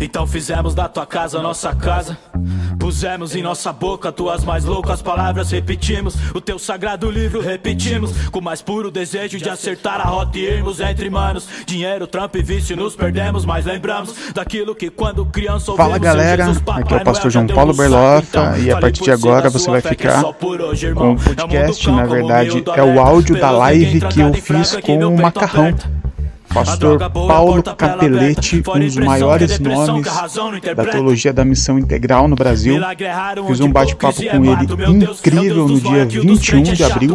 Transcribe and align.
Então 0.00 0.26
fizemos 0.26 0.74
da 0.74 0.88
tua 0.88 1.06
casa 1.06 1.40
nossa 1.40 1.74
casa. 1.74 2.16
Pusemos 2.78 3.34
em 3.34 3.42
nossa 3.42 3.72
boca 3.72 4.12
tuas 4.12 4.44
mais 4.44 4.64
loucas 4.64 5.02
palavras, 5.02 5.50
repetimos 5.50 6.14
o 6.34 6.40
teu 6.40 6.58
sagrado 6.58 7.10
livro, 7.10 7.40
repetimos 7.40 8.12
com 8.30 8.40
mais 8.40 8.62
puro 8.62 8.90
desejo 8.90 9.38
de 9.38 9.50
acertar 9.50 10.00
a 10.00 10.04
rota 10.04 10.38
e 10.38 10.44
irmos 10.44 10.80
entre 10.80 11.10
manos. 11.10 11.48
Dinheiro, 11.66 12.06
trampo 12.06 12.38
e 12.38 12.42
vício 12.42 12.76
nos 12.76 12.94
perdemos, 12.94 13.44
mas 13.44 13.66
lembramos 13.66 14.14
daquilo 14.32 14.74
que 14.74 14.90
quando 14.90 15.26
criança 15.26 15.72
ouvimos. 15.72 15.90
Fala 15.90 15.98
galera, 15.98 16.46
Jesus, 16.46 16.62
aqui 16.68 16.94
é 16.94 16.96
o 16.96 17.04
pastor 17.04 17.30
João 17.30 17.46
Paulo 17.46 17.74
Berlofa 17.74 18.26
então, 18.28 18.58
e 18.58 18.70
a 18.70 18.80
partir 18.80 19.02
de 19.02 19.10
agora 19.10 19.50
você 19.50 19.70
vai 19.70 19.80
ficar 19.80 20.24
hoje, 20.24 20.92
com 20.94 21.12
o 21.12 21.16
podcast, 21.16 21.90
na 21.90 22.04
verdade 22.04 22.64
é 22.76 22.82
o 22.82 23.00
áudio 23.00 23.38
da 23.38 23.50
live 23.50 24.00
que 24.00 24.20
eu 24.20 24.32
fiz 24.34 24.76
com 24.76 24.98
o 24.98 25.18
Macarrão. 25.18 25.74
Pastor 26.64 27.10
Paulo 27.10 27.62
Capelletti, 27.62 28.62
um 28.68 28.80
dos 28.80 28.96
maiores 28.96 29.58
nomes 29.60 30.06
da 30.74 30.84
teologia 30.84 31.32
da 31.32 31.44
missão 31.44 31.78
integral 31.78 32.26
no 32.26 32.34
Brasil. 32.34 32.80
Fiz 33.46 33.60
um 33.60 33.70
bate-papo 33.70 34.20
com 34.22 34.44
ele 34.44 35.04
incrível 35.04 35.68
no 35.68 35.80
dia 35.80 36.04
21 36.04 36.62
de 36.62 36.84
abril. 36.84 37.14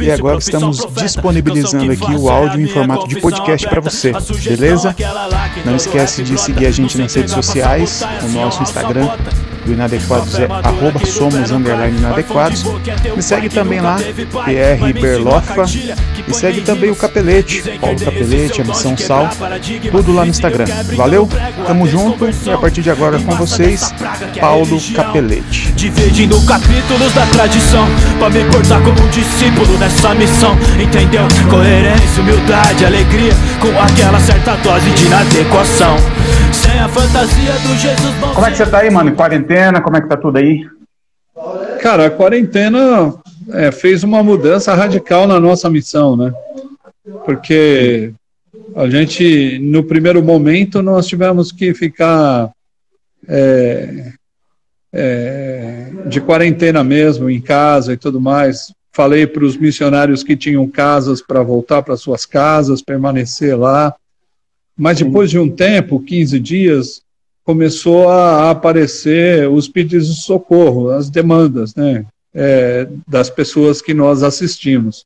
E 0.00 0.10
agora 0.10 0.38
estamos 0.38 0.86
disponibilizando 0.94 1.92
aqui 1.92 2.14
o 2.14 2.30
áudio 2.30 2.60
em 2.60 2.66
formato 2.66 3.06
de 3.08 3.20
podcast 3.20 3.68
para 3.68 3.80
você, 3.80 4.12
beleza? 4.44 4.94
Não 5.64 5.76
esquece 5.76 6.22
de 6.22 6.40
seguir 6.40 6.66
a 6.66 6.70
gente 6.70 6.96
nas 6.96 7.14
redes 7.14 7.32
sociais, 7.32 8.02
no 8.22 8.28
nosso 8.40 8.62
Instagram 8.62 9.08
do 9.64 9.72
Inadequados 9.72 10.38
é 10.38 10.44
arroba 10.44 11.04
somos 11.06 11.50
underline 11.50 11.96
inadequados. 11.98 12.64
Me 13.14 13.22
segue 13.22 13.48
também 13.48 13.80
lá, 13.80 13.96
PR 13.96 15.00
Berlofa. 15.00 15.64
E 16.26 16.34
segue 16.34 16.60
também 16.60 16.90
o 16.90 16.96
Capelete, 16.96 17.62
Paulo 17.80 17.98
Capelete, 17.98 18.60
a 18.60 18.64
Missão 18.64 18.96
Sal, 18.96 19.28
tudo 19.90 20.12
lá 20.12 20.24
no 20.24 20.30
Instagram. 20.30 20.66
Valeu, 20.96 21.28
tamo 21.66 21.86
junto 21.86 22.28
e 22.28 22.50
a 22.50 22.58
partir 22.58 22.82
de 22.82 22.90
agora 22.90 23.18
com 23.18 23.34
vocês, 23.36 23.92
Paulo 24.40 24.80
Capelete. 24.94 25.72
Dividindo 25.72 26.40
capítulos 26.46 27.12
da 27.12 27.26
tradição, 27.26 27.86
pra 28.18 28.30
me 28.30 28.44
portar 28.44 28.80
como 28.82 29.08
discípulo 29.08 29.78
nessa 29.78 30.14
missão, 30.14 30.56
entendeu? 30.80 31.22
Coerência, 31.50 32.22
humildade, 32.22 32.84
alegria, 32.84 33.32
com 33.60 33.68
aquela 33.80 34.20
certa 34.20 34.54
dose 34.56 34.90
de 34.90 35.06
inadequação. 35.06 35.96
Sem 36.52 36.78
a 36.78 36.88
fantasia 36.88 37.52
do 37.52 37.76
Jesus. 37.76 38.14
Como 38.34 38.46
é 38.46 38.50
que 38.50 38.56
você 38.56 38.66
tá 38.66 38.78
aí, 38.78 38.90
mano? 38.90 39.12
Quarentena, 39.12 39.51
como 39.82 39.96
é 39.96 40.00
que 40.00 40.08
tá 40.08 40.16
tudo 40.16 40.38
aí? 40.38 40.66
Cara, 41.80 42.06
a 42.06 42.10
quarentena 42.10 43.14
é, 43.50 43.72
fez 43.72 44.04
uma 44.04 44.22
mudança 44.22 44.74
radical 44.74 45.26
na 45.26 45.40
nossa 45.40 45.68
missão, 45.68 46.16
né? 46.16 46.32
Porque 47.24 48.12
a 48.74 48.88
gente, 48.88 49.58
no 49.58 49.82
primeiro 49.82 50.22
momento, 50.22 50.82
nós 50.82 51.06
tivemos 51.06 51.50
que 51.50 51.74
ficar 51.74 52.50
é, 53.28 54.12
é, 54.92 55.90
de 56.06 56.20
quarentena 56.20 56.84
mesmo, 56.84 57.28
em 57.28 57.40
casa 57.40 57.92
e 57.92 57.96
tudo 57.96 58.20
mais. 58.20 58.72
Falei 58.92 59.26
para 59.26 59.44
os 59.44 59.56
missionários 59.56 60.22
que 60.22 60.36
tinham 60.36 60.68
casas 60.68 61.22
para 61.22 61.42
voltar 61.42 61.82
para 61.82 61.96
suas 61.96 62.26
casas, 62.26 62.82
permanecer 62.82 63.58
lá. 63.58 63.94
Mas 64.76 64.98
depois 64.98 65.30
de 65.30 65.38
um 65.38 65.50
tempo, 65.50 66.00
15 66.00 66.38
dias, 66.38 67.02
começou 67.44 68.08
a 68.08 68.50
aparecer 68.50 69.48
os 69.48 69.68
pedidos 69.68 70.06
de 70.06 70.22
socorro, 70.22 70.90
as 70.90 71.10
demandas, 71.10 71.74
né, 71.74 72.04
é, 72.34 72.88
das 73.06 73.28
pessoas 73.28 73.82
que 73.82 73.92
nós 73.92 74.22
assistimos. 74.22 75.04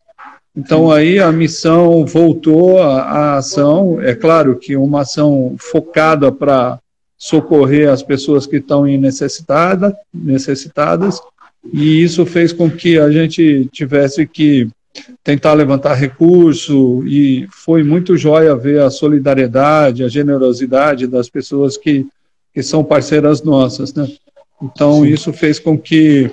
Então 0.57 0.91
aí 0.91 1.19
a 1.19 1.31
missão 1.31 2.07
voltou 2.07 2.81
à 2.81 3.37
ação, 3.37 4.01
é 4.01 4.15
claro 4.15 4.57
que 4.57 4.77
uma 4.77 5.03
ação 5.03 5.55
focada 5.59 6.33
para 6.33 6.79
socorrer 7.19 7.91
as 7.91 8.03
pessoas 8.03 8.47
que 8.47 8.57
estão 8.57 8.87
em 8.87 8.99
necessitada, 8.99 9.95
necessitadas, 10.13 11.21
e 11.73 12.03
isso 12.03 12.25
fez 12.25 12.53
com 12.53 12.71
que 12.71 12.99
a 12.99 13.11
gente 13.11 13.69
tivesse 13.73 14.27
que 14.27 14.69
tentar 15.23 15.53
levantar 15.53 15.95
recurso 15.95 17.07
e 17.07 17.47
foi 17.51 17.83
muito 17.83 18.17
jóia 18.17 18.55
ver 18.55 18.81
a 18.81 18.91
solidariedade, 18.91 20.05
a 20.05 20.09
generosidade 20.09 21.07
das 21.07 21.29
pessoas 21.29 21.77
que, 21.77 22.07
que 22.57 22.63
são 22.63 22.83
parceiras 22.83 23.43
nossas, 23.43 23.93
né? 23.93 24.09
Então 24.63 25.03
Sim. 25.03 25.09
isso 25.09 25.31
fez 25.31 25.59
com 25.59 25.77
que 25.77 26.31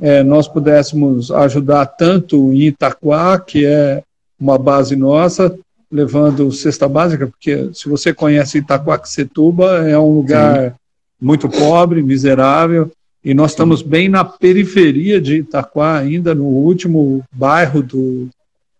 é, 0.00 0.22
nós 0.22 0.46
pudéssemos 0.46 1.32
ajudar 1.32 1.84
tanto 1.86 2.52
em 2.52 2.68
Itaquá, 2.68 3.40
que 3.40 3.66
é 3.66 4.00
uma 4.38 4.56
base 4.56 4.94
nossa, 4.94 5.52
levando 5.90 6.52
cesta 6.52 6.88
básica, 6.88 7.26
porque 7.26 7.70
se 7.74 7.88
você 7.88 8.14
conhece 8.14 8.58
Itaquaquecetuba, 8.58 9.88
é 9.88 9.98
um 9.98 10.14
lugar 10.14 10.70
Sim. 10.70 10.76
muito 11.20 11.48
pobre, 11.48 12.04
miserável, 12.04 12.92
e 13.24 13.34
nós 13.34 13.50
estamos 13.50 13.82
bem 13.82 14.08
na 14.08 14.24
periferia 14.24 15.20
de 15.20 15.38
Itaquá, 15.38 15.98
ainda 15.98 16.36
no 16.36 16.44
último 16.44 17.24
bairro 17.32 17.82
do, 17.82 18.28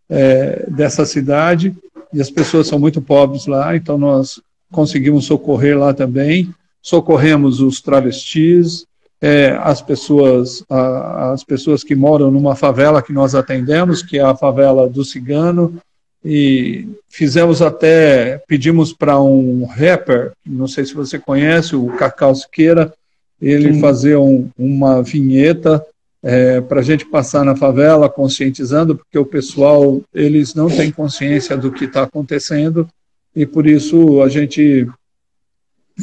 é, 0.08 0.64
dessa 0.68 1.04
cidade, 1.04 1.74
e 2.12 2.20
as 2.20 2.30
pessoas 2.30 2.68
são 2.68 2.78
muito 2.78 3.02
pobres 3.02 3.48
lá, 3.48 3.74
então 3.74 3.98
nós 3.98 4.40
conseguimos 4.70 5.24
socorrer 5.24 5.76
lá 5.76 5.92
também. 5.92 6.54
Socorremos 6.84 7.62
os 7.62 7.80
travestis, 7.80 8.84
é, 9.18 9.58
as 9.62 9.80
pessoas 9.80 10.62
a, 10.68 11.32
as 11.32 11.42
pessoas 11.42 11.82
que 11.82 11.94
moram 11.94 12.30
numa 12.30 12.54
favela 12.54 13.00
que 13.00 13.10
nós 13.10 13.34
atendemos, 13.34 14.02
que 14.02 14.18
é 14.18 14.22
a 14.22 14.36
favela 14.36 14.86
do 14.86 15.02
Cigano, 15.02 15.80
e 16.22 16.86
fizemos 17.08 17.62
até, 17.62 18.42
pedimos 18.46 18.92
para 18.92 19.18
um 19.18 19.64
rapper, 19.64 20.32
não 20.44 20.68
sei 20.68 20.84
se 20.84 20.92
você 20.92 21.18
conhece, 21.18 21.74
o 21.74 21.86
Cacau 21.96 22.34
Siqueira, 22.34 22.92
ele 23.40 23.72
Sim. 23.72 23.80
fazer 23.80 24.16
um, 24.16 24.50
uma 24.58 25.02
vinheta 25.02 25.82
é, 26.22 26.60
para 26.60 26.80
a 26.80 26.82
gente 26.82 27.06
passar 27.06 27.46
na 27.46 27.56
favela 27.56 28.10
conscientizando, 28.10 28.94
porque 28.94 29.18
o 29.18 29.24
pessoal 29.24 30.02
eles 30.12 30.54
não 30.54 30.68
têm 30.68 30.90
consciência 30.90 31.56
do 31.56 31.72
que 31.72 31.86
está 31.86 32.02
acontecendo 32.02 32.86
e 33.34 33.46
por 33.46 33.66
isso 33.66 34.20
a 34.20 34.28
gente 34.28 34.86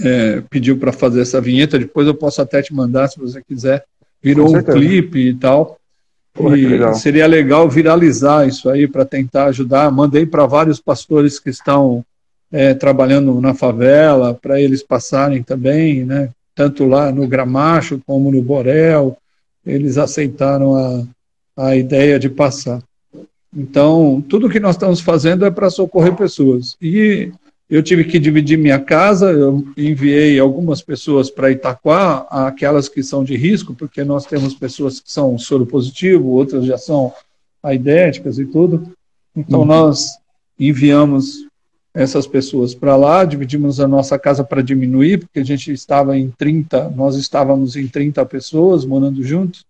é, 0.03 0.41
pediu 0.49 0.77
para 0.77 0.91
fazer 0.91 1.21
essa 1.21 1.41
vinheta. 1.41 1.79
Depois 1.79 2.07
eu 2.07 2.13
posso 2.13 2.41
até 2.41 2.61
te 2.61 2.73
mandar 2.73 3.07
se 3.07 3.19
você 3.19 3.41
quiser. 3.41 3.83
Virou 4.21 4.55
um 4.55 4.63
clipe 4.63 5.19
e 5.19 5.33
tal. 5.33 5.77
Pô, 6.33 6.55
e 6.55 6.65
legal. 6.65 6.93
seria 6.93 7.27
legal 7.27 7.69
viralizar 7.69 8.47
isso 8.47 8.69
aí 8.69 8.87
para 8.87 9.03
tentar 9.03 9.45
ajudar. 9.45 9.91
Mandei 9.91 10.25
para 10.25 10.45
vários 10.45 10.79
pastores 10.79 11.39
que 11.39 11.49
estão 11.49 12.05
é, 12.51 12.73
trabalhando 12.73 13.39
na 13.41 13.53
favela 13.53 14.33
para 14.33 14.61
eles 14.61 14.83
passarem 14.83 15.43
também, 15.43 16.05
né? 16.05 16.29
tanto 16.55 16.85
lá 16.85 17.11
no 17.11 17.27
Gramacho 17.27 18.01
como 18.05 18.31
no 18.31 18.41
Borel, 18.41 19.17
eles 19.65 19.97
aceitaram 19.97 20.75
a, 20.75 21.03
a 21.69 21.75
ideia 21.75 22.19
de 22.19 22.29
passar. 22.29 22.81
Então, 23.55 24.23
tudo 24.29 24.49
que 24.49 24.59
nós 24.59 24.75
estamos 24.75 25.01
fazendo 25.01 25.45
é 25.45 25.51
para 25.51 25.69
socorrer 25.69 26.15
pessoas. 26.15 26.77
E 26.81 27.31
eu 27.71 27.81
tive 27.81 28.03
que 28.03 28.19
dividir 28.19 28.57
minha 28.57 28.77
casa, 28.77 29.31
eu 29.31 29.65
enviei 29.77 30.37
algumas 30.37 30.81
pessoas 30.81 31.31
para 31.31 31.49
Itaquá, 31.49 32.27
aquelas 32.29 32.89
que 32.89 33.01
são 33.01 33.23
de 33.23 33.37
risco, 33.37 33.73
porque 33.73 34.03
nós 34.03 34.25
temos 34.25 34.53
pessoas 34.53 34.99
que 34.99 35.09
são 35.09 35.37
soro 35.37 35.65
positivo, 35.65 36.27
outras 36.27 36.65
já 36.65 36.77
são 36.77 37.13
aidéticas 37.63 38.37
e 38.37 38.45
tudo. 38.45 38.91
Então, 39.33 39.61
uhum. 39.61 39.65
nós 39.65 40.17
enviamos 40.59 41.47
essas 41.93 42.27
pessoas 42.27 42.75
para 42.75 42.97
lá, 42.97 43.23
dividimos 43.23 43.79
a 43.79 43.87
nossa 43.87 44.19
casa 44.19 44.43
para 44.43 44.61
diminuir, 44.61 45.19
porque 45.19 45.39
a 45.39 45.45
gente 45.45 45.71
estava 45.71 46.17
em 46.17 46.29
30, 46.29 46.89
nós 46.89 47.15
estávamos 47.15 47.77
em 47.77 47.87
30 47.87 48.25
pessoas 48.25 48.83
morando 48.83 49.23
juntos, 49.23 49.65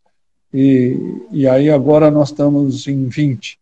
e, 0.52 0.98
e 1.32 1.48
aí 1.48 1.70
agora 1.70 2.10
nós 2.10 2.30
estamos 2.30 2.88
em 2.88 3.08
20. 3.08 3.60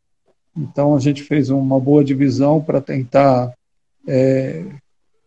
Então 0.58 0.96
a 0.96 1.00
gente 1.00 1.24
fez 1.24 1.50
uma 1.50 1.78
boa 1.78 2.06
divisão 2.06 2.62
para 2.62 2.80
tentar 2.80 3.54
é, 4.10 4.64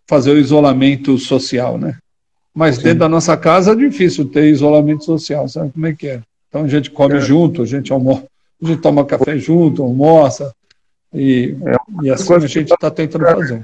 fazer 0.07 0.33
o 0.33 0.39
isolamento 0.39 1.17
social, 1.17 1.79
né? 1.79 1.97
Mas 2.55 2.77
Sim. 2.77 2.83
dentro 2.83 2.99
da 2.99 3.09
nossa 3.09 3.37
casa 3.37 3.73
é 3.73 3.77
difícil 3.77 4.29
ter 4.29 4.47
isolamento 4.47 5.05
social, 5.05 5.49
sabe 5.49 5.71
como 5.73 5.87
é 5.87 5.95
que 5.95 6.09
é? 6.09 6.21
Então 6.49 6.65
a 6.65 6.69
gente 6.69 6.91
come 6.91 7.17
é. 7.17 7.21
junto, 7.21 7.63
a 7.63 7.65
gente 7.65 7.93
almoça, 7.93 8.27
a 8.63 8.67
gente 8.67 8.83
toma 8.83 9.07
café 9.07 9.39
junto, 9.39 9.83
almoça, 9.83 10.53
e, 11.15 11.57
é, 11.65 11.77
e 12.05 12.11
as 12.11 12.25
coisas 12.25 12.53
que 12.53 12.59
a 12.59 12.63
gente 12.63 12.75
está 12.75 12.91
tentando 12.91 13.25
fazer. 13.25 13.63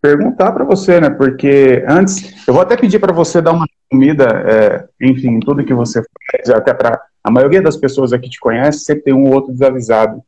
Perguntar 0.00 0.52
para 0.52 0.64
você, 0.64 1.00
né? 1.00 1.10
Porque 1.10 1.84
antes, 1.86 2.46
eu 2.46 2.54
vou 2.54 2.62
até 2.62 2.76
pedir 2.76 2.98
para 2.98 3.12
você 3.12 3.40
dar 3.40 3.52
uma 3.52 3.66
comida, 3.90 4.24
é, 4.24 4.84
enfim, 5.00 5.38
tudo 5.40 5.64
que 5.64 5.74
você 5.74 6.02
faz, 6.32 6.50
até 6.50 6.74
para 6.74 7.00
a 7.22 7.30
maioria 7.30 7.62
das 7.62 7.76
pessoas 7.76 8.12
aqui 8.12 8.28
te 8.28 8.40
conhece, 8.40 8.80
sempre 8.80 9.04
tem 9.04 9.14
um 9.14 9.24
ou 9.24 9.34
outro 9.34 9.52
desavisado. 9.52 10.22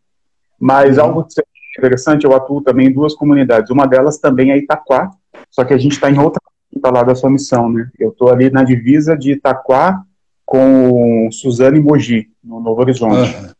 Mas 0.59 0.97
uhum. 0.97 1.05
algo 1.05 1.25
que 1.25 1.41
é 1.41 1.45
interessante, 1.79 2.25
eu 2.25 2.35
atuo 2.35 2.61
também 2.61 2.89
em 2.89 2.93
duas 2.93 3.15
comunidades. 3.15 3.71
Uma 3.71 3.87
delas 3.87 4.19
também 4.19 4.51
é 4.51 4.59
Itaquá, 4.59 5.11
só 5.51 5.65
que 5.65 5.75
a 5.75 5.79
gente 5.79 5.93
está 5.93 6.11
em 6.11 6.19
outra 6.19 6.41
lá 6.93 7.03
da 7.03 7.15
sua 7.15 7.31
missão, 7.31 7.71
né? 7.71 7.89
Eu 7.99 8.11
estou 8.11 8.31
ali 8.31 8.51
na 8.51 8.63
divisa 8.63 9.17
de 9.17 9.33
Itaquá 9.33 10.03
com 10.45 11.29
Suzano 11.33 11.77
e 11.77 11.81
Mogi, 11.81 12.29
no 12.45 12.61
Novo 12.61 12.81
Horizonte. 12.81 13.35
Uhum. 13.35 13.51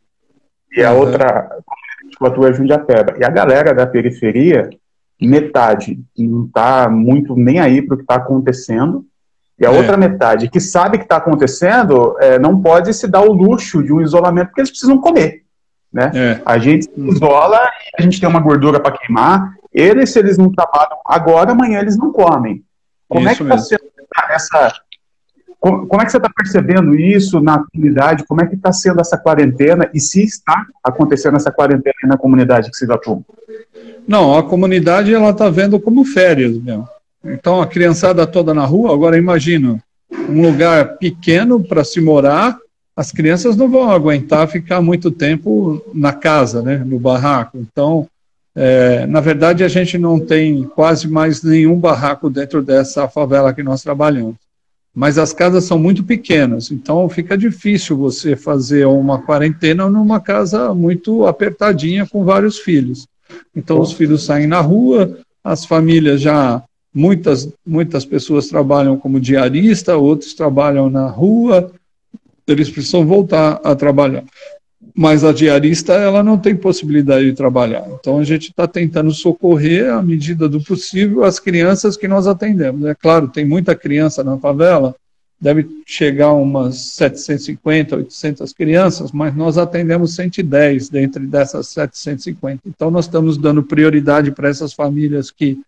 E 0.77 0.83
a 0.83 0.93
uhum. 0.93 0.99
outra 0.99 1.49
tipo, 2.09 2.25
a 2.25 2.31
tua 2.31 2.53
Jundiapeba. 2.53 3.15
E 3.19 3.23
a 3.23 3.29
galera 3.29 3.73
da 3.73 3.85
periferia, 3.85 4.69
metade 5.19 5.99
não 6.17 6.45
está 6.45 6.89
muito 6.89 7.35
nem 7.35 7.59
aí 7.59 7.81
para 7.81 7.95
o 7.95 7.97
que 7.97 8.03
está 8.03 8.15
acontecendo, 8.15 9.05
e 9.59 9.65
a 9.65 9.73
é. 9.73 9.77
outra 9.77 9.97
metade 9.97 10.49
que 10.49 10.59
sabe 10.59 10.97
que 10.97 11.03
está 11.03 11.17
acontecendo 11.17 12.15
é, 12.19 12.37
não 12.37 12.61
pode 12.61 12.93
se 12.93 13.07
dar 13.07 13.21
o 13.21 13.33
luxo 13.33 13.83
de 13.83 13.91
um 13.91 14.01
isolamento 14.01 14.47
porque 14.47 14.61
eles 14.61 14.69
precisam 14.69 14.99
comer. 14.99 15.43
Né? 15.91 16.11
É. 16.13 16.41
A 16.45 16.57
gente 16.57 16.85
se 16.85 16.99
isola 16.99 17.59
a 17.97 18.01
gente 18.01 18.19
tem 18.19 18.29
uma 18.29 18.39
gordura 18.39 18.79
para 18.79 18.97
queimar. 18.97 19.53
Eles, 19.73 20.11
se 20.11 20.19
eles 20.19 20.37
não 20.37 20.51
trabalham 20.51 20.97
agora, 21.05 21.51
amanhã 21.51 21.79
eles 21.79 21.97
não 21.97 22.11
comem. 22.11 22.63
Como 23.07 23.29
isso 23.29 23.29
é 23.29 23.35
que 23.35 23.43
está 23.43 23.57
sendo 23.57 23.87
essa. 24.29 24.73
Como, 25.59 25.87
como 25.87 26.01
é 26.01 26.05
que 26.05 26.11
você 26.11 26.17
está 26.17 26.29
percebendo 26.29 26.95
isso 26.95 27.39
na 27.41 27.63
comunidade? 27.63 28.25
Como 28.25 28.41
é 28.41 28.45
que 28.45 28.55
está 28.55 28.71
sendo 28.71 29.01
essa 29.01 29.17
quarentena? 29.17 29.89
E 29.93 29.99
se 29.99 30.23
está 30.23 30.65
acontecendo 30.83 31.35
essa 31.35 31.51
quarentena 31.51 31.95
na 32.05 32.17
comunidade 32.17 32.69
que 32.69 32.77
vocês 32.77 32.89
atuam? 32.89 33.25
Não, 34.07 34.37
a 34.37 34.43
comunidade 34.43 35.13
ela 35.13 35.31
está 35.31 35.49
vendo 35.49 35.79
como 35.79 36.05
férias 36.05 36.57
mesmo. 36.57 36.87
Então 37.23 37.61
a 37.61 37.67
criançada 37.67 38.25
toda 38.27 38.53
na 38.53 38.65
rua, 38.65 38.93
agora 38.93 39.17
imagina, 39.17 39.81
um 40.29 40.41
lugar 40.41 40.97
pequeno 40.97 41.63
para 41.63 41.83
se 41.83 41.99
morar, 41.99 42.57
as 42.97 43.11
crianças 43.11 43.55
não 43.55 43.69
vão 43.69 43.91
aguentar 43.91 44.47
ficar 44.47 44.81
muito 44.81 45.11
tempo 45.11 45.79
na 45.93 46.11
casa, 46.11 46.63
né, 46.63 46.77
no 46.79 46.99
barraco. 46.99 47.59
Então, 47.59 48.07
é, 48.55 49.05
na 49.05 49.21
verdade, 49.21 49.63
a 49.63 49.67
gente 49.67 49.99
não 49.99 50.19
tem 50.19 50.63
quase 50.63 51.07
mais 51.07 51.43
nenhum 51.43 51.77
barraco 51.79 52.27
dentro 52.27 52.63
dessa 52.63 53.07
favela 53.07 53.53
que 53.53 53.61
nós 53.61 53.83
trabalhamos. 53.83 54.35
Mas 54.95 55.19
as 55.19 55.31
casas 55.31 55.65
são 55.65 55.77
muito 55.77 56.03
pequenas, 56.03 56.71
então 56.71 57.07
fica 57.07 57.37
difícil 57.37 57.95
você 57.95 58.35
fazer 58.35 58.87
uma 58.87 59.21
quarentena 59.21 59.87
numa 59.87 60.19
casa 60.19 60.73
muito 60.73 61.27
apertadinha 61.27 62.07
com 62.07 62.25
vários 62.25 62.57
filhos. 62.57 63.07
Então, 63.55 63.79
os 63.79 63.93
filhos 63.93 64.25
saem 64.25 64.47
na 64.47 64.59
rua, 64.59 65.19
as 65.43 65.65
famílias 65.65 66.19
já 66.19 66.63
Muitas, 66.97 67.47
muitas 67.63 68.05
pessoas 68.05 68.47
trabalham 68.47 68.97
como 68.97 69.19
diarista, 69.19 69.95
outros 69.95 70.33
trabalham 70.33 70.89
na 70.89 71.05
rua, 71.05 71.71
eles 72.47 72.69
precisam 72.69 73.05
voltar 73.05 73.59
a 73.63 73.75
trabalhar. 73.75 74.23
Mas 74.95 75.23
a 75.23 75.31
diarista, 75.31 75.93
ela 75.93 76.23
não 76.23 76.37
tem 76.37 76.55
possibilidade 76.55 77.25
de 77.25 77.33
trabalhar. 77.33 77.87
Então, 77.99 78.19
a 78.19 78.23
gente 78.23 78.49
está 78.49 78.67
tentando 78.67 79.11
socorrer, 79.11 79.93
à 79.93 80.01
medida 80.01 80.49
do 80.49 80.63
possível, 80.63 81.23
as 81.23 81.39
crianças 81.39 81.95
que 81.95 82.07
nós 82.07 82.25
atendemos. 82.25 82.85
É 82.85 82.95
claro, 82.95 83.27
tem 83.27 83.45
muita 83.45 83.75
criança 83.75 84.23
na 84.23 84.37
favela, 84.37 84.95
deve 85.39 85.67
chegar 85.85 86.33
umas 86.33 86.77
750, 86.77 87.95
800 87.97 88.53
crianças, 88.53 89.11
mas 89.11 89.35
nós 89.35 89.57
atendemos 89.57 90.15
110 90.15 90.89
dentre 90.89 91.27
dessas 91.27 91.67
750. 91.67 92.61
Então, 92.65 92.89
nós 92.89 93.05
estamos 93.05 93.37
dando 93.37 93.61
prioridade 93.61 94.31
para 94.31 94.49
essas 94.49 94.73
famílias 94.73 95.29
que 95.29 95.59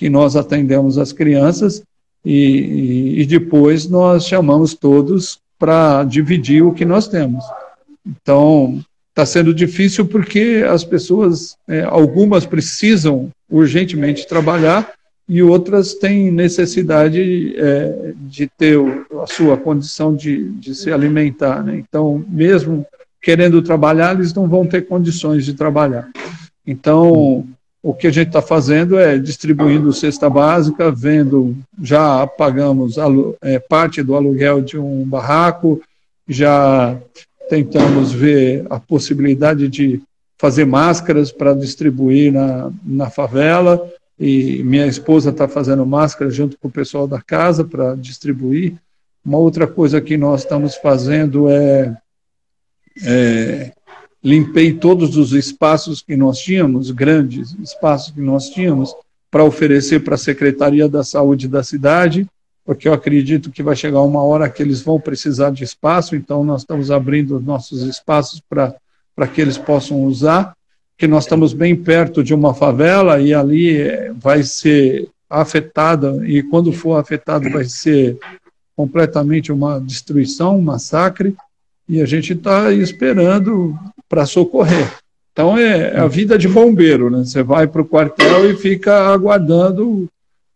que 0.00 0.08
nós 0.08 0.34
atendemos 0.34 0.96
as 0.96 1.12
crianças 1.12 1.82
e, 2.24 3.20
e 3.20 3.26
depois 3.26 3.86
nós 3.86 4.24
chamamos 4.24 4.72
todos 4.72 5.38
para 5.60 6.04
dividir 6.04 6.62
o 6.62 6.72
que 6.72 6.86
nós 6.86 7.06
temos. 7.06 7.44
Então, 8.04 8.80
está 9.10 9.26
sendo 9.26 9.52
difícil 9.52 10.06
porque 10.06 10.64
as 10.66 10.82
pessoas, 10.82 11.54
é, 11.68 11.82
algumas 11.82 12.46
precisam 12.46 13.28
urgentemente 13.48 14.26
trabalhar 14.26 14.90
e 15.28 15.42
outras 15.42 15.94
têm 15.94 16.30
necessidade 16.30 17.54
é, 17.56 18.14
de 18.16 18.48
ter 18.48 18.78
a 19.22 19.26
sua 19.26 19.56
condição 19.56 20.16
de, 20.16 20.48
de 20.52 20.74
se 20.74 20.90
alimentar. 20.90 21.62
Né? 21.62 21.76
Então, 21.76 22.24
mesmo 22.26 22.86
querendo 23.20 23.60
trabalhar, 23.60 24.14
eles 24.14 24.32
não 24.32 24.48
vão 24.48 24.66
ter 24.66 24.86
condições 24.86 25.44
de 25.44 25.52
trabalhar. 25.52 26.08
Então, 26.66 27.46
o 27.82 27.94
que 27.94 28.06
a 28.06 28.10
gente 28.10 28.28
está 28.28 28.42
fazendo 28.42 28.98
é 28.98 29.18
distribuindo 29.18 29.92
cesta 29.92 30.28
básica, 30.28 30.90
vendo, 30.90 31.56
já 31.82 32.26
pagamos 32.26 32.96
é, 33.40 33.58
parte 33.58 34.02
do 34.02 34.14
aluguel 34.14 34.60
de 34.60 34.78
um 34.78 35.04
barraco, 35.04 35.80
já 36.28 36.98
tentamos 37.48 38.12
ver 38.12 38.66
a 38.68 38.78
possibilidade 38.78 39.66
de 39.68 40.00
fazer 40.38 40.64
máscaras 40.64 41.32
para 41.32 41.54
distribuir 41.54 42.32
na, 42.32 42.70
na 42.84 43.10
favela, 43.10 43.90
e 44.18 44.62
minha 44.62 44.86
esposa 44.86 45.30
está 45.30 45.48
fazendo 45.48 45.84
máscara 45.86 46.30
junto 46.30 46.58
com 46.58 46.68
o 46.68 46.70
pessoal 46.70 47.08
da 47.08 47.22
casa 47.22 47.64
para 47.64 47.94
distribuir. 47.94 48.74
Uma 49.24 49.38
outra 49.38 49.66
coisa 49.66 50.00
que 50.00 50.16
nós 50.18 50.42
estamos 50.42 50.76
fazendo 50.76 51.48
é, 51.48 51.96
é 53.02 53.72
limpei 54.22 54.72
todos 54.72 55.16
os 55.16 55.32
espaços 55.32 56.02
que 56.02 56.16
nós 56.16 56.38
tínhamos, 56.38 56.90
grandes 56.90 57.56
espaços 57.62 58.12
que 58.12 58.20
nós 58.20 58.50
tínhamos, 58.50 58.94
para 59.30 59.44
oferecer 59.44 60.00
para 60.00 60.16
a 60.16 60.18
Secretaria 60.18 60.88
da 60.88 61.04
Saúde 61.04 61.48
da 61.48 61.62
cidade, 61.62 62.26
porque 62.64 62.88
eu 62.88 62.92
acredito 62.92 63.50
que 63.50 63.62
vai 63.62 63.74
chegar 63.74 64.02
uma 64.02 64.22
hora 64.22 64.48
que 64.48 64.62
eles 64.62 64.82
vão 64.82 65.00
precisar 65.00 65.50
de 65.50 65.64
espaço, 65.64 66.14
então 66.14 66.44
nós 66.44 66.62
estamos 66.62 66.90
abrindo 66.90 67.40
nossos 67.40 67.82
espaços 67.82 68.42
para 68.48 69.26
que 69.32 69.40
eles 69.40 69.56
possam 69.56 70.04
usar, 70.04 70.54
que 70.98 71.06
nós 71.06 71.24
estamos 71.24 71.52
bem 71.52 71.74
perto 71.74 72.22
de 72.22 72.34
uma 72.34 72.52
favela 72.52 73.20
e 73.20 73.32
ali 73.32 73.78
eh, 73.78 74.12
vai 74.14 74.42
ser 74.42 75.08
afetada, 75.28 76.20
e 76.28 76.42
quando 76.42 76.72
for 76.72 76.96
afetado 76.96 77.48
vai 77.50 77.64
ser 77.64 78.18
completamente 78.76 79.50
uma 79.50 79.80
destruição, 79.80 80.58
um 80.58 80.62
massacre, 80.62 81.34
e 81.88 82.02
a 82.02 82.06
gente 82.06 82.34
está 82.34 82.72
esperando 82.72 83.76
para 84.10 84.26
socorrer. 84.26 84.92
Então 85.32 85.56
é, 85.56 85.92
é 85.94 86.00
a 86.00 86.08
vida 86.08 86.36
de 86.36 86.48
bombeiro, 86.48 87.08
né? 87.08 87.24
Você 87.24 87.42
vai 87.42 87.68
para 87.68 87.80
o 87.80 87.86
quartel 87.86 88.50
e 88.50 88.56
fica 88.56 89.06
aguardando 89.06 90.08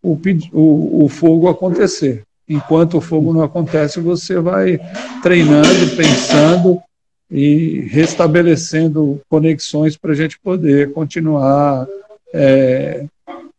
o, 0.02 0.18
o, 0.52 1.04
o 1.04 1.08
fogo 1.08 1.48
acontecer. 1.48 2.22
Enquanto 2.46 2.98
o 2.98 3.00
fogo 3.00 3.32
não 3.32 3.42
acontece, 3.42 4.00
você 4.00 4.38
vai 4.38 4.78
treinando, 5.22 5.96
pensando 5.96 6.82
e 7.30 7.86
restabelecendo 7.90 9.20
conexões 9.30 9.96
para 9.96 10.12
a 10.12 10.14
gente 10.14 10.38
poder 10.38 10.92
continuar 10.92 11.86
é, 12.34 13.06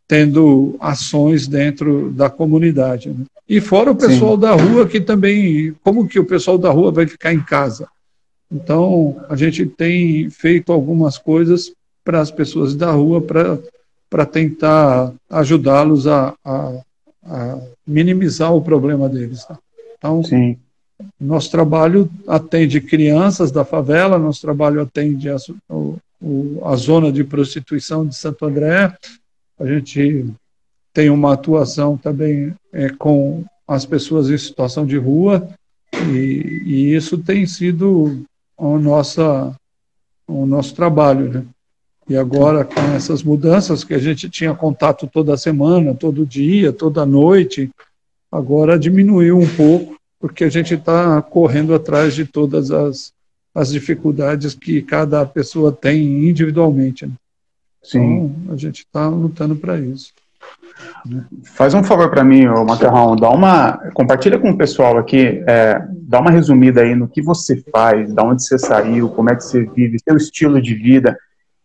tendo 0.06 0.76
ações 0.78 1.48
dentro 1.48 2.10
da 2.12 2.30
comunidade. 2.30 3.08
Né? 3.08 3.24
E 3.48 3.60
fora 3.60 3.90
o 3.90 3.96
pessoal 3.96 4.34
Sim. 4.34 4.40
da 4.40 4.52
rua 4.52 4.86
que 4.86 5.00
também, 5.00 5.74
como 5.82 6.06
que 6.06 6.18
o 6.18 6.24
pessoal 6.24 6.58
da 6.58 6.70
rua 6.70 6.92
vai 6.92 7.06
ficar 7.06 7.32
em 7.32 7.40
casa? 7.40 7.88
Então, 8.50 9.24
a 9.28 9.36
gente 9.36 9.66
tem 9.66 10.30
feito 10.30 10.72
algumas 10.72 11.18
coisas 11.18 11.72
para 12.04 12.20
as 12.20 12.30
pessoas 12.30 12.74
da 12.74 12.90
rua 12.92 13.20
para 14.08 14.26
tentar 14.26 15.12
ajudá-los 15.28 16.06
a, 16.06 16.34
a, 16.44 16.80
a, 17.24 17.60
minimizar 17.86 18.54
o 18.54 18.62
problema 18.62 19.08
deles. 19.08 19.44
Tá? 19.44 19.58
Então, 19.98 20.22
Sim. 20.22 20.56
nosso 21.20 21.50
trabalho 21.50 22.08
atende 22.28 22.80
crianças 22.80 23.50
da 23.50 23.64
favela, 23.64 24.18
nosso 24.18 24.40
trabalho 24.40 24.80
atende 24.80 25.28
a, 25.28 25.36
o, 25.68 26.60
a 26.64 26.76
zona 26.76 27.10
de 27.10 27.24
prostituição 27.24 28.06
de 28.06 28.14
Santo 28.14 28.44
André, 28.44 28.94
a 29.58 29.66
gente 29.66 30.26
tem 30.92 31.10
uma 31.10 31.32
atuação 31.32 31.96
também 31.96 32.54
é, 32.72 32.88
com 32.90 33.44
as 33.66 33.84
pessoas 33.84 34.30
em 34.30 34.38
situação 34.38 34.86
de 34.86 34.96
rua, 34.96 35.48
e, 36.10 36.62
e 36.64 36.94
isso 36.94 37.18
tem 37.18 37.46
sido 37.46 38.24
o, 38.56 38.78
nossa, 38.78 39.54
o 40.26 40.46
nosso 40.46 40.74
trabalho. 40.74 41.32
Né? 41.32 41.44
E 42.08 42.16
agora, 42.16 42.64
com 42.64 42.80
essas 42.94 43.22
mudanças 43.22 43.84
que 43.84 43.94
a 43.94 43.98
gente 43.98 44.30
tinha 44.30 44.54
contato 44.54 45.06
toda 45.06 45.36
semana, 45.36 45.94
todo 45.94 46.26
dia, 46.26 46.72
toda 46.72 47.04
noite, 47.04 47.70
agora 48.30 48.78
diminuiu 48.78 49.38
um 49.38 49.48
pouco, 49.48 49.96
porque 50.20 50.44
a 50.44 50.48
gente 50.48 50.74
está 50.74 51.20
correndo 51.20 51.74
atrás 51.74 52.14
de 52.14 52.24
todas 52.24 52.70
as, 52.70 53.12
as 53.54 53.70
dificuldades 53.70 54.54
que 54.54 54.82
cada 54.82 55.26
pessoa 55.26 55.72
tem 55.72 56.28
individualmente. 56.28 57.06
Né? 57.06 57.12
Sim. 57.82 57.98
Então, 57.98 58.54
a 58.54 58.56
gente 58.56 58.80
está 58.80 59.08
lutando 59.08 59.56
para 59.56 59.78
isso. 59.78 60.12
Faz 61.44 61.74
um 61.74 61.82
favor 61.82 62.10
para 62.10 62.24
mim, 62.24 62.46
Macarrão, 62.46 63.16
dá 63.16 63.30
uma, 63.30 63.78
compartilha 63.94 64.38
com 64.38 64.50
o 64.50 64.56
pessoal 64.56 64.98
aqui, 64.98 65.42
é, 65.46 65.82
dá 66.02 66.20
uma 66.20 66.30
resumida 66.30 66.82
aí 66.82 66.94
no 66.94 67.08
que 67.08 67.22
você 67.22 67.62
faz, 67.72 68.12
da 68.12 68.22
onde 68.22 68.44
você 68.44 68.58
saiu, 68.58 69.08
como 69.08 69.30
é 69.30 69.36
que 69.36 69.44
você 69.44 69.64
vive, 69.64 69.98
seu 69.98 70.16
estilo 70.16 70.60
de 70.60 70.74
vida, 70.74 71.16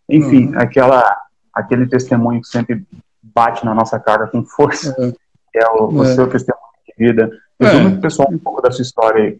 enfim, 0.09 0.47
uhum. 0.47 0.59
aquela, 0.59 1.17
aquele 1.53 1.87
testemunho 1.87 2.41
que 2.41 2.47
sempre 2.47 2.83
bate 3.21 3.65
na 3.65 3.73
nossa 3.73 3.99
cara 3.99 4.27
com 4.27 4.43
força, 4.43 4.95
é. 4.99 5.11
que 5.51 5.59
é 5.59 5.67
o, 5.69 5.91
o 5.91 6.03
é. 6.03 6.15
seu 6.15 6.27
testemunho 6.27 6.61
de 6.87 7.05
vida. 7.05 7.31
Resume 7.59 7.85
é. 7.85 7.89
para 7.89 7.97
o 7.97 8.01
pessoal 8.01 8.29
um 8.31 8.37
pouco 8.37 8.61
da 8.61 8.71
sua 8.71 8.81
história 8.81 9.23
aí. 9.23 9.39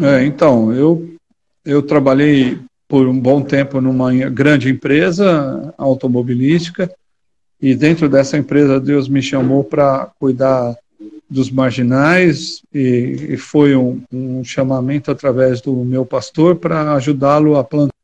É, 0.00 0.24
então, 0.24 0.72
eu, 0.72 1.08
eu 1.64 1.82
trabalhei 1.82 2.58
por 2.88 3.06
um 3.06 3.18
bom 3.18 3.42
tempo 3.42 3.80
numa 3.80 4.12
grande 4.28 4.70
empresa 4.70 5.74
automobilística, 5.78 6.90
e 7.60 7.74
dentro 7.74 8.08
dessa 8.08 8.36
empresa, 8.36 8.80
Deus 8.80 9.08
me 9.08 9.22
chamou 9.22 9.64
para 9.64 10.10
cuidar 10.18 10.76
dos 11.28 11.50
marginais 11.50 12.62
e, 12.72 13.28
e 13.30 13.36
foi 13.36 13.74
um, 13.74 14.02
um, 14.12 14.44
chamamento 14.44 15.10
através 15.10 15.60
do 15.60 15.74
meu 15.84 16.04
pastor 16.04 16.56
para 16.56 16.92
ajudá-lo 16.94 17.56
a 17.56 17.64
plantar. 17.64 17.94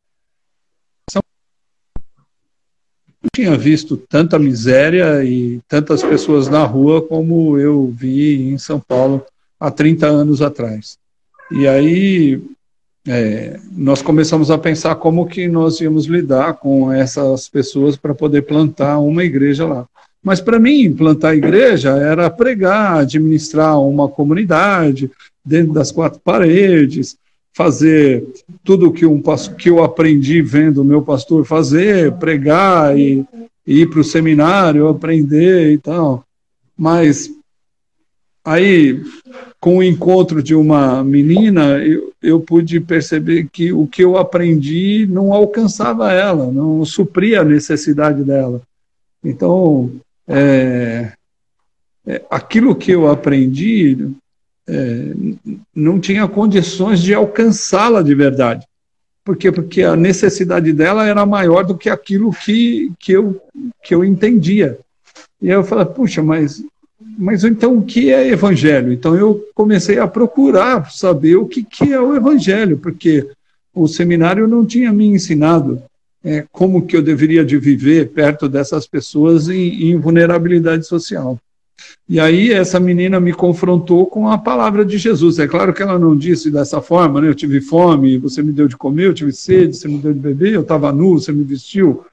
tinha 3.34 3.56
visto 3.56 3.96
tanta 3.96 4.38
miséria 4.38 5.22
e 5.24 5.60
tantas 5.68 6.02
pessoas 6.02 6.48
na 6.48 6.64
rua 6.64 7.02
como 7.02 7.58
eu 7.58 7.92
vi 7.94 8.50
em 8.50 8.58
São 8.58 8.80
Paulo 8.80 9.24
há 9.58 9.70
30 9.70 10.06
anos 10.06 10.42
atrás. 10.42 10.98
E 11.50 11.68
aí 11.68 12.42
é, 13.06 13.58
nós 13.72 14.02
começamos 14.02 14.50
a 14.50 14.58
pensar 14.58 14.94
como 14.96 15.26
que 15.26 15.48
nós 15.48 15.80
íamos 15.80 16.06
lidar 16.06 16.54
com 16.54 16.92
essas 16.92 17.48
pessoas 17.48 17.96
para 17.96 18.14
poder 18.14 18.42
plantar 18.42 18.98
uma 18.98 19.24
igreja 19.24 19.66
lá. 19.66 19.86
Mas 20.22 20.40
para 20.40 20.58
mim, 20.58 20.92
plantar 20.92 21.34
igreja 21.34 21.90
era 21.90 22.28
pregar, 22.28 22.98
administrar 22.98 23.80
uma 23.80 24.06
comunidade 24.08 25.10
dentro 25.44 25.72
das 25.72 25.90
quatro 25.90 26.20
paredes, 26.22 27.16
fazer 27.54 28.26
tudo 28.62 28.92
que, 28.92 29.06
um, 29.06 29.22
que 29.58 29.70
eu 29.70 29.82
aprendi 29.82 30.42
vendo 30.42 30.82
o 30.82 30.84
meu 30.84 31.00
pastor 31.00 31.46
fazer, 31.46 32.12
pregar 32.12 32.98
e, 32.98 33.24
e 33.66 33.80
ir 33.80 33.88
para 33.88 34.00
o 34.00 34.04
seminário, 34.04 34.88
aprender 34.88 35.72
e 35.72 35.78
tal. 35.78 36.22
Mas 36.76 37.30
aí, 38.44 39.02
com 39.58 39.78
o 39.78 39.82
encontro 39.82 40.42
de 40.42 40.54
uma 40.54 41.02
menina, 41.02 41.78
eu, 41.78 42.09
eu 42.22 42.40
pude 42.40 42.80
perceber 42.80 43.48
que 43.50 43.72
o 43.72 43.86
que 43.86 44.04
eu 44.04 44.16
aprendi 44.16 45.06
não 45.08 45.32
alcançava 45.32 46.12
ela, 46.12 46.50
não 46.52 46.84
supria 46.84 47.40
a 47.40 47.44
necessidade 47.44 48.22
dela. 48.22 48.60
Então, 49.24 49.90
é, 50.28 51.12
é, 52.06 52.22
aquilo 52.30 52.74
que 52.74 52.90
eu 52.92 53.08
aprendi 53.08 54.10
é, 54.68 55.12
não 55.74 55.98
tinha 55.98 56.28
condições 56.28 57.00
de 57.00 57.14
alcançá-la 57.14 58.02
de 58.02 58.14
verdade. 58.14 58.66
Por 59.24 59.36
quê? 59.36 59.52
Porque 59.52 59.82
a 59.82 59.96
necessidade 59.96 60.72
dela 60.72 61.06
era 61.06 61.24
maior 61.26 61.64
do 61.64 61.76
que 61.76 61.90
aquilo 61.90 62.32
que, 62.32 62.92
que, 62.98 63.12
eu, 63.12 63.40
que 63.82 63.94
eu 63.94 64.04
entendia. 64.04 64.78
E 65.40 65.48
aí 65.48 65.54
eu 65.54 65.64
falei, 65.64 65.86
puxa, 65.86 66.22
mas, 66.22 66.64
mas 67.18 67.44
então 67.44 67.78
o 67.78 67.82
que 67.82 68.12
é 68.12 68.28
evangelho? 68.28 68.92
Então 68.92 69.14
eu 69.14 69.44
comecei 69.54 69.98
a 69.98 70.06
procurar 70.06 70.90
saber 70.90 71.36
o 71.36 71.46
que, 71.46 71.62
que 71.62 71.92
é 71.92 72.00
o 72.00 72.14
evangelho, 72.14 72.78
porque 72.78 73.28
o 73.74 73.86
seminário 73.86 74.48
não 74.48 74.64
tinha 74.64 74.92
me 74.92 75.06
ensinado 75.06 75.82
é, 76.24 76.44
como 76.52 76.86
que 76.86 76.96
eu 76.96 77.02
deveria 77.02 77.44
de 77.44 77.56
viver 77.58 78.10
perto 78.10 78.48
dessas 78.48 78.86
pessoas 78.86 79.48
em, 79.48 79.90
em 79.90 79.96
vulnerabilidade 79.96 80.86
social. 80.86 81.38
E 82.08 82.18
aí 82.18 82.52
essa 82.52 82.78
menina 82.78 83.20
me 83.20 83.32
confrontou 83.32 84.06
com 84.06 84.28
a 84.28 84.36
palavra 84.36 84.84
de 84.84 84.98
Jesus. 84.98 85.38
É 85.38 85.46
claro 85.46 85.72
que 85.72 85.82
ela 85.82 85.98
não 85.98 86.16
disse 86.16 86.50
dessa 86.50 86.80
forma, 86.80 87.20
né? 87.20 87.28
Eu 87.28 87.34
tive 87.34 87.60
fome, 87.60 88.18
você 88.18 88.42
me 88.42 88.52
deu 88.52 88.68
de 88.68 88.76
comer, 88.76 89.06
eu 89.06 89.14
tive 89.14 89.32
sede, 89.32 89.76
você 89.76 89.88
me 89.88 89.98
deu 89.98 90.12
de 90.12 90.18
beber, 90.18 90.52
eu 90.52 90.62
estava 90.62 90.92
nu, 90.92 91.12
você 91.18 91.32
me 91.32 91.44
vestiu. 91.44 92.04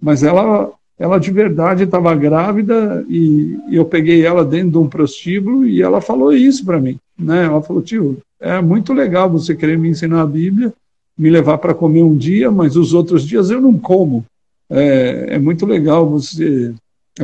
Mas 0.00 0.22
ela, 0.22 0.70
ela 0.98 1.18
de 1.18 1.30
verdade 1.30 1.84
estava 1.84 2.14
grávida 2.14 3.04
e, 3.08 3.58
eu 3.70 3.84
peguei 3.84 4.24
ela 4.24 4.44
dentro 4.44 4.70
de 4.70 4.78
um 4.78 4.88
prostíbulo 4.88 5.66
e 5.66 5.82
ela 5.82 6.00
falou 6.00 6.32
isso 6.32 6.64
para 6.64 6.80
mim, 6.80 6.98
né? 7.18 7.44
Ela 7.44 7.60
falou, 7.60 7.82
tio, 7.82 8.18
é 8.40 8.60
muito 8.60 8.92
legal 8.92 9.28
você 9.28 9.54
querer 9.54 9.78
me 9.78 9.88
ensinar 9.88 10.22
a 10.22 10.26
Bíblia, 10.26 10.72
me 11.18 11.28
levar 11.30 11.58
para 11.58 11.74
comer 11.74 12.02
um 12.02 12.16
dia, 12.16 12.50
mas 12.50 12.76
os 12.76 12.94
outros 12.94 13.26
dias 13.26 13.50
eu 13.50 13.60
não 13.60 13.78
como. 13.78 14.24
É, 14.70 15.34
é 15.34 15.38
muito 15.38 15.66
legal 15.66 16.08
você 16.08 16.74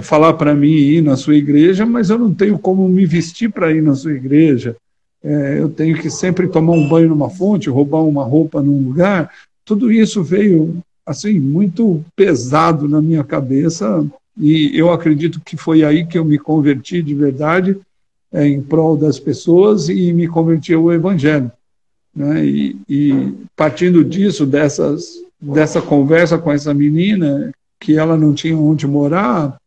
falar 0.02 0.35
para 0.35 0.55
mim 0.55 0.73
ir 0.73 1.02
na 1.02 1.17
sua 1.17 1.35
igreja, 1.35 1.85
mas 1.85 2.09
eu 2.11 2.19
não 2.19 2.33
tenho 2.33 2.59
como 2.59 2.88
me 2.88 3.05
vestir 3.05 3.50
para 3.50 3.73
ir 3.73 3.83
na 3.83 3.95
sua 3.95 4.12
igreja. 4.12 4.76
É, 5.23 5.61
eu 5.61 5.69
tenho 5.69 5.97
que 5.99 6.11
sempre 6.11 6.49
tomar 6.49 6.73
um 6.73 6.88
banho 6.88 7.09
numa 7.09 7.31
fonte, 7.31 7.71
roubar 7.71 8.02
uma 8.02 8.25
roupa 8.25 8.62
num 8.62 8.83
lugar. 8.83 9.31
Tudo 9.64 9.93
isso 9.93 10.23
veio 10.23 10.79
assim 11.04 11.38
muito 11.38 12.04
pesado 12.14 12.88
na 12.88 13.02
minha 13.02 13.25
cabeça 13.25 14.06
e 14.37 14.76
eu 14.78 14.90
acredito 14.90 15.40
que 15.40 15.56
foi 15.56 15.85
aí 15.85 16.06
que 16.06 16.18
eu 16.18 16.25
me 16.25 16.38
converti 16.38 17.02
de 17.02 17.14
verdade 17.14 17.78
é, 18.32 18.47
em 18.47 18.62
prol 18.62 18.97
das 18.97 19.18
pessoas 19.18 19.88
e 19.88 20.12
me 20.12 20.26
converti 20.26 20.73
ao 20.73 20.92
Evangelho. 20.92 21.52
Né? 22.14 22.44
E, 22.44 22.76
e, 22.88 23.35
partindo 23.54 24.04
disso, 24.04 24.47
dessas, 24.47 25.16
dessa 25.40 25.82
conversa 25.82 26.38
com 26.38 26.50
essa 26.50 26.73
menina, 26.73 27.52
que 27.78 27.97
ela 27.97 28.16
não 28.16 28.32
tinha 28.32 28.56
onde 28.56 28.87
morar, 28.87 29.59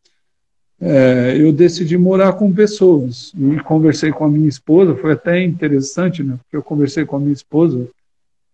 é, 0.82 1.36
eu 1.38 1.54
decidi 1.54 1.98
morar 1.98 2.34
com 2.34 2.51
pessoas. 2.51 3.32
E 3.38 3.60
conversei 3.62 4.12
com 4.12 4.25
a 4.25 4.30
minha 4.30 4.50
esposa, 4.50 4.96
foi 4.96 5.13
até 5.13 5.44
interessante, 5.44 6.24
né? 6.24 6.38
Porque 6.44 6.58
eu 6.58 6.63
conversei 6.63 7.06
com 7.06 7.18
a 7.18 7.20
minha 7.20 7.34
esposa 7.34 7.88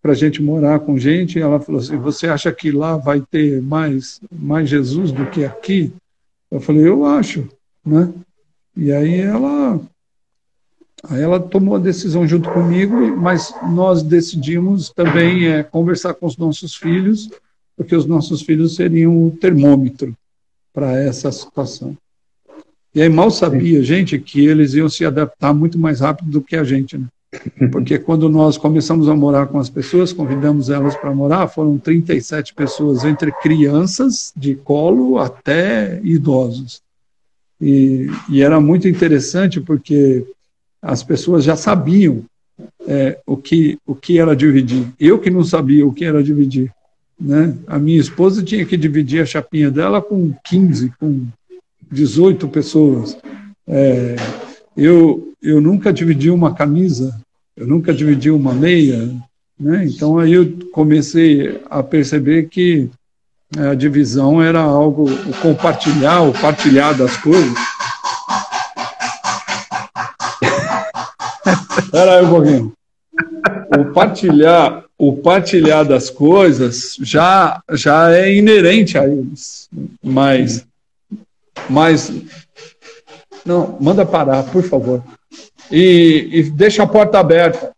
para 0.01 0.13
a 0.13 0.15
gente 0.15 0.41
morar 0.41 0.79
com 0.79 0.97
gente, 0.97 1.37
e 1.37 1.41
ela 1.41 1.59
falou 1.59 1.79
assim: 1.79 1.97
Você 1.97 2.27
acha 2.27 2.51
que 2.51 2.71
lá 2.71 2.97
vai 2.97 3.21
ter 3.21 3.61
mais, 3.61 4.19
mais 4.31 4.69
Jesus 4.69 5.11
do 5.11 5.25
que 5.27 5.45
aqui? 5.45 5.93
Eu 6.49 6.59
falei: 6.59 6.87
Eu 6.87 7.05
acho, 7.05 7.47
né? 7.85 8.11
E 8.75 8.91
aí 8.91 9.19
ela 9.19 9.79
Aí 11.03 11.21
ela 11.21 11.39
tomou 11.39 11.75
a 11.75 11.79
decisão 11.79 12.27
junto 12.27 12.51
comigo, 12.51 12.95
mas 13.17 13.53
nós 13.73 14.03
decidimos 14.03 14.91
também 14.91 15.47
é, 15.47 15.63
conversar 15.63 16.13
com 16.13 16.27
os 16.27 16.37
nossos 16.37 16.75
filhos, 16.75 17.29
porque 17.75 17.95
os 17.95 18.05
nossos 18.05 18.43
filhos 18.43 18.75
seriam 18.75 19.25
o 19.25 19.31
termômetro 19.31 20.15
para 20.71 20.91
essa 21.01 21.31
situação. 21.31 21.97
E 22.93 23.01
aí 23.01 23.09
mal 23.09 23.31
sabia, 23.31 23.81
gente, 23.81 24.19
que 24.19 24.45
eles 24.45 24.73
iam 24.73 24.87
se 24.89 25.03
adaptar 25.03 25.53
muito 25.53 25.79
mais 25.79 26.01
rápido 26.01 26.29
do 26.29 26.41
que 26.41 26.55
a 26.55 26.63
gente, 26.63 26.97
né? 26.97 27.07
Porque 27.71 27.97
quando 27.97 28.27
nós 28.27 28.57
começamos 28.57 29.07
a 29.07 29.15
morar 29.15 29.47
com 29.47 29.57
as 29.59 29.69
pessoas, 29.69 30.11
convidamos 30.11 30.69
elas 30.69 30.95
para 30.95 31.13
morar, 31.13 31.47
foram 31.47 31.77
37 31.77 32.53
pessoas, 32.53 33.05
entre 33.05 33.31
crianças 33.31 34.33
de 34.35 34.55
colo 34.55 35.17
até 35.17 36.01
idosos. 36.03 36.81
E, 37.59 38.07
e 38.29 38.41
era 38.41 38.59
muito 38.59 38.87
interessante 38.87 39.61
porque 39.61 40.25
as 40.81 41.03
pessoas 41.03 41.43
já 41.43 41.55
sabiam 41.55 42.23
é, 42.87 43.19
o, 43.25 43.37
que, 43.37 43.77
o 43.85 43.95
que 43.95 44.19
era 44.19 44.35
dividir. 44.35 44.87
Eu 44.99 45.19
que 45.19 45.29
não 45.29 45.43
sabia 45.43 45.85
o 45.85 45.93
que 45.93 46.03
era 46.03 46.23
dividir. 46.23 46.73
Né? 47.19 47.55
A 47.67 47.77
minha 47.77 47.99
esposa 47.99 48.43
tinha 48.43 48.65
que 48.65 48.75
dividir 48.75 49.21
a 49.21 49.25
chapinha 49.25 49.69
dela 49.69 50.01
com 50.01 50.33
15, 50.43 50.91
com 50.99 51.27
18 51.91 52.47
pessoas. 52.47 53.17
É, 53.67 54.15
eu, 54.75 55.33
eu 55.41 55.59
nunca 55.59 55.91
dividi 55.91 56.29
uma 56.29 56.53
camisa, 56.53 57.19
eu 57.55 57.67
nunca 57.67 57.93
dividi 57.93 58.31
uma 58.31 58.53
meia. 58.53 59.09
Né? 59.59 59.85
Então 59.85 60.17
aí 60.17 60.33
eu 60.33 60.51
comecei 60.71 61.61
a 61.69 61.83
perceber 61.83 62.47
que 62.49 62.89
a 63.57 63.75
divisão 63.75 64.41
era 64.41 64.61
algo, 64.61 65.05
o 65.09 65.33
compartilhar, 65.41 66.21
o 66.21 66.31
partilhar 66.31 66.97
das 66.97 67.17
coisas 67.17 67.53
Espera 71.77 72.19
aí 72.19 72.25
um 72.25 72.29
pouquinho. 72.29 72.73
O 73.77 73.85
partilhar, 73.93 74.83
o 74.97 75.17
partilhar 75.17 75.85
das 75.85 76.09
coisas 76.09 76.95
já, 77.01 77.61
já 77.71 78.11
é 78.11 78.33
inerente 78.33 78.97
a 78.97 79.05
eles. 79.05 79.69
Mas, 80.03 80.65
mas 81.69 82.11
não, 83.45 83.77
manda 83.79 84.05
parar, 84.05 84.43
por 84.43 84.63
favor. 84.63 85.03
E, 85.71 86.29
e 86.31 86.43
deixa 86.43 86.83
a 86.83 86.87
porta 86.87 87.19
aberta. 87.19 87.71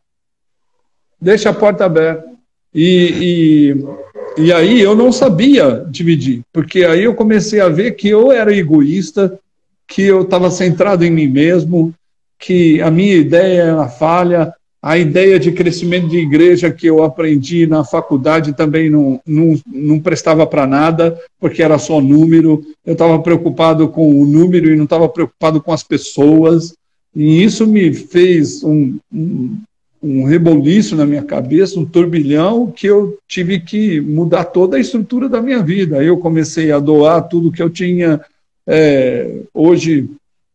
Deixa 1.19 1.49
a 1.49 1.53
porta 1.53 1.85
aberta. 1.85 2.25
E, 2.73 3.75
e, 4.37 4.43
e 4.45 4.51
aí 4.51 4.81
eu 4.81 4.95
não 4.95 5.11
sabia 5.11 5.85
dividir, 5.89 6.41
porque 6.51 6.83
aí 6.83 7.03
eu 7.03 7.13
comecei 7.13 7.59
a 7.59 7.69
ver 7.69 7.91
que 7.91 8.09
eu 8.09 8.31
era 8.31 8.55
egoísta, 8.55 9.39
que 9.87 10.01
eu 10.01 10.23
estava 10.23 10.49
centrado 10.49 11.05
em 11.05 11.11
mim 11.11 11.27
mesmo, 11.27 11.93
que 12.39 12.81
a 12.81 12.89
minha 12.89 13.15
ideia 13.15 13.61
era 13.61 13.87
falha, 13.87 14.53
a 14.83 14.97
ideia 14.97 15.39
de 15.39 15.53
crescimento 15.53 16.09
de 16.09 16.17
igreja 16.17 16.69
que 16.69 16.85
eu 16.85 17.01
aprendi 17.03 17.65
na 17.65 17.85
faculdade 17.85 18.51
também 18.51 18.89
não, 18.89 19.17
não, 19.25 19.57
não 19.65 19.97
prestava 19.97 20.45
para 20.45 20.67
nada, 20.67 21.17
porque 21.39 21.63
era 21.63 21.79
só 21.79 22.01
número. 22.01 22.61
Eu 22.85 22.91
estava 22.91 23.17
preocupado 23.19 23.87
com 23.87 24.19
o 24.19 24.25
número 24.25 24.69
e 24.69 24.75
não 24.75 24.83
estava 24.83 25.07
preocupado 25.07 25.61
com 25.61 25.71
as 25.71 25.83
pessoas. 25.83 26.75
E 27.15 27.41
isso 27.41 27.65
me 27.65 27.93
fez 27.93 28.61
um, 28.61 28.97
um, 29.09 29.57
um 30.03 30.25
reboliço 30.25 30.97
na 30.97 31.05
minha 31.05 31.23
cabeça, 31.23 31.79
um 31.79 31.85
turbilhão, 31.85 32.69
que 32.69 32.85
eu 32.85 33.17
tive 33.25 33.61
que 33.61 34.01
mudar 34.01 34.43
toda 34.43 34.75
a 34.75 34.81
estrutura 34.81 35.29
da 35.29 35.41
minha 35.41 35.63
vida. 35.63 36.03
Eu 36.03 36.17
comecei 36.17 36.73
a 36.73 36.79
doar 36.79 37.29
tudo 37.29 37.53
que 37.53 37.63
eu 37.63 37.69
tinha. 37.69 38.19
É, 38.67 39.33
hoje, 39.53 40.09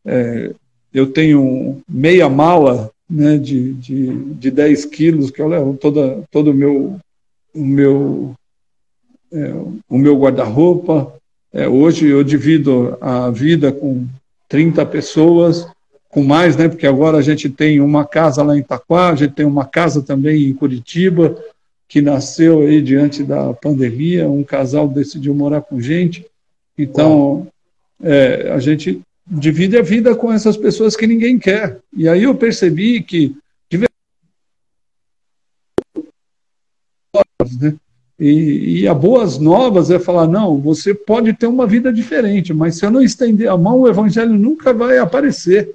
é, 0.05 0.53
eu 0.93 1.07
tenho 1.07 1.79
meia 1.89 2.29
mala 2.29 2.91
né, 3.09 3.39
de, 3.39 3.73
de, 3.75 4.35
de 4.35 4.51
10 4.51 4.85
quilos 4.87 5.31
que 5.31 5.41
eu 5.41 5.49
levo 5.49 5.77
toda, 5.77 6.23
todo 6.31 6.51
o 6.51 6.55
meu, 6.55 6.99
o 7.55 7.65
meu, 7.65 8.35
é, 9.33 9.55
o 9.89 9.99
meu 9.99 10.19
guarda-roupa. 10.19 11.15
É, 11.53 11.67
hoje 11.67 12.07
eu 12.07 12.23
divido 12.23 12.99
a 13.01 13.31
vida 13.31 13.73
com 13.73 14.07
30 14.49 14.85
pessoas, 14.87 15.67
com 16.11 16.23
mais, 16.23 16.57
né, 16.57 16.69
porque 16.69 16.87
agora 16.87 17.19
a 17.19 17.23
gente 17.23 17.49
tem 17.49 17.81
uma 17.81 18.05
casa 18.05 18.43
lá 18.43 18.57
em 18.57 18.61
Itaquá, 18.61 19.11
a 19.11 19.15
gente 19.15 19.35
tem 19.35 19.47
uma 19.47 19.65
casa 19.65 20.03
também 20.03 20.47
em 20.47 20.55
Curitiba, 20.55 21.37
que 21.89 22.03
nasceu 22.03 22.61
aí 22.61 22.83
diante 22.83 23.23
da 23.23 23.55
pandemia, 23.55 24.29
um 24.29 24.45
casal 24.45 24.87
decidiu 24.87 25.35
morar 25.35 25.63
com 25.63 25.81
gente, 25.81 26.27
Então, 26.77 27.49
é, 28.01 28.53
a 28.53 28.61
gente 28.61 29.01
divide 29.31 29.77
a 29.77 29.83
vida 29.83 30.15
com 30.15 30.33
essas 30.33 30.57
pessoas 30.57 30.97
que 30.97 31.07
ninguém 31.07 31.39
quer. 31.39 31.81
E 31.97 32.09
aí 32.09 32.25
eu 32.25 32.35
percebi 32.35 33.03
que. 33.03 33.37
Né? 37.61 37.75
E, 38.19 38.81
e 38.81 38.89
a 38.89 38.95
boas 38.95 39.39
novas 39.39 39.91
é 39.91 39.99
falar: 39.99 40.27
não, 40.27 40.59
você 40.59 40.95
pode 40.95 41.33
ter 41.33 41.47
uma 41.47 41.67
vida 41.67 41.93
diferente, 41.93 42.53
mas 42.53 42.77
se 42.77 42.85
eu 42.85 42.91
não 42.91 43.03
estender 43.03 43.49
a 43.49 43.57
mão, 43.57 43.81
o 43.81 43.89
evangelho 43.89 44.33
nunca 44.33 44.73
vai 44.73 44.99
aparecer. 44.99 45.75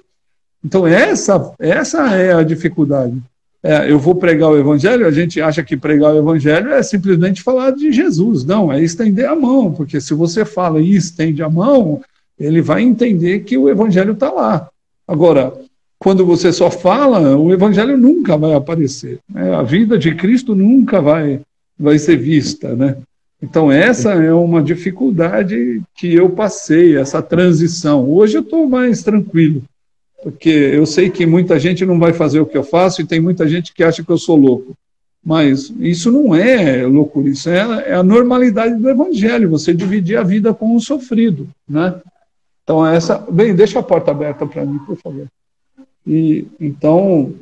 Então, 0.63 0.87
essa, 0.87 1.53
essa 1.59 2.15
é 2.15 2.33
a 2.33 2.43
dificuldade. 2.43 3.21
É, 3.61 3.89
eu 3.89 3.97
vou 3.97 4.15
pregar 4.15 4.49
o 4.49 4.57
evangelho, 4.57 5.07
a 5.07 5.11
gente 5.11 5.39
acha 5.39 5.63
que 5.63 5.77
pregar 5.77 6.13
o 6.13 6.17
evangelho 6.17 6.69
é 6.69 6.83
simplesmente 6.83 7.41
falar 7.41 7.71
de 7.71 7.91
Jesus. 7.93 8.43
Não, 8.43 8.71
é 8.71 8.81
estender 8.81 9.25
a 9.25 9.35
mão, 9.35 9.71
porque 9.71 10.01
se 10.01 10.13
você 10.13 10.43
fala 10.43 10.81
e 10.81 10.95
estende 10.95 11.41
a 11.41 11.49
mão, 11.49 12.01
ele 12.39 12.61
vai 12.61 12.81
entender 12.81 13.41
que 13.41 13.57
o 13.57 13.69
evangelho 13.69 14.13
está 14.13 14.31
lá. 14.31 14.69
Agora, 15.07 15.53
quando 15.99 16.25
você 16.25 16.51
só 16.51 16.69
fala, 16.69 17.37
o 17.37 17.53
evangelho 17.53 17.97
nunca 17.97 18.37
vai 18.37 18.53
aparecer. 18.53 19.19
Né? 19.29 19.53
A 19.55 19.63
vida 19.63 19.97
de 19.97 20.13
Cristo 20.15 20.53
nunca 20.53 21.01
vai 21.01 21.41
vai 21.77 21.97
ser 21.97 22.17
vista, 22.17 22.75
né? 22.75 22.97
Então 23.41 23.71
essa 23.71 24.13
é 24.13 24.33
uma 24.33 24.61
dificuldade 24.61 25.81
que 25.95 26.13
eu 26.13 26.29
passei, 26.29 26.97
essa 26.97 27.21
transição. 27.21 28.09
Hoje 28.09 28.37
eu 28.37 28.41
estou 28.41 28.69
mais 28.69 29.03
tranquilo, 29.03 29.63
porque 30.21 30.49
eu 30.49 30.85
sei 30.85 31.09
que 31.09 31.25
muita 31.25 31.59
gente 31.59 31.85
não 31.85 31.99
vai 31.99 32.13
fazer 32.13 32.39
o 32.39 32.45
que 32.45 32.57
eu 32.57 32.63
faço 32.63 33.01
e 33.01 33.05
tem 33.05 33.19
muita 33.19 33.47
gente 33.47 33.73
que 33.73 33.83
acha 33.83 34.03
que 34.03 34.09
eu 34.09 34.17
sou 34.17 34.37
louco. 34.37 34.73
Mas 35.25 35.73
isso 35.79 36.11
não 36.11 36.35
é 36.35 36.85
loucura, 36.85 37.29
isso 37.29 37.49
é, 37.49 37.89
é 37.89 37.93
a 37.95 38.03
normalidade 38.03 38.75
do 38.75 38.89
evangelho, 38.89 39.49
você 39.49 39.73
dividir 39.73 40.17
a 40.17 40.23
vida 40.23 40.53
com 40.53 40.75
o 40.75 40.81
sofrido, 40.81 41.47
né? 41.67 41.95
Então 42.63 42.85
essa, 42.85 43.17
bem, 43.29 43.55
deixa 43.55 43.79
a 43.79 43.83
porta 43.83 44.11
aberta 44.11 44.45
para 44.45 44.65
mim, 44.65 44.79
por 44.79 44.95
favor. 44.97 45.27
E 46.05 46.47
então, 46.59 47.33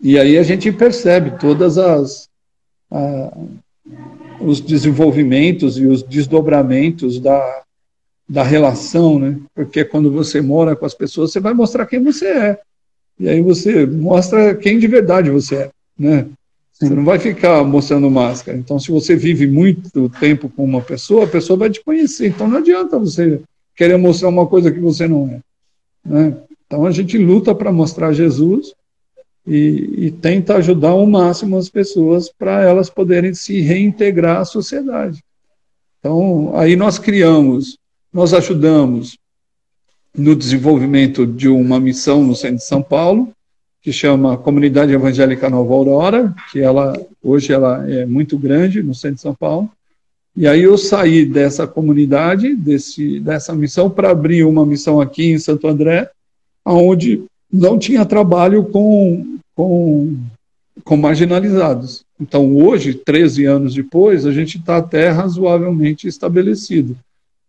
e 0.00 0.18
aí 0.18 0.38
a 0.38 0.42
gente 0.42 0.70
percebe 0.72 1.38
todas 1.38 1.78
as 1.78 2.30
os 4.40 4.60
desenvolvimentos 4.60 5.78
e 5.78 5.86
os 5.86 6.02
desdobramentos 6.02 7.18
da, 7.18 7.62
da 8.28 8.42
relação, 8.42 9.18
né? 9.18 9.38
Porque 9.54 9.84
quando 9.84 10.10
você 10.10 10.40
mora 10.40 10.76
com 10.76 10.84
as 10.84 10.94
pessoas, 10.94 11.32
você 11.32 11.40
vai 11.40 11.54
mostrar 11.54 11.86
quem 11.86 12.02
você 12.02 12.26
é. 12.26 12.60
E 13.18 13.28
aí 13.28 13.40
você 13.40 13.86
mostra 13.86 14.54
quem 14.54 14.78
de 14.78 14.86
verdade 14.86 15.30
você 15.30 15.54
é, 15.56 15.70
né? 15.98 16.26
Sim. 16.72 16.88
Você 16.88 16.94
não 16.94 17.04
vai 17.04 17.18
ficar 17.18 17.62
mostrando 17.62 18.10
máscara. 18.10 18.58
Então, 18.58 18.78
se 18.78 18.90
você 18.90 19.14
vive 19.14 19.46
muito 19.46 20.08
tempo 20.08 20.48
com 20.48 20.64
uma 20.64 20.80
pessoa, 20.80 21.24
a 21.24 21.28
pessoa 21.28 21.56
vai 21.56 21.70
te 21.70 21.82
conhecer. 21.84 22.28
Então, 22.28 22.48
não 22.48 22.58
adianta 22.58 22.98
você 22.98 23.40
querer 23.74 23.96
mostrar 23.96 24.28
uma 24.28 24.46
coisa 24.46 24.70
que 24.70 24.80
você 24.80 25.06
não 25.08 25.28
é. 25.28 25.40
Né? 26.04 26.36
Então, 26.66 26.86
a 26.86 26.90
gente 26.90 27.18
luta 27.18 27.54
para 27.54 27.72
mostrar 27.72 28.12
Jesus 28.12 28.74
e, 29.46 30.06
e 30.06 30.10
tenta 30.10 30.56
ajudar 30.56 30.90
ao 30.90 31.06
máximo 31.06 31.56
as 31.56 31.68
pessoas 31.68 32.30
para 32.30 32.62
elas 32.62 32.88
poderem 32.88 33.34
se 33.34 33.60
reintegrar 33.60 34.40
à 34.40 34.44
sociedade. 34.44 35.22
Então, 35.98 36.52
aí 36.56 36.76
nós 36.76 36.98
criamos, 36.98 37.78
nós 38.12 38.34
ajudamos 38.34 39.18
no 40.16 40.34
desenvolvimento 40.34 41.26
de 41.26 41.48
uma 41.48 41.80
missão 41.80 42.22
no 42.22 42.34
centro 42.34 42.56
de 42.56 42.64
São 42.64 42.82
Paulo, 42.82 43.32
que 43.80 43.92
chama 43.92 44.36
Comunidade 44.36 44.92
Evangélica 44.92 45.50
Nova 45.50 45.72
Aurora, 45.74 46.34
que 46.50 46.60
ela 46.60 46.92
hoje 47.22 47.52
ela 47.52 47.88
é 47.90 48.06
muito 48.06 48.38
grande 48.38 48.82
no 48.82 48.94
centro 48.94 49.16
de 49.16 49.22
São 49.22 49.34
Paulo. 49.34 49.70
E 50.34 50.46
aí 50.46 50.62
eu 50.62 50.78
saí 50.78 51.26
dessa 51.26 51.66
comunidade, 51.66 52.54
desse, 52.54 53.20
dessa 53.20 53.54
missão, 53.54 53.90
para 53.90 54.10
abrir 54.10 54.44
uma 54.44 54.64
missão 54.64 55.00
aqui 55.00 55.30
em 55.30 55.38
Santo 55.38 55.68
André, 55.68 56.10
onde 56.64 57.24
não 57.52 57.78
tinha 57.78 58.04
trabalho 58.06 58.64
com, 58.64 59.38
com, 59.54 60.16
com 60.84 60.96
marginalizados. 60.96 62.02
Então, 62.18 62.56
hoje, 62.56 62.94
13 62.94 63.44
anos 63.44 63.74
depois, 63.74 64.24
a 64.24 64.32
gente 64.32 64.56
está 64.56 64.78
até 64.78 65.10
razoavelmente 65.10 66.08
estabelecido. 66.08 66.96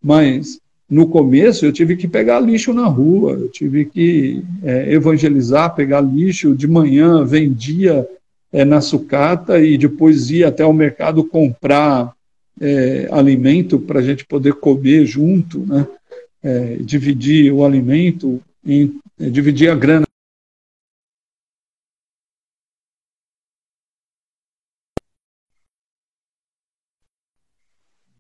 Mas, 0.04 0.60
no 0.90 1.08
começo, 1.08 1.66
eu 1.66 1.72
tive 1.72 1.96
que 1.96 2.08
pegar 2.08 2.42
lixo 2.42 2.74
na 2.74 2.86
rua, 2.86 3.32
eu 3.34 3.48
tive 3.48 3.86
que 3.86 4.44
é, 4.62 4.92
evangelizar, 4.92 5.74
pegar 5.74 6.02
lixo. 6.02 6.54
De 6.54 6.68
manhã, 6.68 7.24
vendia 7.24 8.06
é, 8.52 8.66
na 8.66 8.82
sucata 8.82 9.60
e 9.60 9.78
depois 9.78 10.30
ia 10.30 10.50
até 10.50 10.66
o 10.66 10.74
mercado 10.74 11.24
comprar 11.24 12.14
é, 12.60 13.08
alimento 13.12 13.80
para 13.80 14.00
a 14.00 14.04
gente 14.04 14.26
poder 14.26 14.54
comer 14.56 15.06
junto, 15.06 15.66
né? 15.66 15.88
É, 16.42 16.76
dividir 16.78 17.54
o 17.54 17.64
alimento 17.64 18.42
em 18.66 19.00
é, 19.20 19.30
dividir 19.30 19.70
a 19.70 19.76
grana. 19.76 20.06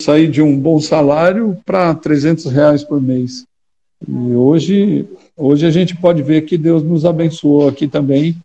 Sair 0.01 0.29
de 0.29 0.41
um 0.41 0.59
bom 0.59 0.79
salário 0.79 1.57
para 1.65 1.95
300 1.95 2.45
reais 2.45 2.83
por 2.83 3.01
mês. 3.01 3.45
E 4.07 4.35
hoje, 4.35 5.07
hoje 5.35 5.65
a 5.65 5.71
gente 5.71 5.95
pode 5.95 6.21
ver 6.21 6.41
que 6.43 6.57
Deus 6.57 6.83
nos 6.83 7.05
abençoou 7.05 7.69
aqui 7.69 7.87
também, 7.87 8.35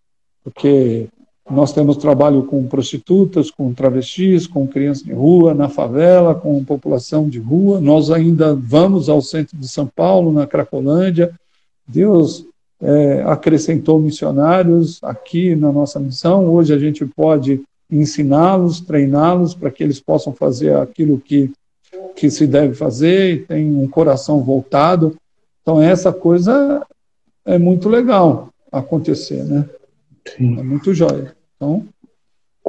porque 0.45 1.09
nós 1.51 1.73
temos 1.73 1.97
trabalho 1.97 2.43
com 2.43 2.67
prostitutas, 2.67 3.51
com 3.51 3.73
travestis, 3.73 4.47
com 4.47 4.67
crianças 4.67 5.03
de 5.03 5.13
rua, 5.13 5.55
na 5.55 5.69
favela, 5.69 6.35
com 6.35 6.63
população 6.63 7.29
de 7.29 7.39
rua. 7.39 7.81
Nós 7.81 8.11
ainda 8.11 8.55
vamos 8.55 9.09
ao 9.09 9.23
centro 9.23 9.57
de 9.57 9.67
São 9.67 9.87
Paulo, 9.87 10.31
na 10.31 10.47
Cracolândia, 10.47 11.33
Deus 11.87 12.45
é, 12.81 13.23
acrescentou 13.23 13.99
missionários 13.99 14.99
aqui 15.03 15.57
na 15.57 15.73
nossa 15.73 15.99
missão. 15.99 16.47
Hoje 16.47 16.75
a 16.75 16.79
gente 16.79 17.07
pode 17.07 17.63
ensiná-los, 17.91 18.81
treiná-los 18.81 19.55
para 19.55 19.71
que 19.71 19.83
eles 19.83 19.99
possam 19.99 20.35
fazer 20.35 20.77
aquilo 20.77 21.19
que, 21.19 21.51
que 22.15 22.31
se 22.31 22.47
deve 22.47 22.75
fazer 22.75 23.33
e 23.33 23.39
tem 23.39 23.75
um 23.75 23.89
coração 23.89 24.43
voltado. 24.43 25.17
Então, 25.63 25.83
essa 25.83 26.13
coisa 26.13 26.87
é 27.45 27.59
muito 27.59 27.89
legal 27.89 28.51
acontecer, 28.71 29.43
né? 29.45 29.67
Sim. 30.37 30.59
É 30.59 30.63
muito 30.63 30.93
jóia. 30.93 31.38
Então, 31.59 31.85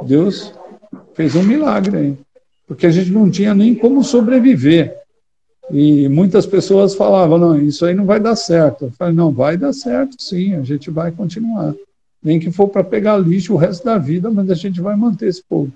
Deus 0.04 0.52
fez 1.14 1.36
um 1.36 1.44
milagre 1.44 1.96
aí, 1.96 2.18
porque 2.66 2.86
a 2.86 2.90
gente 2.90 3.10
não 3.10 3.30
tinha 3.30 3.54
nem 3.54 3.74
como 3.74 4.02
sobreviver. 4.02 4.98
E 5.70 6.08
muitas 6.08 6.46
pessoas 6.46 6.96
falavam, 6.96 7.38
não, 7.38 7.60
isso 7.60 7.86
aí 7.86 7.94
não 7.94 8.04
vai 8.04 8.18
dar 8.18 8.34
certo. 8.34 8.86
Eu 8.86 8.90
falei, 8.90 9.14
não, 9.14 9.30
vai 9.30 9.56
dar 9.56 9.72
certo 9.72 10.20
sim, 10.20 10.54
a 10.54 10.62
gente 10.62 10.90
vai 10.90 11.12
continuar. 11.12 11.74
Nem 12.20 12.40
que 12.40 12.50
for 12.50 12.68
para 12.68 12.82
pegar 12.82 13.16
lixo 13.16 13.54
o 13.54 13.56
resto 13.56 13.84
da 13.84 13.96
vida, 13.96 14.28
mas 14.30 14.50
a 14.50 14.54
gente 14.54 14.80
vai 14.80 14.96
manter 14.96 15.28
esse 15.28 15.42
povo. 15.48 15.72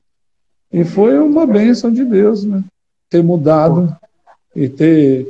E 0.73 0.85
foi 0.85 1.17
uma 1.19 1.47
bênção 1.47 1.93
de 1.93 2.05
Deus, 2.05 2.43
né? 2.43 2.65
Ter 3.09 3.23
mudado 3.23 3.97
e 4.57 4.69
ter 4.69 5.29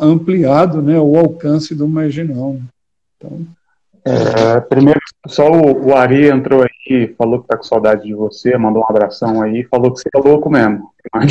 ampliado 0.00 0.80
né, 0.80 0.98
o 0.98 1.16
alcance 1.18 1.74
do 1.74 1.86
marginal. 1.86 2.54
Né? 2.54 2.62
Então, 3.16 3.46
é, 4.04 4.60
primeiro, 4.60 5.00
só 5.26 5.50
o, 5.50 5.88
o, 5.88 5.94
Ari 5.94 6.28
entrou 6.28 6.62
aí, 6.62 7.14
falou 7.18 7.40
que 7.40 7.48
tá 7.48 7.56
com 7.56 7.62
saudade 7.62 8.04
de 8.04 8.14
você, 8.14 8.56
mandou 8.56 8.82
um 8.82 8.86
abração 8.88 9.42
aí, 9.42 9.64
falou 9.64 9.92
que 9.92 10.00
você 10.00 10.08
é 10.14 10.18
louco 10.18 10.50
mesmo. 10.50 10.90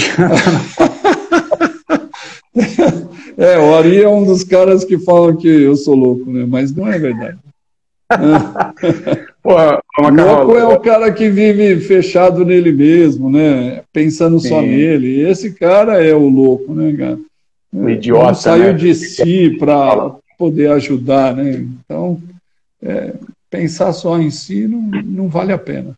É, 3.38 3.58
o 3.58 3.73
Ari 3.73 4.02
é 4.04 4.10
um 4.10 4.25
dos 4.25 4.43
caras 4.43 4.84
que 4.84 4.97
falam 4.97 5.34
que 5.38 5.47
eu 5.47 5.73
sou 5.73 5.95
louco, 5.95 6.30
né? 6.30 6.45
Mas 6.45 6.75
não 6.75 6.91
é 6.91 6.99
verdade. 6.99 7.38
Pô, 9.41 9.54
louco 10.12 10.58
é 10.58 10.65
o 10.65 10.80
cara 10.80 11.10
que 11.10 11.30
vive 11.30 11.80
fechado 11.80 12.43
nele 12.43 12.73
mesmo, 12.73 13.32
né? 13.32 13.82
Pensando 13.93 14.39
Sim. 14.41 14.49
só 14.49 14.62
nele. 14.62 15.21
Esse 15.21 15.54
cara 15.54 16.04
é 16.04 16.13
o 16.13 16.28
louco, 16.28 16.73
né, 16.73 16.93
cara? 16.97 17.19
O 17.71 17.89
idiota. 17.89 18.28
Não 18.28 18.36
saiu 18.36 18.63
né? 18.63 18.73
de 18.73 18.93
si 18.93 19.56
para 19.58 20.15
poder 20.38 20.71
ajudar, 20.71 21.34
né? 21.34 21.65
Então, 21.86 22.19
é, 22.84 23.13
pensar 23.49 23.91
só 23.93 24.19
em 24.19 24.29
si 24.29 24.67
não, 24.67 24.81
não 25.03 25.27
vale 25.27 25.51
a 25.51 25.57
pena. 25.57 25.97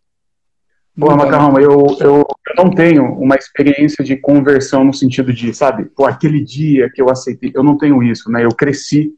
Pô, 0.98 1.14
Macarrão, 1.16 1.58
eu, 1.58 1.86
eu, 2.00 2.26
eu 2.48 2.54
não 2.56 2.70
tenho 2.70 3.04
uma 3.14 3.34
experiência 3.34 4.04
de 4.04 4.14
conversão 4.14 4.84
no 4.84 4.92
sentido 4.92 5.32
de, 5.32 5.54
sabe, 5.54 5.86
pô, 5.86 6.04
aquele 6.04 6.44
dia 6.44 6.90
que 6.90 7.00
eu 7.00 7.08
aceitei, 7.08 7.50
eu 7.54 7.62
não 7.62 7.78
tenho 7.78 8.02
isso, 8.02 8.30
né? 8.30 8.44
Eu 8.44 8.50
cresci 8.50 9.14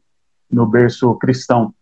no 0.49 0.65
berço 0.65 1.13
cristão. 1.15 1.73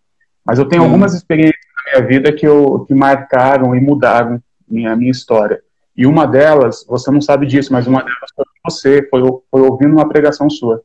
Mas 0.44 0.58
eu 0.58 0.66
tenho 0.66 0.84
algumas 0.84 1.14
experiências 1.14 1.62
na 1.76 1.92
minha 1.92 2.08
vida 2.08 2.34
que, 2.34 2.46
eu, 2.46 2.86
que 2.88 2.94
marcaram 2.94 3.76
e 3.76 3.80
mudaram 3.80 4.42
minha, 4.68 4.96
minha 4.96 5.12
história. 5.12 5.62
E 5.96 6.08
uma 6.08 6.26
delas, 6.26 6.84
você 6.88 7.12
não 7.12 7.22
sabe 7.22 7.46
disso, 7.46 7.72
mas 7.72 7.86
uma 7.86 8.02
delas 8.02 8.32
foi 8.36 8.46
você, 8.66 9.08
foi, 9.10 9.22
foi 9.52 9.62
ouvindo 9.62 9.94
uma 9.94 10.10
pregação 10.10 10.50
sua. 10.50 10.82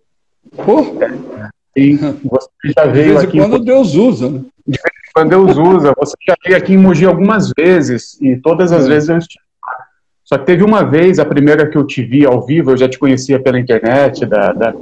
Pô! 0.65 0.81
É, 1.03 1.49
e 1.75 1.97
você 1.97 2.49
já 2.77 2.87
veio 2.87 3.19
de 3.21 3.27
vez 3.27 3.35
em 3.35 3.39
quando 3.39 3.59
Deus 3.59 3.95
usa, 3.95 4.29
né? 4.29 4.45
De 4.67 4.79
quando 5.19 5.31
Deus 5.31 5.57
usa. 5.57 5.95
Você 5.99 6.15
já 6.29 6.37
veio 6.45 6.57
aqui 6.57 6.75
em 6.75 6.79
Mogi 6.79 7.05
algumas 7.05 7.51
vezes, 7.57 8.21
e 8.21 8.37
todas 8.37 8.71
as 8.71 8.87
vezes 8.87 9.09
eu 9.09 9.19
estive 9.19 9.45
Só 10.25 10.39
que 10.39 10.47
teve 10.47 10.63
uma 10.63 10.85
vez, 10.85 11.19
a 11.19 11.25
primeira 11.25 11.69
que 11.69 11.77
eu 11.77 11.85
te 11.85 12.05
vi 12.05 12.25
ao 12.25 12.45
vivo, 12.47 12.71
eu 12.71 12.77
já 12.77 12.89
te 12.89 12.99
conhecia 12.99 13.43
pela 13.43 13.59
internet, 13.59 14.25
da, 14.25 14.53
da 14.53 14.73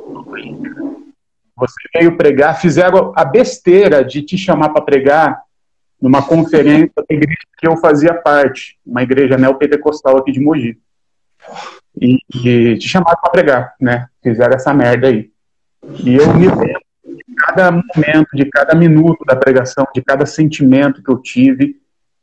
você 1.59 1.75
veio 1.95 2.19
pregar, 2.19 2.61
fizeram 2.61 3.15
a 3.17 3.25
besteira 3.25 4.05
de 4.05 4.21
te 4.21 4.37
chamar 4.37 4.69
para 4.69 4.83
pregar 4.83 5.41
numa 5.99 6.21
conferência 6.23 6.93
da 6.97 7.15
igreja 7.15 7.39
que 7.57 7.67
eu 7.67 7.79
fazia 7.79 8.13
parte, 8.13 8.77
uma 8.85 9.03
igreja 9.03 9.39
neopentecostal 9.39 10.19
aqui 10.19 10.33
de 10.33 10.41
Mogi. 10.41 10.79
E, 11.99 12.19
e 12.35 12.77
te 12.77 12.87
chamaram 12.87 13.19
para 13.23 13.31
pregar, 13.31 13.75
né? 13.81 14.07
Fizeram 14.23 14.55
essa 14.55 14.75
merda 14.75 15.09
aí. 15.09 15.31
E 16.05 16.15
eu 16.15 16.35
me 16.35 16.47
lembro 16.47 16.76
cada 17.57 17.73
momento, 17.73 18.29
de 18.35 18.45
cada 18.47 18.75
minuto 18.75 19.25
da 19.25 19.35
pregação, 19.35 19.87
de 19.95 20.03
cada 20.03 20.27
sentimento 20.27 21.03
que 21.03 21.11
eu 21.11 21.19
tive, 21.19 21.77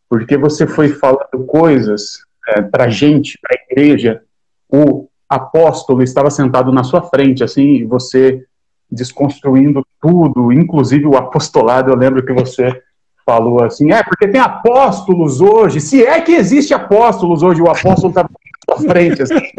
porque 0.07 0.37
você 0.37 0.67
foi 0.67 0.89
falando 0.89 1.45
coisas 1.47 2.19
é, 2.49 2.61
para 2.61 2.89
gente, 2.89 3.39
para 3.41 3.57
a 3.57 3.71
igreja. 3.71 4.21
O 4.69 5.07
apóstolo 5.27 6.03
estava 6.03 6.29
sentado 6.29 6.71
na 6.71 6.83
sua 6.83 7.01
frente, 7.01 7.43
assim, 7.43 7.77
e 7.77 7.83
você 7.83 8.45
desconstruindo 8.91 9.83
tudo, 9.99 10.51
inclusive 10.51 11.07
o 11.07 11.17
apostolado. 11.17 11.89
Eu 11.89 11.95
lembro 11.95 12.23
que 12.23 12.33
você 12.33 12.79
falou 13.25 13.63
assim: 13.63 13.91
é, 13.91 14.03
porque 14.03 14.27
tem 14.27 14.39
apóstolos 14.39 15.41
hoje. 15.41 15.81
Se 15.81 16.05
é 16.05 16.21
que 16.21 16.33
existe 16.33 16.73
apóstolos 16.73 17.41
hoje, 17.41 17.61
o 17.61 17.69
apóstolo 17.69 18.09
está 18.09 18.23
na 18.23 18.77
sua 18.77 18.87
frente, 18.87 19.23
assim. 19.23 19.33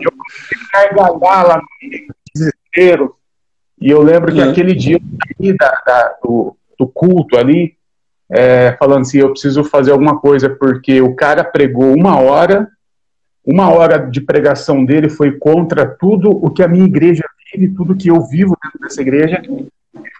eu 0.00 0.10
comecei 0.10 0.98
a 0.98 1.42
lá 1.42 1.56
no 1.58 1.62
desespero. 2.34 3.17
E 3.80 3.90
eu 3.90 4.02
lembro 4.02 4.32
que 4.32 4.40
é. 4.40 4.44
aquele 4.44 4.74
dia 4.74 5.00
da, 5.58 5.82
da, 5.86 6.16
do, 6.22 6.56
do, 6.78 6.86
culto 6.86 7.36
ali, 7.38 7.76
é, 8.30 8.76
falando 8.78 9.02
assim: 9.02 9.18
eu 9.18 9.30
preciso 9.30 9.62
fazer 9.62 9.92
alguma 9.92 10.18
coisa, 10.18 10.50
porque 10.50 11.00
o 11.00 11.14
cara 11.14 11.44
pregou 11.44 11.94
uma 11.94 12.18
hora, 12.20 12.68
uma 13.44 13.70
hora 13.70 13.98
de 13.98 14.20
pregação 14.20 14.84
dele 14.84 15.08
foi 15.08 15.32
contra 15.38 15.86
tudo 15.86 16.30
o 16.30 16.50
que 16.50 16.62
a 16.62 16.68
minha 16.68 16.84
igreja 16.84 17.24
vive, 17.52 17.74
tudo 17.74 17.96
que 17.96 18.08
eu 18.08 18.20
vivo 18.22 18.56
dentro 18.62 18.80
dessa 18.80 19.00
igreja. 19.00 19.42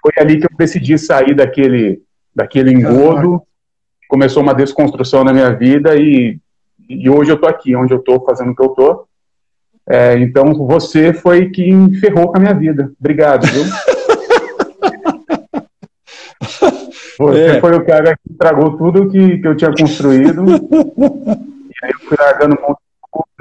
Foi 0.01 0.13
ali 0.17 0.39
que 0.39 0.47
eu 0.47 0.57
decidi 0.57 0.97
sair 0.97 1.35
daquele, 1.35 2.01
daquele 2.35 2.73
engodo. 2.73 3.43
Começou 4.09 4.43
uma 4.43 4.55
desconstrução 4.55 5.25
na 5.25 5.33
minha 5.33 5.51
vida 5.51 5.97
e, 5.97 6.39
e 6.89 7.11
hoje 7.11 7.31
eu 7.31 7.35
estou 7.35 7.51
aqui, 7.51 7.77
onde 7.77 7.93
eu 7.93 7.99
estou, 7.99 8.25
fazendo 8.25 8.53
o 8.53 8.57
que 8.57 8.63
eu 8.63 8.71
estou. 8.71 9.08
É, 9.89 10.19
então 10.19 10.53
você 10.55 11.15
foi 11.15 11.49
quem 11.49 11.95
ferrou 11.95 12.29
com 12.29 12.37
a 12.37 12.41
minha 12.41 12.55
vida. 12.55 12.93
Obrigado, 13.01 13.47
viu? 13.47 13.65
você 17.19 17.41
é. 17.41 17.61
foi 17.61 17.75
o 17.75 17.85
cara 17.85 18.15
que 18.15 18.31
estragou 18.31 18.77
tudo 18.77 19.09
que, 19.09 19.39
que 19.39 19.49
eu 19.49 19.57
tinha 19.57 19.75
construído. 19.75 20.45
e 20.47 20.53
aí 21.83 21.91
eu 21.91 22.01
fui 22.01 22.19
largando 22.21 22.57
um 22.57 22.61
monte 22.61 22.79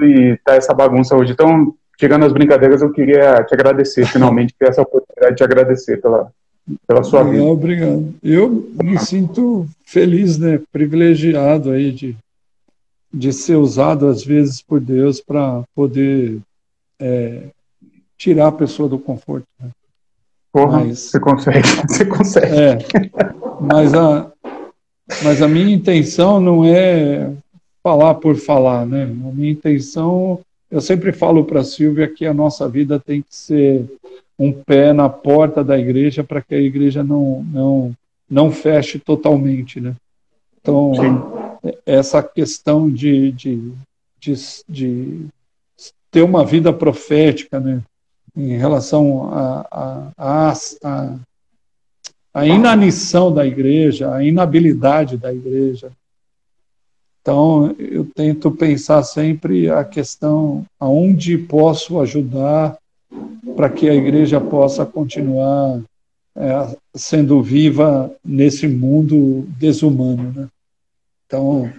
e 0.00 0.36
tá 0.38 0.54
essa 0.54 0.72
bagunça 0.72 1.14
hoje. 1.14 1.32
Então, 1.32 1.74
chegando 2.00 2.24
às 2.24 2.32
brincadeiras, 2.32 2.80
eu 2.80 2.90
queria 2.92 3.44
te 3.44 3.52
agradecer, 3.54 4.06
finalmente, 4.06 4.54
ter 4.58 4.68
essa 4.68 4.80
oportunidade 4.82 5.32
de 5.32 5.36
te 5.36 5.44
agradecer 5.44 6.00
pela, 6.00 6.30
pela 6.86 7.02
sua 7.02 7.24
vida. 7.24 7.44
Obrigado. 7.44 8.14
Eu 8.22 8.70
me 8.82 8.98
sinto 8.98 9.66
feliz, 9.84 10.38
né, 10.38 10.60
privilegiado 10.72 11.72
aí 11.72 11.92
de 11.92 12.16
de 13.12 13.32
ser 13.32 13.56
usado 13.56 14.06
às 14.06 14.24
vezes 14.24 14.60
por 14.60 14.80
Deus 14.80 15.20
para 15.20 15.62
poder 15.74 16.38
é, 17.00 17.48
tirar 18.16 18.48
a 18.48 18.52
pessoa 18.52 18.88
do 18.88 18.98
conforto. 18.98 19.46
Né? 19.60 19.70
Porra, 20.52 20.84
mas, 20.84 20.98
você 20.98 21.20
consegue, 21.20 21.68
você 21.88 22.04
consegue. 22.04 22.46
É, 22.46 22.78
mas 23.60 23.94
a, 23.94 24.30
mas 25.22 25.42
a 25.42 25.48
minha 25.48 25.74
intenção 25.74 26.40
não 26.40 26.64
é 26.64 27.32
falar 27.82 28.14
por 28.16 28.36
falar, 28.36 28.84
né? 28.86 29.04
A 29.04 29.32
minha 29.32 29.52
intenção, 29.52 30.40
eu 30.70 30.80
sempre 30.80 31.12
falo 31.12 31.44
para 31.44 31.60
a 31.60 31.64
Silvia 31.64 32.08
que 32.08 32.26
a 32.26 32.34
nossa 32.34 32.68
vida 32.68 32.98
tem 32.98 33.22
que 33.22 33.34
ser 33.34 33.86
um 34.38 34.52
pé 34.52 34.92
na 34.92 35.08
porta 35.08 35.64
da 35.64 35.78
igreja 35.78 36.22
para 36.22 36.42
que 36.42 36.54
a 36.54 36.60
igreja 36.60 37.02
não, 37.02 37.44
não, 37.50 37.92
não 38.30 38.50
feche 38.50 38.98
totalmente, 38.98 39.80
né? 39.80 39.94
Então, 40.60 40.92
Sim 40.94 41.47
essa 41.84 42.22
questão 42.22 42.90
de, 42.90 43.32
de, 43.32 43.72
de, 44.20 44.34
de, 44.68 45.26
ter 46.10 46.22
uma 46.22 46.44
vida 46.44 46.72
profética, 46.72 47.60
né? 47.60 47.82
em 48.36 48.56
relação 48.56 49.32
à 49.32 49.66
a, 49.70 50.12
a, 50.16 50.52
a, 50.84 51.16
a, 52.32 52.46
inanição 52.46 53.32
da 53.32 53.44
igreja, 53.44 54.14
a 54.14 54.22
inabilidade 54.22 55.16
da 55.16 55.32
igreja. 55.32 55.90
Então, 57.20 57.74
eu 57.78 58.04
tento 58.04 58.50
pensar 58.50 59.02
sempre 59.02 59.68
a 59.68 59.84
questão 59.84 60.64
aonde 60.78 61.36
posso 61.36 62.00
ajudar 62.00 62.78
para 63.56 63.68
que 63.68 63.88
a 63.88 63.94
igreja 63.94 64.40
possa 64.40 64.86
continuar 64.86 65.80
é, 66.36 66.76
sendo 66.94 67.42
viva 67.42 68.10
nesse 68.24 68.68
mundo 68.68 69.44
desumano, 69.58 70.32
né? 70.32 70.48
Então, 71.28 71.70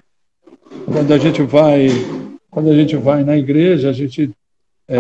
quando 0.85 1.11
a 1.11 1.17
gente 1.17 1.41
vai, 1.41 1.87
quando 2.51 2.69
a 2.69 2.75
gente 2.75 2.95
vai 2.95 3.23
na 3.23 3.35
igreja, 3.35 3.89
a 3.89 3.93
gente 3.93 4.29
é, 4.87 4.99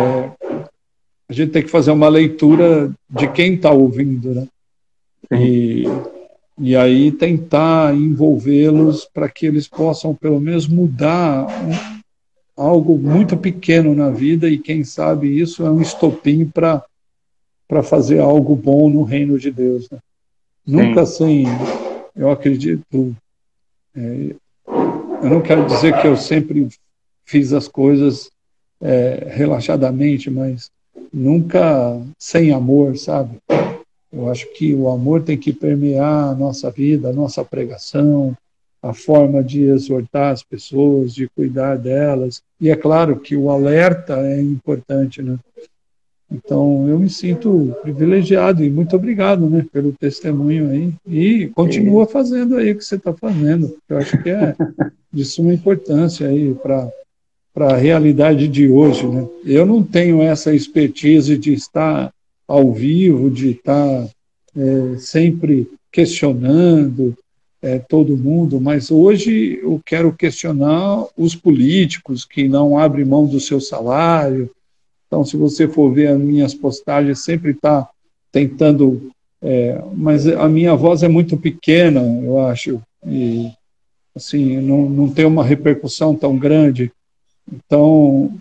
a 1.29 1.33
gente 1.33 1.51
tem 1.51 1.61
que 1.61 1.69
fazer 1.69 1.91
uma 1.91 2.09
leitura 2.09 2.91
de 3.07 3.27
quem 3.27 3.53
está 3.53 3.69
ouvindo, 3.69 4.33
né? 4.33 4.47
E, 5.31 5.83
e 6.57 6.75
aí 6.75 7.11
tentar 7.11 7.93
envolvê-los 7.95 9.05
para 9.13 9.29
que 9.29 9.45
eles 9.45 9.67
possam 9.67 10.15
pelo 10.15 10.39
menos 10.39 10.67
mudar 10.67 11.45
um, 11.45 11.99
algo 12.57 12.97
muito 12.97 13.37
pequeno 13.37 13.93
na 13.93 14.09
vida 14.09 14.49
e 14.49 14.57
quem 14.57 14.83
sabe 14.83 15.39
isso 15.39 15.63
é 15.63 15.69
um 15.69 15.79
estopim 15.81 16.45
para 16.45 16.83
para 17.67 17.83
fazer 17.83 18.19
algo 18.19 18.55
bom 18.55 18.89
no 18.89 19.03
reino 19.03 19.37
de 19.37 19.51
Deus. 19.51 19.87
Né? 19.91 19.99
Nunca 20.65 21.01
assim, 21.01 21.43
eu 22.15 22.31
acredito, 22.31 23.15
é, 23.99 24.35
eu 25.21 25.29
não 25.29 25.41
quero 25.41 25.65
dizer 25.65 25.99
que 25.99 26.07
eu 26.07 26.15
sempre 26.15 26.69
fiz 27.25 27.51
as 27.51 27.67
coisas 27.67 28.31
é, 28.81 29.27
relaxadamente, 29.31 30.29
mas 30.29 30.71
nunca 31.11 32.01
sem 32.17 32.53
amor, 32.53 32.97
sabe? 32.97 33.37
Eu 34.11 34.29
acho 34.29 34.51
que 34.53 34.73
o 34.73 34.89
amor 34.89 35.21
tem 35.21 35.37
que 35.37 35.51
permear 35.51 36.29
a 36.29 36.35
nossa 36.35 36.71
vida, 36.71 37.09
a 37.09 37.13
nossa 37.13 37.43
pregação, 37.43 38.35
a 38.81 38.93
forma 38.93 39.43
de 39.43 39.63
exortar 39.63 40.31
as 40.31 40.41
pessoas, 40.41 41.13
de 41.13 41.27
cuidar 41.27 41.77
delas. 41.77 42.41
E 42.59 42.69
é 42.69 42.75
claro 42.75 43.19
que 43.19 43.35
o 43.35 43.49
alerta 43.49 44.15
é 44.19 44.41
importante, 44.41 45.21
né? 45.21 45.37
Então, 46.31 46.87
eu 46.87 46.99
me 46.99 47.09
sinto 47.09 47.75
privilegiado 47.81 48.63
e 48.63 48.69
muito 48.69 48.95
obrigado 48.95 49.49
né, 49.49 49.65
pelo 49.71 49.91
testemunho 49.93 50.69
aí. 50.69 50.93
E 51.07 51.47
continua 51.47 52.05
fazendo 52.05 52.57
aí 52.57 52.71
o 52.71 52.77
que 52.77 52.85
você 52.85 52.95
está 52.95 53.11
fazendo. 53.13 53.75
Eu 53.89 53.97
acho 53.97 54.21
que 54.21 54.29
é 54.29 54.55
de 55.11 55.25
suma 55.25 55.53
importância 55.53 56.27
aí 56.27 56.53
para 56.53 56.91
a 57.55 57.75
realidade 57.75 58.47
de 58.47 58.69
hoje. 58.69 59.07
Né? 59.07 59.27
Eu 59.43 59.65
não 59.65 59.81
tenho 59.81 60.21
essa 60.21 60.53
expertise 60.53 61.35
de 61.35 61.53
estar 61.53 62.13
ao 62.47 62.71
vivo, 62.71 63.31
de 63.31 63.51
estar 63.51 64.07
é, 64.55 64.97
sempre 64.97 65.67
questionando 65.91 67.17
é, 67.61 67.77
todo 67.79 68.15
mundo, 68.17 68.61
mas 68.61 68.89
hoje 68.89 69.59
eu 69.61 69.81
quero 69.85 70.13
questionar 70.13 71.05
os 71.17 71.35
políticos 71.35 72.23
que 72.23 72.47
não 72.47 72.77
abrem 72.77 73.05
mão 73.05 73.25
do 73.25 73.39
seu 73.39 73.59
salário, 73.59 74.49
então, 75.09 75.25
se 75.25 75.35
você 75.35 75.67
for 75.67 75.91
ver 75.91 76.09
as 76.09 76.19
minhas 76.19 76.53
postagens, 76.53 77.23
sempre 77.23 77.51
está 77.51 77.89
tentando. 78.31 79.09
É, 79.41 79.81
mas 79.95 80.27
a 80.27 80.47
minha 80.47 80.75
voz 80.75 81.01
é 81.01 81.07
muito 81.07 81.35
pequena, 81.35 82.01
eu 82.23 82.39
acho, 82.39 82.79
e 83.03 83.49
assim, 84.15 84.57
não, 84.57 84.87
não 84.87 85.09
tem 85.09 85.25
uma 85.25 85.43
repercussão 85.43 86.15
tão 86.15 86.37
grande. 86.37 86.91
Então, 87.51 88.31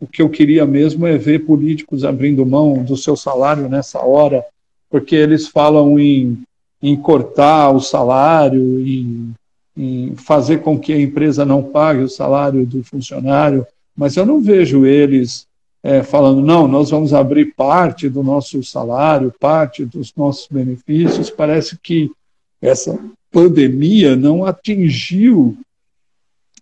o 0.00 0.06
que 0.06 0.22
eu 0.22 0.30
queria 0.30 0.64
mesmo 0.64 1.06
é 1.06 1.18
ver 1.18 1.40
políticos 1.40 2.02
abrindo 2.02 2.46
mão 2.46 2.82
do 2.82 2.96
seu 2.96 3.14
salário 3.14 3.68
nessa 3.68 4.02
hora, 4.02 4.42
porque 4.88 5.14
eles 5.14 5.48
falam 5.48 5.98
em, 5.98 6.42
em 6.80 6.96
cortar 6.96 7.72
o 7.72 7.80
salário, 7.80 8.80
em, 8.80 9.34
em 9.76 10.14
fazer 10.16 10.62
com 10.62 10.78
que 10.78 10.94
a 10.94 11.00
empresa 11.00 11.44
não 11.44 11.62
pague 11.62 12.02
o 12.02 12.08
salário 12.08 12.64
do 12.64 12.82
funcionário, 12.84 13.66
mas 13.94 14.16
eu 14.16 14.24
não 14.24 14.40
vejo 14.40 14.86
eles 14.86 15.46
é, 15.86 16.02
falando, 16.02 16.42
não, 16.42 16.66
nós 16.66 16.90
vamos 16.90 17.14
abrir 17.14 17.54
parte 17.54 18.08
do 18.08 18.20
nosso 18.20 18.60
salário, 18.64 19.32
parte 19.38 19.84
dos 19.84 20.12
nossos 20.16 20.48
benefícios. 20.50 21.30
Parece 21.30 21.78
que 21.80 22.10
essa 22.60 22.98
pandemia 23.30 24.16
não 24.16 24.44
atingiu 24.44 25.56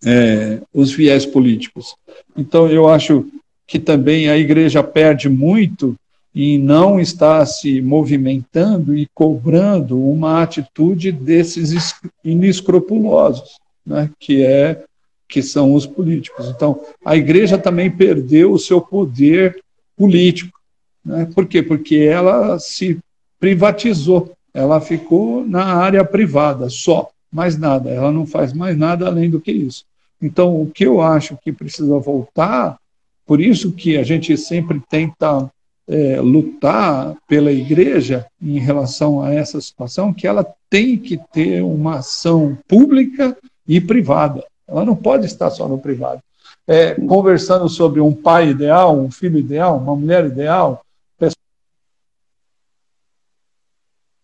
é, 0.05 0.61
os 0.75 0.93
viés 0.93 1.25
políticos. 1.25 1.97
Então, 2.37 2.69
eu 2.69 2.87
acho 2.87 3.27
que 3.67 3.79
também 3.79 4.29
a 4.29 4.37
igreja 4.37 4.83
perde 4.83 5.31
muito 5.31 5.97
em 6.35 6.59
não 6.59 7.01
estar 7.01 7.47
se 7.47 7.81
movimentando 7.81 8.95
e 8.95 9.09
cobrando 9.15 9.99
uma 9.99 10.43
atitude 10.43 11.11
desses 11.11 11.95
inescrupulosos, 12.23 13.55
né, 13.87 14.11
que 14.19 14.43
é 14.45 14.85
que 15.29 15.43
são 15.43 15.75
os 15.75 15.87
políticos. 15.87 16.49
Então, 16.49 16.81
a 17.05 17.17
igreja 17.17 17.59
também 17.59 17.91
perdeu 17.91 18.53
o 18.53 18.59
seu 18.59 18.81
poder 18.81 19.63
político. 19.97 20.59
Né? 21.05 21.29
Por 21.35 21.47
quê? 21.47 21.63
Porque 21.63 21.97
ela 21.97 22.59
se 22.59 22.99
privatizou, 23.39 24.33
ela 24.53 24.81
ficou 24.81 25.47
na 25.47 25.65
área 25.65 26.05
privada 26.05 26.69
só, 26.69 27.11
mais 27.33 27.59
nada, 27.59 27.91
ela 27.91 28.13
não 28.13 28.27
faz 28.27 28.53
mais 28.53 28.77
nada 28.77 29.07
além 29.07 29.29
do 29.29 29.41
que 29.41 29.53
isso. 29.53 29.85
Então, 30.23 30.61
o 30.61 30.71
que 30.71 30.87
eu 30.87 31.03
acho 31.03 31.37
que 31.43 31.53
precisa 31.53 31.99
voltar, 31.99 32.79
por 33.27 33.41
isso 33.41 33.73
que 33.73 33.97
a 33.97 34.03
gente 34.03 34.37
sempre 34.37 34.81
tenta 34.89 35.51
é, 35.87 36.21
lutar 36.21 37.15
pela 37.29 37.53
igreja 37.53 38.27
em 38.41 38.59
relação 38.59 39.23
a 39.23 39.35
essa 39.35 39.61
situação, 39.61 40.15
que 40.15 40.27
ela 40.27 40.47
tem 40.71 40.97
que 40.97 41.19
ter 41.33 41.63
uma 41.63 41.97
ação 41.97 42.57
pública 42.67 43.37
e 43.67 43.81
privada. 43.81 44.45
Ela 44.67 44.85
não 44.85 44.97
pode 44.97 45.27
estar 45.27 45.51
só 45.51 45.69
no 45.69 45.79
privado. 45.79 46.21
É, 46.67 46.95
conversando 46.95 47.69
sobre 47.69 48.01
um 48.01 48.15
pai 48.15 48.49
ideal, 48.49 48.99
um 48.99 49.11
filho 49.11 49.39
ideal, 49.39 49.77
uma 49.77 49.95
mulher 49.95 50.25
ideal, 50.25 50.85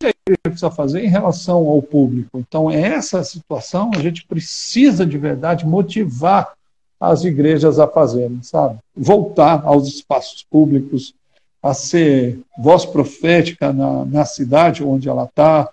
que 0.00 0.06
a 0.06 0.10
igreja 0.10 0.40
precisa 0.44 0.70
fazer 0.70 1.04
em 1.04 1.08
relação 1.08 1.68
ao 1.68 1.82
público. 1.82 2.38
Então, 2.38 2.70
essa 2.70 3.22
situação 3.22 3.90
a 3.94 3.98
gente 3.98 4.26
precisa 4.26 5.04
de 5.04 5.18
verdade 5.18 5.66
motivar 5.66 6.54
as 6.98 7.24
igrejas 7.24 7.78
a 7.78 7.86
fazerem, 7.86 8.42
sabe? 8.42 8.78
Voltar 8.96 9.62
aos 9.64 9.86
espaços 9.88 10.42
públicos, 10.42 11.14
a 11.62 11.74
ser 11.74 12.40
voz 12.58 12.86
profética 12.86 13.72
na, 13.72 14.04
na 14.06 14.24
cidade 14.24 14.82
onde 14.82 15.08
ela 15.08 15.24
está 15.24 15.68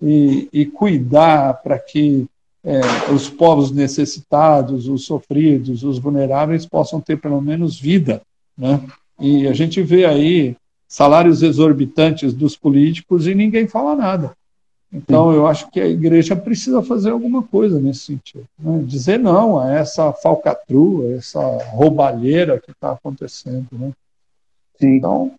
e, 0.00 0.48
e, 0.52 0.66
cuidar 0.66 1.62
para 1.62 1.78
que 1.78 2.26
é, 2.64 2.80
os 3.12 3.28
povos 3.28 3.70
necessitados, 3.70 4.88
os 4.88 5.04
sofridos, 5.04 5.82
os 5.82 5.98
vulneráveis 5.98 6.66
possam 6.66 7.00
ter 7.00 7.16
pelo 7.16 7.40
menos 7.40 7.78
vida. 7.78 8.22
Né? 8.56 8.80
E 9.18 9.46
a 9.48 9.52
gente 9.52 9.82
vê 9.82 10.04
aí 10.04 10.56
salários 10.86 11.42
exorbitantes 11.42 12.34
dos 12.34 12.56
políticos 12.56 13.26
e 13.26 13.34
ninguém 13.34 13.66
fala 13.66 13.94
nada. 13.94 14.32
Então, 14.92 15.32
eu 15.32 15.46
acho 15.46 15.70
que 15.70 15.80
a 15.80 15.86
igreja 15.86 16.34
precisa 16.34 16.82
fazer 16.82 17.10
alguma 17.10 17.44
coisa 17.44 17.78
nesse 17.78 18.00
sentido. 18.00 18.44
Né? 18.58 18.82
Dizer 18.84 19.18
não 19.18 19.58
a 19.58 19.70
essa 19.70 20.12
falcatrua, 20.12 21.14
essa 21.14 21.40
roubalheira 21.68 22.60
que 22.60 22.72
está 22.72 22.92
acontecendo. 22.92 23.68
Né? 23.70 23.92
Então, 24.80 25.32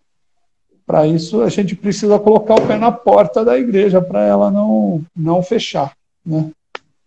para 0.86 1.06
isso, 1.06 1.42
a 1.42 1.50
gente 1.50 1.76
precisa 1.76 2.18
colocar 2.18 2.54
o 2.54 2.66
pé 2.66 2.78
na 2.78 2.90
porta 2.90 3.44
da 3.44 3.58
igreja 3.58 4.00
para 4.00 4.24
ela 4.24 4.50
não, 4.50 5.02
não 5.14 5.42
fechar. 5.42 5.92
Né? 6.24 6.50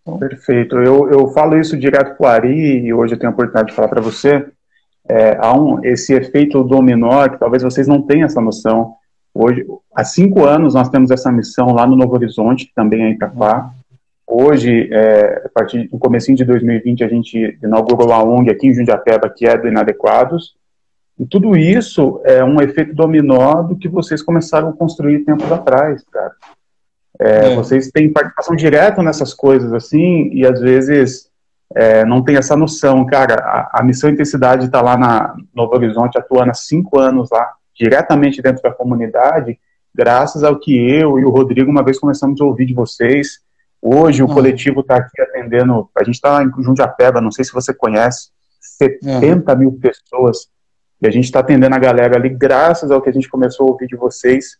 Então... 0.06 0.18
Perfeito. 0.18 0.76
Eu, 0.76 1.10
eu 1.10 1.28
falo 1.28 1.58
isso 1.58 1.76
direto 1.76 2.16
para 2.16 2.24
o 2.24 2.28
Ari 2.28 2.86
e 2.86 2.94
hoje 2.94 3.14
eu 3.14 3.18
tenho 3.18 3.30
a 3.30 3.34
oportunidade 3.34 3.70
de 3.70 3.74
falar 3.74 3.88
para 3.88 4.00
você. 4.00 4.46
É, 5.08 5.36
há 5.40 5.52
um, 5.58 5.84
esse 5.84 6.14
efeito 6.14 6.62
dominó 6.62 7.28
que 7.28 7.38
talvez 7.38 7.62
vocês 7.62 7.88
não 7.88 8.00
tenham 8.00 8.26
essa 8.26 8.40
noção. 8.40 8.94
Hoje, 9.34 9.66
há 9.94 10.04
cinco 10.04 10.44
anos 10.44 10.74
nós 10.74 10.88
temos 10.88 11.10
essa 11.10 11.30
missão 11.30 11.72
lá 11.72 11.86
no 11.86 11.96
Novo 11.96 12.14
Horizonte, 12.14 12.66
que 12.66 12.74
também 12.74 13.02
é 13.02 13.10
Itapá. 13.10 13.70
Hoje, 14.26 14.88
é, 14.92 15.42
a 15.44 15.48
partir 15.48 15.88
do 15.88 15.98
começo 15.98 16.34
de 16.34 16.44
2020, 16.44 17.04
a 17.04 17.08
gente 17.08 17.58
inaugurou 17.62 18.12
a 18.12 18.22
ONG 18.24 18.50
aqui 18.50 18.68
em 18.68 18.74
Jundiapeba, 18.74 19.28
que 19.28 19.46
é 19.46 19.56
do 19.56 19.68
Inadequados, 19.68 20.54
e 21.18 21.24
tudo 21.24 21.56
isso 21.56 22.20
é 22.24 22.44
um 22.44 22.60
efeito 22.60 22.94
dominó 22.94 23.62
do 23.62 23.76
que 23.76 23.88
vocês 23.88 24.22
começaram 24.22 24.70
a 24.70 24.72
construir 24.72 25.24
tempos 25.24 25.50
atrás, 25.50 26.04
cara. 26.10 26.32
É, 27.20 27.52
é. 27.52 27.54
Vocês 27.54 27.90
têm 27.90 28.12
participação 28.12 28.54
direta 28.54 29.02
nessas 29.02 29.32
coisas, 29.32 29.72
assim, 29.72 30.30
e 30.32 30.46
às 30.46 30.60
vezes 30.60 31.28
é, 31.74 32.04
não 32.04 32.22
tem 32.22 32.36
essa 32.36 32.56
noção. 32.56 33.04
Cara, 33.06 33.34
a, 33.34 33.80
a 33.80 33.82
Missão 33.82 34.10
Intensidade 34.10 34.66
está 34.66 34.80
lá 34.80 34.96
na 34.96 35.34
Novo 35.54 35.74
Horizonte, 35.74 36.18
atuando 36.18 36.50
há 36.50 36.54
cinco 36.54 36.98
anos 36.98 37.30
lá, 37.30 37.52
diretamente 37.74 38.42
dentro 38.42 38.62
da 38.62 38.70
comunidade, 38.70 39.58
graças 39.94 40.44
ao 40.44 40.58
que 40.58 40.76
eu 40.76 41.18
e 41.18 41.24
o 41.24 41.30
Rodrigo 41.30 41.70
uma 41.70 41.84
vez 41.84 41.98
começamos 41.98 42.40
a 42.40 42.44
ouvir 42.44 42.66
de 42.66 42.74
vocês. 42.74 43.40
Hoje 43.80 44.22
o 44.22 44.26
uhum. 44.26 44.34
coletivo 44.34 44.80
está 44.80 44.96
aqui 44.96 45.20
atendendo, 45.20 45.88
a 45.96 46.02
gente 46.02 46.14
está 46.14 46.42
em 46.42 46.50
Jundiapeba, 46.62 47.20
não 47.20 47.30
sei 47.30 47.44
se 47.44 47.52
você 47.52 47.72
conhece, 47.72 48.30
70 48.60 49.52
uhum. 49.52 49.58
mil 49.58 49.72
pessoas 49.72 50.48
e 51.00 51.06
a 51.06 51.10
gente 51.10 51.24
está 51.24 51.40
atendendo 51.40 51.74
a 51.74 51.78
galera 51.78 52.16
ali 52.16 52.28
graças 52.28 52.90
ao 52.90 53.02
que 53.02 53.10
a 53.10 53.12
gente 53.12 53.28
começou 53.28 53.66
a 53.66 53.70
ouvir 53.70 53.86
de 53.86 53.96
vocês 53.96 54.56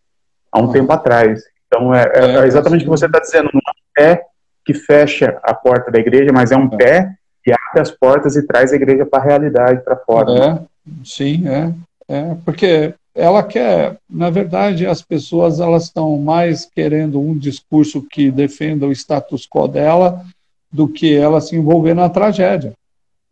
há 0.53 0.61
um 0.61 0.71
ah. 0.71 0.73
tempo 0.73 0.93
atrás. 0.93 1.43
Então, 1.67 1.95
é, 1.95 2.05
é, 2.15 2.37
é 2.37 2.47
exatamente 2.47 2.83
o 2.83 2.85
que 2.85 2.91
você 2.91 3.07
está 3.07 3.19
dizendo. 3.19 3.51
Não 3.53 3.61
é 3.61 3.71
um 3.71 3.93
pé 3.95 4.27
que 4.65 4.75
fecha 4.75 5.39
a 5.43 5.55
porta 5.55 5.91
da 5.91 5.99
igreja, 5.99 6.33
mas 6.33 6.51
é 6.51 6.57
um 6.57 6.67
é. 6.73 6.77
pé 6.77 7.15
que 7.45 7.53
abre 7.53 7.81
as 7.81 7.91
portas 7.91 8.35
e 8.37 8.47
traz 8.47 8.73
a 8.73 8.77
igreja 8.77 9.07
para 9.07 9.23
a 9.23 9.27
realidade, 9.27 9.85
para 9.85 9.97
fora. 9.97 10.33
É, 10.33 10.61
sim, 11.05 11.49
é, 11.49 11.73
é. 12.09 12.37
Porque 12.45 12.95
ela 13.15 13.43
quer, 13.43 13.97
na 14.11 14.29
verdade, 14.29 14.87
as 14.87 15.01
pessoas 15.01 15.61
elas 15.61 15.85
estão 15.85 16.19
mais 16.19 16.67
querendo 16.67 17.21
um 17.21 17.37
discurso 17.37 18.03
que 18.03 18.31
defenda 18.31 18.87
o 18.87 18.93
status 18.93 19.47
quo 19.49 19.69
dela 19.69 20.25
do 20.71 20.89
que 20.89 21.15
ela 21.15 21.41
se 21.41 21.57
envolver 21.57 21.95
na 21.95 22.11
tragédia. 22.11 22.75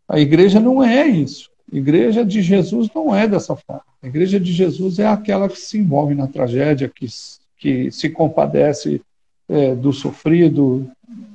A 0.08 0.18
igreja 0.18 0.60
não 0.60 0.82
é 0.82 1.06
isso. 1.06 1.50
Igreja 1.70 2.24
de 2.24 2.40
Jesus 2.40 2.88
não 2.94 3.14
é 3.14 3.26
dessa 3.26 3.56
forma. 3.56 3.82
A 4.02 4.06
igreja 4.06 4.38
de 4.38 4.52
Jesus 4.52 4.98
é 4.98 5.06
aquela 5.06 5.48
que 5.48 5.58
se 5.58 5.78
envolve 5.78 6.14
na 6.14 6.26
tragédia, 6.26 6.90
que, 6.94 7.06
que 7.64 7.90
se 7.90 8.10
compadece 8.10 9.00
é, 9.48 9.74
do 9.74 9.90
sofrido, 9.90 10.86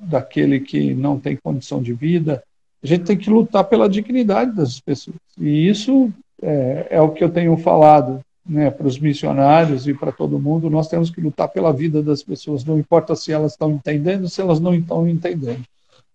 daquele 0.03 0.59
que 0.59 0.93
não 0.93 1.19
tem 1.19 1.35
condição 1.35 1.81
de 1.81 1.91
vida. 1.91 2.43
A 2.83 2.85
gente 2.85 3.03
tem 3.05 3.17
que 3.17 3.31
lutar 3.31 3.63
pela 3.63 3.89
dignidade 3.89 4.55
das 4.55 4.79
pessoas. 4.79 5.17
E 5.39 5.67
isso 5.67 6.13
é, 6.39 6.85
é 6.91 7.01
o 7.01 7.09
que 7.09 7.23
eu 7.23 7.31
tenho 7.31 7.57
falado 7.57 8.19
né, 8.45 8.69
para 8.69 8.85
os 8.85 8.99
missionários 8.99 9.87
e 9.87 9.93
para 9.95 10.11
todo 10.11 10.37
mundo. 10.37 10.69
Nós 10.69 10.87
temos 10.87 11.09
que 11.09 11.19
lutar 11.19 11.47
pela 11.47 11.73
vida 11.73 12.03
das 12.03 12.21
pessoas, 12.21 12.63
não 12.63 12.77
importa 12.77 13.15
se 13.15 13.31
elas 13.31 13.53
estão 13.53 13.71
entendendo, 13.71 14.29
se 14.29 14.39
elas 14.39 14.59
não 14.59 14.75
estão 14.75 15.07
entendendo. 15.07 15.63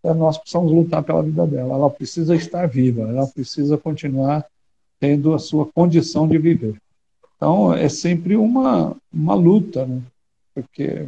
É, 0.04 0.14
nós 0.14 0.38
precisamos 0.38 0.70
lutar 0.70 1.02
pela 1.02 1.24
vida 1.24 1.44
dela. 1.44 1.74
Ela 1.74 1.90
precisa 1.90 2.36
estar 2.36 2.68
viva, 2.68 3.02
ela 3.02 3.26
precisa 3.26 3.76
continuar 3.76 4.46
tendo 5.00 5.34
a 5.34 5.40
sua 5.40 5.66
condição 5.66 6.28
de 6.28 6.38
viver. 6.38 6.76
Então, 7.44 7.74
é 7.74 7.90
sempre 7.90 8.36
uma, 8.36 8.96
uma 9.12 9.34
luta, 9.34 9.84
né? 9.84 10.00
porque 10.54 11.04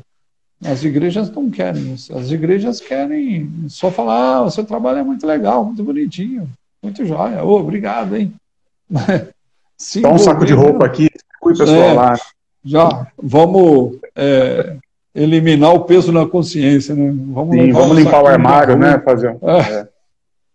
as 0.63 0.85
igrejas 0.85 1.31
não 1.31 1.51
querem 1.51 1.95
isso. 1.95 2.15
As 2.15 2.31
igrejas 2.31 2.79
querem 2.79 3.51
só 3.71 3.91
falar: 3.91 4.37
ah, 4.37 4.43
o 4.43 4.51
seu 4.51 4.63
trabalho 4.63 4.99
é 4.99 5.03
muito 5.03 5.27
legal, 5.27 5.65
muito 5.65 5.83
bonitinho, 5.83 6.47
muito 6.83 7.07
jóia. 7.07 7.43
Oh, 7.43 7.59
obrigado, 7.59 8.17
hein? 8.17 8.35
Dá 8.91 10.11
um 10.11 10.19
saco 10.19 10.45
de 10.45 10.53
roupa 10.53 10.85
aqui, 10.85 11.09
cuide 11.41 11.59
pessoal 11.59 11.81
é, 11.81 11.93
lá. 11.95 12.15
Já, 12.63 13.07
vamos 13.17 13.99
é, 14.15 14.77
eliminar 15.15 15.73
o 15.73 15.85
peso 15.85 16.13
na 16.13 16.27
consciência, 16.27 16.95
né? 16.95 17.15
Vamos, 17.33 17.57
Sim, 17.57 17.73
vamos 17.73 17.97
limpar 17.97 18.23
o 18.23 18.27
armário, 18.27 18.77
né? 18.77 18.99
Fazer 18.99 19.31
um... 19.31 19.39
é. 19.49 19.89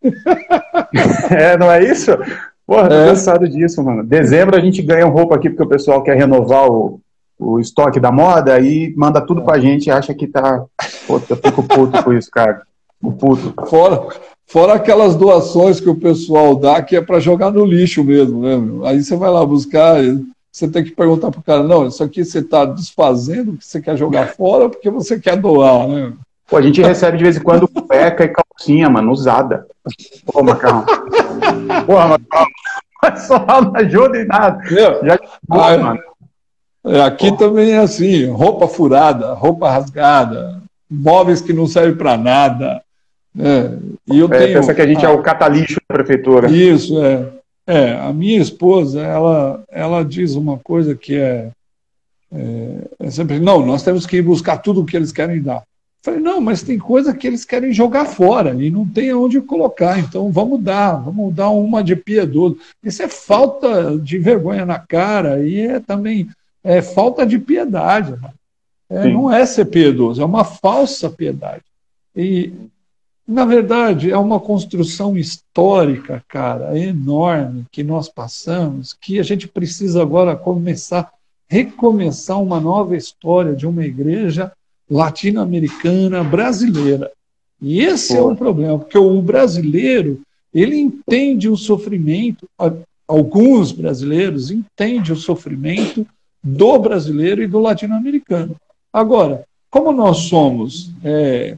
é. 1.54 1.58
não 1.58 1.72
é 1.72 1.84
isso? 1.84 2.12
Porra, 2.71 2.88
tô 2.88 2.95
é. 2.95 3.05
cansado 3.07 3.49
disso, 3.49 3.84
mano. 3.84 4.01
Dezembro 4.01 4.55
a 4.55 4.62
gente 4.62 4.81
ganha 4.81 5.05
roupa 5.05 5.36
aqui 5.36 5.49
porque 5.49 5.63
o 5.63 5.67
pessoal 5.67 6.01
quer 6.01 6.15
renovar 6.15 6.71
o, 6.71 7.01
o 7.38 7.60
estoque 7.60 7.99
da 7.99 8.13
moda 8.13 8.57
e 8.62 8.93
manda 8.95 9.19
tudo 9.19 9.41
pra 9.41 9.60
gente 9.60 9.88
e 9.88 9.91
acha 9.91 10.13
que 10.13 10.25
tá. 10.25 10.63
Pô, 11.05 11.21
eu 11.29 11.36
fico 11.36 11.63
puto 11.63 12.01
com 12.01 12.13
isso, 12.13 12.31
cara. 12.31 12.62
O 13.03 13.12
puto. 13.12 13.53
Fora, 13.67 14.07
fora 14.47 14.75
aquelas 14.75 15.17
doações 15.17 15.81
que 15.81 15.89
o 15.89 15.99
pessoal 15.99 16.55
dá 16.55 16.81
que 16.81 16.95
é 16.95 17.01
para 17.01 17.19
jogar 17.19 17.51
no 17.51 17.65
lixo 17.65 18.05
mesmo, 18.05 18.41
né? 18.41 18.88
Aí 18.88 19.03
você 19.03 19.17
vai 19.17 19.29
lá 19.29 19.45
buscar 19.45 19.97
você 20.49 20.65
tem 20.65 20.81
que 20.81 20.91
perguntar 20.91 21.29
para 21.29 21.39
o 21.41 21.43
cara, 21.43 21.63
não, 21.63 21.88
isso 21.88 22.01
aqui 22.01 22.23
você 22.23 22.39
está 22.39 22.63
desfazendo, 22.63 23.57
que 23.57 23.65
você 23.65 23.81
quer 23.81 23.97
jogar 23.97 24.34
fora, 24.36 24.69
porque 24.69 24.89
você 24.89 25.19
quer 25.19 25.36
doar, 25.36 25.89
né? 25.89 26.13
Pô, 26.49 26.55
a 26.55 26.62
gente 26.62 26.81
recebe 26.81 27.17
de 27.17 27.23
vez 27.23 27.36
em 27.36 27.41
quando 27.41 27.67
cueca 27.67 28.25
e 28.25 28.29
calcinha, 28.62 28.89
mano, 28.89 29.12
usada. 29.12 29.65
Pô, 30.26 30.43
Macão. 30.43 30.86
Porra, 31.86 32.08
Macão. 32.10 32.45
Só 33.17 33.62
não 33.62 33.76
ajuda 33.76 34.21
em 34.21 34.26
nada. 34.26 34.63
Meu, 34.69 35.06
Já 35.06 35.19
ah, 35.50 35.78
mano. 35.78 36.00
É, 36.86 37.02
aqui 37.02 37.32
Pô. 37.32 37.38
também 37.38 37.71
é 37.71 37.78
assim, 37.78 38.26
roupa 38.26 38.67
furada, 38.67 39.34
roupa 39.34 39.69
rasgada, 39.69 40.62
móveis 40.89 41.41
que 41.41 41.54
não 41.54 41.67
servem 41.67 41.95
para 41.95 42.17
nada. 42.17 42.82
Né? 43.34 43.78
E 44.08 44.19
eu 44.19 44.28
é, 44.32 44.38
tenho, 44.38 44.54
pensa 44.54 44.74
que 44.74 44.82
a 44.82 44.88
gente 44.88 45.06
é 45.06 45.10
o 45.10 45.21
catalixo 45.21 45.80
da 45.88 45.95
prefeitura. 45.95 46.50
Isso, 46.50 47.02
é. 47.04 47.28
É, 47.67 47.93
a 47.93 48.12
minha 48.12 48.41
esposa, 48.41 49.02
ela, 49.02 49.63
ela 49.69 50.04
diz 50.04 50.34
uma 50.34 50.58
coisa 50.58 50.95
que 50.95 51.15
é, 51.15 51.52
é, 52.34 52.78
é 53.00 53.12
sempre, 53.12 53.39
não, 53.39 53.65
nós 53.65 53.84
temos 53.84 54.06
que 54.06 54.17
ir 54.17 54.24
buscar 54.24 54.58
tudo 54.58 54.82
o 54.82 54.86
que 54.86 54.97
eles 54.97 55.12
querem 55.12 55.41
dar. 55.41 55.63
Falei, 56.01 56.19
não, 56.19 56.41
mas 56.41 56.63
tem 56.63 56.79
coisa 56.79 57.13
que 57.13 57.27
eles 57.27 57.45
querem 57.45 57.71
jogar 57.71 58.05
fora 58.05 58.55
e 58.55 58.71
não 58.71 58.87
tem 58.87 59.11
aonde 59.11 59.39
colocar, 59.39 59.99
então 59.99 60.31
vamos 60.31 60.59
dar, 60.59 60.93
vamos 60.93 61.33
dar 61.33 61.49
uma 61.49 61.83
de 61.83 61.95
piedoso. 61.95 62.57
Isso 62.83 63.03
é 63.03 63.07
falta 63.07 63.97
de 63.99 64.17
vergonha 64.17 64.65
na 64.65 64.79
cara 64.79 65.45
e 65.45 65.59
é 65.59 65.79
também 65.79 66.27
é 66.63 66.81
falta 66.81 67.23
de 67.23 67.37
piedade. 67.37 68.15
É, 68.89 69.07
não 69.07 69.31
é 69.31 69.45
ser 69.45 69.65
piedoso, 69.65 70.21
é 70.21 70.25
uma 70.25 70.43
falsa 70.43 71.07
piedade. 71.07 71.63
E 72.15 72.51
na 73.27 73.45
verdade, 73.45 74.11
é 74.11 74.17
uma 74.17 74.39
construção 74.39 75.15
histórica, 75.15 76.23
cara, 76.27 76.77
enorme 76.77 77.65
que 77.71 77.83
nós 77.83 78.09
passamos, 78.09 78.91
que 78.93 79.19
a 79.19 79.23
gente 79.23 79.47
precisa 79.47 80.01
agora 80.01 80.35
começar, 80.35 81.13
recomeçar 81.47 82.41
uma 82.41 82.59
nova 82.59 82.97
história 82.97 83.55
de 83.55 83.67
uma 83.67 83.85
igreja 83.85 84.51
latino-americana 84.91 86.21
brasileira. 86.21 87.10
E 87.62 87.82
esse 87.82 88.13
Pô. 88.13 88.19
é 88.19 88.34
o 88.34 88.36
problema, 88.36 88.77
porque 88.77 88.97
o 88.97 89.21
brasileiro, 89.21 90.19
ele 90.54 90.77
entende 90.77 91.47
o 91.47 91.56
sofrimento, 91.56 92.45
alguns 93.08 93.71
brasileiros 93.71 94.51
entendem 94.51 95.13
o 95.13 95.15
sofrimento 95.15 96.06
do 96.43 96.77
brasileiro 96.77 97.41
e 97.41 97.47
do 97.47 97.60
latino-americano. 97.60 98.56
Agora, 98.91 99.45
como 99.69 99.93
nós 99.93 100.17
somos 100.17 100.91
é, 101.04 101.56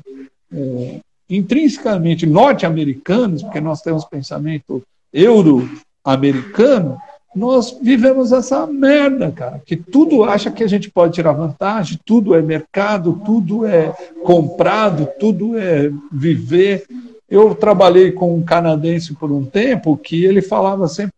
é, 0.53 0.99
intrinsecamente 1.27 2.27
norte-americanos, 2.27 3.41
porque 3.41 3.59
nós 3.59 3.81
temos 3.81 4.05
pensamento 4.05 4.83
euro-americano, 5.11 6.97
nós 7.35 7.77
vivemos 7.81 8.31
essa 8.31 8.67
merda, 8.67 9.31
cara, 9.31 9.61
que 9.65 9.75
tudo 9.75 10.23
acha 10.23 10.51
que 10.51 10.63
a 10.63 10.67
gente 10.67 10.89
pode 10.89 11.13
tirar 11.13 11.33
vantagem, 11.33 11.99
tudo 12.05 12.35
é 12.35 12.41
mercado, 12.41 13.21
tudo 13.25 13.65
é 13.65 13.91
comprado, 14.23 15.07
tudo 15.19 15.57
é 15.57 15.91
viver. 16.11 16.85
Eu 17.29 17.55
trabalhei 17.55 18.11
com 18.11 18.35
um 18.35 18.43
canadense 18.43 19.13
por 19.13 19.31
um 19.31 19.43
tempo 19.43 19.97
que 19.97 20.23
ele 20.23 20.41
falava 20.41 20.87
sempre 20.87 21.13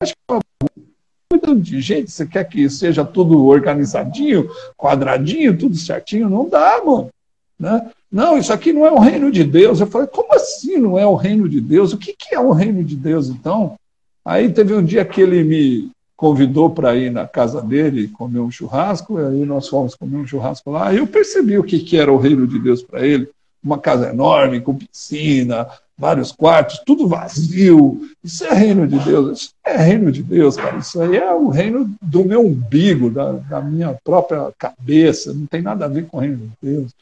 acho 0.00 0.12
que 0.12 1.54
de 1.54 1.80
gente, 1.80 2.10
você 2.10 2.26
quer 2.26 2.44
que 2.44 2.68
seja 2.68 3.04
tudo 3.04 3.46
organizadinho, 3.46 4.48
quadradinho, 4.76 5.56
tudo 5.56 5.76
certinho? 5.76 6.28
Não 6.28 6.48
dá, 6.48 6.82
mano. 6.84 7.10
Né? 7.58 7.90
Não, 8.10 8.38
isso 8.38 8.52
aqui 8.52 8.72
não 8.72 8.86
é 8.86 8.90
o 8.90 8.98
reino 8.98 9.30
de 9.30 9.42
Deus. 9.44 9.80
Eu 9.80 9.86
falei, 9.86 10.08
como 10.08 10.34
assim 10.34 10.78
não 10.78 10.98
é 10.98 11.06
o 11.06 11.14
reino 11.14 11.48
de 11.48 11.60
Deus? 11.60 11.92
O 11.92 11.98
que, 11.98 12.14
que 12.14 12.34
é 12.34 12.40
o 12.40 12.52
reino 12.52 12.82
de 12.84 12.96
Deus, 12.96 13.28
então? 13.28 13.76
Aí 14.26 14.52
teve 14.52 14.74
um 14.74 14.82
dia 14.82 15.04
que 15.04 15.20
ele 15.20 15.44
me 15.44 15.88
convidou 16.16 16.68
para 16.68 16.96
ir 16.96 17.12
na 17.12 17.28
casa 17.28 17.62
dele 17.62 18.08
comer 18.08 18.40
um 18.40 18.50
churrasco, 18.50 19.18
aí 19.18 19.44
nós 19.44 19.68
fomos 19.68 19.94
comer 19.94 20.16
um 20.16 20.26
churrasco 20.26 20.68
lá, 20.72 20.88
aí 20.88 20.96
eu 20.96 21.06
percebi 21.06 21.56
o 21.56 21.62
que, 21.62 21.78
que 21.78 21.96
era 21.96 22.12
o 22.12 22.16
reino 22.16 22.44
de 22.44 22.58
Deus 22.58 22.82
para 22.82 23.06
ele. 23.06 23.28
Uma 23.62 23.78
casa 23.78 24.08
enorme, 24.10 24.60
com 24.60 24.74
piscina, 24.74 25.68
vários 25.96 26.32
quartos, 26.32 26.82
tudo 26.84 27.06
vazio. 27.06 28.00
Isso 28.22 28.44
é 28.44 28.52
reino 28.52 28.86
de 28.86 28.98
Deus. 28.98 29.38
Isso 29.38 29.50
é 29.64 29.76
reino 29.76 30.10
de 30.10 30.22
Deus, 30.24 30.56
cara. 30.56 30.76
Isso 30.78 31.00
aí 31.00 31.16
é 31.16 31.32
o 31.32 31.48
reino 31.48 31.88
do 32.02 32.24
meu 32.24 32.44
umbigo, 32.44 33.10
da, 33.10 33.32
da 33.32 33.60
minha 33.60 33.96
própria 34.04 34.52
cabeça. 34.58 35.32
Não 35.32 35.46
tem 35.46 35.62
nada 35.62 35.84
a 35.84 35.88
ver 35.88 36.06
com 36.06 36.16
o 36.16 36.20
reino 36.20 36.36
de 36.38 36.52
Deus. 36.62 36.92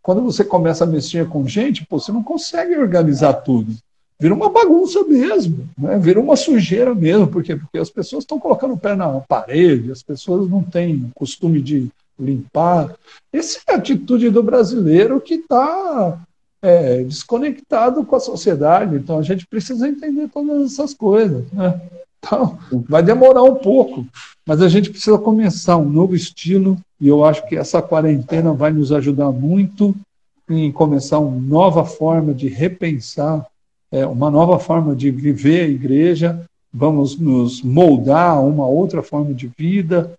Quando 0.00 0.22
você 0.22 0.44
começa 0.44 0.84
a 0.84 0.86
mexer 0.86 1.28
com 1.28 1.46
gente, 1.46 1.84
pô, 1.86 1.98
você 1.98 2.10
não 2.10 2.22
consegue 2.22 2.76
organizar 2.76 3.32
tudo. 3.34 3.76
Vira 4.20 4.34
uma 4.34 4.50
bagunça 4.50 5.04
mesmo, 5.04 5.68
né? 5.78 5.96
vira 5.98 6.20
uma 6.20 6.34
sujeira 6.34 6.92
mesmo, 6.94 7.28
porque, 7.28 7.54
porque 7.54 7.78
as 7.78 7.88
pessoas 7.88 8.24
estão 8.24 8.38
colocando 8.38 8.74
o 8.74 8.78
pé 8.78 8.96
na 8.96 9.20
parede, 9.20 9.92
as 9.92 10.02
pessoas 10.02 10.50
não 10.50 10.62
têm 10.62 11.10
costume 11.14 11.60
de 11.62 11.88
limpar. 12.18 12.96
Essa 13.32 13.60
é 13.68 13.72
a 13.72 13.76
atitude 13.76 14.28
do 14.30 14.42
brasileiro 14.42 15.20
que 15.20 15.34
está 15.34 16.18
é, 16.60 17.04
desconectado 17.04 18.04
com 18.04 18.16
a 18.16 18.20
sociedade. 18.20 18.96
Então 18.96 19.18
a 19.18 19.22
gente 19.22 19.46
precisa 19.46 19.88
entender 19.88 20.28
todas 20.28 20.72
essas 20.72 20.92
coisas. 20.92 21.44
Né? 21.52 21.80
Então, 22.18 22.58
vai 22.88 23.02
demorar 23.02 23.42
um 23.42 23.54
pouco, 23.54 24.04
mas 24.44 24.60
a 24.60 24.68
gente 24.68 24.90
precisa 24.90 25.16
começar 25.18 25.76
um 25.76 25.88
novo 25.88 26.16
estilo 26.16 26.76
e 27.00 27.06
eu 27.06 27.24
acho 27.24 27.46
que 27.46 27.56
essa 27.56 27.80
quarentena 27.80 28.52
vai 28.52 28.72
nos 28.72 28.90
ajudar 28.90 29.30
muito 29.30 29.94
em 30.50 30.72
começar 30.72 31.18
uma 31.18 31.40
nova 31.40 31.84
forma 31.84 32.34
de 32.34 32.48
repensar, 32.48 33.46
é, 33.90 34.06
uma 34.06 34.30
nova 34.30 34.58
forma 34.58 34.94
de 34.94 35.10
viver 35.10 35.62
a 35.62 35.68
igreja. 35.68 36.44
Vamos 36.72 37.18
nos 37.18 37.62
moldar 37.62 38.36
a 38.36 38.40
uma 38.40 38.66
outra 38.66 39.02
forma 39.02 39.32
de 39.32 39.50
vida, 39.56 40.14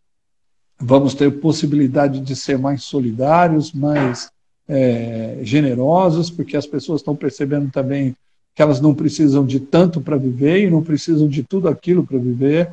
vamos 0.79 1.13
ter 1.13 1.39
possibilidade 1.39 2.19
de 2.21 2.35
ser 2.35 2.57
mais 2.57 2.83
solidários, 2.83 3.71
mais 3.71 4.31
é, 4.67 5.39
generosos, 5.41 6.29
porque 6.29 6.57
as 6.57 6.65
pessoas 6.65 7.01
estão 7.01 7.15
percebendo 7.15 7.71
também 7.71 8.15
que 8.55 8.61
elas 8.61 8.81
não 8.81 8.93
precisam 8.93 9.45
de 9.45 9.59
tanto 9.59 10.01
para 10.01 10.17
viver 10.17 10.63
e 10.63 10.69
não 10.69 10.83
precisam 10.83 11.27
de 11.27 11.43
tudo 11.43 11.67
aquilo 11.67 12.05
para 12.05 12.17
viver. 12.17 12.71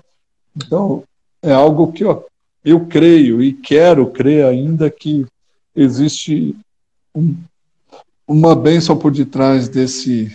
Então, 0.56 1.04
é 1.42 1.52
algo 1.52 1.92
que 1.92 2.02
eu, 2.02 2.24
eu 2.64 2.86
creio 2.86 3.42
e 3.42 3.52
quero 3.52 4.06
crer 4.10 4.44
ainda 4.46 4.90
que 4.90 5.24
existe 5.74 6.56
um, 7.14 7.36
uma 8.26 8.54
bênção 8.54 8.96
por 8.96 9.12
detrás 9.12 9.68
desse, 9.68 10.32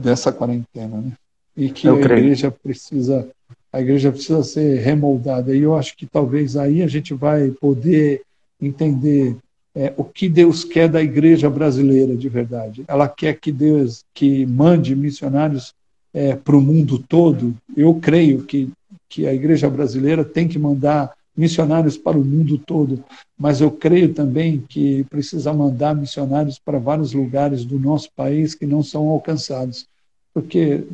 dessa 0.00 0.32
quarentena, 0.32 1.00
né? 1.00 1.12
E 1.56 1.70
que 1.70 1.86
eu 1.86 1.96
a 1.96 2.00
creio. 2.00 2.20
igreja 2.20 2.50
precisa 2.50 3.28
a 3.72 3.80
igreja 3.80 4.10
precisa 4.10 4.42
ser 4.42 4.80
remoldada. 4.80 5.54
E 5.54 5.62
eu 5.62 5.76
acho 5.76 5.96
que 5.96 6.06
talvez 6.06 6.56
aí 6.56 6.82
a 6.82 6.88
gente 6.88 7.14
vai 7.14 7.50
poder 7.50 8.22
entender 8.60 9.36
é, 9.74 9.92
o 9.96 10.02
que 10.02 10.28
Deus 10.28 10.64
quer 10.64 10.88
da 10.88 11.00
igreja 11.00 11.48
brasileira 11.48 12.16
de 12.16 12.28
verdade. 12.28 12.84
Ela 12.88 13.08
quer 13.08 13.38
que 13.38 13.52
Deus 13.52 14.04
que 14.12 14.44
mande 14.46 14.96
missionários 14.96 15.72
é, 16.12 16.34
para 16.34 16.56
o 16.56 16.60
mundo 16.60 16.98
todo. 16.98 17.54
Eu 17.76 17.94
creio 17.94 18.42
que, 18.42 18.68
que 19.08 19.26
a 19.26 19.32
igreja 19.32 19.70
brasileira 19.70 20.24
tem 20.24 20.48
que 20.48 20.58
mandar 20.58 21.12
missionários 21.36 21.96
para 21.96 22.18
o 22.18 22.24
mundo 22.24 22.58
todo, 22.58 23.02
mas 23.38 23.60
eu 23.60 23.70
creio 23.70 24.12
também 24.12 24.62
que 24.68 25.04
precisa 25.04 25.52
mandar 25.52 25.94
missionários 25.94 26.58
para 26.58 26.78
vários 26.78 27.12
lugares 27.12 27.64
do 27.64 27.78
nosso 27.78 28.10
país 28.14 28.54
que 28.54 28.66
não 28.66 28.82
são 28.82 29.08
alcançados, 29.08 29.86
porque 30.32 30.84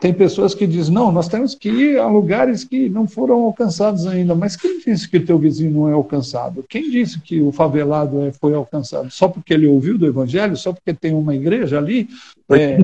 tem 0.00 0.12
pessoas 0.12 0.54
que 0.54 0.66
dizem, 0.66 0.92
não, 0.92 1.10
nós 1.10 1.28
temos 1.28 1.54
que 1.54 1.70
ir 1.70 1.98
a 1.98 2.06
lugares 2.06 2.62
que 2.62 2.88
não 2.88 3.08
foram 3.08 3.36
alcançados 3.44 4.06
ainda. 4.06 4.34
Mas 4.34 4.54
quem 4.54 4.78
disse 4.78 5.08
que 5.08 5.16
o 5.16 5.24
teu 5.24 5.38
vizinho 5.38 5.70
não 5.70 5.88
é 5.88 5.92
alcançado? 5.92 6.64
Quem 6.68 6.90
disse 6.90 7.18
que 7.20 7.40
o 7.40 7.50
favelado 7.50 8.22
é, 8.22 8.32
foi 8.32 8.54
alcançado? 8.54 9.10
Só 9.10 9.28
porque 9.28 9.54
ele 9.54 9.66
ouviu 9.66 9.96
do 9.96 10.06
evangelho? 10.06 10.56
Só 10.56 10.72
porque 10.72 10.92
tem 10.92 11.14
uma 11.14 11.34
igreja 11.34 11.78
ali? 11.78 12.08
É, 12.50 12.56
é, 12.56 12.78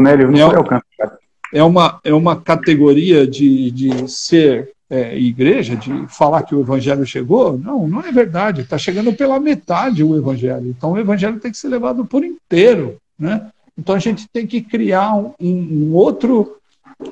né? 0.00 0.12
Ele 0.14 0.24
não 0.26 0.34
é, 0.34 0.46
foi 0.46 0.56
alcançado. 0.56 1.18
É 1.52 1.62
uma, 1.62 2.00
é 2.02 2.14
uma 2.14 2.40
categoria 2.40 3.26
de, 3.26 3.70
de 3.70 4.10
ser 4.10 4.72
é, 4.88 5.18
igreja, 5.18 5.76
de 5.76 6.06
falar 6.08 6.42
que 6.42 6.54
o 6.54 6.60
evangelho 6.60 7.04
chegou? 7.04 7.58
Não, 7.58 7.86
não 7.86 8.00
é 8.00 8.10
verdade. 8.10 8.62
Está 8.62 8.78
chegando 8.78 9.12
pela 9.12 9.38
metade 9.38 10.02
o 10.02 10.16
evangelho. 10.16 10.68
Então 10.68 10.92
o 10.92 10.98
evangelho 10.98 11.38
tem 11.38 11.50
que 11.50 11.58
ser 11.58 11.68
levado 11.68 12.04
por 12.04 12.24
inteiro, 12.24 12.96
né? 13.18 13.50
Então 13.78 13.94
a 13.94 13.98
gente 13.98 14.28
tem 14.28 14.46
que 14.46 14.60
criar 14.60 15.14
um, 15.16 15.32
um, 15.40 15.94
outro 15.94 16.56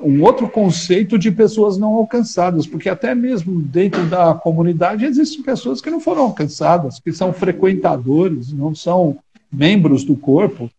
um 0.01 0.23
outro 0.23 0.47
conceito 0.47 1.19
de 1.19 1.29
pessoas 1.29 1.77
não 1.77 1.93
alcançadas, 1.93 2.65
porque 2.65 2.89
até 2.89 3.13
mesmo 3.13 3.61
dentro 3.61 4.05
da 4.05 4.33
comunidade 4.33 5.05
existem 5.05 5.43
pessoas 5.43 5.81
que 5.81 5.89
não 5.89 5.99
foram 5.99 6.23
alcançadas, 6.23 6.99
que 6.99 7.11
são 7.11 7.33
frequentadores, 7.33 8.51
não 8.53 8.73
são 8.73 9.17
membros 9.51 10.03
do 10.03 10.15
corpo. 10.15 10.69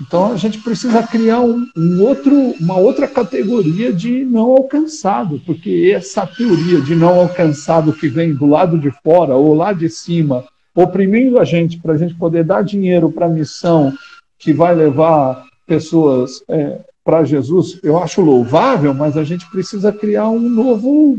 Então 0.00 0.32
a 0.32 0.36
gente 0.36 0.58
precisa 0.58 1.02
criar 1.02 1.40
um, 1.40 1.66
um 1.74 2.02
outro, 2.02 2.34
uma 2.60 2.76
outra 2.76 3.08
categoria 3.08 3.92
de 3.92 4.24
não 4.26 4.52
alcançado, 4.52 5.40
porque 5.46 5.92
essa 5.94 6.26
teoria 6.26 6.82
de 6.82 6.94
não 6.94 7.18
alcançado 7.18 7.92
que 7.92 8.08
vem 8.08 8.34
do 8.34 8.46
lado 8.46 8.78
de 8.78 8.90
fora 9.02 9.34
ou 9.34 9.54
lá 9.54 9.72
de 9.72 9.88
cima, 9.88 10.44
oprimindo 10.74 11.38
a 11.38 11.44
gente 11.44 11.78
para 11.78 11.94
a 11.94 11.98
gente 11.98 12.14
poder 12.14 12.44
dar 12.44 12.62
dinheiro 12.62 13.10
para 13.10 13.26
a 13.26 13.30
missão 13.30 13.92
que 14.40 14.52
vai 14.52 14.74
levar 14.74 15.46
pessoas 15.66 16.42
é, 16.48 16.80
para 17.04 17.24
Jesus, 17.24 17.78
eu 17.82 17.98
acho 17.98 18.22
louvável, 18.22 18.92
mas 18.94 19.16
a 19.16 19.22
gente 19.22 19.48
precisa 19.50 19.92
criar 19.92 20.28
um 20.28 20.40
novo, 20.40 21.18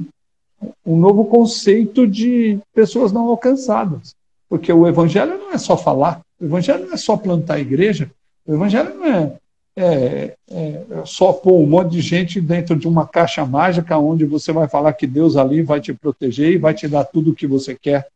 um 0.86 0.98
novo 0.98 1.26
conceito 1.26 2.08
de 2.08 2.60
pessoas 2.74 3.12
não 3.12 3.28
alcançadas. 3.28 4.14
Porque 4.50 4.74
o 4.74 4.88
evangelho 4.88 5.38
não 5.38 5.52
é 5.52 5.58
só 5.58 5.78
falar, 5.78 6.20
o 6.40 6.46
evangelho 6.46 6.88
não 6.88 6.94
é 6.94 6.98
só 6.98 7.16
plantar 7.16 7.60
igreja, 7.60 8.10
o 8.46 8.54
evangelho 8.54 8.94
não 8.96 9.06
é, 9.06 9.34
é, 9.78 10.36
é, 10.52 10.84
só 11.06 11.32
pôr 11.32 11.60
um 11.60 11.68
monte 11.68 11.92
de 11.92 12.02
gente 12.02 12.42
dentro 12.42 12.76
de 12.76 12.88
uma 12.88 13.08
caixa 13.08 13.46
mágica 13.46 13.98
onde 13.98 14.26
você 14.26 14.52
vai 14.52 14.68
falar 14.68 14.94
que 14.94 15.08
Deus 15.08 15.38
ali 15.38 15.62
vai 15.62 15.80
te 15.80 15.94
proteger 15.94 16.52
e 16.52 16.58
vai 16.58 16.74
te 16.74 16.88
dar 16.88 17.06
tudo 17.06 17.32
o 17.32 17.36
que 17.36 17.48
você 17.48 17.76
quer. 17.76 18.08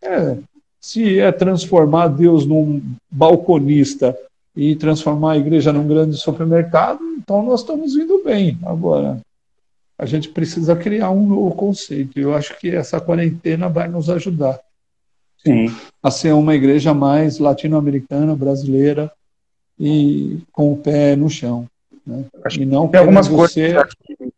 É, 0.00 0.36
se 0.80 1.18
é 1.18 1.30
transformar 1.30 2.08
Deus 2.08 2.46
num 2.46 2.80
balconista 3.10 4.16
e 4.54 4.76
transformar 4.76 5.32
a 5.32 5.38
igreja 5.38 5.72
num 5.72 5.86
grande 5.86 6.16
supermercado, 6.16 7.00
então 7.16 7.42
nós 7.42 7.60
estamos 7.60 7.94
indo 7.96 8.22
bem. 8.24 8.58
Agora, 8.64 9.20
a 9.98 10.04
gente 10.04 10.28
precisa 10.28 10.76
criar 10.76 11.10
um 11.10 11.26
novo 11.26 11.54
conceito. 11.54 12.18
Eu 12.18 12.34
acho 12.34 12.58
que 12.58 12.68
essa 12.68 13.00
quarentena 13.00 13.68
vai 13.68 13.88
nos 13.88 14.10
ajudar 14.10 14.58
Sim. 15.38 15.66
a 16.02 16.10
ser 16.10 16.32
uma 16.32 16.54
igreja 16.54 16.92
mais 16.92 17.38
latino-americana, 17.38 18.34
brasileira 18.34 19.10
e 19.78 20.40
com 20.52 20.72
o 20.72 20.76
pé 20.76 21.16
no 21.16 21.30
chão. 21.30 21.66
Né? 22.06 22.24
E 22.58 22.66
não 22.66 22.88
tem 22.88 23.00
algumas 23.00 23.28
coisas, 23.28 23.52
ser... 23.52 23.86
que, 24.06 24.32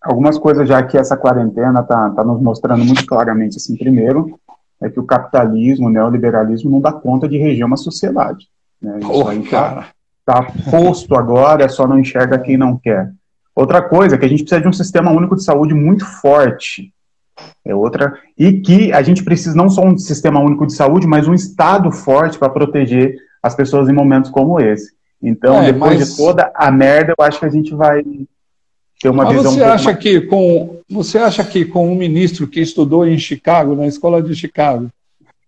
algumas 0.00 0.38
coisas 0.38 0.66
já 0.66 0.82
que 0.82 0.96
essa 0.96 1.16
quarentena 1.16 1.80
está 1.80 2.10
tá 2.10 2.24
nos 2.24 2.40
mostrando 2.40 2.84
muito 2.84 3.04
claramente. 3.04 3.56
Assim, 3.56 3.76
primeiro, 3.76 4.38
é 4.80 4.88
que 4.88 4.98
o 4.98 5.04
capitalismo, 5.04 5.86
o 5.86 5.90
neoliberalismo 5.90 6.70
não 6.70 6.80
dá 6.80 6.92
conta 6.92 7.28
de 7.28 7.36
reger 7.36 7.66
uma 7.66 7.76
sociedade. 7.76 8.48
Né? 8.82 9.00
Aí 9.28 9.42
tá, 9.48 9.88
tá 10.24 10.42
posto 10.70 11.14
agora, 11.14 11.68
só 11.68 11.86
não 11.86 11.98
enxerga 11.98 12.38
quem 12.38 12.56
não 12.56 12.76
quer. 12.76 13.10
Outra 13.54 13.82
coisa 13.82 14.14
é 14.14 14.18
que 14.18 14.24
a 14.24 14.28
gente 14.28 14.42
precisa 14.42 14.60
de 14.60 14.68
um 14.68 14.72
sistema 14.72 15.10
único 15.10 15.36
de 15.36 15.44
saúde 15.44 15.74
muito 15.74 16.04
forte. 16.04 16.92
É 17.64 17.74
outra. 17.74 18.14
E 18.36 18.60
que 18.60 18.92
a 18.92 19.02
gente 19.02 19.22
precisa 19.22 19.54
não 19.54 19.68
só 19.68 19.84
um 19.84 19.96
sistema 19.96 20.40
único 20.40 20.66
de 20.66 20.74
saúde, 20.74 21.06
mas 21.06 21.28
um 21.28 21.34
Estado 21.34 21.90
forte 21.92 22.38
para 22.38 22.50
proteger 22.50 23.16
as 23.42 23.54
pessoas 23.54 23.88
em 23.88 23.92
momentos 23.92 24.30
como 24.30 24.60
esse. 24.60 24.92
Então, 25.22 25.62
é, 25.62 25.72
depois 25.72 25.98
mas... 25.98 26.10
de 26.10 26.16
toda 26.16 26.50
a 26.54 26.70
merda, 26.70 27.14
eu 27.16 27.24
acho 27.24 27.38
que 27.38 27.46
a 27.46 27.50
gente 27.50 27.74
vai 27.74 28.02
ter 29.00 29.08
uma 29.08 29.24
mas 29.24 29.36
visão. 29.36 29.52
Você 29.52 29.62
acha 29.62 29.84
mais... 29.84 29.98
que 29.98 30.20
com 30.22 30.76
você 30.88 31.18
acha 31.18 31.44
que 31.44 31.64
com 31.64 31.90
um 31.90 31.94
ministro 31.94 32.46
que 32.46 32.60
estudou 32.60 33.06
em 33.06 33.18
Chicago, 33.18 33.74
na 33.74 33.86
escola 33.86 34.22
de 34.22 34.34
Chicago, 34.34 34.90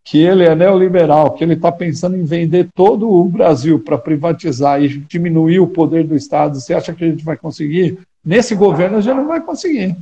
que 0.04 0.18
ele 0.22 0.44
é 0.44 0.54
neoliberal, 0.54 1.30
que 1.30 1.42
ele 1.42 1.54
está 1.54 1.72
pensando 1.72 2.16
em 2.16 2.24
vender 2.24 2.68
todo 2.74 3.08
o 3.08 3.24
Brasil 3.24 3.80
para 3.80 3.96
privatizar 3.96 4.82
e 4.82 4.88
diminuir 4.88 5.60
o 5.60 5.66
poder 5.66 6.04
do 6.04 6.14
Estado, 6.14 6.60
você 6.60 6.74
acha 6.74 6.92
que 6.92 7.02
a 7.02 7.08
gente 7.08 7.24
vai 7.24 7.38
conseguir? 7.38 7.98
Nesse 8.24 8.54
governo 8.54 8.98
a 8.98 9.00
gente 9.00 9.16
não 9.16 9.26
vai 9.26 9.40
conseguir. 9.40 9.96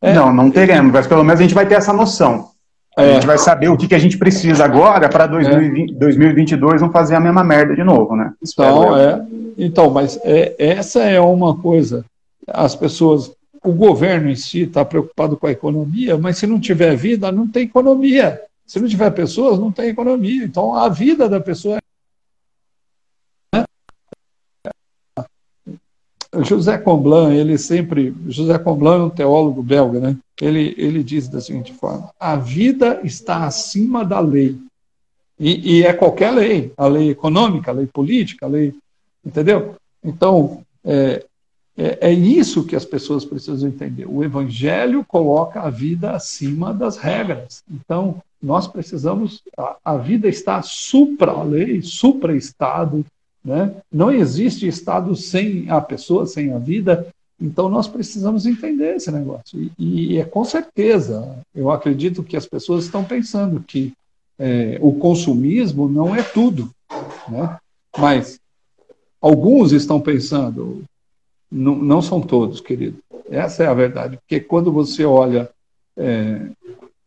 É. 0.00 0.14
Não, 0.14 0.32
não 0.32 0.50
teremos, 0.50 0.92
mas 0.92 1.06
pelo 1.06 1.24
menos 1.24 1.40
a 1.40 1.42
gente 1.42 1.54
vai 1.54 1.66
ter 1.66 1.74
essa 1.74 1.92
noção. 1.92 2.50
A 2.96 3.02
é. 3.02 3.14
gente 3.14 3.26
vai 3.26 3.38
saber 3.38 3.68
o 3.68 3.76
que, 3.76 3.88
que 3.88 3.94
a 3.94 3.98
gente 3.98 4.16
precisa 4.16 4.64
agora 4.64 5.08
para 5.08 5.26
2022 5.26 6.80
não 6.80 6.90
fazer 6.90 7.16
a 7.16 7.20
mesma 7.20 7.42
merda 7.42 7.74
de 7.74 7.82
novo, 7.82 8.14
né? 8.14 8.32
Então, 8.42 8.96
é. 8.96 9.24
Então, 9.58 9.90
mas 9.90 10.18
é, 10.22 10.54
essa 10.58 11.02
é 11.02 11.20
uma 11.20 11.56
coisa. 11.56 12.04
As 12.46 12.74
pessoas, 12.74 13.32
o 13.64 13.72
governo 13.72 14.30
em 14.30 14.36
si 14.36 14.62
está 14.62 14.84
preocupado 14.84 15.36
com 15.36 15.46
a 15.46 15.52
economia, 15.52 16.16
mas 16.16 16.38
se 16.38 16.46
não 16.46 16.58
tiver 16.60 16.96
vida, 16.96 17.30
não 17.32 17.46
tem 17.46 17.64
economia. 17.64 18.40
Se 18.70 18.78
não 18.78 18.86
tiver 18.86 19.10
pessoas, 19.10 19.58
não 19.58 19.72
tem 19.72 19.88
economia. 19.88 20.44
Então, 20.44 20.76
a 20.76 20.88
vida 20.88 21.28
da 21.28 21.40
pessoa 21.40 21.80
é 23.52 23.64
José 26.44 26.78
Comblan, 26.78 27.34
ele 27.34 27.58
sempre, 27.58 28.14
José 28.28 28.56
Comblan 28.60 28.94
é 28.94 29.02
um 29.06 29.10
teólogo 29.10 29.60
belga, 29.60 29.98
né? 29.98 30.16
Ele, 30.40 30.72
ele 30.78 31.02
diz 31.02 31.26
da 31.26 31.40
seguinte 31.40 31.72
forma: 31.72 32.12
a 32.20 32.36
vida 32.36 33.00
está 33.02 33.44
acima 33.44 34.04
da 34.04 34.20
lei. 34.20 34.56
E, 35.36 35.78
e, 35.78 35.82
é 35.82 35.92
qualquer 35.92 36.30
lei, 36.30 36.72
a 36.76 36.86
lei 36.86 37.10
econômica, 37.10 37.72
a 37.72 37.74
lei 37.74 37.88
política, 37.88 38.46
a 38.46 38.48
lei. 38.48 38.72
Entendeu? 39.26 39.74
Então, 40.04 40.62
é, 40.84 41.26
é, 41.76 41.98
é, 42.02 42.12
isso 42.12 42.64
que 42.64 42.76
as 42.76 42.84
pessoas 42.84 43.24
precisam 43.24 43.68
entender. 43.68 44.06
O 44.06 44.22
Evangelho 44.22 45.04
coloca 45.04 45.60
a 45.60 45.70
vida 45.70 46.12
acima 46.12 46.72
das 46.72 46.96
regras. 46.98 47.64
Então, 47.68 48.22
nós 48.42 48.66
precisamos. 48.66 49.42
A, 49.56 49.76
a 49.84 49.96
vida 49.96 50.28
está 50.28 50.62
supra 50.62 51.32
a 51.32 51.42
lei, 51.42 51.82
supra-estado, 51.82 53.04
né? 53.44 53.74
Não 53.92 54.10
existe 54.12 54.66
Estado 54.66 55.14
sem 55.16 55.68
a 55.70 55.80
pessoa, 55.80 56.26
sem 56.26 56.52
a 56.52 56.58
vida. 56.58 57.06
Então 57.40 57.68
nós 57.68 57.88
precisamos 57.88 58.44
entender 58.46 58.96
esse 58.96 59.10
negócio. 59.10 59.70
E, 59.78 60.14
e 60.14 60.18
é 60.18 60.24
com 60.24 60.44
certeza, 60.44 61.38
eu 61.54 61.70
acredito 61.70 62.22
que 62.22 62.36
as 62.36 62.46
pessoas 62.46 62.84
estão 62.84 63.02
pensando 63.02 63.64
que 63.66 63.92
é, 64.38 64.78
o 64.80 64.92
consumismo 64.92 65.88
não 65.88 66.14
é 66.14 66.22
tudo. 66.22 66.70
Né? 67.28 67.58
Mas 67.96 68.38
alguns 69.20 69.72
estão 69.72 70.00
pensando, 70.00 70.84
não, 71.50 71.76
não 71.76 72.02
são 72.02 72.20
todos, 72.20 72.60
querido. 72.60 72.98
Essa 73.30 73.64
é 73.64 73.66
a 73.66 73.74
verdade. 73.74 74.18
Porque 74.18 74.40
quando 74.40 74.72
você 74.72 75.04
olha. 75.04 75.48
É, 75.96 76.50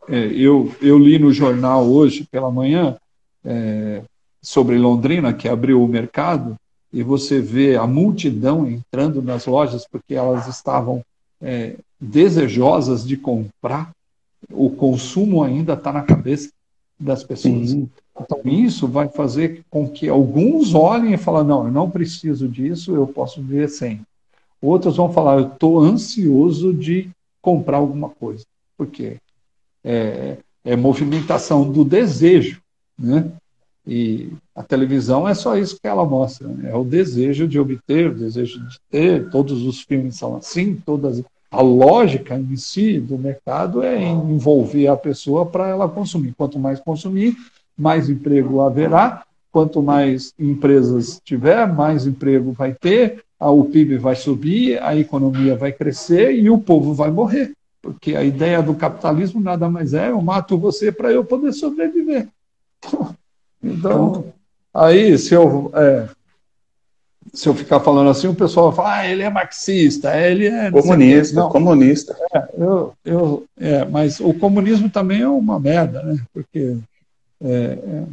é, 0.07 0.25
eu, 0.33 0.73
eu 0.81 0.97
li 0.97 1.17
no 1.17 1.31
jornal 1.31 1.85
hoje 1.85 2.27
pela 2.29 2.51
manhã 2.51 2.97
é, 3.43 4.01
sobre 4.41 4.77
Londrina, 4.77 5.33
que 5.33 5.47
abriu 5.47 5.83
o 5.83 5.87
mercado, 5.87 6.55
e 6.91 7.01
você 7.01 7.39
vê 7.39 7.75
a 7.75 7.87
multidão 7.87 8.67
entrando 8.67 9.21
nas 9.21 9.45
lojas 9.45 9.87
porque 9.89 10.13
elas 10.13 10.47
estavam 10.47 11.03
é, 11.41 11.75
desejosas 11.99 13.05
de 13.05 13.17
comprar, 13.17 13.91
o 14.51 14.69
consumo 14.69 15.43
ainda 15.43 15.73
está 15.73 15.91
na 15.91 16.03
cabeça 16.03 16.49
das 16.99 17.23
pessoas. 17.23 17.71
Sim. 17.71 17.89
Então, 18.19 18.41
isso 18.45 18.87
vai 18.87 19.09
fazer 19.09 19.63
com 19.69 19.89
que 19.89 20.07
alguns 20.07 20.75
olhem 20.75 21.13
e 21.13 21.17
falem: 21.17 21.47
não, 21.47 21.65
eu 21.65 21.71
não 21.71 21.89
preciso 21.89 22.47
disso, 22.47 22.95
eu 22.95 23.07
posso 23.07 23.41
viver 23.41 23.69
sem. 23.69 24.01
Outros 24.61 24.97
vão 24.97 25.11
falar: 25.11 25.39
eu 25.39 25.47
estou 25.47 25.79
ansioso 25.79 26.73
de 26.73 27.09
comprar 27.41 27.77
alguma 27.77 28.09
coisa. 28.09 28.45
Por 28.77 28.87
quê? 28.87 29.17
É, 29.83 30.37
é 30.63 30.75
movimentação 30.75 31.69
do 31.69 31.83
desejo. 31.83 32.61
Né? 32.97 33.29
E 33.85 34.31
a 34.55 34.63
televisão 34.63 35.27
é 35.27 35.33
só 35.33 35.57
isso 35.57 35.77
que 35.81 35.87
ela 35.87 36.05
mostra, 36.05 36.47
né? 36.47 36.71
é 36.71 36.75
o 36.75 36.83
desejo 36.83 37.47
de 37.47 37.59
obter, 37.59 38.11
o 38.11 38.15
desejo 38.15 38.59
de 38.67 38.77
ter. 38.89 39.29
Todos 39.29 39.61
os 39.63 39.81
filmes 39.81 40.15
são 40.15 40.37
assim, 40.37 40.75
todas 40.75 41.21
a 41.53 41.61
lógica 41.61 42.35
em 42.35 42.55
si 42.55 42.99
do 42.99 43.15
mercado 43.15 43.83
é 43.83 44.03
envolver 44.03 44.87
a 44.87 44.97
pessoa 44.97 45.45
para 45.45 45.67
ela 45.67 45.87
consumir. 45.87 46.33
Quanto 46.35 46.57
mais 46.57 46.79
consumir, 46.79 47.37
mais 47.77 48.09
emprego 48.09 48.61
haverá. 48.61 49.23
Quanto 49.51 49.83
mais 49.83 50.33
empresas 50.39 51.21
tiver, 51.23 51.71
mais 51.71 52.07
emprego 52.07 52.51
vai 52.53 52.73
ter, 52.73 53.23
o 53.39 53.63
PIB 53.65 53.97
vai 53.97 54.15
subir, 54.15 54.81
a 54.81 54.95
economia 54.95 55.55
vai 55.55 55.71
crescer 55.71 56.33
e 56.33 56.49
o 56.49 56.57
povo 56.57 56.91
vai 56.95 57.11
morrer. 57.11 57.53
Porque 57.83 58.15
a 58.15 58.23
ideia 58.23 58.63
do 58.63 58.73
capitalismo 58.73 59.41
nada 59.41 59.69
mais 59.69 59.93
é: 59.93 60.09
eu 60.09 60.21
mato 60.21 60.57
você 60.57 60.89
para 60.89 61.11
eu 61.11 61.23
poder 61.23 61.53
sobreviver. 61.53 62.27
Então, 63.65 64.25
aí, 64.73 65.17
se 65.17 65.33
eu, 65.33 65.71
é, 65.73 66.09
se 67.33 67.47
eu 67.47 67.53
ficar 67.53 67.79
falando 67.79 68.09
assim, 68.09 68.27
o 68.27 68.35
pessoal 68.35 68.73
fala, 68.73 68.95
ah, 68.97 69.07
ele 69.07 69.23
é 69.23 69.29
marxista, 69.29 70.15
ele 70.19 70.47
é... 70.47 70.69
Comunista, 70.69 71.35
não, 71.35 71.49
comunista. 71.49 72.17
É, 72.33 72.49
eu, 72.57 72.93
eu, 73.05 73.45
é, 73.57 73.85
mas 73.85 74.19
o 74.19 74.33
comunismo 74.33 74.89
também 74.89 75.21
é 75.21 75.27
uma 75.29 75.59
merda, 75.61 76.03
né? 76.03 76.17
Porque 76.33 76.75
é, 77.41 77.49
é, 77.49 78.03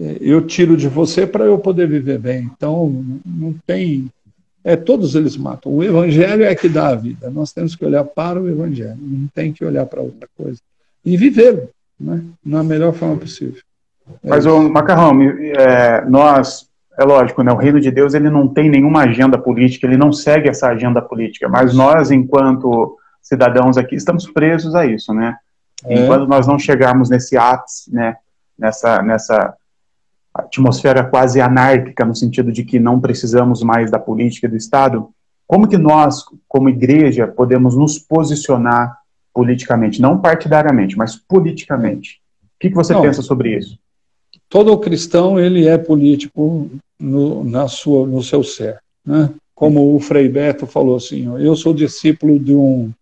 é 0.00 0.16
eu 0.20 0.46
tiro 0.46 0.76
de 0.76 0.88
você 0.88 1.26
para 1.26 1.44
eu 1.44 1.58
poder 1.58 1.88
viver 1.88 2.18
bem. 2.18 2.48
Então, 2.56 3.04
não 3.26 3.52
tem... 3.66 4.08
É, 4.64 4.76
todos 4.76 5.14
eles 5.14 5.36
matam. 5.36 5.72
O 5.72 5.82
evangelho 5.82 6.44
é 6.44 6.54
que 6.54 6.68
dá 6.68 6.88
a 6.88 6.94
vida. 6.94 7.30
Nós 7.30 7.52
temos 7.52 7.74
que 7.74 7.84
olhar 7.84 8.04
para 8.04 8.40
o 8.40 8.48
evangelho, 8.48 8.96
não 9.00 9.26
tem 9.34 9.52
que 9.52 9.64
olhar 9.64 9.86
para 9.86 10.00
outra 10.00 10.28
coisa. 10.36 10.60
E 11.04 11.16
viver, 11.16 11.68
né? 11.98 12.22
Na 12.44 12.62
melhor 12.62 12.92
forma 12.92 13.16
possível. 13.16 13.60
Mas, 14.22 14.46
o 14.46 14.68
Macarrão, 14.68 15.20
é, 15.22 16.04
nós, 16.04 16.68
é 16.98 17.04
lógico, 17.04 17.42
né, 17.42 17.52
o 17.52 17.56
reino 17.56 17.80
de 17.80 17.90
Deus 17.90 18.14
ele 18.14 18.28
não 18.28 18.46
tem 18.46 18.68
nenhuma 18.68 19.02
agenda 19.02 19.38
política, 19.38 19.86
ele 19.86 19.96
não 19.96 20.12
segue 20.12 20.48
essa 20.48 20.68
agenda 20.68 21.00
política, 21.00 21.48
mas 21.48 21.74
nós, 21.74 22.10
enquanto 22.10 22.98
cidadãos 23.20 23.78
aqui, 23.78 23.94
estamos 23.94 24.26
presos 24.30 24.74
a 24.74 24.84
isso, 24.84 25.14
né? 25.14 25.36
É. 25.84 25.94
Enquanto 25.94 26.28
nós 26.28 26.46
não 26.46 26.58
chegarmos 26.58 27.08
nesse 27.08 27.36
ápice, 27.36 27.92
né, 27.92 28.16
nessa, 28.58 29.02
nessa 29.02 29.54
atmosfera 30.34 31.04
quase 31.04 31.40
anárquica, 31.40 32.04
no 32.04 32.14
sentido 32.14 32.50
de 32.50 32.64
que 32.64 32.78
não 32.78 33.00
precisamos 33.00 33.62
mais 33.62 33.90
da 33.90 33.98
política 33.98 34.48
do 34.48 34.56
Estado, 34.56 35.08
como 35.46 35.68
que 35.68 35.76
nós, 35.76 36.24
como 36.48 36.68
igreja, 36.68 37.26
podemos 37.26 37.76
nos 37.76 37.98
posicionar 37.98 38.96
politicamente, 39.34 40.00
não 40.00 40.18
partidariamente, 40.18 40.96
mas 40.96 41.16
politicamente? 41.16 42.20
O 42.44 42.58
que, 42.60 42.68
que 42.70 42.74
você 42.74 42.92
não, 42.92 43.02
pensa 43.02 43.22
sobre 43.22 43.56
isso? 43.56 43.78
todo 44.52 44.76
cristão 44.76 45.40
ele 45.40 45.66
é 45.66 45.78
político 45.78 46.70
no, 47.00 47.42
na 47.42 47.68
sua, 47.68 48.06
no 48.06 48.22
seu 48.22 48.44
ser. 48.44 48.78
Né? 49.02 49.32
Como 49.54 49.96
o 49.96 49.98
Frei 49.98 50.28
Beto 50.28 50.66
falou 50.66 50.96
assim, 50.96 51.24
eu 51.42 51.56
sou 51.56 51.72
discípulo 51.72 52.38
de 52.38 52.54
um, 52.54 52.92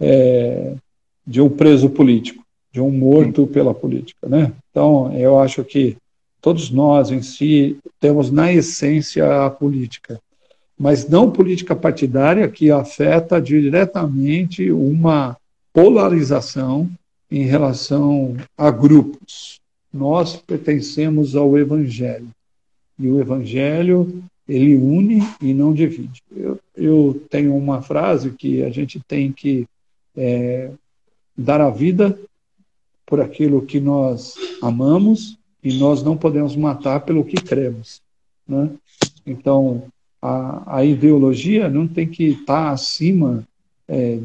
é, 0.00 0.74
de 1.26 1.42
um 1.42 1.50
preso 1.50 1.90
político, 1.90 2.42
de 2.72 2.80
um 2.80 2.90
morto 2.90 3.46
pela 3.46 3.74
política. 3.74 4.26
Né? 4.26 4.52
Então, 4.70 5.12
eu 5.18 5.38
acho 5.38 5.62
que 5.62 5.98
todos 6.40 6.70
nós 6.70 7.10
em 7.10 7.22
si 7.22 7.78
temos 8.00 8.30
na 8.30 8.52
essência 8.52 9.44
a 9.44 9.50
política, 9.50 10.20
mas 10.78 11.08
não 11.08 11.30
política 11.30 11.74
partidária 11.74 12.48
que 12.48 12.70
afeta 12.70 13.40
diretamente 13.40 14.70
uma 14.70 15.36
polarização 15.72 16.88
em 17.30 17.44
relação 17.44 18.36
a 18.56 18.70
grupos 18.70 19.60
nós 19.96 20.36
pertencemos 20.36 21.34
ao 21.34 21.58
Evangelho. 21.58 22.28
E 22.98 23.08
o 23.08 23.20
Evangelho, 23.20 24.22
ele 24.48 24.76
une 24.76 25.22
e 25.40 25.52
não 25.52 25.72
divide. 25.72 26.22
Eu, 26.34 26.60
eu 26.76 27.22
tenho 27.30 27.56
uma 27.56 27.82
frase 27.82 28.30
que 28.30 28.62
a 28.62 28.70
gente 28.70 29.00
tem 29.00 29.32
que 29.32 29.66
é, 30.16 30.70
dar 31.36 31.60
a 31.60 31.70
vida 31.70 32.18
por 33.04 33.20
aquilo 33.20 33.62
que 33.62 33.80
nós 33.80 34.34
amamos 34.62 35.38
e 35.66 35.78
nós 35.80 36.00
não 36.00 36.16
podemos 36.16 36.54
matar 36.54 37.00
pelo 37.00 37.24
que 37.24 37.34
cremos. 37.34 38.00
Né? 38.46 38.70
Então, 39.26 39.82
a, 40.22 40.76
a 40.76 40.84
ideologia 40.84 41.68
não 41.68 41.88
tem 41.88 42.06
que 42.06 42.22
estar 42.22 42.70
acima 42.70 43.42
é, 43.88 44.20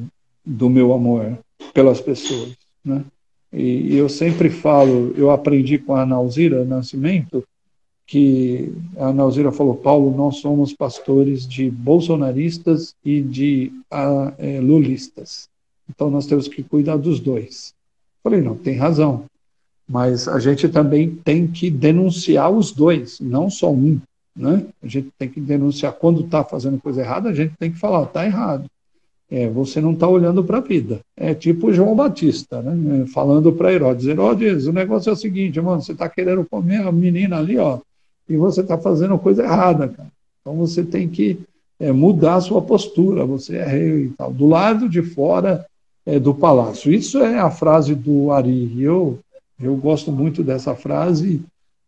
do 0.46 0.70
meu 0.70 0.94
amor 0.94 1.40
pelas 1.74 2.00
pessoas. 2.00 2.56
Né? 2.86 3.04
E 3.52 3.96
eu 3.96 4.08
sempre 4.08 4.52
falo, 4.52 5.16
eu 5.18 5.32
aprendi 5.32 5.80
com 5.80 5.96
a 5.96 6.06
Nauzira 6.06 6.64
Nascimento, 6.64 7.44
que 8.06 8.72
a 8.96 9.12
Nauzira 9.12 9.52
falou, 9.52 9.74
Paulo, 9.74 10.16
nós 10.16 10.38
somos 10.38 10.74
pastores 10.74 11.48
de 11.48 11.72
bolsonaristas 11.72 12.94
e 13.04 13.20
de 13.20 13.72
a, 13.90 14.32
é, 14.38 14.60
lulistas. 14.60 15.50
Então 15.90 16.12
nós 16.12 16.28
temos 16.28 16.48
que 16.48 16.62
cuidar 16.62 16.98
dos 16.98 17.20
dois. 17.20 17.74
Falei, 18.24 18.42
não, 18.42 18.56
tem 18.56 18.78
razão. 18.78 19.26
Mas 19.92 20.26
a 20.26 20.40
gente 20.40 20.70
também 20.70 21.10
tem 21.10 21.46
que 21.46 21.70
denunciar 21.70 22.50
os 22.50 22.72
dois, 22.72 23.20
não 23.20 23.50
só 23.50 23.70
um. 23.70 24.00
Né? 24.34 24.66
A 24.82 24.88
gente 24.88 25.10
tem 25.20 25.28
que 25.28 25.42
denunciar 25.42 25.92
quando 25.92 26.22
está 26.22 26.46
fazendo 26.46 26.80
coisa 26.80 27.02
errada, 27.02 27.28
a 27.28 27.34
gente 27.34 27.54
tem 27.60 27.70
que 27.70 27.78
falar, 27.78 28.04
está 28.04 28.26
errado. 28.26 28.66
É, 29.30 29.50
você 29.50 29.82
não 29.82 29.92
está 29.92 30.08
olhando 30.08 30.46
para 30.46 30.60
a 30.60 30.62
vida. 30.62 31.02
É 31.18 31.34
tipo 31.34 31.74
João 31.74 31.94
Batista, 31.94 32.62
né? 32.62 33.06
falando 33.08 33.52
para 33.52 33.74
Herodes: 33.74 34.08
Herodes, 34.08 34.66
o 34.66 34.72
negócio 34.72 35.10
é 35.10 35.14
o 35.14 35.18
seguinte, 35.18 35.60
mano, 35.60 35.82
você 35.82 35.92
está 35.92 36.08
querendo 36.08 36.46
comer 36.50 36.88
a 36.88 36.92
menina 36.92 37.38
ali, 37.38 37.58
ó, 37.58 37.80
e 38.30 38.38
você 38.38 38.62
está 38.62 38.78
fazendo 38.78 39.20
coisa 39.20 39.44
errada, 39.44 39.90
cara. 39.90 40.10
Então 40.40 40.56
você 40.56 40.84
tem 40.84 41.10
que 41.10 41.38
é, 41.78 41.92
mudar 41.92 42.36
a 42.36 42.42
sua 42.42 42.62
postura, 42.62 43.26
você 43.26 43.58
é 43.58 43.66
rei 43.66 44.06
e 44.06 44.10
tal. 44.10 44.32
Do 44.32 44.48
lado 44.48 44.88
de 44.88 45.02
fora 45.02 45.66
é, 46.06 46.18
do 46.18 46.34
palácio. 46.34 46.94
Isso 46.94 47.20
é 47.20 47.40
a 47.40 47.52
frase 47.52 47.94
do 47.94 48.32
Ari. 48.32 48.82
Eu, 48.82 49.20
eu 49.62 49.76
gosto 49.76 50.12
muito 50.12 50.44
dessa 50.44 50.76
frase 50.76 51.42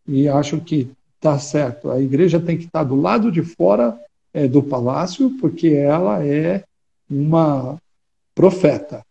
e 0.06 0.28
acho 0.28 0.60
que 0.60 0.90
está 1.16 1.38
certo. 1.38 1.90
A 1.90 2.00
igreja 2.00 2.38
tem 2.38 2.56
que 2.56 2.64
estar 2.64 2.80
tá 2.80 2.84
do 2.84 2.96
lado 2.96 3.32
de 3.32 3.42
fora 3.42 3.98
é, 4.32 4.46
do 4.46 4.62
palácio, 4.62 5.30
porque 5.40 5.68
ela 5.68 6.24
é 6.24 6.64
uma 7.10 7.76
profeta. 8.34 9.02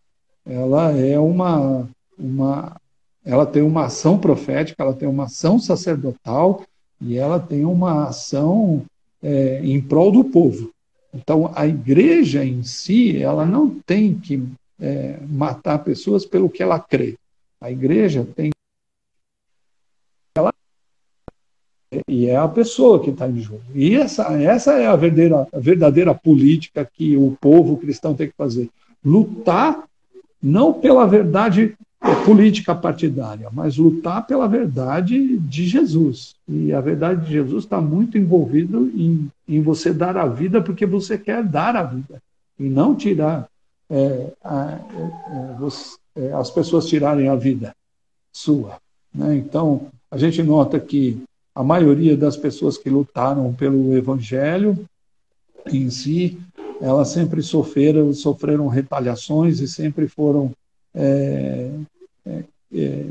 Ela 0.45 0.91
é 0.91 1.18
uma, 1.18 1.88
uma, 2.18 2.76
ela 3.26 3.45
tem 3.45 3.61
uma 3.61 3.86
ação 3.86 4.18
profética, 4.18 4.84
ela 4.84 4.93
tem 4.93 5.07
uma 5.07 5.26
ação 5.26 5.57
sacerdotal 5.57 6.64
e 7.01 7.18
ela 7.18 7.39
tem 7.39 7.66
uma 7.66 8.07
ação 8.07 8.84
é, 9.22 9.61
em 9.64 9.82
prol 9.82 10.11
do 10.11 10.24
povo. 10.24 10.72
Então, 11.14 11.51
a 11.55 11.68
igreja 11.68 12.43
em 12.43 12.64
si, 12.64 13.22
ela 13.22 13.45
não 13.45 13.70
tem 13.70 14.16
que 14.16 14.43
é, 14.80 15.20
matar 15.30 15.80
pessoas 15.80 16.26
pelo 16.26 16.49
que 16.49 16.61
ela 16.61 16.80
crê. 16.80 17.16
A 17.64 17.72
igreja 17.72 18.28
tem 18.36 18.51
ela 20.38 20.51
e 22.05 22.26
é 22.26 22.36
a 22.36 22.45
pessoa 22.45 23.01
que 23.01 23.09
está 23.09 23.26
em 23.26 23.39
jogo. 23.39 23.61
E 23.74 23.95
essa, 23.95 24.24
essa 24.34 24.74
é 24.74 24.86
a 24.86 24.97
verdadeira, 24.97 25.47
a 25.49 25.59
verdadeira 25.59 26.14
política 26.14 26.84
que 26.84 27.16
o 27.16 27.38
povo 27.39 27.78
cristão 27.78 28.14
tem 28.14 28.28
que 28.28 28.36
fazer. 28.36 28.70
Lutar 29.03 29.86
não 30.41 30.74
pela 30.74 31.07
verdade 31.07 31.78
política 32.26 32.76
partidária, 32.76 33.47
mas 33.49 33.78
lutar 33.78 34.28
pela 34.28 34.45
verdade 34.45 35.38
de 35.38 35.66
Jesus. 35.66 36.36
E 36.45 36.74
a 36.74 36.82
verdade 36.82 37.26
de 37.26 37.32
Jesus 37.32 37.64
está 37.64 37.80
muito 37.80 38.18
envolvido 38.18 38.91
em, 38.93 39.32
em 39.47 39.61
você 39.61 39.93
dar 39.93 40.18
a 40.18 40.28
vida 40.28 40.61
porque 40.61 40.86
você 40.86 41.18
quer 41.18 41.41
dar 41.41 41.78
a 41.78 41.84
vida 41.84 42.22
e 42.59 42.68
não 42.68 42.93
tirar 42.93 43.47
é, 43.89 44.34
a, 44.43 44.72
é, 44.74 45.55
é, 46.16 46.32
as 46.34 46.49
pessoas 46.49 46.88
tirarem 46.88 47.28
a 47.28 47.36
vida 47.36 47.76
sua. 48.32 48.78
Né? 49.14 49.36
Então, 49.38 49.88
a 50.09 50.18
gente 50.18 50.41
nota 50.41 50.80
que 50.80 51.22
a 51.55 51.64
maioria 51.64 52.18
das 52.18 52.36
pessoas 52.36 52.78
que 52.78 52.89
lutaram 52.89 53.53
pelo 53.53 53.95
Evangelho 53.95 54.86
em 55.68 55.89
si, 55.89 56.39
elas 56.82 57.09
sempre 57.09 57.41
sofreram, 57.41 58.14
sofreram 58.14 58.68
retaliações 58.68 59.59
e 59.59 59.68
sempre 59.68 60.07
foram 60.07 60.51
é, 60.93 61.72
é, 62.26 62.43
é, 62.74 63.05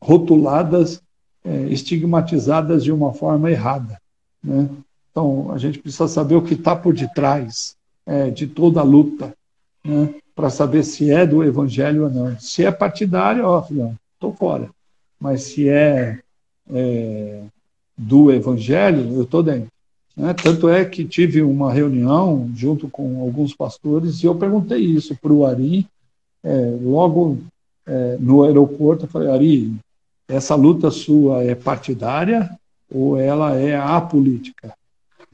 rotuladas, 0.00 1.02
é, 1.44 1.64
estigmatizadas 1.64 2.84
de 2.84 2.92
uma 2.92 3.12
forma 3.12 3.50
errada. 3.50 4.00
Né? 4.42 4.68
Então, 5.10 5.50
a 5.52 5.58
gente 5.58 5.78
precisa 5.80 6.06
saber 6.06 6.36
o 6.36 6.42
que 6.42 6.54
está 6.54 6.76
por 6.76 6.94
detrás 6.94 7.76
é, 8.06 8.30
de 8.30 8.46
toda 8.46 8.80
a 8.80 8.84
luta, 8.84 9.34
né? 9.84 10.14
Para 10.38 10.50
saber 10.50 10.84
se 10.84 11.10
é 11.10 11.26
do 11.26 11.42
Evangelho 11.42 12.04
ou 12.04 12.10
não. 12.10 12.38
Se 12.38 12.64
é 12.64 12.70
partidário, 12.70 13.44
ó, 13.44 13.60
estou 14.14 14.32
fora. 14.32 14.70
Mas 15.18 15.42
se 15.42 15.68
é, 15.68 16.20
é 16.70 17.42
do 17.96 18.30
Evangelho, 18.30 19.16
eu 19.16 19.24
estou 19.24 19.42
dentro. 19.42 19.66
Né? 20.16 20.32
Tanto 20.34 20.68
é 20.68 20.84
que 20.84 21.04
tive 21.04 21.42
uma 21.42 21.72
reunião 21.72 22.48
junto 22.54 22.88
com 22.88 23.20
alguns 23.20 23.52
pastores 23.52 24.22
e 24.22 24.26
eu 24.26 24.34
perguntei 24.36 24.78
isso 24.78 25.16
para 25.16 25.32
o 25.32 25.44
Ari, 25.44 25.88
é, 26.44 26.78
logo 26.82 27.38
é, 27.84 28.16
no 28.20 28.44
aeroporto, 28.44 29.06
eu 29.06 29.08
falei, 29.08 29.30
Ari, 29.30 29.74
essa 30.28 30.54
luta 30.54 30.88
sua 30.92 31.42
é 31.42 31.56
partidária 31.56 32.48
ou 32.88 33.18
ela 33.18 33.56
é 33.56 33.74
apolítica? 33.74 34.72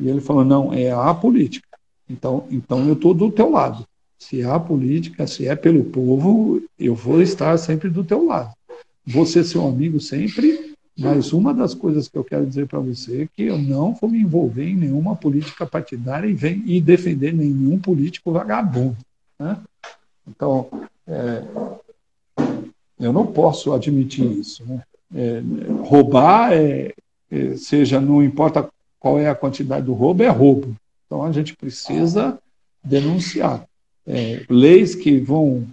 E 0.00 0.08
ele 0.08 0.22
falou, 0.22 0.46
não, 0.46 0.72
é 0.72 0.90
apolítica. 0.90 1.68
Então, 2.08 2.46
então 2.50 2.88
eu 2.88 2.94
estou 2.94 3.12
do 3.12 3.30
teu 3.30 3.50
lado. 3.50 3.86
Se 4.24 4.42
a 4.42 4.58
política, 4.58 5.26
se 5.26 5.46
é 5.46 5.54
pelo 5.54 5.84
povo, 5.84 6.62
eu 6.78 6.94
vou 6.94 7.20
estar 7.20 7.58
sempre 7.58 7.90
do 7.90 8.02
teu 8.02 8.24
lado. 8.24 8.54
Vou 9.06 9.26
ser 9.26 9.44
seu 9.44 9.66
amigo 9.68 10.00
sempre, 10.00 10.74
mas 10.98 11.34
uma 11.34 11.52
das 11.52 11.74
coisas 11.74 12.08
que 12.08 12.16
eu 12.16 12.24
quero 12.24 12.46
dizer 12.46 12.66
para 12.66 12.78
você 12.78 13.24
é 13.24 13.28
que 13.36 13.42
eu 13.42 13.58
não 13.58 13.92
vou 13.92 14.08
me 14.08 14.18
envolver 14.18 14.66
em 14.66 14.76
nenhuma 14.76 15.14
política 15.14 15.66
partidária 15.66 16.26
e, 16.26 16.32
vem, 16.32 16.62
e 16.64 16.80
defender 16.80 17.34
nenhum 17.34 17.78
político 17.78 18.32
vagabundo. 18.32 18.96
Né? 19.38 19.58
Então, 20.26 20.68
é, 21.06 21.42
eu 22.98 23.12
não 23.12 23.26
posso 23.26 23.74
admitir 23.74 24.24
isso. 24.24 24.64
Né? 24.64 24.82
É, 25.14 25.42
roubar, 25.82 26.50
é, 26.54 26.94
é, 27.30 27.56
seja, 27.56 28.00
não 28.00 28.24
importa 28.24 28.66
qual 28.98 29.18
é 29.18 29.28
a 29.28 29.34
quantidade 29.34 29.84
do 29.84 29.92
roubo, 29.92 30.22
é 30.22 30.28
roubo. 30.28 30.74
Então 31.04 31.22
a 31.22 31.30
gente 31.30 31.54
precisa 31.54 32.38
denunciar. 32.82 33.66
É, 34.06 34.44
leis 34.48 34.94
que 34.94 35.18
vão 35.18 35.66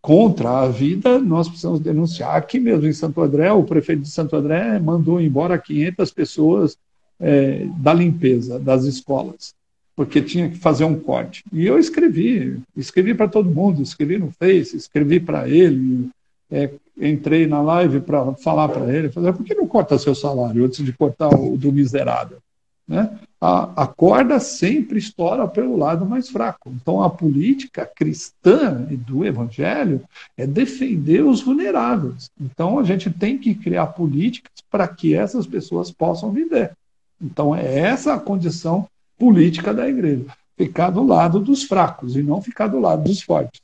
contra 0.00 0.60
a 0.60 0.68
vida, 0.68 1.18
nós 1.18 1.48
precisamos 1.48 1.80
denunciar. 1.80 2.36
Aqui 2.36 2.60
mesmo 2.60 2.86
em 2.86 2.92
Santo 2.92 3.20
André, 3.20 3.50
o 3.52 3.64
prefeito 3.64 4.02
de 4.02 4.10
Santo 4.10 4.36
André 4.36 4.78
mandou 4.78 5.20
embora 5.20 5.58
500 5.58 6.10
pessoas 6.10 6.78
é, 7.18 7.66
da 7.78 7.92
limpeza 7.92 8.58
das 8.58 8.84
escolas, 8.84 9.54
porque 9.96 10.22
tinha 10.22 10.48
que 10.48 10.56
fazer 10.56 10.84
um 10.84 10.98
corte. 10.98 11.44
E 11.52 11.66
eu 11.66 11.78
escrevi, 11.78 12.60
escrevi 12.76 13.14
para 13.14 13.28
todo 13.28 13.50
mundo, 13.50 13.82
escrevi 13.82 14.18
no 14.18 14.30
Face, 14.30 14.76
escrevi 14.76 15.20
para 15.20 15.48
ele, 15.48 16.08
é, 16.50 16.70
entrei 16.98 17.46
na 17.46 17.62
live 17.62 18.00
para 18.00 18.32
falar 18.34 18.68
para 18.68 18.92
ele, 18.94 19.10
fazer, 19.10 19.32
por 19.32 19.44
que 19.44 19.54
não 19.54 19.66
corta 19.66 19.98
seu 19.98 20.14
salário 20.14 20.64
antes 20.64 20.84
de 20.84 20.92
cortar 20.92 21.28
o 21.28 21.56
do 21.56 21.72
miserável? 21.72 22.38
Né? 22.86 23.18
A, 23.40 23.84
a 23.84 23.86
corda 23.86 24.38
sempre 24.38 24.98
estoura 24.98 25.48
pelo 25.48 25.76
lado 25.76 26.04
mais 26.04 26.28
fraco. 26.28 26.70
Então, 26.70 27.02
a 27.02 27.08
política 27.08 27.86
cristã 27.86 28.86
e 28.90 28.96
do 28.96 29.24
evangelho 29.24 30.02
é 30.36 30.46
defender 30.46 31.24
os 31.24 31.40
vulneráveis. 31.40 32.30
Então, 32.38 32.78
a 32.78 32.84
gente 32.84 33.10
tem 33.10 33.38
que 33.38 33.54
criar 33.54 33.86
políticas 33.86 34.52
para 34.70 34.86
que 34.86 35.14
essas 35.14 35.46
pessoas 35.46 35.90
possam 35.90 36.30
viver. 36.30 36.72
Então, 37.20 37.56
é 37.56 37.78
essa 37.78 38.12
a 38.12 38.20
condição 38.20 38.86
política 39.18 39.72
da 39.72 39.88
igreja. 39.88 40.26
Ficar 40.56 40.90
do 40.90 41.02
lado 41.02 41.40
dos 41.40 41.62
fracos 41.62 42.16
e 42.16 42.22
não 42.22 42.42
ficar 42.42 42.66
do 42.66 42.78
lado 42.78 43.04
dos 43.04 43.22
fortes. 43.22 43.62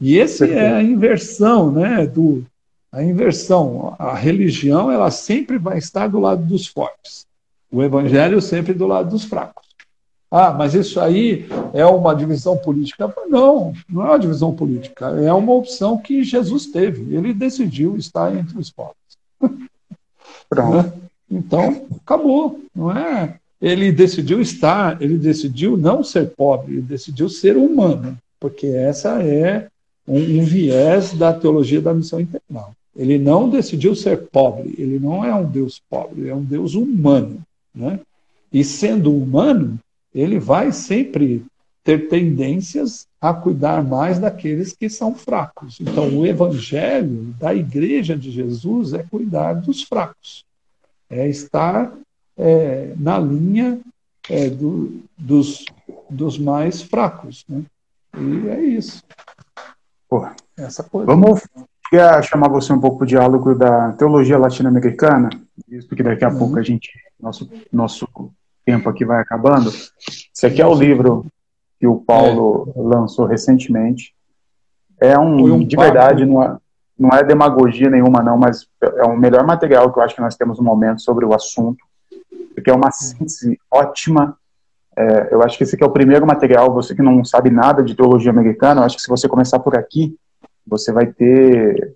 E 0.00 0.16
esse 0.16 0.50
é 0.50 0.72
a 0.72 0.82
inversão, 0.82 1.70
né, 1.72 2.06
do 2.06 2.44
a 2.92 3.02
inversão. 3.02 3.94
A 3.98 4.14
religião 4.14 4.90
ela 4.90 5.10
sempre 5.10 5.58
vai 5.58 5.78
estar 5.78 6.08
do 6.08 6.18
lado 6.18 6.44
dos 6.44 6.66
fortes. 6.66 7.26
O 7.70 7.82
evangelho 7.82 8.40
sempre 8.40 8.74
do 8.74 8.86
lado 8.86 9.10
dos 9.10 9.24
fracos. 9.24 9.70
Ah, 10.30 10.52
mas 10.52 10.74
isso 10.74 11.00
aí 11.00 11.46
é 11.74 11.84
uma 11.84 12.14
divisão 12.14 12.56
política. 12.56 13.12
Não, 13.28 13.72
não 13.88 14.02
é 14.02 14.10
uma 14.10 14.18
divisão 14.18 14.54
política. 14.54 15.06
É 15.20 15.32
uma 15.32 15.52
opção 15.52 15.98
que 15.98 16.22
Jesus 16.22 16.66
teve. 16.66 17.14
Ele 17.14 17.34
decidiu 17.34 17.96
estar 17.96 18.34
entre 18.34 18.56
os 18.56 18.70
pobres. 18.70 18.96
Pronto. 20.48 20.76
Né? 20.76 20.92
Então, 21.30 21.86
acabou. 22.04 22.60
Não 22.74 22.96
é? 22.96 23.36
Ele 23.60 23.92
decidiu 23.92 24.40
estar, 24.40 25.00
ele 25.02 25.18
decidiu 25.18 25.76
não 25.76 26.02
ser 26.02 26.30
pobre, 26.30 26.74
ele 26.74 26.82
decidiu 26.82 27.28
ser 27.28 27.56
humano, 27.56 28.16
porque 28.38 28.66
essa 28.66 29.22
é 29.22 29.68
um, 30.08 30.16
um 30.16 30.44
viés 30.44 31.12
da 31.12 31.32
teologia 31.32 31.80
da 31.80 31.92
missão 31.92 32.18
integral. 32.20 32.72
Ele 32.96 33.18
não 33.18 33.50
decidiu 33.50 33.94
ser 33.94 34.28
pobre, 34.28 34.74
ele 34.78 34.98
não 34.98 35.24
é 35.24 35.34
um 35.34 35.44
Deus 35.44 35.80
pobre, 35.90 36.28
é 36.28 36.34
um 36.34 36.42
Deus 36.42 36.74
humano. 36.74 37.38
Né? 37.74 38.00
E 38.52 38.64
sendo 38.64 39.14
humano, 39.14 39.78
ele 40.14 40.38
vai 40.38 40.72
sempre 40.72 41.44
ter 41.84 42.08
tendências 42.08 43.06
a 43.20 43.32
cuidar 43.32 43.82
mais 43.82 44.18
daqueles 44.18 44.72
que 44.72 44.88
são 44.88 45.14
fracos. 45.14 45.78
Então, 45.80 46.08
o 46.08 46.26
evangelho 46.26 47.34
da 47.38 47.54
igreja 47.54 48.16
de 48.16 48.30
Jesus 48.30 48.92
é 48.92 49.02
cuidar 49.02 49.54
dos 49.54 49.82
fracos, 49.82 50.44
é 51.08 51.28
estar 51.28 51.92
é, 52.36 52.94
na 52.96 53.18
linha 53.18 53.80
é, 54.28 54.48
do, 54.48 55.00
dos, 55.16 55.64
dos 56.08 56.38
mais 56.38 56.82
fracos. 56.82 57.44
Né? 57.48 57.62
E 58.16 58.48
é 58.48 58.60
isso. 58.60 59.02
Pô, 60.08 60.26
Essa 60.56 60.82
coisa. 60.82 61.06
Vamos, 61.06 61.42
queria 61.90 62.22
chamar 62.22 62.48
você 62.48 62.72
um 62.72 62.80
pouco 62.80 62.98
para 62.98 63.04
o 63.04 63.08
diálogo 63.08 63.54
da 63.54 63.92
teologia 63.92 64.38
latino-americana, 64.38 65.28
visto 65.68 65.96
que 65.96 66.02
daqui 66.04 66.24
a 66.24 66.28
uhum. 66.28 66.38
pouco 66.38 66.58
a 66.58 66.62
gente, 66.62 66.88
nosso, 67.20 67.50
nosso 67.72 68.08
tempo 68.64 68.88
aqui 68.88 69.04
vai 69.04 69.20
acabando. 69.20 69.68
Esse 69.68 70.46
aqui 70.46 70.62
é 70.62 70.66
o 70.66 70.74
livro 70.74 71.26
que 71.80 71.88
o 71.88 71.96
Paulo 71.96 72.72
é. 72.76 72.80
lançou 72.80 73.26
recentemente. 73.26 74.14
É 75.00 75.18
um, 75.18 75.54
um 75.54 75.66
de 75.66 75.74
papo. 75.74 75.92
verdade, 75.92 76.24
não 76.24 76.42
é, 76.42 76.56
não 76.96 77.10
é 77.10 77.24
demagogia 77.24 77.90
nenhuma 77.90 78.22
não, 78.22 78.36
mas 78.36 78.68
é 78.80 79.04
o 79.04 79.16
melhor 79.16 79.44
material 79.44 79.92
que 79.92 79.98
eu 79.98 80.02
acho 80.02 80.14
que 80.14 80.20
nós 80.20 80.36
temos 80.36 80.58
no 80.58 80.64
momento 80.64 81.02
sobre 81.02 81.24
o 81.24 81.34
assunto, 81.34 81.84
porque 82.54 82.70
é 82.70 82.74
uma 82.74 82.92
síntese 82.92 83.58
ótima. 83.70 84.36
É, 84.96 85.28
eu 85.32 85.42
acho 85.42 85.56
que 85.56 85.64
esse 85.64 85.74
aqui 85.74 85.82
é 85.82 85.86
o 85.86 85.92
primeiro 85.92 86.26
material, 86.26 86.72
você 86.72 86.94
que 86.94 87.02
não 87.02 87.24
sabe 87.24 87.50
nada 87.50 87.82
de 87.82 87.96
teologia 87.96 88.30
americana, 88.30 88.82
eu 88.82 88.84
acho 88.84 88.96
que 88.96 89.02
se 89.02 89.08
você 89.08 89.26
começar 89.26 89.58
por 89.58 89.76
aqui, 89.76 90.14
você 90.66 90.92
vai 90.92 91.06
ter 91.06 91.94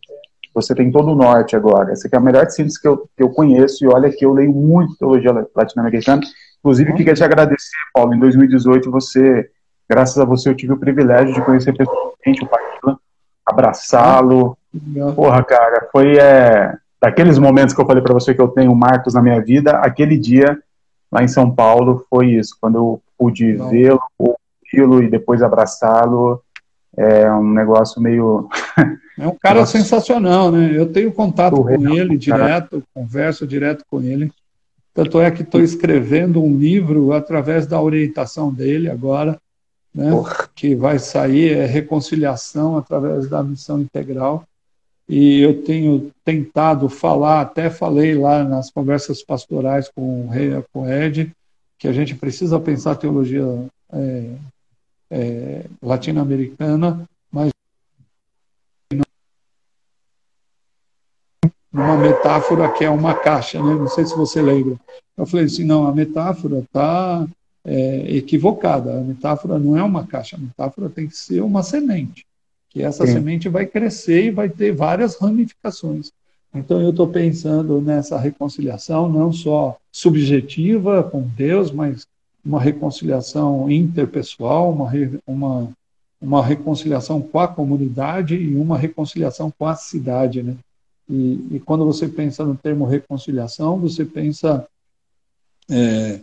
você 0.55 0.73
tem 0.73 0.91
todo 0.91 1.11
o 1.11 1.17
norte 1.17 1.57
agora. 1.57 1.93
Essa 1.93 2.07
aqui 2.07 2.15
é 2.15 2.19
a 2.19 2.23
melhor 2.23 2.49
síntese 2.49 2.81
que 2.81 2.87
eu, 2.87 3.09
que 3.17 3.23
eu 3.23 3.31
conheço, 3.31 3.85
e 3.85 3.89
olha 3.89 4.09
que 4.09 4.25
eu 4.25 4.33
leio 4.33 4.53
muito 4.53 4.97
teologia 4.97 5.33
latino-americana. 5.55 6.23
Inclusive, 6.61 6.91
uhum. 6.91 6.97
queria 6.97 7.15
te 7.15 7.25
agradecer, 7.25 7.77
Paulo. 7.93 8.15
Em 8.15 8.21
2018, 8.21 8.89
você, 8.89 9.51
graças 9.91 10.17
a 10.17 10.25
você, 10.25 10.49
eu 10.49 10.55
tive 10.55 10.73
o 10.73 10.79
privilégio 10.79 11.35
de 11.35 11.43
conhecer 11.43 11.77
pessoalmente 11.77 12.45
o 12.45 12.47
Paquila, 12.47 12.99
abraçá-lo. 13.45 14.57
Uhum. 14.73 15.13
Porra, 15.15 15.43
cara, 15.43 15.89
foi 15.91 16.19
é, 16.19 16.73
daqueles 17.03 17.37
momentos 17.37 17.75
que 17.75 17.81
eu 17.81 17.87
falei 17.87 18.03
para 18.03 18.15
você 18.15 18.33
que 18.33 18.41
eu 18.41 18.49
tenho 18.49 18.75
marcos 18.77 19.15
na 19.15 19.21
minha 19.21 19.41
vida, 19.43 19.73
aquele 19.79 20.17
dia 20.17 20.57
lá 21.11 21.23
em 21.23 21.29
São 21.29 21.53
Paulo 21.53 22.07
foi 22.09 22.29
isso, 22.33 22.57
quando 22.61 22.77
eu 22.77 23.03
pude 23.19 23.53
vê-lo, 23.53 24.01
ouvi-lo 24.19 25.03
e 25.03 25.11
depois 25.11 25.43
abraçá-lo 25.43 26.44
é 26.97 27.31
um 27.33 27.53
negócio 27.53 28.01
meio. 28.01 28.49
É 29.17 29.29
um 29.29 29.37
cara 29.41 29.61
Nossa. 29.61 29.79
sensacional, 29.79 30.51
né? 30.51 30.77
Eu 30.77 30.93
tenho 30.93 31.13
contato 31.13 31.63
com 31.63 31.97
ele 31.97 32.19
direto, 32.19 32.83
converso 32.93 33.47
direto 33.47 33.85
com 33.89 34.03
ele. 34.03 34.29
Tanto 34.93 35.21
é 35.21 35.31
que 35.31 35.43
estou 35.43 35.61
escrevendo 35.61 36.43
um 36.43 36.59
livro 36.59 37.13
através 37.13 37.65
da 37.65 37.81
orientação 37.81 38.53
dele 38.53 38.91
agora, 38.91 39.39
né? 39.95 40.11
Que 40.53 40.75
vai 40.75 40.99
sair 40.99 41.53
é 41.53 41.65
Reconciliação 41.65 42.77
através 42.77 43.29
da 43.29 43.41
missão 43.41 43.81
integral. 43.81 44.45
E 45.09 45.41
eu 45.41 45.63
tenho 45.63 46.11
tentado 46.25 46.89
falar, 46.89 47.43
até 47.43 47.71
falei 47.71 48.17
lá 48.17 48.43
nas 48.43 48.71
conversas 48.71 49.23
pastorais 49.23 49.89
com 49.95 50.27
o 50.27 50.29
Rei, 50.29 50.51
com 50.73 50.83
o 50.83 50.89
Ed, 50.93 51.31
que 51.79 51.87
a 51.87 51.93
gente 51.93 52.15
precisa 52.15 52.59
pensar 52.59 52.97
teologia 52.97 53.45
é, 53.93 54.31
é, 55.15 55.65
latino-americana, 55.81 57.09
mas 57.31 57.53
numa 61.73 61.97
metáfora 61.97 62.73
que 62.73 62.85
é 62.85 62.91
uma 62.91 63.15
caixa, 63.15 63.63
né? 63.63 63.75
Não 63.75 63.87
sei 63.87 64.05
se 64.05 64.17
você 64.17 64.43
lembra. 64.43 64.77
Eu 65.17 65.25
falei 65.25 65.47
assim, 65.47 65.63
não, 65.63 65.87
a 65.87 65.95
metáfora 65.95 66.59
está 66.59 67.25
é, 67.65 68.17
equivocada. 68.17 68.99
A 68.99 69.03
metáfora 69.03 69.57
não 69.57 69.77
é 69.77 69.83
uma 69.85 70.05
caixa, 70.05 70.37
a 70.37 70.41
metáfora 70.41 70.91
tem 70.91 71.07
que 71.07 71.17
ser 71.17 71.41
uma 71.43 71.63
semente, 71.63 72.27
que 72.69 72.83
essa 72.83 73.07
Sim. 73.07 73.13
semente 73.13 73.49
vai 73.49 73.67
crescer 73.67 74.25
e 74.25 74.31
vai 74.33 74.49
ter 74.49 74.73
várias 74.73 75.15
ramificações. 75.15 76.11
Então 76.53 76.81
eu 76.81 76.91
estou 76.91 77.07
pensando 77.07 77.81
nessa 77.81 78.19
reconciliação 78.19 79.09
não 79.09 79.33
só 79.33 79.77
subjetiva 79.93 81.05
com 81.05 81.23
Deus, 81.23 81.71
mas 81.71 82.05
uma 82.45 82.61
reconciliação 82.61 83.71
interpessoal, 83.71 84.71
uma, 84.71 84.93
uma, 85.27 85.73
uma 86.21 86.45
reconciliação 86.45 87.21
com 87.21 87.39
a 87.39 87.49
comunidade 87.49 88.35
e 88.37 88.55
uma 88.55 88.77
reconciliação 88.77 89.53
com 89.57 89.67
a 89.67 89.75
cidade. 89.75 90.43
Né? 90.43 90.57
E, 91.09 91.47
e 91.53 91.63
quando 91.65 91.85
você 91.85 92.07
pensa 92.07 92.45
no 92.45 92.57
termo 92.57 92.85
reconciliação, 92.85 93.79
você 93.79 94.05
pensa 94.05 94.67
é, 95.71 96.21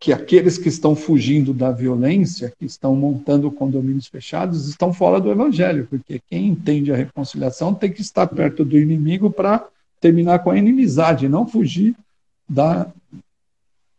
que 0.00 0.12
aqueles 0.12 0.58
que 0.58 0.68
estão 0.68 0.96
fugindo 0.96 1.54
da 1.54 1.70
violência, 1.70 2.52
que 2.58 2.64
estão 2.64 2.96
montando 2.96 3.50
condomínios 3.52 4.08
fechados, 4.08 4.68
estão 4.68 4.92
fora 4.92 5.20
do 5.20 5.30
evangelho, 5.30 5.86
porque 5.88 6.20
quem 6.28 6.48
entende 6.48 6.92
a 6.92 6.96
reconciliação 6.96 7.72
tem 7.72 7.92
que 7.92 8.00
estar 8.00 8.26
perto 8.26 8.64
do 8.64 8.76
inimigo 8.76 9.30
para 9.30 9.64
terminar 10.00 10.40
com 10.40 10.50
a 10.50 10.58
inimizade, 10.58 11.28
não 11.28 11.46
fugir 11.46 11.94
da, 12.48 12.90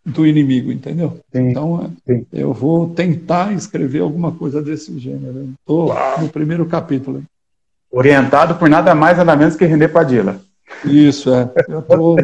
do 0.05 0.27
inimigo, 0.27 0.71
entendeu? 0.71 1.19
Sim, 1.31 1.49
então, 1.49 1.91
sim. 2.05 2.25
eu 2.33 2.53
vou 2.53 2.89
tentar 2.89 3.53
escrever 3.53 4.01
alguma 4.01 4.31
coisa 4.31 4.61
desse 4.61 4.97
gênero. 4.99 5.53
Estou 5.59 5.93
no 6.19 6.29
primeiro 6.29 6.65
capítulo. 6.65 7.23
Orientado 7.89 8.55
por 8.55 8.69
nada 8.69 8.93
mais, 8.93 9.17
nada 9.17 9.35
menos 9.35 9.55
que 9.55 9.65
René 9.65 9.87
Padilla. 9.87 10.41
Isso, 10.83 11.33
é. 11.33 11.49
Eu 11.69 11.79
estou 11.79 12.17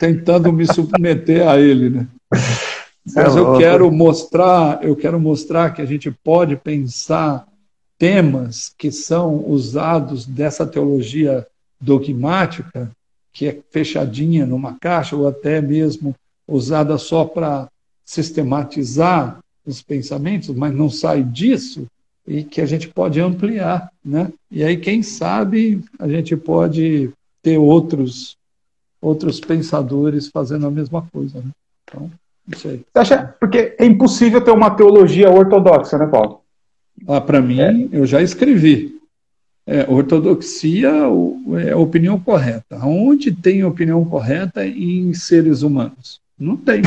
tentando 0.00 0.52
me 0.52 0.66
submeter 0.66 1.46
a 1.46 1.60
ele, 1.60 1.90
né? 1.90 2.06
Mas 3.14 3.36
eu 3.36 3.56
quero 3.56 3.90
mostrar, 3.90 4.82
eu 4.82 4.96
quero 4.96 5.20
mostrar 5.20 5.70
que 5.70 5.82
a 5.82 5.86
gente 5.86 6.10
pode 6.10 6.56
pensar 6.56 7.46
temas 7.98 8.72
que 8.76 8.90
são 8.90 9.44
usados 9.46 10.26
dessa 10.26 10.66
teologia 10.66 11.46
dogmática, 11.80 12.90
que 13.32 13.46
é 13.46 13.58
fechadinha 13.70 14.46
numa 14.46 14.76
caixa, 14.80 15.16
ou 15.16 15.28
até 15.28 15.60
mesmo 15.60 16.14
usada 16.50 16.98
só 16.98 17.24
para 17.24 17.68
sistematizar 18.04 19.38
os 19.64 19.82
pensamentos, 19.82 20.50
mas 20.50 20.74
não 20.74 20.90
sai 20.90 21.22
disso 21.22 21.86
e 22.26 22.42
que 22.42 22.60
a 22.60 22.66
gente 22.66 22.88
pode 22.88 23.20
ampliar, 23.20 23.90
né? 24.04 24.32
E 24.50 24.62
aí 24.62 24.76
quem 24.76 25.02
sabe 25.02 25.82
a 25.98 26.08
gente 26.08 26.36
pode 26.36 27.10
ter 27.42 27.56
outros 27.56 28.36
outros 29.00 29.40
pensadores 29.40 30.28
fazendo 30.28 30.66
a 30.66 30.70
mesma 30.70 31.02
coisa, 31.10 31.38
né? 31.38 31.50
Então, 31.84 32.10
isso 32.46 32.68
aí. 32.68 32.84
Você 32.92 32.98
acha? 32.98 33.34
Porque 33.40 33.74
é 33.78 33.86
impossível 33.86 34.42
ter 34.42 34.50
uma 34.50 34.70
teologia 34.70 35.30
ortodoxa, 35.30 35.96
né, 35.96 36.06
Paulo? 36.06 36.40
Ah, 37.08 37.20
para 37.20 37.40
mim, 37.40 37.60
é. 37.60 37.88
eu 37.92 38.04
já 38.04 38.20
escrevi. 38.20 39.00
É, 39.66 39.88
ortodoxia 39.88 40.90
é 41.64 41.70
a 41.70 41.76
opinião 41.76 42.18
correta. 42.18 42.76
Onde 42.84 43.32
tem 43.32 43.64
opinião 43.64 44.04
correta 44.04 44.66
em 44.66 45.14
seres 45.14 45.62
humanos? 45.62 46.20
Não 46.40 46.56
tem. 46.56 46.80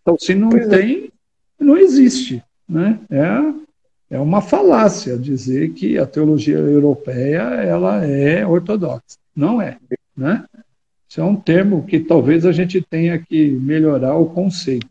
Então, 0.00 0.16
se 0.18 0.34
não 0.34 0.50
pois 0.50 0.68
é. 0.68 0.78
tem, 0.78 1.12
é. 1.58 1.64
não 1.64 1.76
existe. 1.76 2.42
Né? 2.68 3.00
É, 3.10 4.14
é 4.16 4.20
uma 4.20 4.40
falácia 4.40 5.18
dizer 5.18 5.72
que 5.72 5.98
a 5.98 6.06
teologia 6.06 6.58
europeia 6.58 7.40
ela 7.40 8.04
é 8.06 8.46
ortodoxa. 8.46 9.18
Não 9.34 9.60
é. 9.60 9.78
Né? 10.16 10.44
Isso 11.08 11.20
é 11.20 11.24
um 11.24 11.34
termo 11.34 11.84
que 11.84 11.98
talvez 11.98 12.46
a 12.46 12.52
gente 12.52 12.80
tenha 12.80 13.18
que 13.18 13.50
melhorar 13.50 14.14
o 14.16 14.26
conceito. 14.26 14.86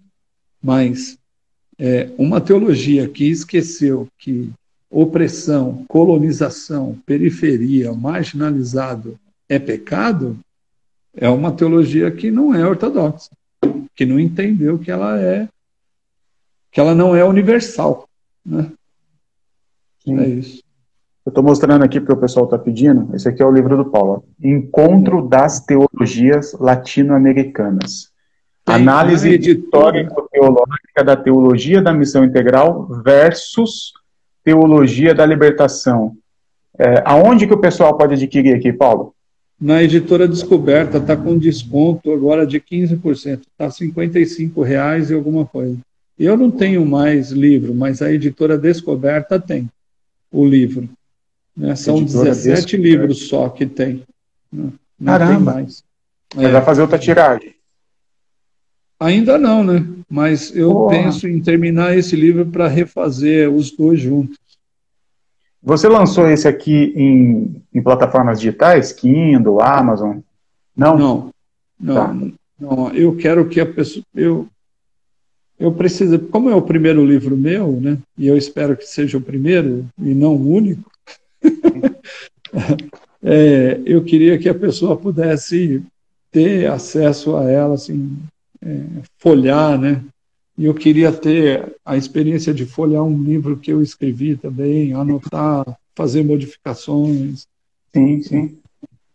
Mas 0.61 1.17
é, 1.79 2.09
uma 2.17 2.41
teologia 2.41 3.07
que 3.07 3.29
esqueceu 3.29 4.07
que 4.17 4.51
opressão, 4.89 5.85
colonização, 5.87 6.97
periferia, 7.05 7.93
marginalizado 7.93 9.17
é 9.47 9.57
pecado, 9.57 10.37
é 11.15 11.29
uma 11.29 11.51
teologia 11.51 12.11
que 12.11 12.29
não 12.29 12.53
é 12.53 12.67
ortodoxa 12.67 13.29
que 13.95 14.05
não 14.05 14.19
entendeu 14.19 14.79
que 14.79 14.91
ela 14.91 15.19
é 15.19 15.47
que 16.71 16.79
ela 16.79 16.95
não 16.95 17.15
é 17.15 17.23
universal, 17.23 18.09
né? 18.43 18.71
Sim. 20.03 20.19
É 20.19 20.27
isso. 20.27 20.63
Eu 21.25 21.29
estou 21.29 21.43
mostrando 21.43 21.83
aqui 21.83 21.99
porque 21.99 22.13
o 22.13 22.17
pessoal 22.17 22.45
está 22.45 22.57
pedindo. 22.57 23.15
Esse 23.15 23.29
aqui 23.29 23.41
é 23.41 23.45
o 23.45 23.51
livro 23.51 23.77
do 23.77 23.85
Paulo. 23.85 24.25
Encontro 24.41 25.21
das 25.21 25.61
Teologias 25.61 26.53
Latino-Americanas. 26.59 28.11
Análise 28.65 29.29
histórico-teológica 29.35 31.03
da 31.03 31.15
teologia 31.15 31.81
da 31.81 31.93
missão 31.93 32.25
integral 32.25 32.87
versus 33.03 33.93
teologia 34.43 35.13
da 35.13 35.25
libertação. 35.25 36.17
É, 36.77 37.03
aonde 37.05 37.45
que 37.45 37.53
o 37.53 37.61
pessoal 37.61 37.97
pode 37.97 38.15
adquirir 38.15 38.55
aqui, 38.55 38.73
Paulo? 38.73 39.12
Na 39.63 39.81
editora 39.81 40.27
Descoberta 40.27 40.97
está 40.97 41.15
com 41.15 41.37
desconto 41.37 42.11
agora 42.11 42.45
de 42.45 42.59
15%, 42.59 43.43
está 43.49 43.69
R$ 43.69 44.63
reais 44.65 45.09
e 45.09 45.13
alguma 45.13 45.45
coisa. 45.45 45.77
Eu 46.19 46.35
não 46.35 46.51
tenho 46.51 46.85
mais 46.85 47.31
livro, 47.31 47.73
mas 47.73 48.01
a 48.01 48.11
editora 48.11 48.57
Descoberta 48.57 49.39
tem 49.39 49.69
o 50.29 50.45
livro. 50.45 50.89
Né? 51.55 51.77
São 51.77 51.99
editora 51.99 52.31
17 52.31 52.55
Descoberta. 52.55 52.87
livros 52.89 53.27
só 53.29 53.47
que 53.47 53.65
tem. 53.65 54.03
Né? 54.51 54.69
Não 54.99 55.13
Caramba. 55.13 55.53
tem 55.53 55.61
mais. 55.61 55.83
É. 56.37 56.51
Vai 56.51 56.61
fazer 56.61 56.81
outra 56.81 56.99
tiragem? 56.99 57.55
Ainda 58.99 59.37
não, 59.37 59.63
né? 59.63 59.87
Mas 60.09 60.53
eu 60.53 60.73
Porra. 60.73 60.97
penso 60.97 61.25
em 61.25 61.41
terminar 61.41 61.97
esse 61.97 62.17
livro 62.17 62.45
para 62.45 62.67
refazer 62.67 63.49
os 63.49 63.71
dois 63.71 64.01
juntos. 64.01 64.37
Você 65.63 65.87
lançou 65.87 66.27
esse 66.27 66.47
aqui 66.47 66.91
em, 66.95 67.61
em 67.73 67.81
plataformas 67.81 68.39
digitais, 68.39 68.91
Kindle, 68.91 69.61
Amazon? 69.61 70.19
Não? 70.75 70.97
Não, 70.97 71.29
não, 71.79 71.95
tá. 71.95 72.13
não. 72.59 72.89
Eu 72.93 73.15
quero 73.15 73.47
que 73.47 73.61
a 73.61 73.65
pessoa. 73.65 74.03
Eu, 74.13 74.47
eu 75.57 75.71
preciso. 75.71 76.19
Como 76.19 76.49
é 76.49 76.55
o 76.55 76.61
primeiro 76.61 77.05
livro 77.05 77.37
meu, 77.37 77.79
né? 77.79 77.97
E 78.17 78.27
eu 78.27 78.35
espero 78.35 78.75
que 78.75 78.85
seja 78.85 79.17
o 79.17 79.21
primeiro 79.21 79.85
e 79.97 80.13
não 80.13 80.35
o 80.35 80.51
único. 80.51 80.91
é, 83.23 83.79
eu 83.85 84.03
queria 84.03 84.37
que 84.37 84.49
a 84.49 84.55
pessoa 84.55 84.97
pudesse 84.97 85.81
ter 86.29 86.69
acesso 86.69 87.37
a 87.37 87.49
ela, 87.49 87.75
assim, 87.75 88.17
é, 88.61 88.83
folhar, 89.17 89.79
né? 89.79 90.03
E 90.57 90.65
eu 90.65 90.73
queria 90.73 91.11
ter 91.11 91.75
a 91.83 91.97
experiência 91.97 92.53
de 92.53 92.65
folhear 92.65 93.03
um 93.03 93.23
livro 93.23 93.57
que 93.57 93.71
eu 93.71 93.81
escrevi 93.81 94.35
também, 94.35 94.93
anotar, 94.93 95.65
fazer 95.95 96.23
modificações. 96.23 97.47
Sim, 97.91 98.21
sim. 98.21 98.57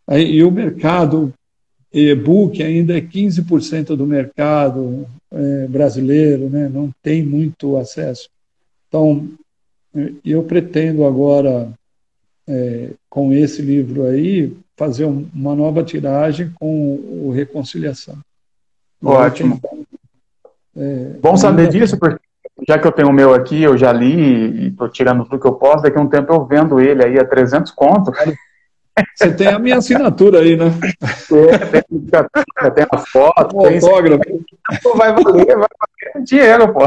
Aí, 0.07 0.37
e 0.37 0.43
o 0.43 0.51
mercado 0.51 1.33
e-book 1.93 2.63
ainda 2.63 2.97
é 2.97 3.01
15% 3.01 3.97
do 3.97 4.07
mercado 4.07 5.07
é, 5.31 5.67
brasileiro, 5.69 6.49
né? 6.49 6.69
não 6.69 6.91
tem 7.03 7.23
muito 7.23 7.77
acesso. 7.77 8.29
Então, 8.89 9.29
eu 10.25 10.43
pretendo 10.43 11.05
agora, 11.05 11.73
é, 12.47 12.91
com 13.09 13.33
esse 13.33 13.63
livro 13.63 14.07
aí, 14.07 14.53
fazer 14.77 15.05
uma 15.05 15.55
nova 15.55 15.83
tiragem 15.83 16.51
com 16.55 16.95
o 16.95 17.31
Reconciliação. 17.31 18.19
Ótimo. 19.03 19.61
É, 20.77 21.17
Bom 21.21 21.37
saber 21.37 21.63
ainda... 21.63 21.73
disso, 21.73 21.99
porque 21.99 22.19
já 22.67 22.79
que 22.79 22.87
eu 22.87 22.93
tenho 22.93 23.09
o 23.09 23.13
meu 23.13 23.35
aqui, 23.35 23.63
eu 23.63 23.77
já 23.77 23.93
li 23.93 24.15
e 24.15 24.69
estou 24.69 24.89
tirando 24.89 25.25
tudo 25.25 25.41
que 25.41 25.47
eu 25.47 25.55
posso, 25.55 25.83
daqui 25.83 25.99
a 25.99 26.01
um 26.01 26.09
tempo 26.09 26.33
eu 26.33 26.45
vendo 26.45 26.81
ele 26.81 27.05
aí 27.05 27.19
a 27.19 27.25
300 27.25 27.71
contos. 27.73 28.15
Você 29.15 29.33
tem 29.33 29.49
a 29.49 29.59
minha 29.59 29.79
assinatura 29.79 30.41
aí, 30.41 30.57
né? 30.57 30.67
É, 31.53 31.59
tem, 31.59 31.83
tem 32.75 32.87
a 32.91 32.99
foto, 32.99 33.57
o 33.57 33.67
autógrafo. 33.67 34.45
Vai 34.97 35.13
valer, 35.13 35.47
vai 35.47 35.69
valer 35.69 36.25
dinheiro, 36.25 36.73
pô. 36.73 36.81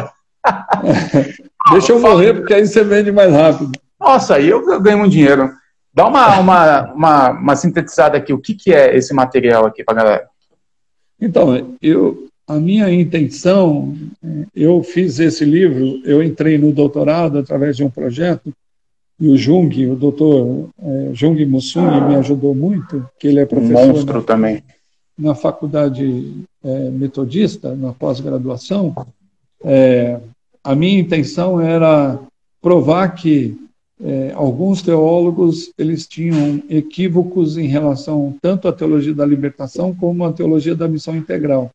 Deixa 1.72 1.94
eu 1.94 2.00
morrer, 2.00 2.34
porque 2.34 2.54
aí 2.54 2.66
você 2.66 2.84
vende 2.84 3.12
mais 3.12 3.32
rápido. 3.32 3.72
Nossa, 4.00 4.36
aí 4.36 4.50
eu 4.50 4.82
ganho 4.82 5.04
um 5.04 5.08
dinheiro. 5.08 5.52
Dá 5.94 6.08
uma, 6.08 6.40
uma, 6.40 6.94
uma, 6.94 7.30
uma 7.30 7.56
sintetizada 7.56 8.18
aqui, 8.18 8.34
o 8.34 8.40
que, 8.40 8.56
que 8.56 8.74
é 8.74 8.96
esse 8.96 9.14
material 9.14 9.66
aqui 9.66 9.84
para 9.84 9.96
galera? 9.96 10.28
Então, 11.20 11.78
eu, 11.82 12.28
a 12.52 12.60
minha 12.60 12.92
intenção, 12.92 13.96
eu 14.54 14.84
fiz 14.84 15.20
esse 15.20 15.46
livro, 15.46 16.02
eu 16.04 16.22
entrei 16.22 16.58
no 16.58 16.74
doutorado 16.74 17.38
através 17.38 17.78
de 17.78 17.84
um 17.84 17.90
projeto, 17.90 18.54
e 19.18 19.30
o 19.30 19.38
Jung, 19.38 19.88
o 19.88 19.96
doutor 19.96 20.70
é, 20.82 21.10
Jung 21.14 21.46
Mussuni, 21.46 22.02
me 22.02 22.16
ajudou 22.16 22.54
muito, 22.54 23.08
que 23.18 23.28
ele 23.28 23.40
é 23.40 23.46
professor 23.46 24.04
na, 24.04 24.22
também. 24.22 24.64
na 25.18 25.34
faculdade 25.34 26.44
é, 26.62 26.90
metodista, 26.90 27.74
na 27.74 27.94
pós-graduação. 27.94 28.94
É, 29.64 30.20
a 30.62 30.76
minha 30.76 31.00
intenção 31.00 31.62
era 31.62 32.20
provar 32.62 33.10
que 33.16 33.56
é, 34.04 34.34
alguns 34.36 34.82
teólogos 34.82 35.72
eles 35.78 36.06
tinham 36.06 36.62
equívocos 36.70 37.58
em 37.58 37.68
relação 37.68 38.36
tanto 38.42 38.68
à 38.68 38.74
teologia 38.74 39.14
da 39.14 39.26
libertação 39.26 39.96
como 39.96 40.26
à 40.26 40.34
teologia 40.34 40.76
da 40.76 40.88
missão 40.88 41.16
integral. 41.16 41.72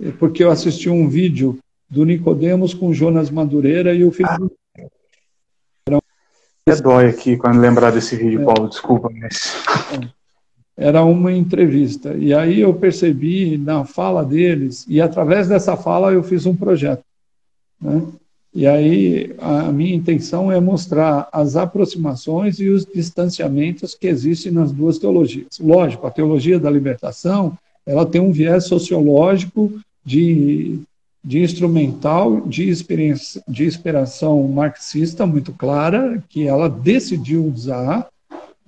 É, 0.00 0.10
porque 0.12 0.44
eu 0.44 0.50
assisti 0.50 0.88
um 0.88 1.08
vídeo 1.08 1.58
do 1.90 2.04
Nicodemos 2.04 2.74
com 2.74 2.92
Jonas 2.92 3.30
Madureira 3.30 3.94
e 3.94 4.04
o 4.04 4.10
filho 4.12 4.28
ah. 4.30 4.48
Era 6.66 6.82
dói 6.82 7.08
aqui 7.08 7.36
quando 7.36 7.60
lembrar 7.60 7.90
desse 7.90 8.14
vídeo, 8.14 8.42
é. 8.42 8.44
Paulo, 8.44 8.68
desculpa, 8.68 9.08
mas 9.10 9.56
era 10.76 11.02
uma 11.02 11.32
entrevista. 11.32 12.14
E 12.14 12.32
aí 12.32 12.60
eu 12.60 12.72
percebi 12.72 13.58
na 13.58 13.84
fala 13.84 14.24
deles, 14.24 14.86
e 14.88 15.00
através 15.00 15.48
dessa 15.48 15.76
fala 15.76 16.12
eu 16.12 16.22
fiz 16.22 16.46
um 16.46 16.54
projeto. 16.54 17.02
Né? 17.80 18.02
E 18.54 18.66
aí 18.66 19.34
a 19.38 19.72
minha 19.72 19.94
intenção 19.94 20.52
é 20.52 20.60
mostrar 20.60 21.28
as 21.32 21.56
aproximações 21.56 22.60
e 22.60 22.68
os 22.68 22.84
distanciamentos 22.84 23.94
que 23.94 24.06
existem 24.06 24.52
nas 24.52 24.70
duas 24.70 24.98
teologias. 24.98 25.58
Lógico, 25.58 26.06
a 26.06 26.10
teologia 26.10 26.60
da 26.60 26.70
libertação 26.70 27.56
ela 27.84 28.04
tem 28.04 28.20
um 28.20 28.30
viés 28.30 28.64
sociológico 28.64 29.72
de, 30.08 30.80
de 31.22 31.42
instrumental, 31.42 32.40
de, 32.40 32.70
experiência, 32.70 33.42
de 33.46 33.66
inspiração 33.66 34.42
marxista 34.48 35.26
muito 35.26 35.52
clara, 35.52 36.24
que 36.30 36.46
ela 36.46 36.70
decidiu 36.70 37.44
usar, 37.44 38.08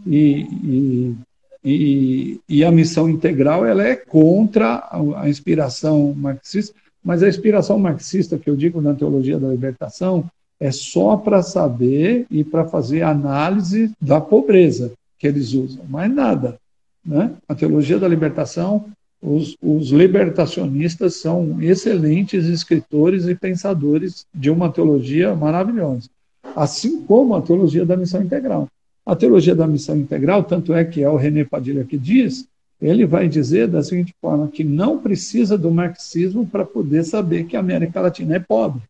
e, 0.07 0.47
e, 0.63 1.17
e, 1.65 2.41
e 2.47 2.65
a 2.65 2.71
missão 2.71 3.09
integral 3.09 3.65
ela 3.65 3.83
é 3.83 3.97
contra 3.97 4.75
a, 4.75 5.23
a 5.23 5.31
inspiração 5.31 6.15
marxista, 6.15 6.75
mas 7.03 7.23
a 7.23 7.29
inspiração 7.29 7.79
marxista 7.79 8.37
que 8.37 8.51
eu 8.51 8.57
digo 8.57 8.83
na 8.83 8.95
teologia 8.95 9.39
da 9.39 9.49
libertação 9.49 10.27
é 10.61 10.71
só 10.71 11.17
para 11.17 11.43
saber 11.43 12.27
e 12.31 12.45
para 12.45 12.67
fazer 12.67 13.01
análise 13.01 13.91
da 13.99 14.21
pobreza 14.21 14.93
que 15.19 15.27
eles 15.27 15.55
usam, 15.55 15.83
mais 15.89 16.13
nada. 16.13 16.59
Né? 17.03 17.33
A 17.49 17.55
teologia 17.55 17.99
da 17.99 18.07
libertação, 18.07 18.85
os, 19.23 19.57
os 19.63 19.91
libertacionistas 19.91 21.17
são 21.17 21.61
excelentes 21.61 22.47
escritores 22.47 23.27
e 23.27 23.35
pensadores 23.35 24.27
de 24.35 24.51
uma 24.51 24.73
teologia 24.73 25.35
maravilhosa, 25.35 26.09
assim 26.57 27.03
como 27.03 27.35
a 27.35 27.43
teologia 27.43 27.85
da 27.85 27.97
missão 27.97 28.23
integral. 28.23 28.67
A 29.05 29.15
teologia 29.17 29.55
da 29.55 29.67
missão 29.67 29.97
integral, 29.97 30.45
tanto 30.45 30.73
é 30.73 30.85
que 30.85 31.03
é 31.03 31.09
o 31.09 31.17
René 31.17 31.45
Padilha 31.45 31.85
que 31.85 31.99
diz, 31.99 32.47
ele 32.81 33.05
vai 33.05 33.29
dizer 33.29 33.69
da 33.69 33.83
seguinte 33.83 34.15
forma, 34.21 34.49
que 34.49 34.65
não 34.65 34.99
precisa 34.99 35.59
do 35.59 35.71
marxismo 35.71 36.47
para 36.47 36.65
poder 36.65 37.05
saber 37.05 37.45
que 37.45 37.57
a 37.57 37.61
América 37.61 38.01
Latina 38.01 38.37
é 38.37 38.39
pobre. 38.39 38.81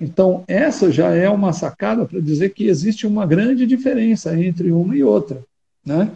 Então, 0.00 0.44
essa 0.48 0.90
já 0.90 1.14
é 1.14 1.28
uma 1.28 1.52
sacada 1.52 2.04
para 2.04 2.20
dizer 2.20 2.50
que 2.50 2.66
existe 2.66 3.06
uma 3.06 3.26
grande 3.26 3.66
diferença 3.66 4.38
entre 4.38 4.72
uma 4.72 4.96
e 4.96 5.04
outra. 5.04 5.42
Né? 5.84 6.10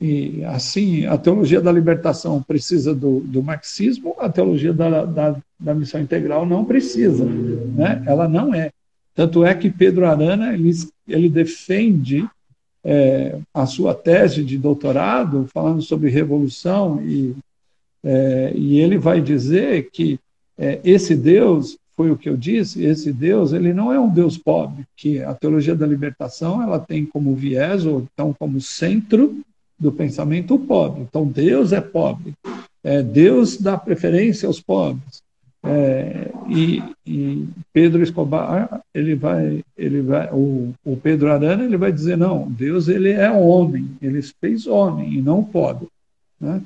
E, 0.00 0.44
assim, 0.44 1.06
a 1.06 1.16
teologia 1.16 1.60
da 1.60 1.70
libertação 1.70 2.42
precisa 2.42 2.94
do, 2.94 3.20
do 3.20 3.42
marxismo, 3.42 4.14
a 4.18 4.28
teologia 4.28 4.72
da, 4.72 5.04
da, 5.04 5.36
da, 5.58 5.74
missão 5.74 6.00
integral 6.00 6.44
não 6.44 6.64
precisa. 6.64 7.24
Né? 7.24 8.02
Ela 8.06 8.28
não 8.28 8.54
é. 8.54 8.70
Tanto 9.14 9.44
é 9.44 9.54
que 9.54 9.70
Pedro 9.70 10.04
Arana 10.04 10.52
ele, 10.52 10.72
ele 11.06 11.28
defende 11.28 12.28
é, 12.84 13.38
a 13.52 13.64
sua 13.64 13.94
tese 13.94 14.44
de 14.44 14.58
doutorado 14.58 15.48
falando 15.54 15.80
sobre 15.80 16.10
revolução 16.10 17.00
e, 17.02 17.34
é, 18.02 18.52
e 18.54 18.78
ele 18.78 18.98
vai 18.98 19.20
dizer 19.20 19.88
que 19.90 20.18
é, 20.58 20.80
esse 20.84 21.16
Deus 21.16 21.78
foi 21.96 22.10
o 22.10 22.16
que 22.16 22.28
eu 22.28 22.36
disse 22.36 22.84
esse 22.84 23.10
Deus 23.10 23.52
ele 23.52 23.72
não 23.72 23.90
é 23.90 23.98
um 23.98 24.12
Deus 24.12 24.36
pobre 24.36 24.84
que 24.96 25.22
a 25.22 25.32
teologia 25.32 25.74
da 25.74 25.86
libertação 25.86 26.62
ela 26.62 26.78
tem 26.78 27.06
como 27.06 27.34
viés 27.34 27.86
ou 27.86 28.06
então 28.12 28.34
como 28.38 28.60
centro 28.60 29.40
do 29.78 29.92
pensamento 29.92 30.58
pobre 30.58 31.02
então 31.02 31.26
Deus 31.26 31.72
é 31.72 31.80
pobre 31.80 32.34
é, 32.82 33.02
Deus 33.02 33.56
dá 33.56 33.76
preferência 33.76 34.46
aos 34.46 34.60
pobres 34.60 35.22
é, 35.66 36.30
e, 36.46 36.82
e, 37.06 37.48
Pedro 37.72 38.02
Escobar, 38.02 38.82
ele 38.92 39.14
vai, 39.14 39.64
ele 39.74 40.02
vai, 40.02 40.28
o, 40.30 40.74
o, 40.84 40.94
Pedro 40.94 41.32
Arana, 41.32 41.64
ele 41.64 41.78
vai 41.78 41.90
dizer 41.90 42.18
não, 42.18 42.50
Deus 42.50 42.86
ele 42.86 43.10
é 43.10 43.32
homem, 43.32 43.96
ele 44.02 44.20
fez 44.20 44.66
homem 44.66 45.14
e 45.14 45.22
não 45.22 45.42
pobre, 45.42 45.88
né? 46.38 46.60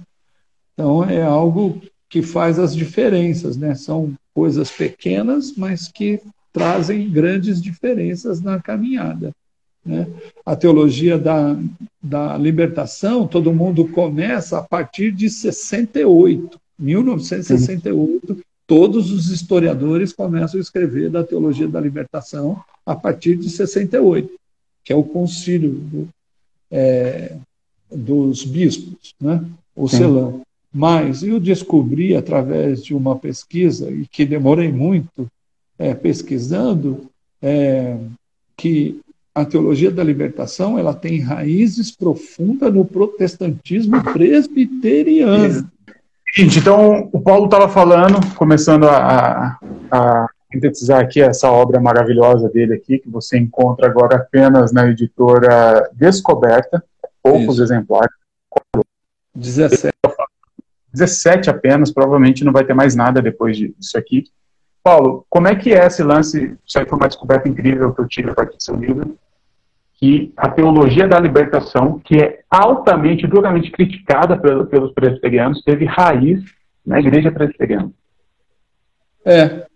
Então 0.74 1.04
é 1.04 1.22
algo 1.22 1.80
que 2.08 2.22
faz 2.22 2.58
as 2.58 2.74
diferenças, 2.74 3.56
né? 3.56 3.76
São 3.76 4.14
coisas 4.34 4.68
pequenas, 4.68 5.54
mas 5.56 5.86
que 5.86 6.20
trazem 6.52 7.08
grandes 7.08 7.62
diferenças 7.62 8.40
na 8.40 8.60
caminhada. 8.60 9.30
Né? 9.88 10.06
A 10.44 10.54
teologia 10.54 11.18
da, 11.18 11.56
da 12.02 12.36
libertação, 12.36 13.26
todo 13.26 13.54
mundo 13.54 13.88
começa 13.88 14.58
a 14.58 14.62
partir 14.62 15.10
de 15.10 15.30
68, 15.30 16.60
1968, 16.78 18.38
todos 18.66 19.10
os 19.10 19.30
historiadores 19.30 20.12
começam 20.12 20.60
a 20.60 20.62
escrever 20.62 21.08
da 21.08 21.24
teologia 21.24 21.66
da 21.66 21.80
libertação 21.80 22.62
a 22.84 22.94
partir 22.94 23.36
de 23.36 23.48
68, 23.48 24.30
que 24.84 24.92
é 24.92 24.96
o 24.96 25.02
concílio 25.02 25.70
do, 25.70 26.08
é, 26.70 27.34
dos 27.90 28.44
bispos, 28.44 29.14
né? 29.18 29.42
o 29.74 29.88
Celan. 29.88 30.42
Mas 30.70 31.22
eu 31.22 31.40
descobri 31.40 32.14
através 32.14 32.84
de 32.84 32.94
uma 32.94 33.16
pesquisa, 33.16 33.90
e 33.90 34.06
que 34.06 34.26
demorei 34.26 34.70
muito 34.70 35.26
é, 35.78 35.94
pesquisando, 35.94 37.06
é, 37.40 37.96
que 38.54 39.00
a 39.40 39.44
teologia 39.44 39.90
da 39.90 40.02
libertação 40.02 40.78
ela 40.78 40.94
tem 40.94 41.20
raízes 41.20 41.94
profundas 41.94 42.72
no 42.72 42.84
protestantismo 42.84 44.02
presbiteriano. 44.12 45.68
Gente, 46.34 46.58
então 46.58 47.08
o 47.12 47.20
Paulo 47.20 47.46
estava 47.46 47.68
falando, 47.68 48.18
começando 48.34 48.84
a, 48.84 49.58
a, 49.90 50.26
sintetizar 50.52 51.00
aqui 51.00 51.20
essa 51.20 51.50
obra 51.50 51.80
maravilhosa 51.80 52.48
dele 52.48 52.74
aqui, 52.74 52.98
que 52.98 53.08
você 53.08 53.38
encontra 53.38 53.86
agora 53.86 54.16
apenas 54.16 54.72
na 54.72 54.88
editora 54.88 55.88
Descoberta, 55.94 56.82
poucos 57.22 57.54
Isso. 57.54 57.62
exemplares. 57.62 58.12
17. 59.34 59.94
17 60.92 61.50
apenas, 61.50 61.92
provavelmente 61.92 62.44
não 62.44 62.52
vai 62.52 62.64
ter 62.64 62.74
mais 62.74 62.94
nada 62.94 63.22
depois 63.22 63.56
disso 63.56 63.96
aqui. 63.96 64.24
Paulo, 64.82 65.26
como 65.28 65.48
é 65.48 65.54
que 65.54 65.72
é 65.72 65.86
esse 65.86 66.02
lance? 66.02 66.56
Isso 66.66 66.78
aí 66.78 66.86
foi 66.86 66.98
uma 66.98 67.08
descoberta 67.08 67.48
incrível 67.48 67.92
que 67.92 68.00
eu 68.00 68.08
tive 68.08 68.30
a 68.30 68.34
partir 68.34 68.56
do 68.56 68.62
seu 68.62 68.74
livro. 68.74 69.16
Que 69.98 70.32
a 70.36 70.48
teologia 70.48 71.08
da 71.08 71.18
libertação, 71.18 71.98
que 71.98 72.16
é 72.16 72.40
altamente, 72.48 73.26
duramente 73.26 73.70
criticada 73.70 74.38
pelo, 74.38 74.64
pelos 74.66 74.92
presbiterianos, 74.92 75.62
teve 75.62 75.84
raiz 75.84 76.40
na 76.86 77.00
igreja 77.00 77.32
presbiteriana. 77.32 77.90
É, 79.24 79.66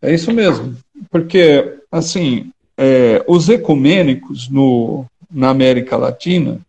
é 0.00 0.14
isso 0.14 0.32
mesmo. 0.32 0.76
Porque, 1.10 1.78
assim, 1.90 2.52
é, 2.78 3.24
os 3.26 3.48
ecumênicos 3.48 4.48
no, 4.48 5.04
na 5.28 5.50
América 5.50 5.96
Latina, 5.96 6.60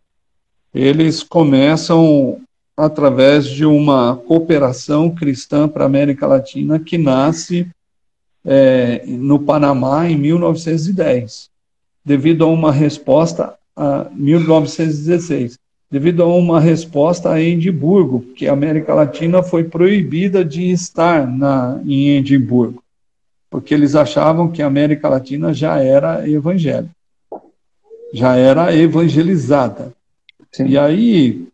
eles 0.74 1.22
começam 1.22 2.40
através 2.76 3.46
de 3.46 3.64
uma 3.64 4.16
cooperação 4.16 5.08
cristã 5.08 5.68
para 5.68 5.84
a 5.84 5.86
América 5.86 6.26
Latina 6.26 6.80
que 6.80 6.98
nasce 6.98 7.68
é, 8.44 9.04
no 9.06 9.38
Panamá 9.38 10.10
em 10.10 10.16
1910, 10.16 11.48
devido 12.04 12.44
a 12.44 12.48
uma 12.48 12.70
resposta 12.70 13.54
a 13.76 14.08
1916, 14.12 15.58
devido 15.90 16.22
a 16.22 16.26
uma 16.26 16.60
resposta 16.60 17.30
a 17.30 17.40
Edimburgo, 17.40 18.20
que 18.34 18.48
a 18.48 18.52
América 18.52 18.92
Latina 18.92 19.42
foi 19.42 19.64
proibida 19.64 20.44
de 20.44 20.70
estar 20.70 21.26
na, 21.26 21.80
em 21.86 22.16
Edimburgo, 22.16 22.82
porque 23.48 23.72
eles 23.72 23.94
achavam 23.94 24.50
que 24.50 24.62
a 24.62 24.66
América 24.66 25.08
Latina 25.08 25.54
já 25.54 25.78
era 25.78 26.28
evangélica, 26.28 26.94
já 28.12 28.36
era 28.36 28.76
evangelizada. 28.76 29.92
Sim. 30.52 30.66
E 30.66 30.78
aí 30.78 31.48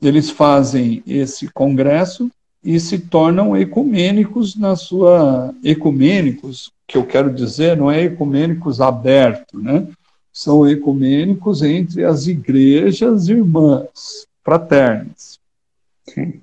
eles 0.00 0.30
fazem 0.30 1.02
esse 1.06 1.48
congresso 1.48 2.30
e 2.66 2.80
se 2.80 2.98
tornam 2.98 3.56
ecumênicos 3.56 4.56
na 4.56 4.74
sua 4.74 5.54
ecumênicos, 5.62 6.72
que 6.84 6.98
eu 6.98 7.06
quero 7.06 7.32
dizer, 7.32 7.76
não 7.76 7.88
é 7.88 8.02
ecumênicos 8.02 8.80
aberto, 8.80 9.56
né? 9.56 9.86
São 10.32 10.68
ecumênicos 10.68 11.62
entre 11.62 12.04
as 12.04 12.26
igrejas 12.26 13.28
irmãs 13.28 14.26
fraternas, 14.42 15.38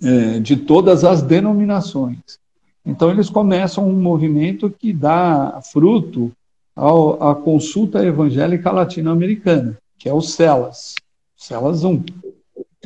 é, 0.02 0.40
de 0.40 0.56
todas 0.56 1.04
as 1.04 1.22
denominações. 1.22 2.40
Então 2.86 3.12
eles 3.12 3.30
começam 3.30 3.86
um 3.88 4.02
movimento 4.02 4.70
que 4.70 4.94
dá 4.94 5.60
fruto 5.62 6.32
à 6.74 7.36
consulta 7.36 8.04
evangélica 8.04 8.72
latino-americana, 8.72 9.78
que 10.00 10.08
é 10.08 10.14
o 10.14 10.22
CELAS, 10.22 10.96
CELAS 11.36 11.84
1. 11.84 12.02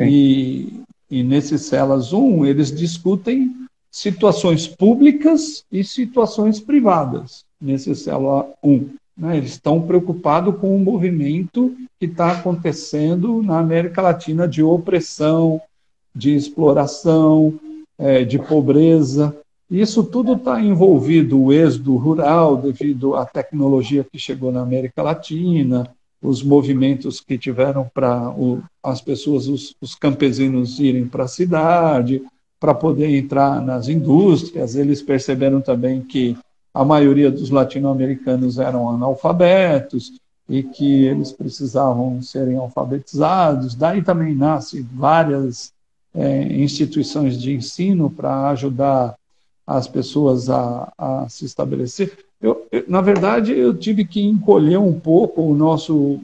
E, 0.02 0.82
e 1.10 1.24
nesse 1.24 1.58
Celas 1.58 2.12
1, 2.12 2.46
eles 2.46 2.72
discutem 2.72 3.56
situações 3.90 4.68
públicas 4.68 5.64
e 5.72 5.84
situações 5.84 6.60
privadas, 6.60 7.46
nesse 7.60 7.96
Cela 7.96 8.48
1. 8.62 8.90
Né? 9.18 9.38
Eles 9.38 9.52
estão 9.52 9.82
preocupados 9.82 10.56
com 10.58 10.76
o 10.76 10.80
movimento 10.80 11.76
que 12.00 12.06
está 12.06 12.32
acontecendo 12.32 13.42
na 13.42 13.60
América 13.60 14.02
Latina 14.02 14.48
de 14.48 14.62
opressão, 14.62 15.62
de 16.14 16.36
exploração, 16.36 17.58
é, 17.98 18.24
de 18.24 18.38
pobreza. 18.38 19.36
Isso 19.70 20.04
tudo 20.04 20.34
está 20.34 20.62
envolvido 20.62 21.42
o 21.42 21.52
êxodo 21.52 21.96
rural 21.96 22.58
devido 22.58 23.16
à 23.16 23.26
tecnologia 23.26 24.06
que 24.10 24.20
chegou 24.20 24.52
na 24.52 24.62
América 24.62 25.02
Latina, 25.02 25.90
os 26.22 26.42
movimentos 26.42 27.20
que 27.22 27.38
tiveram 27.38 27.90
para 27.94 28.34
as 28.84 29.02
pessoas, 29.02 29.48
os, 29.48 29.76
os 29.80 29.96
campesinos 29.96 30.80
irem 30.80 31.08
para 31.08 31.26
a 31.26 31.28
cidade, 31.28 32.24
para 32.60 32.74
poder 32.74 33.16
entrar 33.16 33.62
nas 33.62 33.88
indústrias. 33.88 34.76
Eles 34.76 35.02
perceberam 35.02 35.62
também 35.62 36.02
que 36.02 36.36
a 36.74 36.84
maioria 36.84 37.32
dos 37.32 37.50
latino-americanos 37.50 38.58
eram 38.58 38.90
analfabetos 38.90 40.14
e 40.50 40.64
que 40.64 41.06
eles 41.06 41.32
precisavam 41.32 42.22
serem 42.22 42.58
alfabetizados. 42.58 43.76
Daí 43.76 44.02
também 44.02 44.34
nasce 44.34 44.82
várias 44.82 45.72
é, 46.16 46.44
instituições 46.54 47.40
de 47.40 47.54
ensino 47.54 48.10
para 48.10 48.50
ajudar 48.50 49.16
as 49.66 49.88
pessoas 49.88 50.50
a, 50.50 50.92
a 50.98 51.28
se 51.30 51.46
estabelecer. 51.46 52.27
Eu, 52.48 52.68
eu, 52.72 52.86
na 52.88 53.02
verdade, 53.02 53.52
eu 53.52 53.78
tive 53.78 54.06
que 54.06 54.22
encolher 54.22 54.80
um 54.80 54.98
pouco 54.98 55.42
o 55.42 55.54
nosso, 55.54 56.20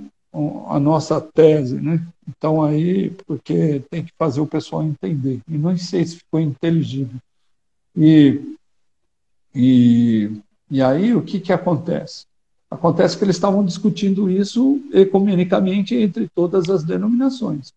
a 0.69 0.79
nossa 0.79 1.19
tese, 1.19 1.75
né? 1.81 2.01
Então 2.27 2.63
aí, 2.63 3.09
porque 3.27 3.81
tem 3.89 4.05
que 4.05 4.13
fazer 4.17 4.39
o 4.39 4.47
pessoal 4.47 4.83
entender. 4.83 5.41
E 5.47 5.57
não 5.57 5.77
sei 5.77 6.05
se 6.05 6.17
ficou 6.17 6.39
inteligível. 6.39 7.19
E, 7.95 8.55
e, 9.53 10.31
e 10.71 10.81
aí, 10.81 11.13
o 11.13 11.21
que, 11.21 11.41
que 11.41 11.51
acontece? 11.51 12.25
Acontece 12.71 13.17
que 13.17 13.25
eles 13.25 13.35
estavam 13.35 13.63
discutindo 13.65 14.29
isso 14.29 14.81
ecumenicamente 14.93 15.93
entre 15.93 16.29
todas 16.33 16.69
as 16.69 16.83
denominações. 16.83 17.73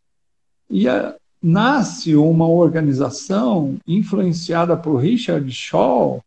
E 0.70 0.88
a, 0.88 1.16
nasce 1.42 2.14
uma 2.14 2.46
organização 2.46 3.76
influenciada 3.86 4.76
por 4.76 4.96
Richard 4.98 5.50
Shaw, 5.52 6.22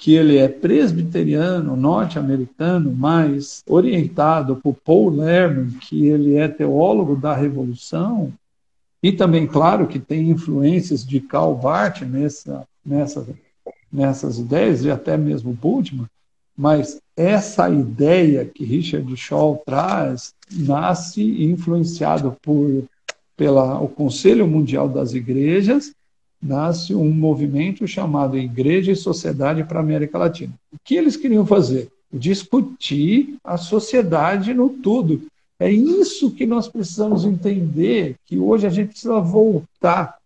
que 0.00 0.14
ele 0.14 0.38
é 0.38 0.48
presbiteriano, 0.48 1.76
norte-americano, 1.76 2.90
mas 2.90 3.62
orientado 3.66 4.56
por 4.56 4.74
Paul 4.74 5.10
Lerman, 5.10 5.72
que 5.78 6.06
ele 6.06 6.36
é 6.36 6.48
teólogo 6.48 7.14
da 7.14 7.34
Revolução, 7.36 8.32
e 9.02 9.12
também, 9.12 9.46
claro, 9.46 9.86
que 9.86 9.98
tem 9.98 10.30
influências 10.30 11.06
de 11.06 11.20
Karl 11.20 11.54
Barth 11.54 12.00
nessa, 12.00 12.66
nessa, 12.84 13.26
nessas 13.92 14.38
ideias, 14.38 14.82
e 14.86 14.90
até 14.90 15.18
mesmo 15.18 15.52
Bultmann, 15.52 16.08
mas 16.56 16.98
essa 17.14 17.68
ideia 17.68 18.46
que 18.46 18.64
Richard 18.64 19.14
Shaw 19.18 19.62
traz 19.66 20.34
nasce 20.50 21.44
influenciado 21.44 22.34
por 22.40 22.84
pela 23.36 23.78
o 23.80 23.88
Conselho 23.88 24.46
Mundial 24.46 24.88
das 24.88 25.12
Igrejas 25.12 25.92
nasce 26.42 26.94
um 26.94 27.10
movimento 27.10 27.86
chamado 27.86 28.38
Igreja 28.38 28.92
e 28.92 28.96
Sociedade 28.96 29.64
para 29.64 29.78
a 29.78 29.82
América 29.82 30.18
Latina. 30.18 30.52
O 30.72 30.76
que 30.82 30.94
eles 30.94 31.16
queriam 31.16 31.44
fazer? 31.44 31.88
Discutir 32.12 33.36
a 33.44 33.56
sociedade 33.56 34.54
no 34.54 34.70
tudo. 34.70 35.22
É 35.58 35.70
isso 35.70 36.30
que 36.30 36.46
nós 36.46 36.68
precisamos 36.68 37.24
entender, 37.24 38.16
que 38.24 38.38
hoje 38.38 38.66
a 38.66 38.70
gente 38.70 38.90
precisa 38.90 39.20
voltar. 39.20 40.16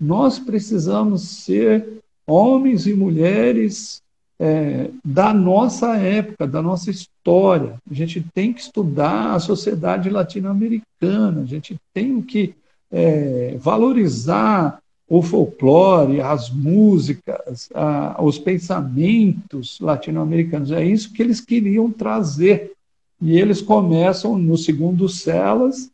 Nós 0.00 0.38
precisamos 0.38 1.22
ser 1.22 2.02
homens 2.26 2.86
e 2.86 2.94
mulheres 2.94 4.02
é, 4.38 4.90
da 5.04 5.32
nossa 5.32 5.96
época, 5.96 6.46
da 6.46 6.62
nossa 6.62 6.90
história. 6.90 7.76
A 7.88 7.94
gente 7.94 8.24
tem 8.34 8.52
que 8.52 8.62
estudar 8.62 9.34
a 9.34 9.40
sociedade 9.40 10.08
latino-americana, 10.08 11.42
a 11.42 11.46
gente 11.46 11.76
tem 11.92 12.20
que 12.22 12.54
é, 12.90 13.56
valorizar 13.58 14.78
o 15.08 15.22
folclore, 15.22 16.20
as 16.20 16.50
músicas, 16.50 17.68
a, 17.74 18.16
os 18.22 18.38
pensamentos 18.38 19.78
latino-americanos. 19.80 20.70
É 20.70 20.84
isso 20.84 21.12
que 21.12 21.22
eles 21.22 21.40
queriam 21.40 21.90
trazer. 21.90 22.72
E 23.20 23.38
eles 23.38 23.60
começam, 23.60 24.36
no 24.36 24.56
segundo 24.56 25.08
Celas, 25.08 25.90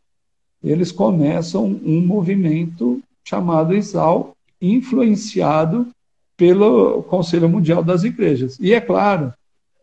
eles 0.62 0.92
começam 0.92 1.64
um 1.64 2.00
movimento 2.00 3.00
chamado 3.24 3.74
ISAL, 3.74 4.34
influenciado 4.61 5.88
pelo 6.36 7.02
Conselho 7.04 7.48
Mundial 7.48 7.82
das 7.82 8.04
Igrejas. 8.04 8.58
E 8.61 8.72
é 8.72 8.80
claro 8.80 9.32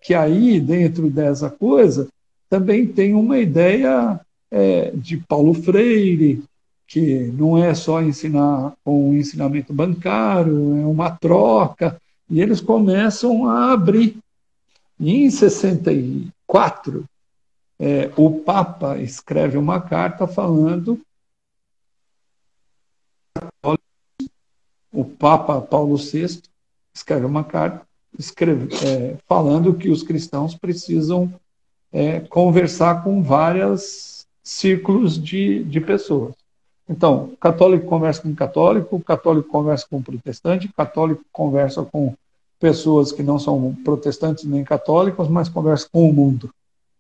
que 0.02 0.14
aí, 0.14 0.60
dentro 0.60 1.10
dessa 1.10 1.50
coisa, 1.50 2.08
também 2.50 2.88
tem 2.88 3.14
uma 3.14 3.38
ideia 3.40 4.20
é, 4.50 4.92
de 4.96 5.18
Paulo 5.18 5.54
Freire, 5.54 6.42
que 6.88 7.26
não 7.34 7.58
é 7.58 7.76
só 7.76 8.02
ensinar 8.02 8.74
com 8.84 9.10
um 9.10 9.14
ensinamento 9.14 9.74
bancário, 9.74 10.78
é 10.78 10.86
uma 10.86 11.12
troca, 11.12 12.02
e 12.30 12.42
eles 12.42 12.62
começam 12.62 13.48
a 13.48 13.74
abrir. 13.74 14.18
E 15.00 15.14
em 15.14 15.30
64, 15.30 17.06
é, 17.80 18.12
o 18.16 18.40
Papa 18.40 18.98
escreve 18.98 19.58
uma 19.58 19.82
carta 19.82 20.26
falando. 20.26 21.00
O 24.92 25.06
Papa 25.06 25.62
Paulo 25.62 25.98
VI 25.98 26.42
escreve 26.94 27.26
uma 27.26 27.44
carta 27.44 27.86
escreve, 28.18 28.70
é, 28.84 29.18
falando 29.28 29.76
que 29.76 29.90
os 29.90 30.04
cristãos 30.04 30.56
precisam 30.56 31.34
é, 31.92 32.20
conversar 32.20 33.04
com 33.04 33.22
vários 33.22 34.26
círculos 34.44 35.22
de, 35.22 35.64
de 35.64 35.80
pessoas. 35.80 36.34
Então, 36.90 37.32
católico 37.40 37.86
conversa 37.86 38.22
com 38.22 38.34
católico, 38.34 39.00
católico 39.02 39.50
conversa 39.50 39.86
com 39.90 40.02
protestante, 40.02 40.70
católico 40.70 41.24
conversa 41.32 41.84
com 41.84 42.14
pessoas 42.60 43.12
que 43.12 43.22
não 43.22 43.38
são 43.38 43.76
protestantes 43.84 44.46
nem 44.46 44.64
católicos, 44.64 45.28
mas 45.28 45.50
conversa 45.50 45.88
com 45.92 46.10
o 46.10 46.14
mundo. 46.14 46.50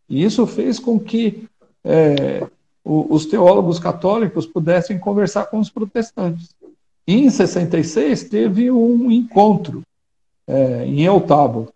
E 0.09 0.23
isso 0.23 0.45
fez 0.45 0.77
com 0.77 0.99
que 0.99 1.47
é, 1.83 2.45
os 2.83 3.25
teólogos 3.25 3.79
católicos 3.79 4.45
pudessem 4.45 4.99
conversar 4.99 5.45
com 5.45 5.59
os 5.59 5.69
protestantes. 5.69 6.53
E 7.05 7.15
em 7.15 7.29
66 7.29 8.25
teve 8.25 8.69
um 8.69 9.09
encontro 9.09 9.81
é, 10.45 10.85
em 10.85 11.05
El 11.05 11.21
Tabo. 11.21 11.69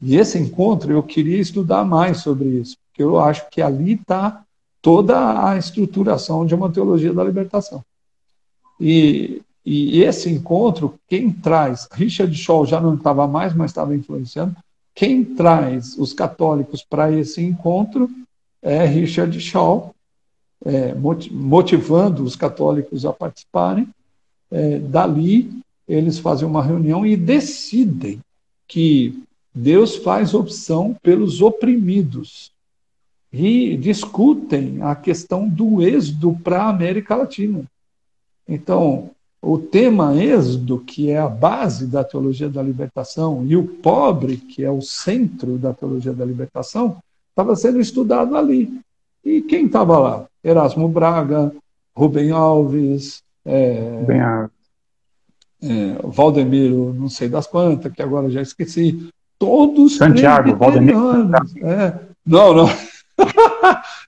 E 0.00 0.16
esse 0.16 0.38
encontro 0.38 0.92
eu 0.92 1.02
queria 1.02 1.38
estudar 1.38 1.84
mais 1.84 2.18
sobre 2.18 2.48
isso, 2.48 2.76
porque 2.88 3.02
eu 3.02 3.18
acho 3.18 3.48
que 3.50 3.60
ali 3.60 3.94
está 3.94 4.44
toda 4.80 5.48
a 5.48 5.56
estruturação 5.56 6.46
de 6.46 6.54
uma 6.54 6.70
teologia 6.70 7.12
da 7.12 7.24
libertação. 7.24 7.82
E, 8.80 9.42
e 9.64 10.02
esse 10.02 10.30
encontro, 10.30 10.94
quem 11.08 11.30
traz, 11.30 11.88
Richard 11.92 12.34
Shaw 12.34 12.64
já 12.64 12.80
não 12.80 12.94
estava 12.94 13.26
mais, 13.26 13.54
mas 13.54 13.70
estava 13.70 13.94
influenciando, 13.94 14.56
quem 14.94 15.24
traz 15.24 15.96
os 15.96 16.12
católicos 16.12 16.82
para 16.82 17.12
esse 17.12 17.42
encontro 17.42 18.08
é 18.62 18.84
Richard 18.84 19.38
Shaw, 19.40 19.94
é, 20.64 20.94
motivando 21.30 22.24
os 22.24 22.34
católicos 22.34 23.04
a 23.04 23.12
participarem. 23.12 23.88
É, 24.50 24.78
dali, 24.78 25.62
eles 25.86 26.18
fazem 26.18 26.48
uma 26.48 26.62
reunião 26.62 27.06
e 27.06 27.16
decidem 27.16 28.20
que 28.66 29.22
Deus 29.54 29.96
faz 29.96 30.34
opção 30.34 30.96
pelos 31.02 31.40
oprimidos 31.40 32.52
e 33.32 33.76
discutem 33.76 34.78
a 34.82 34.94
questão 34.94 35.48
do 35.48 35.82
êxodo 35.82 36.38
para 36.42 36.62
a 36.62 36.70
América 36.70 37.14
Latina. 37.14 37.64
Então, 38.48 39.10
o 39.40 39.58
tema 39.58 40.16
êxodo, 40.16 40.78
que 40.78 41.10
é 41.10 41.18
a 41.18 41.28
base 41.28 41.86
da 41.86 42.02
teologia 42.02 42.48
da 42.48 42.62
libertação, 42.62 43.44
e 43.46 43.56
o 43.56 43.64
pobre, 43.64 44.36
que 44.36 44.64
é 44.64 44.70
o 44.70 44.80
centro 44.80 45.58
da 45.58 45.72
teologia 45.72 46.12
da 46.12 46.24
libertação, 46.24 46.96
estava 47.30 47.54
sendo 47.54 47.80
estudado 47.80 48.36
ali. 48.36 48.80
E 49.24 49.42
quem 49.42 49.66
estava 49.66 49.98
lá? 49.98 50.26
Erasmo 50.42 50.88
Braga, 50.88 51.52
Rubem 51.94 52.30
Alves, 52.30 53.22
é, 53.44 54.22
Alves. 54.22 54.50
É, 55.60 55.98
Valdemiro, 56.04 56.94
não 56.94 57.08
sei 57.08 57.28
das 57.28 57.46
quantas, 57.46 57.92
que 57.92 58.02
agora 58.02 58.30
já 58.30 58.40
esqueci. 58.40 59.08
Todos 59.38 59.96
Santiago, 59.96 60.56
Valdemiro. 60.56 60.98
É, 61.62 61.94
não, 62.26 62.54
não. 62.54 62.68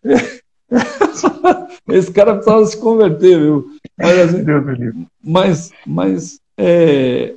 Esse 1.89 2.13
cara 2.13 2.35
precisava 2.35 2.67
se 2.67 2.77
converter, 2.77 3.39
viu? 3.39 3.71
Mas, 3.99 4.19
assim, 4.19 4.45
mas, 5.23 5.73
mas 5.87 6.41
é, 6.57 7.35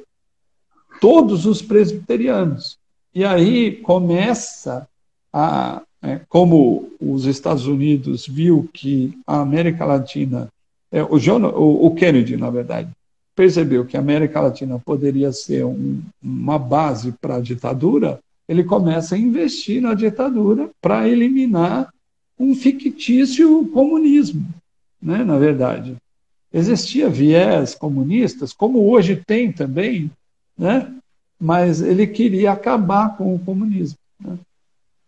todos 1.01 1.45
os 1.45 1.61
presbiterianos. 1.61 2.77
E 3.13 3.25
aí 3.25 3.77
começa 3.77 4.87
a. 5.31 5.81
É, 6.05 6.19
como 6.27 6.91
os 6.99 7.25
Estados 7.25 7.65
Unidos 7.65 8.27
viu 8.27 8.67
que 8.73 9.17
a 9.25 9.39
América 9.39 9.85
Latina. 9.85 10.49
É, 10.91 11.01
o, 11.01 11.17
John, 11.17 11.45
o, 11.45 11.87
o 11.87 11.95
Kennedy, 11.95 12.35
na 12.37 12.49
verdade, 12.49 12.89
percebeu 13.35 13.85
que 13.85 13.97
a 13.97 13.99
América 13.99 14.41
Latina 14.41 14.77
poderia 14.79 15.31
ser 15.31 15.65
um, 15.65 16.01
uma 16.21 16.59
base 16.59 17.13
para 17.19 17.37
a 17.37 17.41
ditadura, 17.41 18.19
ele 18.47 18.63
começa 18.63 19.15
a 19.15 19.17
investir 19.17 19.81
na 19.81 19.93
ditadura 19.93 20.69
para 20.81 21.07
eliminar 21.07 21.89
um 22.43 22.53
fictício 22.53 23.65
comunismo, 23.67 24.45
né, 25.01 25.23
na 25.23 25.37
verdade. 25.37 25.95
Existia 26.51 27.09
viés 27.09 27.73
comunistas, 27.73 28.51
como 28.53 28.89
hoje 28.89 29.15
tem 29.15 29.51
também, 29.51 30.11
né, 30.57 30.93
mas 31.39 31.81
ele 31.81 32.05
queria 32.05 32.51
acabar 32.51 33.17
com 33.17 33.33
o 33.33 33.39
comunismo. 33.39 33.97
Né? 34.19 34.37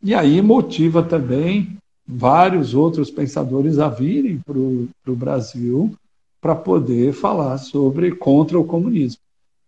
E 0.02 0.16
aí 0.16 0.42
motiva 0.42 1.04
também 1.04 1.78
vários 2.08 2.74
outros 2.74 3.12
pensadores 3.12 3.80
a 3.80 3.90
virem 3.90 4.40
para 4.40 4.58
o 4.58 5.16
Brasil 5.16 5.94
para 6.40 6.56
poder 6.56 7.14
falar 7.14 7.58
sobre 7.58 8.12
contra 8.12 8.60
o 8.60 8.64
comunismo. 8.64 9.20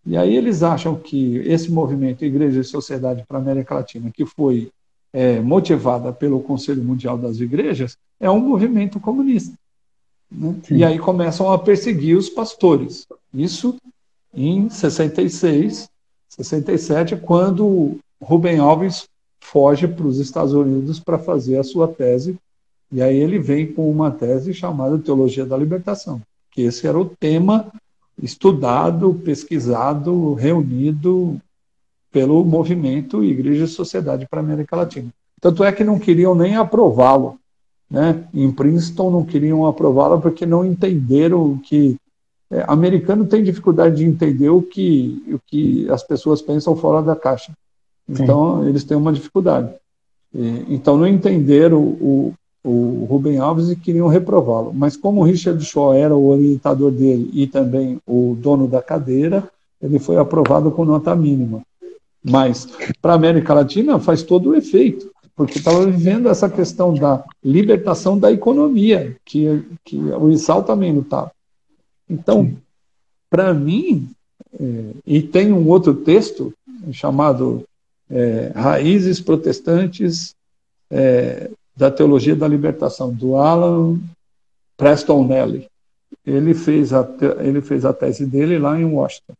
E 0.05 0.15
aí 0.15 0.35
eles 0.35 0.63
acham 0.63 0.95
que 0.95 1.37
esse 1.39 1.71
movimento 1.71 2.23
Igreja 2.23 2.61
e 2.61 2.63
Sociedade 2.63 3.25
para 3.27 3.37
a 3.37 3.41
América 3.41 3.75
Latina, 3.75 4.09
que 4.09 4.25
foi 4.25 4.69
é, 5.13 5.39
motivada 5.39 6.11
pelo 6.11 6.41
Conselho 6.41 6.83
Mundial 6.83 7.17
das 7.17 7.39
Igrejas, 7.39 7.97
é 8.19 8.29
um 8.29 8.39
movimento 8.39 8.99
comunista. 8.99 9.53
Né? 10.31 10.55
E 10.69 10.83
aí 10.83 10.99
começam 10.99 11.51
a 11.51 11.57
perseguir 11.57 12.17
os 12.17 12.29
pastores. 12.29 13.07
Isso 13.33 13.75
em 14.33 14.69
66, 14.69 15.89
67, 16.29 17.15
quando 17.17 17.97
Rubem 18.21 18.59
Alves 18.59 19.07
foge 19.39 19.87
para 19.87 20.05
os 20.05 20.19
Estados 20.19 20.53
Unidos 20.53 20.99
para 20.99 21.17
fazer 21.17 21.57
a 21.57 21.63
sua 21.63 21.87
tese. 21.87 22.37
E 22.91 23.01
aí 23.01 23.17
ele 23.17 23.39
vem 23.39 23.71
com 23.71 23.89
uma 23.89 24.11
tese 24.11 24.53
chamada 24.53 24.97
Teologia 24.97 25.45
da 25.45 25.57
Libertação 25.57 26.21
que 26.57 26.63
esse 26.63 26.87
era 26.87 26.97
o 26.97 27.05
tema 27.05 27.71
estudado, 28.19 29.13
pesquisado, 29.23 30.33
reunido 30.33 31.39
pelo 32.11 32.43
movimento 32.43 33.23
Igreja 33.23 33.65
e 33.65 33.67
Sociedade 33.67 34.27
para 34.29 34.39
a 34.39 34.43
América 34.43 34.75
Latina. 34.75 35.09
Tanto 35.39 35.63
é 35.63 35.71
que 35.71 35.83
não 35.83 35.99
queriam 35.99 36.33
nem 36.33 36.55
aprová-lo. 36.55 37.37
Né? 37.89 38.25
Em 38.33 38.51
Princeton 38.51 39.11
não 39.11 39.23
queriam 39.23 39.65
aprová-lo 39.65 40.19
porque 40.19 40.45
não 40.45 40.65
entenderam 40.65 41.57
que 41.57 41.97
é, 42.49 42.63
americano 42.67 43.25
tem 43.25 43.43
dificuldade 43.43 43.97
de 43.97 44.05
entender 44.05 44.49
o 44.49 44.61
que, 44.61 45.23
o 45.27 45.39
que 45.45 45.89
as 45.89 46.03
pessoas 46.03 46.41
pensam 46.41 46.75
fora 46.75 47.01
da 47.01 47.15
caixa. 47.15 47.51
Então, 48.07 48.63
Sim. 48.63 48.69
eles 48.69 48.83
têm 48.83 48.95
uma 48.95 49.11
dificuldade. 49.11 49.73
E, 50.33 50.65
então, 50.69 50.97
não 50.97 51.07
entenderam 51.07 51.81
o, 51.81 52.33
o 52.63 53.05
Rubem 53.09 53.37
Alves 53.37 53.69
e 53.69 53.75
queriam 53.75 54.07
reprová-lo. 54.07 54.73
Mas 54.73 54.95
como 54.95 55.21
o 55.21 55.23
Richard 55.23 55.63
Shaw 55.63 55.93
era 55.93 56.15
o 56.15 56.27
orientador 56.29 56.91
dele 56.91 57.29
e 57.33 57.47
também 57.47 57.99
o 58.07 58.37
dono 58.39 58.67
da 58.67 58.81
cadeira, 58.81 59.49
ele 59.81 59.99
foi 59.99 60.17
aprovado 60.17 60.71
com 60.71 60.85
nota 60.85 61.13
mínima. 61.15 61.61
Mas 62.29 62.67
para 63.01 63.13
a 63.13 63.15
América 63.15 63.53
Latina 63.53 63.99
faz 63.99 64.23
todo 64.23 64.49
o 64.49 64.55
efeito, 64.55 65.11
porque 65.35 65.59
estava 65.59 65.85
vivendo 65.85 66.27
essa 66.27 66.49
questão 66.49 66.93
da 66.93 67.23
libertação 67.43 68.17
da 68.17 68.31
economia, 68.31 69.15
que, 69.23 69.63
que 69.85 69.97
o 69.97 70.29
ISAL 70.29 70.63
também 70.63 70.93
lutava. 70.93 71.31
Então, 72.09 72.53
para 73.29 73.53
mim, 73.53 74.09
é, 74.59 74.91
e 75.05 75.21
tem 75.21 75.53
um 75.53 75.67
outro 75.67 75.93
texto 75.93 76.53
chamado 76.91 77.63
é, 78.09 78.51
Raízes 78.55 79.19
Protestantes 79.19 80.35
é, 80.89 81.49
da 81.75 81.91
Teologia 81.91 82.35
da 82.35 82.47
Libertação, 82.47 83.13
do 83.13 83.35
Alan 83.35 83.99
Preston 84.75 85.25
Nelly. 85.25 85.67
Ele 86.25 86.53
fez, 86.53 86.93
a, 86.93 87.07
ele 87.39 87.61
fez 87.61 87.85
a 87.85 87.93
tese 87.93 88.25
dele 88.25 88.57
lá 88.57 88.79
em 88.79 88.85
Washington. 88.85 89.33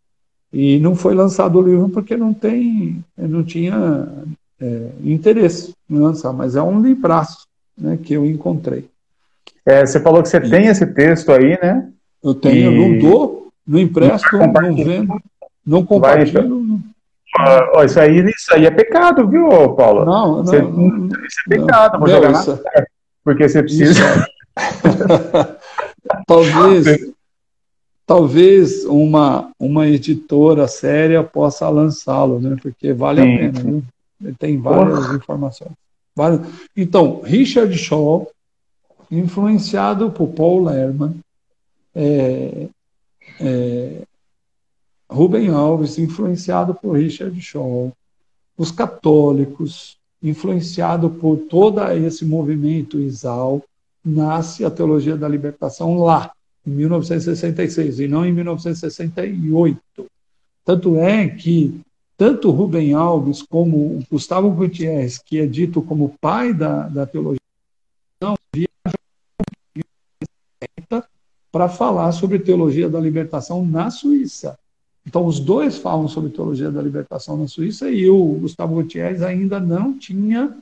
E 0.52 0.80
não 0.80 0.96
foi 0.96 1.14
lançado 1.14 1.60
o 1.60 1.62
livro 1.62 1.90
porque 1.90 2.16
não 2.16 2.34
tem, 2.34 3.04
não 3.18 3.44
tinha 3.44 4.08
é, 4.60 4.90
interesse 5.04 5.74
em 5.90 6.00
lançar, 6.00 6.32
mas 6.34 6.56
é 6.56 6.62
um 6.62 6.82
livraço 6.82 7.46
né, 7.78 7.98
que 8.02 8.14
eu 8.14 8.26
encontrei. 8.26 8.86
É, 9.66 9.86
você 9.86 10.00
falou 10.00 10.24
que 10.24 10.30
você 10.30 10.38
e, 10.38 10.50
tem 10.50 10.68
esse 10.68 10.86
texto 10.86 11.32
aí, 11.32 11.60
né? 11.62 11.90
Eu 12.24 12.34
tenho, 12.34 12.72
e... 12.72 12.76
não 12.78 13.00
dou, 13.00 13.48
não 13.68 13.80
empresto, 13.80 14.38
não 14.38 14.76
vendo, 14.76 15.22
não 15.66 15.86
compartilho. 15.86 16.66
Vai, 16.66 16.80
Uh, 17.38 17.84
isso, 17.84 18.00
aí, 18.00 18.26
isso 18.30 18.54
aí 18.54 18.66
é 18.66 18.72
pecado, 18.72 19.28
viu, 19.28 19.48
Paulo? 19.76 20.06
Não, 20.06 20.38
não. 20.38 20.46
Você, 20.46 20.60
não 20.62 21.08
isso 21.08 21.42
é 21.46 21.50
pecado, 21.50 21.94
não, 21.94 22.00
vou 22.00 22.10
jogar 22.10 22.32
isso... 22.32 22.52
na 22.64 22.82
é 22.82 22.86
porque 23.24 23.48
você 23.48 23.62
precisa. 23.62 24.26
talvez, 26.26 27.12
talvez 28.08 28.86
uma, 28.86 29.52
uma 29.60 29.86
editora 29.86 30.66
séria 30.66 31.22
possa 31.22 31.68
lançá-lo, 31.68 32.40
né? 32.40 32.56
Porque 32.62 32.94
vale 32.94 33.22
Sim. 33.22 33.34
a 33.34 33.38
pena, 33.38 33.60
viu? 33.60 33.84
Ele 34.24 34.36
tem 34.40 34.58
várias 34.58 35.06
Porra. 35.06 35.18
informações. 35.18 35.72
Várias... 36.16 36.42
Então, 36.76 37.22
Richard 37.22 37.78
Shaw, 37.78 38.32
influenciado 39.12 40.10
por 40.10 40.30
Paul 40.30 40.64
Lerman, 40.64 41.20
é, 41.94 42.68
é, 43.42 44.02
Rubem 45.10 45.50
Alves, 45.50 46.00
influenciado 46.00 46.74
por 46.74 46.98
Richard 46.98 47.40
Shaw, 47.42 47.92
os 48.58 48.72
católicos, 48.72 49.98
influenciado 50.24 51.10
por 51.10 51.38
todo 51.50 51.84
esse 51.92 52.26
movimento 52.26 53.00
ISAL, 53.00 53.62
nasce 54.04 54.64
a 54.64 54.72
teologia 54.72 55.18
da 55.18 55.28
libertação 55.28 56.00
lá, 56.00 56.32
em 56.68 56.72
1966, 56.72 58.02
e 58.02 58.08
não 58.08 58.26
em 58.26 58.34
1968. 58.34 59.80
Tanto 60.66 60.98
é 60.98 61.30
que 61.30 61.80
tanto 62.18 62.52
Rubem 62.52 62.94
Alves 62.94 63.42
como 63.42 63.78
o 63.78 64.04
Gustavo 64.12 64.52
Gutierrez, 64.52 65.18
que 65.18 65.40
é 65.40 65.46
dito 65.46 65.82
como 65.82 66.16
pai 66.20 66.54
da, 66.54 66.88
da 66.90 67.06
teologia, 67.06 67.40
viajam 68.54 68.98
para 71.52 71.70
falar 71.70 72.12
sobre 72.12 72.40
teologia 72.40 72.90
da 72.90 73.00
libertação 73.00 73.66
na 73.66 73.90
Suíça. 73.90 74.60
Então, 75.06 75.26
os 75.26 75.40
dois 75.40 75.78
falam 75.78 76.08
sobre 76.10 76.32
teologia 76.32 76.70
da 76.70 76.82
libertação 76.82 77.38
na 77.38 77.48
Suíça 77.48 77.90
e 77.90 78.10
o 78.10 78.34
Gustavo 78.34 78.76
Gutierrez 78.76 79.22
ainda 79.22 79.58
não 79.60 79.98
tinha 79.98 80.58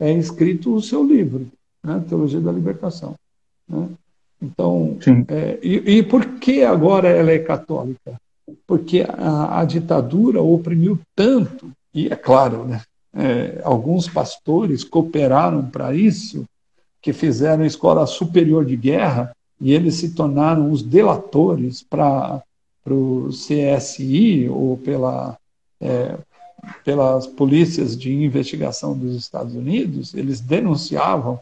é, 0.00 0.12
escrito 0.12 0.74
o 0.74 0.82
seu 0.82 1.04
livro, 1.04 1.46
né, 1.84 2.04
Teologia 2.08 2.40
da 2.40 2.50
Libertação. 2.50 3.14
Né? 3.68 3.88
Então, 4.40 4.98
é, 5.28 5.58
e, 5.62 5.98
e, 5.98 6.02
por 6.02 6.38
que 6.38 6.62
agora 6.62 7.08
ela 7.08 7.30
é 7.30 7.38
católica? 7.38 8.20
Porque 8.66 9.04
a, 9.08 9.60
a 9.60 9.64
ditadura 9.64 10.42
oprimiu 10.42 10.98
tanto, 11.14 11.70
e 11.94 12.08
é 12.08 12.16
claro, 12.16 12.64
né, 12.64 12.82
é, 13.14 13.60
alguns 13.64 14.08
pastores 14.08 14.84
cooperaram 14.84 15.64
para 15.64 15.94
isso, 15.94 16.44
que 17.00 17.12
fizeram 17.12 17.64
escola 17.64 18.06
superior 18.06 18.64
de 18.64 18.76
guerra 18.76 19.34
e 19.60 19.72
eles 19.72 19.94
se 19.94 20.10
tornaram 20.14 20.70
os 20.70 20.82
delatores 20.82 21.82
para 21.82 22.42
o 22.86 23.28
CSI 23.30 24.48
ou 24.48 24.76
pela, 24.76 25.38
é, 25.80 26.16
pelas 26.84 27.26
polícias 27.26 27.96
de 27.96 28.12
investigação 28.12 28.96
dos 28.96 29.16
Estados 29.16 29.54
Unidos, 29.54 30.14
eles 30.14 30.40
denunciavam 30.40 31.38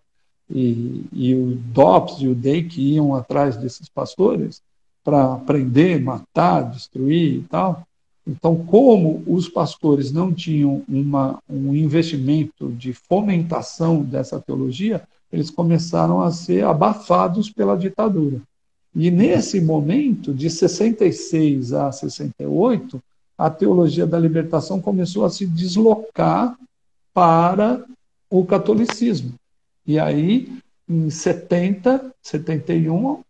e, 0.51 1.05
e 1.13 1.35
o 1.35 1.57
DOPS 1.57 2.21
e 2.21 2.29
o 2.29 2.35
DEIC 2.35 2.81
iam 2.81 3.15
atrás 3.15 3.57
desses 3.57 3.89
pastores 3.89 4.63
para 5.03 5.37
prender, 5.37 6.01
matar, 6.01 6.63
destruir 6.71 7.39
e 7.39 7.43
tal. 7.43 7.87
Então, 8.27 8.57
como 8.65 9.23
os 9.27 9.49
pastores 9.49 10.11
não 10.11 10.33
tinham 10.33 10.83
uma, 10.89 11.39
um 11.49 11.75
investimento 11.75 12.73
de 12.73 12.95
fomentação 12.95 14.03
dessa 14.03 14.41
teologia, 14.41 15.03
eles 15.31 15.51
começaram 15.51 16.23
a 16.23 16.31
ser 16.31 16.65
abafados 16.65 17.51
pela 17.51 17.77
ditadura. 17.77 18.41
E 18.95 19.11
nesse 19.11 19.61
momento, 19.61 20.33
de 20.33 20.49
66 20.49 21.73
a 21.73 21.91
68, 21.91 23.03
a 23.37 23.51
teologia 23.51 24.07
da 24.07 24.19
libertação 24.19 24.81
começou 24.81 25.25
a 25.25 25.31
se 25.31 25.45
deslocar 25.47 26.57
para 27.13 27.85
o 28.31 28.45
catolicismo. 28.45 29.35
E 29.87 29.99
aí, 29.99 30.59
em 30.89 31.11
70, 31.11 32.13
71, 32.23 33.23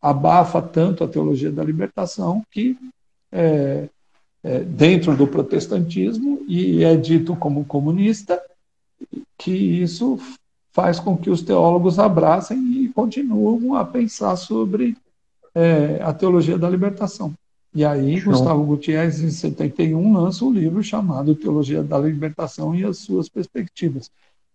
abafa 0.00 0.60
tanto 0.60 1.04
a 1.04 1.08
teologia 1.08 1.50
da 1.50 1.62
libertação 1.62 2.42
que 2.50 2.76
é, 3.30 3.88
é, 4.42 4.60
dentro 4.60 5.16
do 5.16 5.26
protestantismo 5.26 6.42
e 6.48 6.82
é 6.82 6.96
dito 6.96 7.36
como 7.36 7.64
comunista, 7.64 8.42
que 9.38 9.52
isso 9.52 10.18
faz 10.72 10.98
com 10.98 11.16
que 11.16 11.30
os 11.30 11.42
teólogos 11.42 11.98
abracem 11.98 12.58
e 12.82 12.88
continuam 12.88 13.74
a 13.74 13.84
pensar 13.84 14.36
sobre 14.36 14.96
é, 15.54 16.00
a 16.02 16.12
teologia 16.12 16.58
da 16.58 16.68
libertação. 16.68 17.34
E 17.74 17.84
aí, 17.84 18.20
Show. 18.20 18.32
Gustavo 18.32 18.64
Gutierrez, 18.64 19.20
em 19.20 19.30
71, 19.30 20.12
lança 20.12 20.44
um 20.44 20.52
livro 20.52 20.82
chamado 20.82 21.34
Teologia 21.34 21.82
da 21.82 21.98
Libertação 21.98 22.74
e 22.74 22.84
as 22.84 22.98
Suas 22.98 23.28
Perspectivas. 23.28 24.10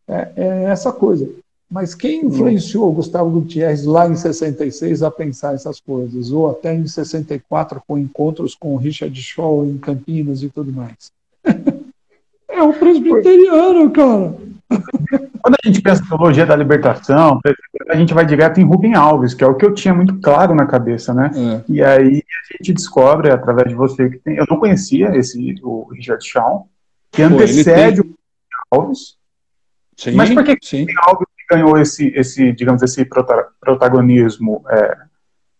É, 0.07 0.31
é 0.35 0.63
essa 0.65 0.91
coisa. 0.91 1.29
Mas 1.69 1.93
quem 1.93 2.25
influenciou 2.25 2.93
Gustavo 2.93 3.29
Gutierrez 3.29 3.83
lá 3.83 4.07
em 4.07 4.15
66 4.15 5.03
a 5.03 5.11
pensar 5.11 5.53
essas 5.53 5.81
coisas? 5.81 6.31
Ou 6.31 6.49
até 6.49 6.73
em 6.73 6.87
64, 6.87 7.81
com 7.85 7.97
encontros 7.97 8.55
com 8.55 8.77
Richard 8.77 9.21
Shaw 9.21 9.65
em 9.65 9.77
Campinas 9.77 10.41
e 10.41 10.49
tudo 10.49 10.71
mais? 10.71 11.11
é 12.47 12.61
o 12.61 12.73
presbiteriano, 12.73 13.91
cara. 13.91 14.33
Quando 15.41 15.55
a 15.55 15.67
gente 15.67 15.81
pensa 15.81 16.01
em 16.03 16.07
teologia 16.07 16.45
da 16.45 16.55
libertação, 16.55 17.39
a 17.89 17.95
gente 17.95 18.13
vai 18.13 18.25
direto 18.25 18.59
em 18.59 18.65
Rubem 18.65 18.95
Alves, 18.95 19.33
que 19.33 19.43
é 19.43 19.47
o 19.47 19.55
que 19.55 19.65
eu 19.65 19.73
tinha 19.73 19.93
muito 19.93 20.19
claro 20.19 20.55
na 20.55 20.65
cabeça, 20.65 21.13
né? 21.13 21.31
É. 21.35 21.71
E 21.71 21.83
aí 21.83 22.23
a 22.23 22.57
gente 22.57 22.73
descobre, 22.73 23.29
através 23.29 23.69
de 23.69 23.75
você, 23.75 24.09
que 24.09 24.19
tem. 24.19 24.37
Eu 24.37 24.45
não 24.49 24.57
conhecia 24.57 25.15
esse, 25.15 25.55
o 25.63 25.89
Richard 25.91 26.25
Shaw, 26.25 26.67
que 27.11 27.21
antecede 27.21 28.03
Pô, 28.03 28.03
tem... 28.03 28.11
o 28.11 28.15
Rubem 28.15 28.17
Alves. 28.71 29.16
Sim, 29.97 30.11
Mas 30.11 30.31
por 30.31 30.43
que 30.43 30.57
sim. 30.61 30.85
o 30.85 31.09
Alves 31.09 31.27
ganhou 31.49 31.77
esse, 31.77 32.07
esse 32.15 32.51
digamos, 32.51 32.83
esse 32.83 33.03
protagonismo, 33.59 34.63
é, 34.69 34.97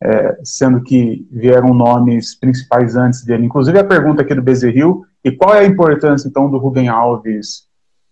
é, 0.04 0.40
sendo 0.44 0.84
que 0.84 1.28
vieram 1.32 1.74
nomes 1.74 2.36
principais 2.36 2.96
antes 2.96 3.26
dele? 3.26 3.46
Inclusive 3.46 3.80
a 3.80 3.84
pergunta 3.84 4.22
aqui 4.22 4.36
do 4.36 4.42
Bezerril, 4.42 5.06
e 5.24 5.32
qual 5.32 5.56
é 5.56 5.62
a 5.62 5.66
importância, 5.66 6.28
então, 6.28 6.50
do 6.50 6.58
Rubem 6.58 6.88
Alves 6.88 7.66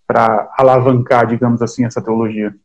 para 0.07 0.51
alavancar, 0.57 1.27
digamos 1.27 1.61
assim, 1.61 1.85
essa 1.85 2.01
teologia? 2.01 2.55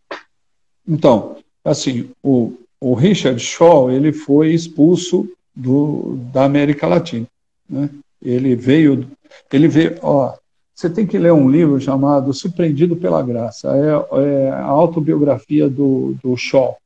Então, 0.88 1.36
assim, 1.64 2.10
o, 2.22 2.54
o 2.80 2.94
Richard 2.94 3.38
Shaw, 3.38 3.90
ele 3.90 4.12
foi 4.12 4.52
expulso 4.52 5.28
do, 5.54 6.18
da 6.32 6.44
América 6.44 6.86
Latina, 6.86 7.26
né? 7.68 7.90
Ele 8.22 8.54
veio, 8.54 9.06
ele 9.52 9.68
veio, 9.68 9.98
ó, 10.02 10.34
você 10.80 10.88
tem 10.88 11.06
que 11.06 11.18
ler 11.18 11.32
um 11.32 11.50
livro 11.50 11.78
chamado 11.78 12.32
Surpreendido 12.32 12.96
pela 12.96 13.22
Graça. 13.22 13.68
É, 13.76 14.46
é 14.46 14.50
a 14.50 14.64
autobiografia 14.64 15.68
do, 15.68 16.16
do 16.22 16.34
Shaw. 16.38 16.78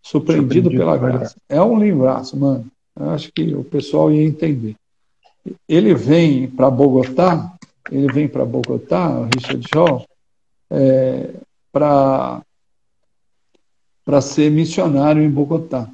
Surpreendido, 0.00 0.70
Surpreendido 0.70 0.70
pela, 0.70 0.96
pela 0.96 0.98
graça. 0.98 1.18
graça. 1.18 1.36
É 1.48 1.60
um 1.60 1.78
livraço, 1.78 2.36
mano. 2.36 2.66
Eu 2.98 3.10
acho 3.10 3.32
que 3.32 3.52
o 3.52 3.64
pessoal 3.64 4.12
ia 4.12 4.24
entender. 4.24 4.76
Ele 5.68 5.92
vem 5.92 6.46
para 6.46 6.70
Bogotá, 6.70 7.52
ele 7.90 8.12
vem 8.12 8.28
para 8.28 8.44
Bogotá, 8.44 9.10
o 9.10 9.24
Richard 9.24 9.66
Shaw, 9.72 10.06
é, 10.70 11.30
para 11.72 12.42
para 14.04 14.20
ser 14.20 14.50
missionário 14.50 15.22
em 15.22 15.30
Bogotá. 15.30 15.88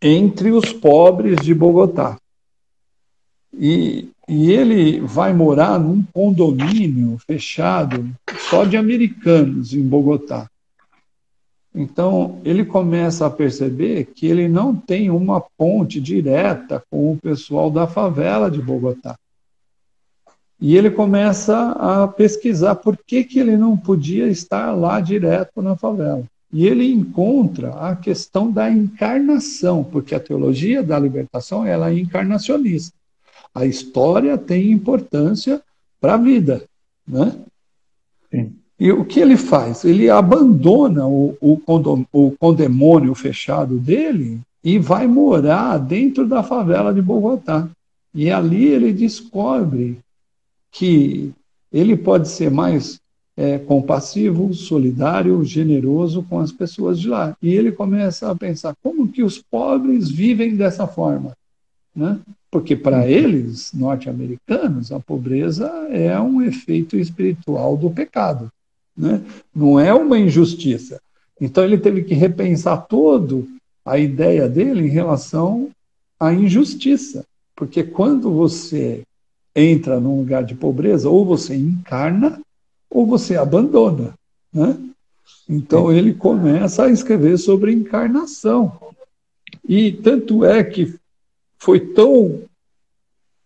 Entre 0.00 0.52
os 0.52 0.72
pobres 0.72 1.36
de 1.42 1.54
Bogotá. 1.54 2.18
E 3.58 4.08
e 4.28 4.50
ele 4.50 4.98
vai 5.00 5.32
morar 5.32 5.78
num 5.78 6.02
condomínio 6.12 7.16
fechado 7.26 8.10
só 8.50 8.64
de 8.64 8.76
americanos 8.76 9.72
em 9.72 9.82
Bogotá. 9.82 10.50
Então, 11.72 12.40
ele 12.44 12.64
começa 12.64 13.26
a 13.26 13.30
perceber 13.30 14.06
que 14.06 14.26
ele 14.26 14.48
não 14.48 14.74
tem 14.74 15.10
uma 15.10 15.40
ponte 15.40 16.00
direta 16.00 16.82
com 16.90 17.12
o 17.12 17.18
pessoal 17.18 17.70
da 17.70 17.86
favela 17.86 18.50
de 18.50 18.60
Bogotá. 18.60 19.16
E 20.60 20.76
ele 20.76 20.90
começa 20.90 21.72
a 21.72 22.08
pesquisar 22.08 22.76
por 22.76 22.96
que, 22.96 23.22
que 23.22 23.38
ele 23.38 23.56
não 23.56 23.76
podia 23.76 24.26
estar 24.26 24.72
lá 24.72 25.00
direto 25.00 25.62
na 25.62 25.76
favela. 25.76 26.24
E 26.50 26.66
ele 26.66 26.90
encontra 26.90 27.70
a 27.74 27.94
questão 27.94 28.50
da 28.50 28.70
encarnação, 28.70 29.84
porque 29.84 30.14
a 30.14 30.20
teologia 30.20 30.82
da 30.82 30.98
libertação 30.98 31.64
ela 31.64 31.90
é 31.90 31.98
encarnacionista. 31.98 32.95
A 33.56 33.64
história 33.64 34.36
tem 34.36 34.70
importância 34.70 35.62
para 35.98 36.12
a 36.12 36.18
vida, 36.18 36.62
né? 37.08 37.34
Sim. 38.30 38.52
E 38.78 38.92
o 38.92 39.02
que 39.02 39.18
ele 39.18 39.38
faz? 39.38 39.82
Ele 39.82 40.10
abandona 40.10 41.06
o, 41.06 41.34
o, 41.40 41.56
condom, 41.56 42.04
o 42.12 42.32
condemônio 42.32 43.14
fechado 43.14 43.78
dele 43.78 44.40
e 44.62 44.78
vai 44.78 45.06
morar 45.06 45.78
dentro 45.78 46.28
da 46.28 46.42
favela 46.42 46.92
de 46.92 47.00
Bogotá. 47.00 47.66
E 48.14 48.30
ali 48.30 48.66
ele 48.66 48.92
descobre 48.92 50.00
que 50.70 51.32
ele 51.72 51.96
pode 51.96 52.28
ser 52.28 52.50
mais 52.50 53.00
é, 53.38 53.58
compassivo, 53.58 54.52
solidário, 54.52 55.42
generoso 55.44 56.22
com 56.28 56.40
as 56.40 56.52
pessoas 56.52 57.00
de 57.00 57.08
lá. 57.08 57.34
E 57.42 57.54
ele 57.54 57.72
começa 57.72 58.30
a 58.30 58.36
pensar 58.36 58.74
como 58.82 59.08
que 59.08 59.22
os 59.22 59.38
pobres 59.38 60.10
vivem 60.10 60.56
dessa 60.56 60.86
forma, 60.86 61.34
né? 61.94 62.20
Porque 62.50 62.76
para 62.76 62.98
uhum. 62.98 63.08
eles, 63.08 63.72
norte-americanos, 63.72 64.92
a 64.92 65.00
pobreza 65.00 65.66
é 65.90 66.18
um 66.20 66.42
efeito 66.42 66.96
espiritual 66.96 67.76
do 67.76 67.90
pecado, 67.90 68.50
né? 68.96 69.20
não 69.54 69.78
é 69.78 69.92
uma 69.92 70.18
injustiça. 70.18 71.00
Então 71.40 71.64
ele 71.64 71.76
teve 71.76 72.02
que 72.02 72.14
repensar 72.14 72.86
todo 72.86 73.46
a 73.84 73.98
ideia 73.98 74.48
dele 74.48 74.86
em 74.86 74.90
relação 74.90 75.68
à 76.18 76.32
injustiça. 76.32 77.24
Porque 77.54 77.82
quando 77.82 78.32
você 78.32 79.02
entra 79.54 79.98
num 79.98 80.18
lugar 80.18 80.44
de 80.44 80.54
pobreza, 80.54 81.08
ou 81.08 81.24
você 81.24 81.54
encarna, 81.56 82.40
ou 82.90 83.06
você 83.06 83.36
abandona. 83.36 84.14
Né? 84.52 84.76
Então 85.48 85.92
ele 85.92 86.12
começa 86.12 86.84
a 86.84 86.90
escrever 86.90 87.38
sobre 87.38 87.72
encarnação. 87.72 88.78
E 89.66 89.92
tanto 89.92 90.44
é 90.44 90.62
que 90.62 90.94
foi 91.58 91.80
tão 91.80 92.42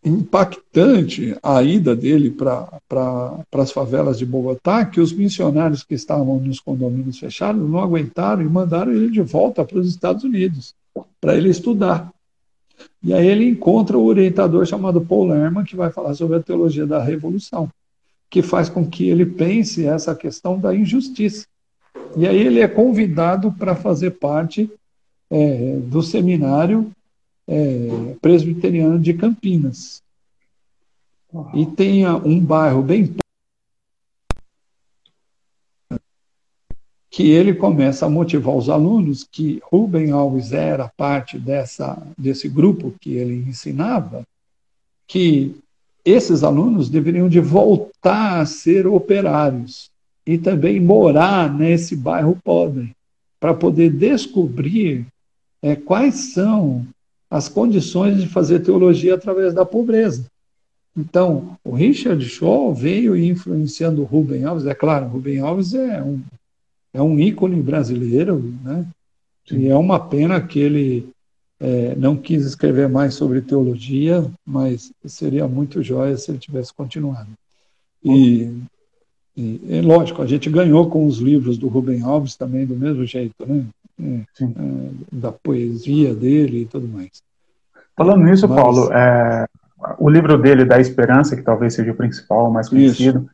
impactante 0.03 1.37
a 1.43 1.63
ida 1.63 1.95
dele 1.95 2.31
para 2.31 2.81
pra, 2.89 3.45
as 3.53 3.71
favelas 3.71 4.19
de 4.19 4.25
Bogotá 4.25 4.85
que 4.87 5.01
os 5.01 5.13
missionários 5.13 5.83
que 5.83 5.95
estavam 5.95 6.41
nos 6.41 6.59
condomínios 6.59 7.19
fechados 7.19 7.69
não 7.69 7.79
aguentaram 7.79 8.43
e 8.43 8.49
mandaram 8.49 8.93
ele 8.93 9.11
de 9.11 9.21
volta 9.21 9.65
para 9.65 9.79
os 9.79 9.87
Estados 9.87 10.25
Unidos 10.25 10.75
para 11.21 11.37
ele 11.37 11.51
estudar. 11.51 12.11
E 13.03 13.13
aí 13.13 13.27
ele 13.27 13.47
encontra 13.47 13.99
o 13.99 14.05
orientador 14.05 14.65
chamado 14.65 15.01
Paul 15.03 15.29
Lerman, 15.29 15.65
que 15.65 15.77
vai 15.77 15.91
falar 15.91 16.15
sobre 16.15 16.37
a 16.37 16.43
teologia 16.43 16.87
da 16.87 17.03
revolução, 17.03 17.69
que 18.31 18.43
faz 18.43 18.71
com 18.71 18.87
que 18.87 19.09
ele 19.09 19.27
pense 19.27 19.85
essa 19.85 20.15
questão 20.15 20.59
da 20.59 20.75
injustiça. 20.75 21.47
E 22.17 22.27
aí 22.27 22.39
ele 22.39 22.61
é 22.61 22.69
convidado 22.69 23.53
para 23.53 23.75
fazer 23.75 24.13
parte 24.13 24.71
é, 25.31 25.77
do 25.77 26.03
seminário 26.03 26.91
é, 27.51 28.15
presbiteriano 28.23 29.01
de 29.01 29.13
Campinas. 29.13 30.01
E 31.53 31.67
tem 31.67 32.09
um 32.09 32.39
bairro 32.39 32.81
bem 32.81 33.13
que 37.11 37.29
ele 37.29 37.53
começa 37.53 38.07
a 38.07 38.11
motivar 38.11 38.55
os 38.55 38.69
alunos 38.69 39.27
que 39.31 39.61
Rubem 39.65 40.13
Alves 40.13 40.53
era 40.53 40.89
parte 40.97 41.39
dessa, 41.39 42.01
desse 42.17 42.49
grupo 42.49 42.95
que 43.01 43.15
ele 43.15 43.49
ensinava, 43.49 44.25
que 45.09 45.57
esses 46.05 46.45
alunos 46.45 46.89
deveriam 46.89 47.29
de 47.29 47.41
voltar 47.41 48.41
a 48.41 48.47
ser 48.47 48.87
operários 48.87 49.91
e 50.25 50.39
também 50.39 50.79
morar 50.79 51.53
nesse 51.53 51.97
bairro 51.97 52.39
pobre, 52.45 52.95
para 53.41 53.55
poder 53.55 53.91
descobrir 53.91 55.05
é, 55.61 55.75
quais 55.75 56.33
são 56.33 56.87
as 57.31 57.49
condições 57.49 58.21
de 58.21 58.27
fazer 58.27 58.61
teologia 58.61 59.15
através 59.15 59.55
da 59.55 59.65
pobreza. 59.65 60.27
Então, 60.97 61.57
o 61.65 61.73
Richard 61.73 62.23
Shaw 62.25 62.75
veio 62.75 63.17
influenciando 63.17 64.03
o 64.03 64.05
Rubem 64.05 64.45
Alves. 64.45 64.67
É 64.67 64.75
claro, 64.75 65.07
Rubem 65.07 65.39
Alves 65.39 65.73
é 65.73 66.03
um, 66.03 66.21
é 66.93 67.01
um 67.01 67.19
ícone 67.19 67.63
brasileiro, 67.63 68.53
né? 68.65 68.85
E 69.51 69.69
é 69.69 69.77
uma 69.77 69.99
pena 69.99 70.41
que 70.41 70.59
ele 70.59 71.09
é, 71.59 71.95
não 71.95 72.17
quis 72.17 72.45
escrever 72.45 72.89
mais 72.89 73.15
sobre 73.15 73.41
teologia, 73.41 74.29
mas 74.45 74.93
seria 75.05 75.47
muito 75.47 75.83
jóia 75.83 76.17
se 76.17 76.31
ele 76.31 76.39
tivesse 76.39 76.73
continuado. 76.73 77.31
E, 78.05 78.51
e 79.37 79.61
é 79.69 79.83
lógico, 79.83 80.23
a 80.23 80.27
gente 80.27 80.49
ganhou 80.51 80.89
com 80.89 81.07
os 81.07 81.19
livros 81.19 81.59
do 81.59 81.69
Rubem 81.69 82.03
Alves 82.03 82.37
também 82.37 82.67
do 82.67 82.77
mesmo 82.77 83.05
jeito, 83.05 83.35
né? 83.47 83.65
É, 84.01 84.47
da 85.13 85.31
poesia 85.31 86.15
dele 86.15 86.63
e 86.63 86.67
tudo 86.67 86.89
mais. 86.89 87.23
Falando 87.97 88.25
nisso, 88.25 88.49
mas, 88.49 88.59
Paulo, 88.59 88.91
é, 88.93 89.47
o 89.99 90.09
livro 90.09 90.39
dele, 90.39 90.65
Da 90.65 90.81
Esperança, 90.81 91.37
que 91.37 91.43
talvez 91.43 91.75
seja 91.75 91.93
o 91.93 91.97
principal, 91.97 92.49
o 92.49 92.53
mais 92.53 92.69
conhecido, 92.69 93.19
isso. 93.19 93.31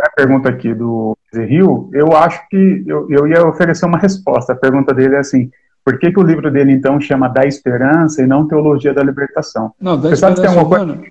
a 0.00 0.10
pergunta 0.10 0.48
aqui 0.48 0.72
do 0.72 1.16
Rio, 1.32 1.90
eu 1.92 2.16
acho 2.16 2.48
que 2.48 2.84
eu, 2.86 3.10
eu 3.10 3.26
ia 3.26 3.44
oferecer 3.46 3.86
uma 3.86 3.98
resposta. 3.98 4.52
A 4.52 4.56
pergunta 4.56 4.94
dele 4.94 5.16
é 5.16 5.18
assim: 5.18 5.50
por 5.84 5.98
que, 5.98 6.12
que 6.12 6.20
o 6.20 6.24
livro 6.24 6.50
dele, 6.50 6.72
então, 6.72 7.00
chama 7.00 7.28
Da 7.28 7.44
Esperança 7.44 8.22
e 8.22 8.26
não 8.26 8.46
Teologia 8.46 8.94
da 8.94 9.02
Libertação? 9.02 9.74
Não, 9.80 9.96
Da 9.96 10.08
Você 10.08 10.14
Esperança, 10.14 10.42
tem 10.42 10.50
alguma 10.50 10.86
coisa... 10.86 11.02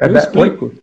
É 0.00 0.06
eu 0.06 0.12
da... 0.12 0.18
explico. 0.18 0.64
Oi? 0.66 0.82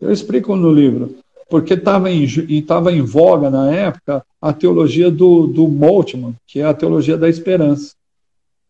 Eu 0.00 0.12
explico 0.12 0.56
no 0.56 0.72
livro. 0.72 1.16
Porque 1.48 1.74
estava 1.74 2.10
em, 2.10 2.26
tava 2.62 2.92
em 2.92 3.00
voga, 3.00 3.50
na 3.50 3.70
época, 3.70 4.22
a 4.40 4.52
teologia 4.52 5.10
do, 5.10 5.46
do 5.46 5.66
Moltmann, 5.66 6.34
que 6.46 6.60
é 6.60 6.64
a 6.64 6.74
teologia 6.74 7.16
da 7.16 7.28
esperança. 7.28 7.94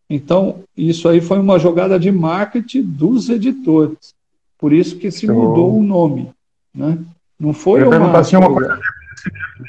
Então, 0.09 0.63
isso 0.75 1.07
aí 1.07 1.21
foi 1.21 1.39
uma 1.39 1.59
jogada 1.59 1.99
de 1.99 2.11
marketing 2.11 2.81
dos 2.81 3.29
editores. 3.29 4.13
Por 4.57 4.73
isso 4.73 4.97
que 4.97 5.11
se 5.11 5.27
mudou 5.27 5.77
o 5.77 5.83
nome. 5.83 6.29
Né? 6.73 6.97
Não 7.39 7.53
foi 7.53 7.83
eu 7.83 7.89
uma... 7.89 8.17
Assim, 8.17 8.35
uma 8.35 8.51
coisa 8.51 8.79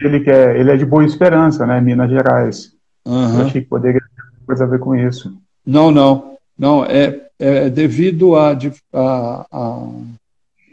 ele, 0.01 0.21
que 0.21 0.31
é, 0.31 0.59
ele 0.59 0.71
é 0.71 0.77
de 0.77 0.85
Boa 0.85 1.05
Esperança, 1.05 1.67
né? 1.67 1.81
Minas 1.81 2.11
Gerais. 2.11 2.73
Uhum. 3.05 3.41
Eu 3.41 3.47
achei 3.47 3.63
que 3.63 3.69
poderia 3.69 4.01
ter 4.01 4.47
coisa 4.47 4.65
a 4.65 4.67
ver 4.67 4.79
com 4.79 4.95
isso. 4.95 5.35
Não, 5.67 5.91
não. 5.91 6.37
Não, 6.59 6.85
é, 6.85 7.21
é 7.39 7.71
devido 7.71 8.37
à 8.37 8.51
a, 8.53 8.57
a, 8.93 9.47
a, 9.51 9.89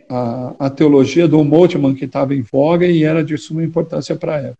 a, 0.09 0.69
teologia 0.69 1.27
do 1.27 1.43
Moltmann 1.43 1.95
que 1.95 2.05
estava 2.05 2.33
em 2.33 2.41
voga 2.41 2.85
e 2.85 3.03
era 3.03 3.23
de 3.23 3.37
suma 3.37 3.63
importância 3.63 4.15
para 4.15 4.35
a 4.35 4.39
época. 4.39 4.59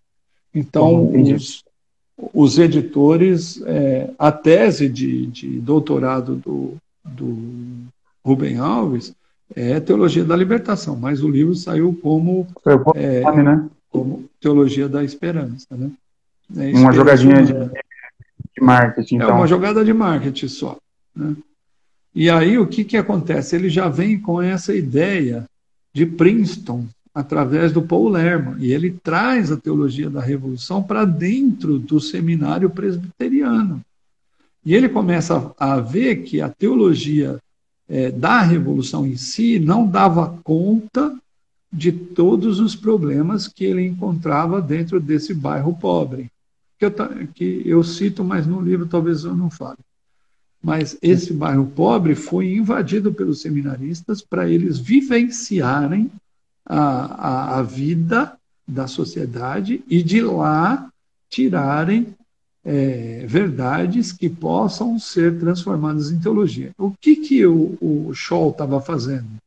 Então, 0.54 1.12
os, 1.12 1.64
os, 2.34 2.58
editores, 2.58 3.62
é, 3.66 4.10
a 4.18 4.32
tese 4.32 4.90
de, 4.90 5.28
de 5.28 5.60
doutorado 5.60 6.36
do, 6.36 6.74
do 7.06 7.38
Rubem 8.26 8.58
Alves 8.58 9.14
é 9.56 9.80
Teologia 9.80 10.26
da 10.26 10.36
Libertação, 10.36 10.96
mas 10.96 11.24
o 11.24 11.30
livro 11.30 11.56
saiu 11.56 11.98
como, 12.02 12.48
é, 12.96 13.22
nome, 13.22 13.44
né? 13.44 13.70
como 13.90 14.26
Teologia 14.42 14.90
da 14.90 15.04
Esperança. 15.04 15.68
Né? 15.72 15.92
É 16.58 16.78
uma 16.78 16.92
jogadinha 16.92 17.44
de, 17.44 17.54
de, 17.54 18.62
marketing. 18.62 19.16
É 19.16 19.24
então. 19.24 19.38
uma 19.38 19.48
jogada 19.48 19.86
de 19.86 19.94
marketing 19.94 20.48
só. 20.48 20.78
Né? 21.16 21.36
E 22.20 22.32
aí 22.32 22.58
o 22.58 22.66
que, 22.66 22.84
que 22.84 22.98
acontece? 22.98 23.56
Ele 23.56 23.70
já 23.70 23.88
vem 23.88 24.20
com 24.20 24.42
essa 24.42 24.74
ideia 24.76 25.46
de 25.94 26.04
Princeton 26.04 26.88
através 27.14 27.72
do 27.72 27.80
Paul 27.80 28.10
Lerman 28.10 28.56
e 28.58 28.72
ele 28.72 28.90
traz 28.90 29.52
a 29.52 29.56
teologia 29.56 30.10
da 30.10 30.20
revolução 30.20 30.82
para 30.82 31.06
dentro 31.06 31.78
do 31.78 32.02
seminário 32.02 32.72
presbiteriano. 32.72 33.82
E 34.66 34.74
ele 34.74 34.90
começa 34.90 35.54
a 35.60 35.80
ver 35.80 36.24
que 36.24 36.42
a 36.42 36.50
teologia 36.50 37.38
é, 37.88 38.10
da 38.10 38.42
revolução 38.42 39.06
em 39.06 39.16
si 39.16 39.60
não 39.60 39.88
dava 39.88 40.40
conta 40.44 41.16
de 41.72 41.92
todos 41.92 42.60
os 42.60 42.76
problemas 42.76 43.48
que 43.48 43.64
ele 43.64 43.86
encontrava 43.86 44.60
dentro 44.60 45.00
desse 45.00 45.36
bairro 45.36 45.78
pobre, 45.78 46.32
que 46.80 46.86
eu, 46.86 46.92
que 47.36 47.62
eu 47.64 47.84
cito, 47.84 48.24
mas 48.24 48.48
no 48.48 48.60
livro 48.60 48.88
talvez 48.88 49.24
eu 49.24 49.36
não 49.36 49.52
fale. 49.52 49.78
Mas 50.68 50.98
esse 51.02 51.32
bairro 51.32 51.66
pobre 51.66 52.14
foi 52.14 52.56
invadido 52.56 53.14
pelos 53.14 53.40
seminaristas 53.40 54.22
para 54.22 54.50
eles 54.50 54.78
vivenciarem 54.78 56.12
a, 56.66 56.80
a, 56.80 57.60
a 57.60 57.64
vida 57.64 58.34
da 58.68 58.86
sociedade 58.86 59.82
e 59.88 60.04
de 60.04 60.20
lá 60.20 60.90
tirarem 61.30 62.08
é, 62.66 63.26
verdades 63.26 64.12
que 64.12 64.28
possam 64.28 65.00
ser 65.00 65.40
transformadas 65.40 66.12
em 66.12 66.20
teologia. 66.20 66.72
O 66.78 66.92
que, 66.92 67.16
que 67.16 67.46
o, 67.46 67.78
o 67.80 68.12
Scholl 68.14 68.50
estava 68.50 68.82
fazendo? 68.82 69.38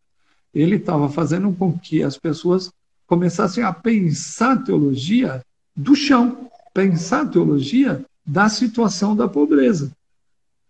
Ele 0.54 0.76
estava 0.76 1.06
fazendo 1.10 1.52
com 1.52 1.78
que 1.78 2.02
as 2.02 2.16
pessoas 2.16 2.72
começassem 3.06 3.62
a 3.62 3.74
pensar 3.74 4.64
teologia 4.64 5.42
do 5.76 5.94
chão, 5.94 6.48
pensar 6.72 7.26
teologia 7.26 8.02
da 8.24 8.48
situação 8.48 9.14
da 9.14 9.28
pobreza, 9.28 9.92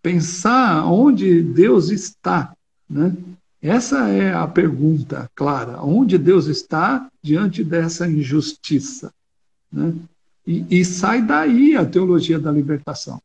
pensar 0.01 0.85
onde 0.85 1.41
Deus 1.41 1.89
está. 1.89 2.53
Né? 2.89 3.15
Essa 3.61 4.09
é 4.09 4.33
a 4.33 4.47
pergunta 4.47 5.29
clara: 5.35 5.81
onde 5.81 6.17
Deus 6.17 6.47
está 6.47 7.07
diante 7.21 7.63
dessa 7.63 8.07
injustiça? 8.07 9.13
Né? 9.71 9.93
E, 10.45 10.65
e 10.79 10.85
sai 10.85 11.21
daí 11.21 11.75
a 11.75 11.85
teologia 11.85 12.39
da 12.39 12.51
libertação. 12.51 13.21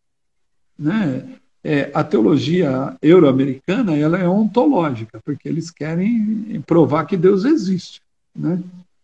Né? 0.78 1.38
É, 1.64 1.90
a 1.92 2.04
teologia 2.04 2.96
euro-americana 3.02 3.96
ela 3.96 4.18
é 4.18 4.28
ontológica, 4.28 5.20
porque 5.24 5.48
eles 5.48 5.70
querem 5.70 6.62
provar 6.66 7.06
que 7.06 7.16
Deus 7.16 7.44
existe. 7.44 8.00
Né? 8.34 8.62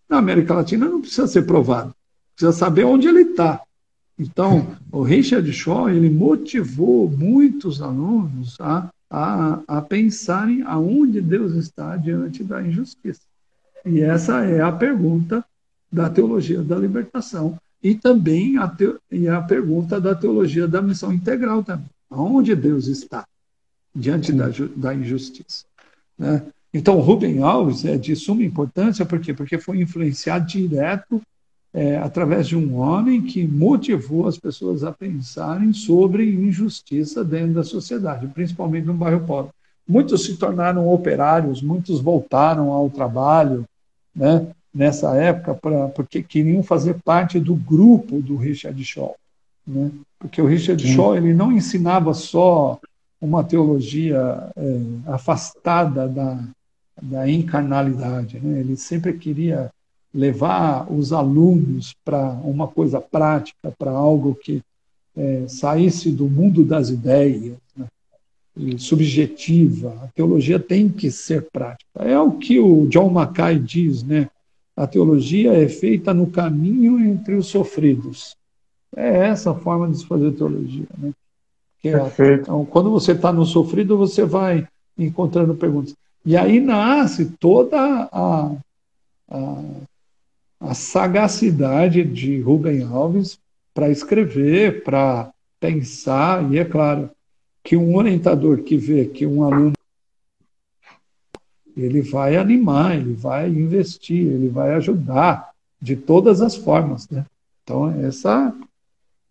Na 0.09 0.19
América 0.19 0.55
Latina 0.55 0.86
não 0.86 1.01
precisa 1.01 1.27
ser 1.27 1.43
provado, 1.43 1.94
precisa 2.36 2.57
saber 2.57 2.85
onde 2.85 3.09
ele 3.09 3.23
está. 3.23 3.62
Então, 4.23 4.77
o 4.90 5.03
Richard 5.03 5.53
Shaw 5.53 5.90
ele 5.90 6.09
motivou 6.09 7.11
muitos 7.11 7.82
alunos 7.82 8.57
a, 8.61 8.89
a, 9.11 9.61
a 9.66 9.82
pensarem 9.82 10.62
aonde 10.62 11.20
Deus 11.20 11.55
está 11.55 11.97
diante 11.97 12.44
da 12.44 12.62
injustiça. 12.62 13.23
E 13.85 14.01
essa 14.01 14.44
é 14.44 14.61
a 14.61 14.70
pergunta 14.70 15.44
da 15.90 16.09
teologia 16.09 16.62
da 16.62 16.77
libertação 16.77 17.59
e 17.82 17.97
também 17.97 18.57
a, 18.59 18.69
te, 18.69 18.94
e 19.11 19.28
a 19.28 19.43
pergunta 19.43 20.01
da 20.01 20.15
teologia 20.15 20.69
da 20.69 20.81
missão 20.81 21.12
integral 21.12 21.65
também. 21.65 21.86
Onde 22.09 22.55
Deus 22.55 22.86
está 22.86 23.27
diante 23.93 24.32
da, 24.32 24.49
da 24.77 24.94
injustiça? 24.94 25.65
Né? 26.16 26.43
Então, 26.73 27.01
Rubem 27.01 27.43
Alves 27.43 27.85
é 27.85 27.99
de 27.99 28.15
suma 28.15 28.44
importância, 28.44 29.05
por 29.05 29.19
quê? 29.19 29.35
Porque 29.35 29.59
foi 29.59 29.81
influenciado 29.81 30.47
direto 30.47 31.20
é, 31.74 31.97
através 31.97 32.47
de 32.47 32.57
um 32.57 32.77
homem 32.77 33.23
que 33.23 33.47
motivou 33.47 34.27
as 34.27 34.39
pessoas 34.39 34.85
a 34.85 34.93
pensarem 34.93 35.73
sobre 35.73 36.35
injustiça 36.35 37.24
dentro 37.24 37.55
da 37.55 37.65
sociedade, 37.65 38.27
principalmente 38.27 38.86
no 38.86 38.94
bairro 38.94 39.27
pobre. 39.27 39.53
Muitos 39.89 40.24
se 40.24 40.36
tornaram 40.36 40.93
operários, 40.93 41.62
muitos 41.62 42.01
voltaram 42.01 42.70
ao 42.70 42.90
trabalho, 42.90 43.65
né? 44.15 44.47
nessa 44.74 45.15
época 45.16 45.55
pra, 45.55 45.89
porque 45.89 46.23
queriam 46.23 46.62
fazer 46.62 46.94
parte 47.05 47.39
do 47.39 47.55
grupo 47.55 48.20
do 48.20 48.36
Richard 48.36 48.82
Shaw. 48.85 49.16
Né? 49.66 49.90
Porque 50.19 50.40
o 50.40 50.47
Richard 50.47 50.82
Sim. 50.82 50.94
Shaw 50.94 51.16
ele 51.16 51.35
não 51.35 51.53
ensinava 51.53 52.15
só 52.15 52.78
uma 53.20 53.44
teologia 53.44 54.51
é, 54.57 54.81
afastada 55.07 56.09
da, 56.09 56.39
da 57.01 57.28
encarnalidade. 57.28 58.40
Né? 58.40 58.61
Ele 58.61 58.77
sempre 58.77 59.12
queria 59.15 59.70
levar 60.14 60.93
os 60.93 61.12
alunos 61.12 61.94
para 62.05 62.32
uma 62.44 62.68
coisa 62.68 63.01
prática, 63.01 63.72
para 63.78 63.90
algo 63.90 64.34
que 64.34 64.62
é, 65.16 65.44
saísse 65.48 66.10
do 66.10 66.28
mundo 66.28 66.64
das 66.64 66.90
ideias, 66.90 67.56
né? 67.76 67.86
subjetiva. 68.78 69.98
A 70.02 70.09
teologia 70.09 70.59
tem 70.59 70.89
que 70.89 71.10
ser 71.10 71.47
prática. 71.51 71.89
É 71.97 72.18
o 72.18 72.32
que 72.32 72.60
o 72.60 72.86
John 72.89 73.10
Mackay 73.10 73.59
diz, 73.59 74.02
né? 74.02 74.28
A 74.76 74.86
teologia 74.86 75.52
é 75.52 75.68
feita 75.68 76.14
no 76.14 76.26
caminho 76.26 76.98
entre 77.01 77.34
os 77.34 77.47
sofridos. 77.47 78.36
É 78.94 79.28
essa 79.28 79.51
a 79.51 79.55
forma 79.55 79.89
de 79.89 79.98
se 79.98 80.06
fazer 80.06 80.32
teologia. 80.32 80.86
Né? 80.98 81.12
É, 81.84 82.34
então, 82.34 82.64
quando 82.64 82.90
você 82.90 83.12
está 83.12 83.32
no 83.32 83.44
sofrido, 83.44 83.98
você 83.98 84.24
vai 84.24 84.66
encontrando 84.97 85.55
perguntas. 85.55 85.94
E 86.24 86.36
aí 86.36 86.60
nasce 86.60 87.26
toda 87.40 88.09
a, 88.12 88.55
a, 89.28 89.64
a 90.62 90.74
sagacidade 90.74 92.05
de 92.05 92.40
Rubem 92.40 92.84
Alves 92.84 93.39
para 93.74 93.90
escrever, 93.90 94.84
para 94.84 95.32
pensar, 95.59 96.52
e 96.52 96.59
é 96.59 96.64
claro 96.64 97.10
que 97.64 97.76
um 97.76 97.97
orientador 97.97 98.62
que 98.62 98.76
vê 98.76 99.06
que 99.06 99.26
um 99.26 99.43
aluno 99.43 99.72
ele 101.76 102.01
vai 102.02 102.36
animar, 102.36 102.97
ele 102.97 103.14
vai 103.14 103.48
investir, 103.48 104.26
ele 104.26 104.48
vai 104.48 104.74
ajudar, 104.74 105.51
de 105.80 105.97
todas 105.97 106.40
as 106.40 106.55
formas, 106.55 107.09
né? 107.09 107.26
Então, 107.64 107.89
essa. 108.05 108.55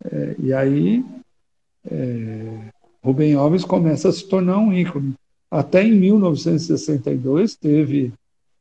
É, 0.03 0.35
e 0.39 0.53
aí, 0.53 1.05
é, 1.89 2.71
Rubem 3.01 3.35
Alves 3.35 3.63
começa 3.63 4.09
a 4.09 4.11
se 4.11 4.27
tornar 4.27 4.57
um 4.57 4.73
ícone. 4.73 5.13
Até 5.49 5.83
em 5.83 5.93
1962 5.93 7.55
teve 7.55 8.11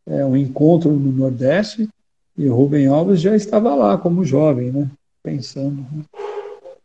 é, 0.06 0.24
um 0.24 0.36
encontro 0.36 0.90
no 0.90 1.10
Nordeste 1.10 1.88
e 2.40 2.48
o 2.48 2.54
Rubem 2.54 2.86
Alves 2.86 3.20
já 3.20 3.36
estava 3.36 3.74
lá 3.74 3.98
como 3.98 4.24
jovem, 4.24 4.72
né? 4.72 4.90
Pensando. 5.22 5.86
Né? 5.92 6.04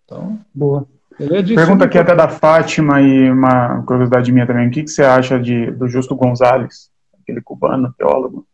Então, 0.03 0.37
boa. 0.53 0.85
É 1.17 1.41
Pergunta 1.41 1.85
aqui 1.85 1.97
até 1.97 2.13
da 2.13 2.27
Fátima 2.27 3.01
e 3.01 3.31
uma 3.31 3.81
curiosidade 3.83 4.33
minha 4.33 4.45
também. 4.45 4.67
O 4.67 4.71
que, 4.71 4.83
que 4.83 4.89
você 4.89 5.03
acha 5.03 5.39
de, 5.39 5.71
do 5.71 5.87
Justo 5.87 6.13
Gonzalez, 6.13 6.91
aquele 7.21 7.39
cubano, 7.39 7.95
teólogo? 7.97 8.45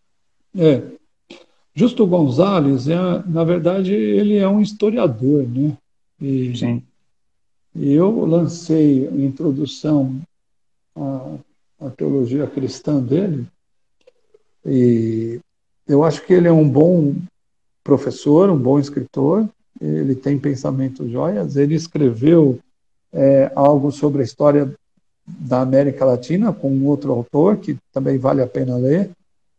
É. 0.56 0.84
Justo 1.73 2.06
Gonzalez, 2.06 2.88
é, 2.88 2.95
na 3.26 3.44
verdade, 3.44 3.95
ele 3.95 4.38
é 4.38 4.48
um 4.48 4.61
historiador, 4.61 5.48
né? 5.48 5.76
E, 6.22 6.56
Sim. 6.56 6.84
E 7.73 7.94
eu 7.94 8.26
lancei 8.26 9.07
a 9.07 9.15
introdução 9.15 10.22
à, 10.95 11.34
à 11.88 11.90
teologia 11.90 12.45
cristã 12.45 13.02
dele, 13.02 13.48
e 14.64 15.40
eu 15.87 16.03
acho 16.03 16.25
que 16.25 16.33
ele 16.33 16.47
é 16.47 16.51
um 16.51 16.67
bom 16.67 17.15
professor, 17.83 18.49
um 18.49 18.57
bom 18.57 18.79
escritor, 18.79 19.47
ele 19.79 20.15
tem 20.15 20.37
pensamentos 20.37 21.09
joias, 21.09 21.55
ele 21.55 21.73
escreveu 21.73 22.59
é, 23.11 23.51
algo 23.55 23.91
sobre 23.91 24.21
a 24.21 24.25
história 24.25 24.71
da 25.25 25.61
América 25.61 26.05
Latina 26.05 26.53
com 26.53 26.85
outro 26.85 27.11
autor, 27.11 27.57
que 27.57 27.77
também 27.91 28.17
vale 28.17 28.41
a 28.41 28.47
pena 28.47 28.77
ler. 28.77 29.11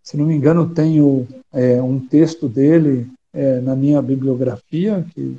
Se 0.02 0.16
não 0.16 0.26
me 0.26 0.34
engano, 0.34 0.68
tenho 0.68 1.26
é, 1.52 1.80
um 1.82 1.98
texto 1.98 2.48
dele 2.48 3.08
é, 3.32 3.60
na 3.60 3.74
minha 3.74 4.00
bibliografia, 4.02 5.04
que 5.14 5.36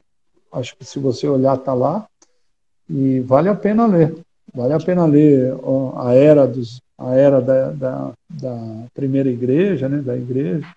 acho 0.51 0.75
que 0.77 0.85
se 0.85 0.99
você 0.99 1.27
olhar 1.27 1.57
está 1.57 1.73
lá, 1.73 2.07
e 2.89 3.19
vale 3.21 3.49
a 3.49 3.55
pena 3.55 3.85
ler. 3.85 4.15
Vale 4.53 4.73
a 4.73 4.79
pena 4.79 5.05
ler 5.05 5.53
a 5.97 6.13
era, 6.13 6.45
dos, 6.45 6.81
a 7.07 7.15
era 7.15 7.41
da, 7.41 7.71
da, 7.71 8.13
da 8.29 8.85
primeira 8.93 9.29
igreja, 9.29 9.89
né, 9.89 9.99
da 9.99 10.15
igreja, 10.15 10.67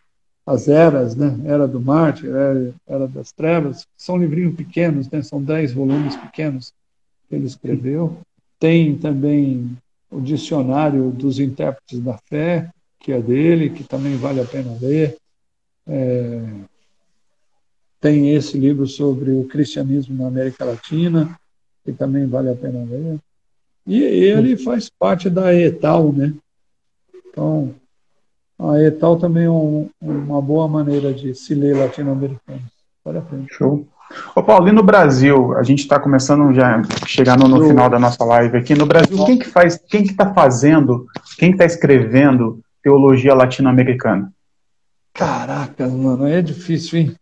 as 0.47 0.69
eras, 0.69 1.17
né? 1.17 1.41
Era 1.45 1.67
do 1.67 1.81
Marte, 1.81 2.27
era, 2.29 2.73
era 2.87 3.09
das 3.09 3.33
Trevas, 3.33 3.85
são 3.97 4.17
livrinhos 4.17 4.55
pequenos, 4.55 5.11
né? 5.11 5.21
São 5.21 5.43
dez 5.43 5.73
volumes 5.73 6.17
pequenos 6.17 6.73
que 7.29 7.35
ele 7.35 7.47
escreveu. 7.47 8.19
Tem 8.59 8.97
também 8.97 9.77
o 10.09 10.21
Dicionário 10.21 11.11
dos 11.11 11.41
Intérpretes 11.41 11.99
da 11.99 12.17
Fé, 12.29 12.71
que 13.01 13.11
é 13.11 13.21
dele, 13.21 13.71
que 13.71 13.83
também 13.83 14.17
vale 14.17 14.41
a 14.41 14.45
pena 14.45 14.77
ler. 14.81 15.17
É, 15.85 16.41
tem 18.01 18.33
esse 18.33 18.57
livro 18.57 18.87
sobre 18.87 19.33
o 19.33 19.49
cristianismo 19.49 20.17
na 20.17 20.29
América 20.29 20.65
Latina, 20.65 21.37
que 21.85 21.93
também 21.93 22.25
vale 22.27 22.51
a 22.51 22.55
pena 22.55 22.85
ler. 22.85 23.19
E 23.87 24.03
ele 24.03 24.57
faz 24.57 24.91
parte 24.91 25.31
da 25.31 25.55
ETAL, 25.55 26.13
né? 26.13 26.35
Então, 27.29 27.75
a 28.59 28.81
ETAL 28.81 29.17
também 29.17 29.45
é 29.45 29.51
um, 29.51 29.89
uma 30.01 30.43
boa 30.43 30.67
maneira 30.67 31.13
de 31.13 31.35
se 31.35 31.55
ler 31.55 31.77
latino-americano. 31.77 32.63
Vale 33.05 33.19
a 33.19 33.23
pena. 33.23 33.47
Show. 33.51 33.87
Ô 34.35 34.43
Paulo, 34.43 34.69
e 34.69 34.73
no 34.73 34.83
Brasil, 34.83 35.57
a 35.57 35.63
gente 35.63 35.81
está 35.81 35.99
começando 35.99 36.55
já 36.55 36.83
chegando 37.07 37.49
no 37.49 37.67
final 37.67 37.91
da 37.91 37.99
nossa 37.99 38.25
live 38.25 38.57
aqui. 38.57 38.75
No 38.75 38.87
Brasil, 38.87 39.25
quem 39.25 39.39
que 39.39 39.47
faz, 39.47 39.77
quem 39.77 40.03
que 40.03 40.11
está 40.11 40.33
fazendo, 40.33 41.07
quem 41.39 41.51
está 41.51 41.65
escrevendo 41.65 42.61
teologia 42.83 43.35
latino-americana? 43.35 44.33
Caraca, 45.13 45.89
mano, 45.89 46.27
é 46.27 46.41
difícil, 46.41 46.99
hein? 46.99 47.15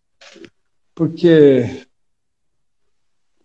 Porque 0.95 1.85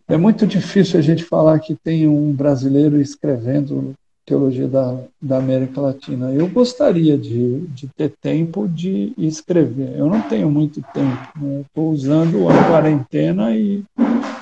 é 0.10 0.18
muito 0.18 0.48
difícil 0.48 0.99
a 0.99 1.03
gente 1.03 1.23
falar 1.23 1.60
que 1.60 1.76
tem 1.76 2.07
um 2.07 2.34
brasileiro 2.34 2.99
escrevendo 2.99 3.94
teologia 4.26 4.68
da, 4.68 4.99
da 5.22 5.38
América 5.38 5.81
Latina. 5.81 6.31
Eu 6.31 6.48
gostaria 6.48 7.18
de, 7.18 7.61
de 7.68 7.88
ter 7.88 8.14
tempo 8.22 8.68
de 8.68 9.14
escrever. 9.18 9.98
Eu 9.98 10.07
não 10.07 10.22
tenho 10.22 10.49
muito 10.49 10.84
tempo. 10.94 11.30
Né? 11.40 11.61
Estou 11.61 11.91
usando 11.91 12.48
a 12.48 12.64
quarentena 12.69 13.56
e, 13.56 13.84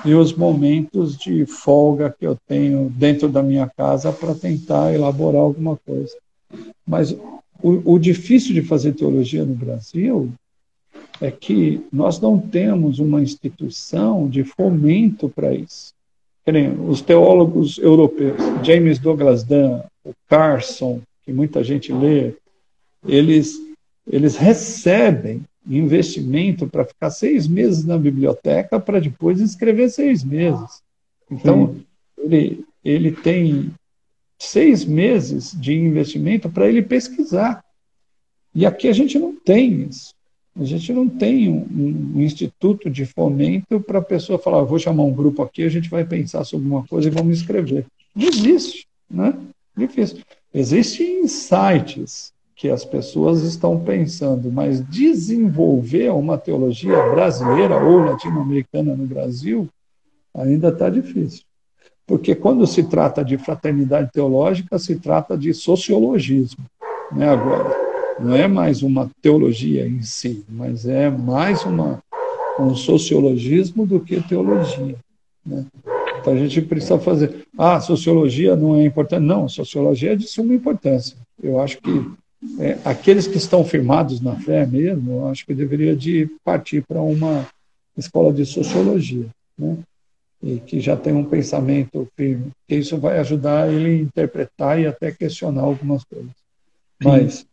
e 0.04 0.14
os 0.14 0.32
momentos 0.34 1.16
de 1.16 1.46
folga 1.46 2.14
que 2.18 2.26
eu 2.26 2.36
tenho 2.46 2.90
dentro 2.90 3.28
da 3.28 3.42
minha 3.42 3.66
casa 3.66 4.12
para 4.12 4.34
tentar 4.34 4.92
elaborar 4.92 5.40
alguma 5.40 5.78
coisa. 5.86 6.14
Mas 6.86 7.12
o, 7.62 7.94
o 7.94 7.98
difícil 7.98 8.54
de 8.54 8.62
fazer 8.62 8.92
teologia 8.92 9.44
no 9.44 9.54
Brasil 9.54 10.32
é 11.20 11.30
que 11.30 11.84
nós 11.92 12.20
não 12.20 12.38
temos 12.38 12.98
uma 12.98 13.20
instituição 13.20 14.28
de 14.28 14.44
fomento 14.44 15.28
para 15.28 15.52
isso 15.54 15.92
os 16.88 17.02
teólogos 17.02 17.78
europeus, 17.78 18.36
James 18.62 18.98
Douglas 18.98 19.44
Dunn, 19.44 19.82
o 20.04 20.12
Carson, 20.28 21.00
que 21.22 21.32
muita 21.32 21.62
gente 21.62 21.92
lê, 21.92 22.32
eles, 23.06 23.58
eles 24.10 24.36
recebem 24.36 25.42
investimento 25.66 26.66
para 26.66 26.84
ficar 26.84 27.10
seis 27.10 27.46
meses 27.46 27.84
na 27.84 27.98
biblioteca 27.98 28.80
para 28.80 29.00
depois 29.00 29.40
escrever 29.40 29.90
seis 29.90 30.24
meses. 30.24 30.82
Então, 31.30 31.76
ele, 32.16 32.64
ele 32.82 33.12
tem 33.12 33.70
seis 34.38 34.84
meses 34.84 35.52
de 35.52 35.74
investimento 35.74 36.48
para 36.48 36.66
ele 36.66 36.80
pesquisar. 36.80 37.62
E 38.54 38.64
aqui 38.64 38.88
a 38.88 38.92
gente 38.92 39.18
não 39.18 39.34
tem 39.34 39.82
isso. 39.82 40.14
A 40.58 40.64
gente 40.64 40.92
não 40.92 41.08
tem 41.08 41.48
um, 41.48 42.16
um 42.16 42.20
instituto 42.20 42.90
de 42.90 43.06
fomento 43.06 43.80
para 43.80 44.00
a 44.00 44.02
pessoa 44.02 44.40
falar, 44.40 44.64
vou 44.64 44.78
chamar 44.78 45.04
um 45.04 45.12
grupo 45.12 45.40
aqui, 45.40 45.62
a 45.62 45.68
gente 45.68 45.88
vai 45.88 46.04
pensar 46.04 46.42
sobre 46.42 46.66
uma 46.66 46.84
coisa 46.84 47.06
e 47.06 47.12
vamos 47.12 47.38
escrever. 47.38 47.86
Não 48.14 48.26
existe, 48.26 48.88
né? 49.08 49.38
Difícil. 49.76 50.18
Existem 50.52 51.20
insights 51.20 52.32
que 52.56 52.68
as 52.68 52.84
pessoas 52.84 53.42
estão 53.42 53.78
pensando, 53.78 54.50
mas 54.50 54.84
desenvolver 54.88 56.10
uma 56.10 56.36
teologia 56.36 57.08
brasileira 57.10 57.80
ou 57.80 57.98
latino-americana 57.98 58.96
no 58.96 59.06
Brasil 59.06 59.68
ainda 60.34 60.70
está 60.70 60.90
difícil. 60.90 61.42
Porque 62.04 62.34
quando 62.34 62.66
se 62.66 62.82
trata 62.82 63.24
de 63.24 63.38
fraternidade 63.38 64.10
teológica, 64.10 64.76
se 64.76 64.96
trata 64.96 65.38
de 65.38 65.54
sociologismo, 65.54 66.64
né, 67.12 67.28
agora 67.28 67.87
não 68.20 68.34
é 68.34 68.48
mais 68.48 68.82
uma 68.82 69.10
teologia 69.22 69.86
em 69.86 70.02
si, 70.02 70.44
mas 70.48 70.86
é 70.86 71.08
mais 71.10 71.64
uma, 71.64 72.02
um 72.58 72.74
sociologismo 72.74 73.86
do 73.86 74.00
que 74.00 74.20
teologia. 74.20 74.96
Né? 75.44 75.64
Então 76.20 76.32
a 76.32 76.36
gente 76.36 76.60
precisa 76.62 76.98
fazer. 76.98 77.46
Ah, 77.56 77.80
sociologia 77.80 78.56
não 78.56 78.76
é 78.76 78.84
importante. 78.84 79.22
Não, 79.22 79.48
sociologia 79.48 80.12
é 80.12 80.16
de 80.16 80.26
suma 80.26 80.54
importância. 80.54 81.16
Eu 81.42 81.60
acho 81.60 81.78
que 81.78 82.10
é, 82.58 82.78
aqueles 82.84 83.26
que 83.26 83.36
estão 83.36 83.64
firmados 83.64 84.20
na 84.20 84.36
fé 84.36 84.66
mesmo, 84.66 85.12
eu 85.12 85.28
acho 85.28 85.46
que 85.46 85.54
deveria 85.54 85.94
de 85.94 86.28
partir 86.44 86.84
para 86.86 87.00
uma 87.00 87.46
escola 87.96 88.32
de 88.32 88.44
sociologia, 88.44 89.26
né? 89.56 89.78
E 90.40 90.60
que 90.60 90.78
já 90.80 90.96
tem 90.96 91.12
um 91.12 91.24
pensamento 91.24 92.06
firme, 92.16 92.52
que 92.68 92.76
isso 92.76 92.96
vai 92.96 93.18
ajudar 93.18 93.72
ele 93.72 93.90
a 93.90 94.02
interpretar 94.02 94.78
e 94.78 94.86
até 94.86 95.10
questionar 95.10 95.62
algumas 95.62 96.04
coisas. 96.04 96.30
Mas 97.02 97.44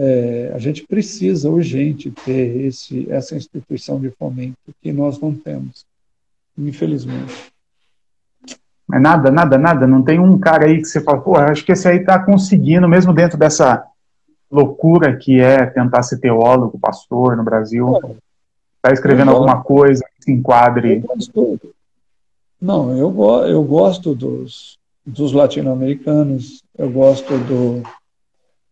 é, 0.00 0.52
a 0.54 0.58
gente 0.58 0.86
precisa 0.86 1.50
urgente 1.50 2.08
ter 2.24 2.64
esse, 2.64 3.10
essa 3.10 3.34
instituição 3.34 3.98
de 3.98 4.10
fomento 4.10 4.56
que 4.80 4.92
nós 4.92 5.18
não 5.18 5.34
temos, 5.34 5.84
infelizmente. 6.56 7.52
Mas 8.86 9.02
nada, 9.02 9.28
nada, 9.32 9.58
nada. 9.58 9.86
Não 9.88 10.00
tem 10.00 10.20
um 10.20 10.38
cara 10.38 10.66
aí 10.66 10.78
que 10.78 10.84
você 10.84 11.00
fala, 11.00 11.20
pô, 11.20 11.36
acho 11.36 11.64
que 11.64 11.72
esse 11.72 11.88
aí 11.88 11.98
está 11.98 12.16
conseguindo, 12.16 12.88
mesmo 12.88 13.12
dentro 13.12 13.36
dessa 13.36 13.84
loucura 14.48 15.16
que 15.16 15.40
é 15.40 15.66
tentar 15.66 16.04
ser 16.04 16.18
teólogo, 16.18 16.78
pastor 16.78 17.36
no 17.36 17.42
Brasil, 17.42 17.98
está 18.76 18.92
escrevendo 18.92 19.32
alguma 19.32 19.62
coisa 19.64 20.04
que 20.16 20.24
se 20.24 20.32
enquadre. 20.32 21.02
Eu 21.34 21.60
não, 22.60 22.96
eu, 22.96 23.12
eu 23.46 23.62
gosto 23.64 24.14
dos, 24.14 24.78
dos 25.04 25.32
latino-americanos, 25.32 26.62
eu 26.78 26.88
gosto 26.88 27.36
do, 27.36 27.82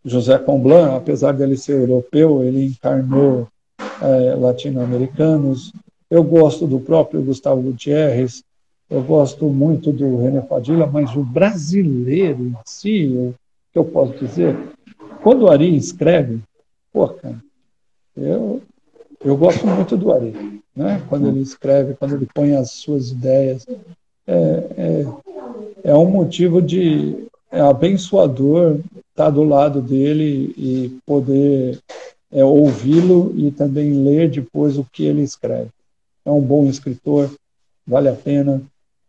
José 0.07 0.39
Comblan, 0.39 0.97
apesar 0.97 1.33
dele 1.33 1.57
ser 1.57 1.81
europeu, 1.81 2.45
ele 2.45 2.65
encarnou 2.67 3.49
é, 4.01 4.35
latino-americanos. 4.37 5.73
Eu 6.09 6.23
gosto 6.23 6.65
do 6.65 6.79
próprio 6.79 7.21
Gustavo 7.23 7.61
Gutierrez, 7.61 8.45
eu 8.89 9.03
gosto 9.03 9.47
muito 9.47 9.91
do 9.91 10.19
René 10.19 10.41
Padilha, 10.41 10.87
mas 10.87 11.17
o 11.17 11.25
brasileiro 11.25 12.41
em 12.41 12.55
si, 12.65 13.09
o 13.09 13.35
que 13.73 13.79
eu 13.81 13.85
posso 13.85 14.13
dizer, 14.25 14.57
quando 15.25 15.43
o 15.43 15.51
Ari 15.51 15.77
escreve, 15.77 16.39
pô, 16.93 17.09
cara, 17.09 17.43
eu, 18.17 18.63
eu 19.25 19.37
gosto 19.37 19.67
muito 19.67 19.97
do 19.97 20.13
Ari, 20.13 20.63
né? 20.75 21.03
Quando 21.09 21.27
ele 21.27 21.41
escreve, 21.41 21.95
quando 21.95 22.15
ele 22.15 22.29
põe 22.33 22.55
as 22.55 22.71
suas 22.71 23.11
ideias, 23.11 23.67
é, 24.25 24.35
é, 24.77 25.07
é 25.91 25.95
um 25.97 26.09
motivo 26.09 26.63
de 26.63 27.27
é 27.51 27.61
abençoador 27.61 28.79
estar 29.17 29.31
do 29.31 29.43
lado 29.43 29.81
dele 29.81 30.53
e 30.59 31.01
poder 31.07 31.81
é 32.31 32.45
ouvi-lo 32.45 33.33
e 33.35 33.51
também 33.51 34.05
ler 34.05 34.31
depois 34.31 34.77
o 34.77 34.85
que 34.85 35.07
ele 35.07 35.23
escreve. 35.23 35.71
É 36.23 36.31
um 36.31 36.43
bom 36.43 36.67
escritor, 36.67 37.35
vale 37.87 38.11
a 38.11 38.15
pena. 38.15 38.63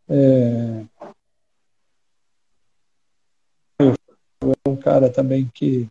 É, 0.07 0.83
é 3.81 4.69
um 4.69 4.77
cara 4.77 5.09
também 5.09 5.51
que, 5.53 5.89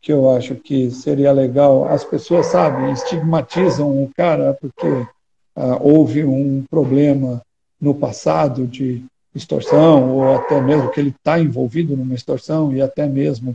que 0.00 0.10
eu 0.10 0.30
acho 0.34 0.54
que 0.54 0.90
seria 0.90 1.30
legal. 1.30 1.84
As 1.84 2.04
pessoas, 2.04 2.46
sabem, 2.46 2.90
estigmatizam 2.92 4.02
o 4.02 4.10
cara 4.16 4.54
porque 4.54 5.06
ah, 5.54 5.76
houve 5.78 6.24
um 6.24 6.64
problema 6.70 7.42
no 7.78 7.94
passado 7.94 8.66
de 8.66 9.04
extorsão, 9.36 10.10
ou 10.10 10.36
até 10.36 10.60
mesmo 10.60 10.90
que 10.90 10.98
ele 10.98 11.10
está 11.10 11.38
envolvido 11.38 11.96
numa 11.96 12.14
extorsão 12.14 12.72
e 12.72 12.80
até 12.80 13.06
mesmo 13.06 13.54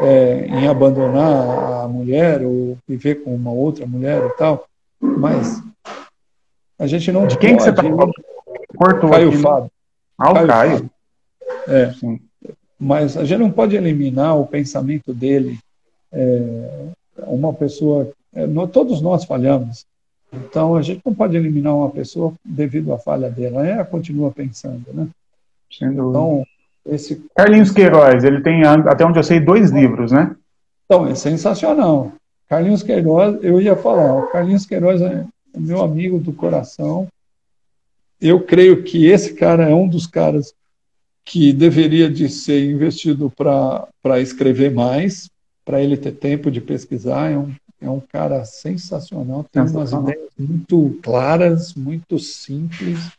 é, 0.00 0.46
em 0.46 0.66
abandonar 0.66 1.84
a 1.84 1.88
mulher 1.88 2.42
ou 2.42 2.76
viver 2.86 3.22
com 3.22 3.34
uma 3.34 3.50
outra 3.50 3.86
mulher 3.86 4.24
e 4.26 4.36
tal. 4.36 4.66
Mas 5.00 5.62
a 6.78 6.86
gente 6.86 7.10
não. 7.10 7.26
De 7.26 7.38
quem 7.38 7.56
pode... 7.56 7.58
que 7.58 7.64
você 7.64 7.70
está 7.70 7.82
falando? 7.82 8.12
Cortou 8.76 9.10
Caio 9.10 9.28
aqui, 9.28 9.36
né? 9.36 9.42
Fábio. 9.42 9.70
Ah, 10.18 10.30
o 10.30 10.34
Caio. 10.34 10.48
Caio. 10.48 10.90
É. 11.68 11.92
Sim. 11.92 12.20
Mas 12.78 13.16
a 13.16 13.24
gente 13.24 13.38
não 13.38 13.50
pode 13.50 13.76
eliminar 13.76 14.38
o 14.38 14.46
pensamento 14.46 15.14
dele. 15.14 15.58
É, 16.12 16.86
uma 17.26 17.52
pessoa. 17.52 18.10
É, 18.34 18.46
todos 18.66 19.00
nós 19.00 19.24
falhamos. 19.24 19.86
Então 20.32 20.74
a 20.74 20.82
gente 20.82 21.02
não 21.04 21.14
pode 21.14 21.36
eliminar 21.36 21.76
uma 21.76 21.90
pessoa 21.90 22.32
devido 22.44 22.92
à 22.92 22.98
falha 22.98 23.30
dela. 23.30 23.66
Ela 23.66 23.84
continua 23.84 24.30
pensando, 24.30 24.84
né? 24.92 25.08
Então, 25.80 26.44
esse... 26.86 27.24
Carlinhos 27.34 27.70
Queiroz, 27.70 28.24
ele 28.24 28.40
tem, 28.40 28.64
até 28.64 29.04
onde 29.06 29.18
eu 29.18 29.22
sei, 29.22 29.40
dois 29.40 29.70
livros, 29.70 30.12
né? 30.12 30.34
Então, 30.84 31.06
é 31.06 31.14
sensacional. 31.14 32.12
Carlinhos 32.48 32.82
Queiroz, 32.82 33.38
eu 33.42 33.60
ia 33.60 33.74
falar, 33.74 34.26
Carlinhos 34.26 34.66
Queiroz 34.66 35.00
é 35.00 35.24
meu 35.56 35.80
amigo 35.80 36.18
do 36.18 36.32
coração. 36.32 37.08
Eu 38.20 38.40
creio 38.40 38.82
que 38.82 39.06
esse 39.06 39.34
cara 39.34 39.68
é 39.68 39.74
um 39.74 39.88
dos 39.88 40.06
caras 40.06 40.54
que 41.24 41.52
deveria 41.52 42.10
de 42.10 42.28
ser 42.28 42.70
investido 42.70 43.30
para 43.30 44.20
escrever 44.20 44.72
mais, 44.72 45.30
para 45.64 45.80
ele 45.80 45.96
ter 45.96 46.12
tempo 46.12 46.50
de 46.50 46.60
pesquisar. 46.60 47.30
É 47.30 47.38
um, 47.38 47.54
é 47.80 47.88
um 47.88 48.00
cara 48.00 48.44
sensacional, 48.44 49.46
tem 49.50 49.62
umas 49.62 49.92
ideias 49.92 50.30
muito 50.38 50.98
claras, 51.02 51.74
muito 51.74 52.18
simples. 52.18 53.10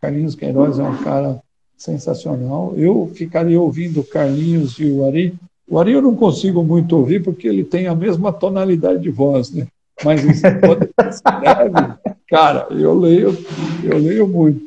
Carlinhos 0.00 0.34
Queiroz 0.34 0.78
é 0.78 0.82
um 0.82 0.98
cara 1.02 1.40
sensacional. 1.76 2.72
Eu 2.76 3.10
ficaria 3.14 3.60
ouvindo 3.60 4.00
o 4.00 4.04
Carlinhos 4.04 4.78
e 4.78 4.90
o 4.90 5.06
Ari. 5.06 5.34
O 5.68 5.78
Ari 5.78 5.92
eu 5.92 6.02
não 6.02 6.14
consigo 6.14 6.62
muito 6.62 6.96
ouvir 6.96 7.22
porque 7.22 7.46
ele 7.46 7.64
tem 7.64 7.86
a 7.86 7.94
mesma 7.94 8.32
tonalidade 8.32 9.00
de 9.00 9.10
voz, 9.10 9.52
né? 9.52 9.66
Mas 10.04 10.20
quando 10.40 10.82
ele 10.82 11.08
escreve, 11.08 11.94
cara, 12.28 12.66
eu 12.70 12.98
leio, 12.98 13.36
eu 13.82 13.98
leio 13.98 14.28
muito. 14.28 14.60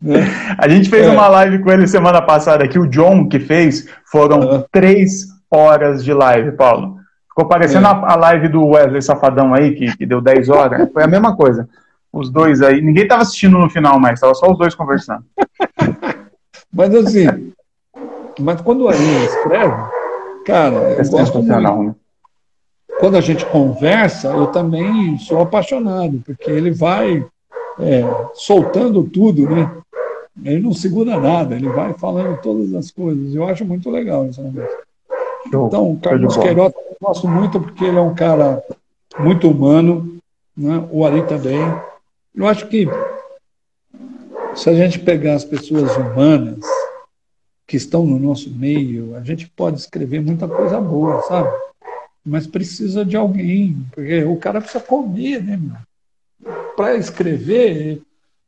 Né? 0.00 0.24
A 0.58 0.68
gente 0.68 0.88
fez 0.88 1.06
é. 1.06 1.10
uma 1.10 1.28
live 1.28 1.58
com 1.60 1.70
ele 1.70 1.86
semana 1.86 2.22
passada 2.22 2.64
aqui, 2.64 2.78
o 2.78 2.86
John 2.86 3.28
que 3.28 3.40
fez, 3.40 3.88
foram 4.10 4.64
três 4.70 5.26
horas 5.50 6.04
de 6.04 6.12
live, 6.12 6.52
Paulo. 6.52 6.96
Ficou 7.28 7.48
parecendo 7.48 7.86
é. 7.86 7.90
a, 7.90 8.12
a, 8.12 8.16
live 8.16 8.48
do 8.48 8.64
Wesley 8.64 9.02
Safadão 9.02 9.52
aí, 9.52 9.74
que, 9.74 9.94
que 9.96 10.06
deu 10.06 10.22
10 10.22 10.48
horas. 10.48 10.90
Foi 10.90 11.02
a 11.02 11.06
mesma 11.06 11.36
coisa. 11.36 11.68
Os 12.10 12.30
dois 12.30 12.62
aí. 12.62 12.80
Ninguém 12.80 13.02
estava 13.02 13.22
assistindo 13.22 13.58
no 13.58 13.68
final 13.68 14.00
mais, 14.00 14.14
estava 14.14 14.34
só 14.34 14.50
os 14.50 14.56
dois 14.56 14.74
conversando. 14.74 15.22
Mas 16.76 16.94
assim, 16.94 17.52
mas 18.38 18.60
quando 18.60 18.82
o 18.82 18.88
Arinha 18.88 19.24
escreve, 19.24 19.74
cara, 20.44 20.76
é 20.76 21.00
eu 21.00 21.08
gosto 21.08 21.42
muito. 21.42 21.82
Né? 21.82 21.94
Quando 23.00 23.16
a 23.16 23.20
gente 23.22 23.46
conversa, 23.46 24.28
eu 24.28 24.48
também 24.48 25.18
sou 25.18 25.40
apaixonado, 25.40 26.22
porque 26.24 26.50
ele 26.50 26.70
vai 26.70 27.26
é, 27.78 28.02
soltando 28.34 29.04
tudo, 29.04 29.48
né? 29.48 29.70
Ele 30.44 30.60
não 30.60 30.74
segura 30.74 31.18
nada, 31.18 31.54
ele 31.54 31.68
vai 31.70 31.94
falando 31.94 32.38
todas 32.42 32.74
as 32.74 32.90
coisas. 32.90 33.34
Eu 33.34 33.48
acho 33.48 33.64
muito 33.64 33.88
legal 33.90 34.26
isso. 34.26 34.42
Né? 34.42 34.68
Então, 35.46 35.92
o 35.92 35.98
Carlos 35.98 36.36
Queiroz 36.36 36.74
eu 36.74 36.96
gosto 37.00 37.26
muito 37.26 37.58
porque 37.58 37.84
ele 37.84 37.96
é 37.96 38.02
um 38.02 38.14
cara 38.14 38.62
muito 39.18 39.48
humano, 39.48 40.18
né? 40.54 40.86
o 40.90 41.06
Ari 41.06 41.22
também. 41.22 41.58
Eu 42.34 42.46
acho 42.46 42.66
que 42.66 42.86
se 44.56 44.70
a 44.70 44.74
gente 44.74 44.98
pegar 44.98 45.34
as 45.34 45.44
pessoas 45.44 45.94
humanas 45.96 46.64
que 47.66 47.76
estão 47.76 48.06
no 48.06 48.18
nosso 48.18 48.50
meio, 48.50 49.14
a 49.14 49.22
gente 49.22 49.48
pode 49.48 49.78
escrever 49.78 50.20
muita 50.20 50.48
coisa 50.48 50.80
boa, 50.80 51.20
sabe? 51.22 51.50
Mas 52.24 52.46
precisa 52.46 53.04
de 53.04 53.16
alguém, 53.16 53.76
porque 53.92 54.24
o 54.24 54.36
cara 54.36 54.60
precisa 54.60 54.82
comer, 54.82 55.42
né? 55.42 55.60
Para 56.76 56.96
escrever, 56.96 58.00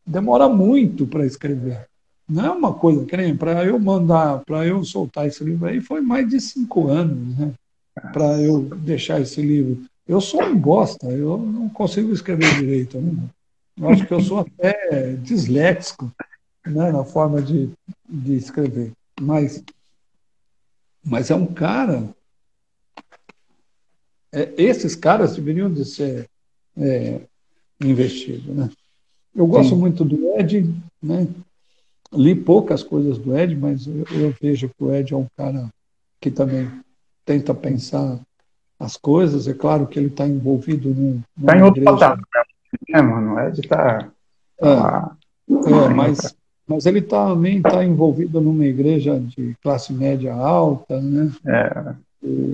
demora 0.06 0.48
muito 0.48 1.06
para 1.06 1.26
escrever. 1.26 1.86
Não 2.28 2.44
é 2.44 2.51
uma 2.51 2.74
coisa 2.74 3.05
que 3.05 3.35
para 3.35 3.64
eu 3.64 3.78
mandar, 3.78 4.43
para 4.44 4.66
eu 4.66 4.85
soltar 4.85 5.26
esse 5.26 5.43
livro 5.44 5.66
aí, 5.66 5.80
foi 5.80 6.01
mais 6.01 6.28
de 6.28 6.40
cinco 6.40 6.89
anos, 6.89 7.39
né? 7.39 7.52
Para 8.12 8.40
eu 8.40 8.62
deixar 8.62 9.20
esse 9.20 9.43
livro. 9.43 9.82
Eu 10.06 10.20
sou 10.20 10.43
um 10.43 10.56
bosta, 10.56 11.06
eu 11.06 11.36
não 11.36 11.68
consigo 11.68 12.12
escrever 12.12 12.55
direito. 12.55 12.98
Né? 12.98 13.28
Eu 13.81 13.89
acho 13.89 14.07
que 14.07 14.13
eu 14.13 14.21
sou 14.21 14.41
até 14.41 15.13
disléxico 15.15 16.13
né, 16.67 16.91
na 16.91 17.05
forma 17.05 17.41
de, 17.41 17.71
de 18.09 18.35
escrever. 18.35 18.93
Mas, 19.21 19.63
mas 21.05 21.31
é 21.31 21.35
um 21.35 21.47
cara. 21.47 22.09
É, 24.33 24.53
esses 24.57 24.95
caras 24.95 25.37
deveriam 25.37 25.73
de 25.73 25.85
ser 25.85 26.29
é, 26.77 27.21
investidos. 27.81 28.55
Né? 28.55 28.71
Eu 29.35 29.47
gosto 29.47 29.71
Sim. 29.71 29.81
muito 29.81 30.05
do 30.05 30.39
Ed, 30.39 30.75
né? 31.03 31.27
li 32.13 32.35
poucas 32.35 32.83
coisas 32.83 33.19
do 33.19 33.37
Ed, 33.37 33.55
mas 33.57 33.87
eu, 33.87 34.05
eu 34.11 34.35
vejo 34.41 34.69
que 34.69 34.83
o 34.83 34.93
Ed 34.93 35.13
é 35.13 35.17
um 35.17 35.27
cara 35.37 35.69
que 36.21 36.31
também 36.31 36.71
tenta 37.25 37.55
pensar 37.55 38.19
as 38.79 38.97
coisas. 38.97 39.47
É 39.49 39.55
claro 39.55 39.87
que 39.87 39.99
ele 39.99 40.09
está 40.09 40.27
envolvido 40.27 40.91
num. 40.91 41.23
Está 41.39 41.57
em 41.57 41.63
outro 41.63 41.83
patamar. 41.85 42.21
É, 42.90 43.03
mano, 43.03 43.35
o 43.35 43.40
Ed 43.40 43.62
tá. 43.62 44.11
tá 44.59 45.16
é, 45.49 45.53
é 45.53 45.89
mas, 45.89 46.36
mas 46.66 46.86
ele 46.86 47.03
também 47.03 47.59
está 47.59 47.85
envolvido 47.85 48.40
numa 48.40 48.66
igreja 48.66 49.19
de 49.19 49.55
classe 49.62 49.93
média 49.93 50.35
alta, 50.35 51.01
né? 51.01 51.32
É. 51.47 51.95
E, 52.23 52.53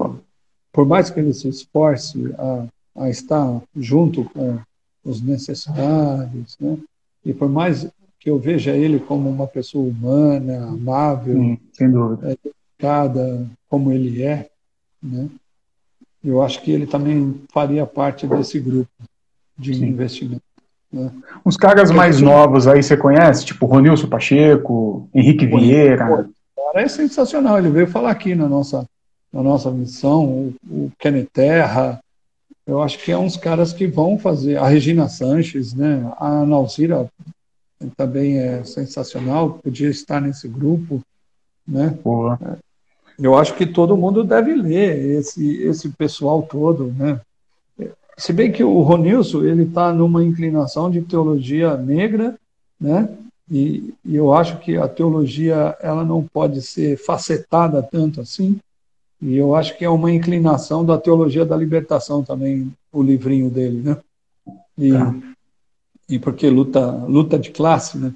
por 0.73 0.87
mais 0.87 1.11
que 1.11 1.21
ele 1.21 1.33
se 1.33 1.49
esforce 1.49 2.35
a, 2.39 2.67
a 3.05 3.11
estar 3.11 3.61
junto 3.77 4.25
com 4.25 4.59
os 5.05 5.21
necessitados, 5.21 6.57
né? 6.61 6.79
E 7.25 7.33
por 7.33 7.49
mais 7.49 7.89
que 8.19 8.31
eu 8.31 8.39
veja 8.39 8.75
ele 8.75 8.99
como 8.99 9.29
uma 9.29 9.47
pessoa 9.47 9.87
humana, 9.87 10.69
amável, 10.69 11.35
Sim, 11.35 11.59
sem 11.73 11.91
dúvida, 11.91 12.33
é, 12.33 12.37
educada, 12.49 13.47
como 13.69 13.93
ele 13.93 14.23
é, 14.23 14.49
né? 15.03 15.29
Eu 16.23 16.43
acho 16.43 16.63
que 16.63 16.71
ele 16.71 16.87
também 16.87 17.43
faria 17.53 17.85
parte 17.85 18.27
desse 18.27 18.59
grupo 18.59 18.89
de 19.59 19.75
Sim. 19.75 19.87
investimento. 19.87 20.43
Né? 20.93 21.11
Uns 21.45 21.57
caras 21.57 21.91
mais 21.91 22.21
novos 22.21 22.67
aí 22.67 22.83
você 22.83 22.97
conhece, 22.97 23.45
tipo 23.45 23.67
Ronilson 23.67 24.09
Pacheco, 24.09 25.09
Henrique 25.15 25.47
Vieira. 25.47 26.05
O 26.05 26.73
cara 26.73 26.85
é 26.85 26.89
sensacional, 26.89 27.59
ele 27.59 27.71
veio 27.71 27.87
falar 27.87 28.11
aqui 28.11 28.35
na 28.35 28.49
nossa, 28.49 28.87
na 29.33 29.43
nossa 29.43 29.71
missão, 29.71 30.25
o, 30.25 30.55
o 30.69 30.93
Kenneth 30.99 31.29
Terra, 31.33 32.01
eu 32.67 32.83
acho 32.83 32.99
que 32.99 33.13
é 33.13 33.19
uns 33.19 33.37
caras 33.37 33.73
que 33.73 33.87
vão 33.87 34.19
fazer, 34.19 34.57
a 34.57 34.67
Regina 34.67 35.09
Sanches, 35.09 35.75
né? 35.75 36.11
a 36.19 36.47
Nalzira 36.47 37.11
também 37.97 38.39
é 38.39 38.65
sensacional, 38.65 39.59
podia 39.63 39.91
estar 39.91 40.21
nesse 40.21 40.49
grupo, 40.49 41.03
né? 41.67 41.99
Boa. 42.03 42.39
Eu 43.19 43.37
acho 43.37 43.55
que 43.55 43.67
todo 43.67 43.97
mundo 43.97 44.25
deve 44.25 44.55
ler 44.55 45.19
esse, 45.19 45.63
esse 45.63 45.89
pessoal 45.91 46.43
todo, 46.43 46.95
né? 46.97 47.21
Se 48.17 48.33
bem 48.33 48.53
que 48.53 48.63
o 48.63 48.81
Ronilson 48.83 49.43
ele 49.43 49.65
está 49.65 49.93
numa 49.93 50.23
inclinação 50.23 50.91
de 50.91 51.03
teologia 51.03 51.77
negra, 51.77 52.39
né? 52.81 53.09
E, 53.51 53.93
e, 54.05 54.17
eu 54.17 54.33
acho 54.33 54.59
que 54.61 54.77
a 54.77 54.89
teologia 54.89 55.77
ela 55.81 56.05
não 56.05 56.23
pode 56.23 56.63
ser 56.63 56.97
facetada 56.97 57.83
tanto 57.83 58.21
assim. 58.21 58.59
E 59.21 59.37
eu 59.37 59.55
acho 59.55 59.77
que 59.77 59.85
é 59.85 59.89
uma 59.89 60.11
inclinação 60.11 60.85
da 60.85 60.99
teologia 60.99 61.45
da 61.45 61.57
libertação 61.57 62.23
também 62.23 62.73
o 62.93 63.03
livrinho 63.03 63.51
dele, 63.51 63.83
né? 63.83 63.97
E, 64.79 64.93
tá. 64.93 65.15
e 66.09 66.19
porque 66.19 66.49
luta 66.49 66.91
luta 66.91 67.39
de 67.39 67.51
classe, 67.51 67.99
né? 67.99 68.15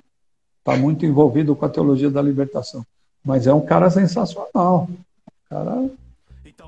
Está 0.58 0.76
muito 0.76 1.04
envolvido 1.04 1.54
com 1.54 1.64
a 1.64 1.68
teologia 1.68 2.10
da 2.10 2.22
libertação. 2.22 2.84
Mas 3.24 3.46
é 3.46 3.52
um 3.52 3.60
cara 3.60 3.90
sensacional. 3.90 4.88
cara 5.48 5.90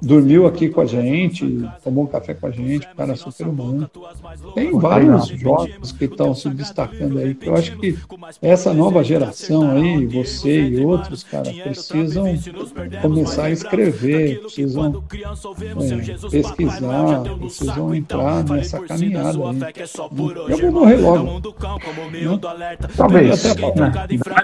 dormiu 0.02 0.46
aqui 0.46 0.68
com 0.68 0.80
a 0.80 0.86
gente, 0.86 1.68
tomou 1.82 2.04
um 2.04 2.06
café 2.06 2.34
com 2.34 2.46
a 2.46 2.50
gente, 2.50 2.86
um 2.86 2.96
cara 2.96 3.16
super 3.16 3.48
humano. 3.48 3.90
Tem 4.54 4.78
vários 4.78 5.26
jovens 5.28 5.92
que 5.92 6.04
estão 6.04 6.34
se 6.34 6.48
destacando 6.50 7.18
aí, 7.18 7.34
que 7.34 7.48
eu 7.48 7.54
acho 7.54 7.76
que 7.76 7.98
essa 8.40 8.72
nova 8.72 9.02
geração 9.02 9.70
aí, 9.70 10.06
você 10.06 10.60
e 10.60 10.84
outros, 10.84 11.22
cara, 11.22 11.52
precisam 11.52 12.24
começar 13.02 13.44
a 13.44 13.50
escrever, 13.50 14.40
precisam 14.40 15.02
é, 15.10 16.28
pesquisar, 16.30 17.22
precisam 17.38 17.94
entrar 17.94 18.44
nessa 18.44 18.80
caminhada 18.80 19.38
aí. 19.66 19.74
Eu 20.48 20.58
vou 20.58 20.72
morrer 20.72 20.96
logo. 20.96 21.24
Né? 21.24 22.78
Talvez. 22.96 23.44
Né? 23.44 23.92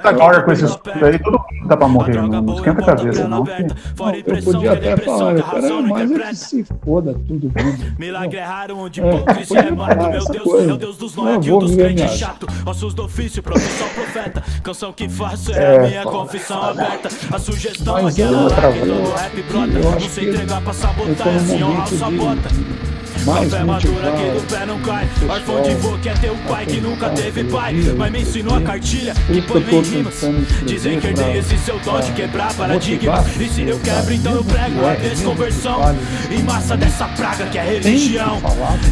Agora 0.02 0.42
com 0.42 0.52
esses 0.52 0.70
aí, 1.02 1.18
todo 1.18 1.38
mundo 1.38 1.68
dá 1.68 1.76
pra 1.76 1.88
morrer, 1.88 2.22
não 2.22 2.54
esquenta 2.54 2.80
a 2.80 2.84
cabeça, 2.84 3.28
não. 3.28 3.44
não 3.44 4.14
eu 4.14 4.42
podia 4.42 4.72
até 4.72 4.96
falar, 4.96 5.35
eu 5.38 5.44
quero 5.44 5.82
mais 5.88 6.10
é 6.10 6.28
que 6.28 6.34
se 6.34 6.66
foda 6.84 7.14
tudo 7.14 7.46
mundo. 7.46 7.96
Milagre 7.98 8.38
é 8.38 8.44
raro 8.44 8.78
onde 8.78 9.00
hipocrisia 9.00 9.60
é 9.60 9.70
mato. 9.70 10.10
Meu 10.10 10.24
Deus 10.24 10.68
é 10.68 10.72
o 10.72 10.76
Deus 10.76 10.96
dos 10.96 11.16
o 11.16 11.58
dos 11.58 11.74
crentes 11.74 12.10
chato. 12.12 12.46
Ossos 12.64 12.94
do 12.94 13.04
ofício, 13.04 13.42
profissão 13.42 13.88
profeta. 13.90 14.42
Canção 14.62 14.92
que 14.92 15.08
faço 15.08 15.52
é 15.52 15.76
a 15.76 15.88
minha 15.88 16.02
confissão 16.02 16.62
aberta. 16.62 17.08
A 17.32 17.38
sugestão 17.38 18.06
aquela 18.06 18.48
do 18.48 19.10
rap 19.12 19.42
brota. 19.42 20.00
Não 20.00 20.00
se 20.00 20.24
entregar 20.24 20.60
pra 20.62 20.72
sabotagem, 20.72 21.36
assim 21.36 21.62
honrar 21.62 21.86
o 21.86 21.98
sabota 21.98 22.95
mais 23.24 23.50
fé 23.50 23.64
madura 23.64 24.12
que 24.12 24.30
do 24.30 24.46
pé 24.46 24.66
não 24.66 24.78
cai. 24.80 25.08
Órfão 25.28 25.62
de 25.62 25.74
vô 25.74 25.98
quer 25.98 26.18
ter 26.18 26.30
um 26.30 26.38
pai 26.38 26.66
que 26.66 26.80
nunca 26.80 27.08
teve 27.10 27.44
pai. 27.44 27.74
Mas 27.96 28.12
me 28.12 28.20
ensinou 28.22 28.56
a 28.56 28.60
cartilha 28.60 29.14
que 29.26 29.42
põe 29.42 29.62
em 29.62 29.82
rimas. 29.82 30.24
Dizem 30.64 31.00
que 31.00 31.06
herdei 31.08 31.38
esse 31.38 31.58
seu 31.58 31.78
dom 31.80 32.00
de 32.00 32.12
quebrar 32.12 32.52
paradigmas. 32.54 33.24
E 33.40 33.48
se 33.48 33.62
eu 33.62 33.78
quebro, 33.80 34.12
então 34.12 34.34
eu 34.34 34.44
prego 34.44 34.86
a 34.86 34.94
desconversão. 34.94 35.96
Em 36.30 36.42
massa 36.42 36.76
dessa 36.76 37.06
praga 37.08 37.46
que 37.46 37.58
é 37.58 37.64
religião. 37.64 38.40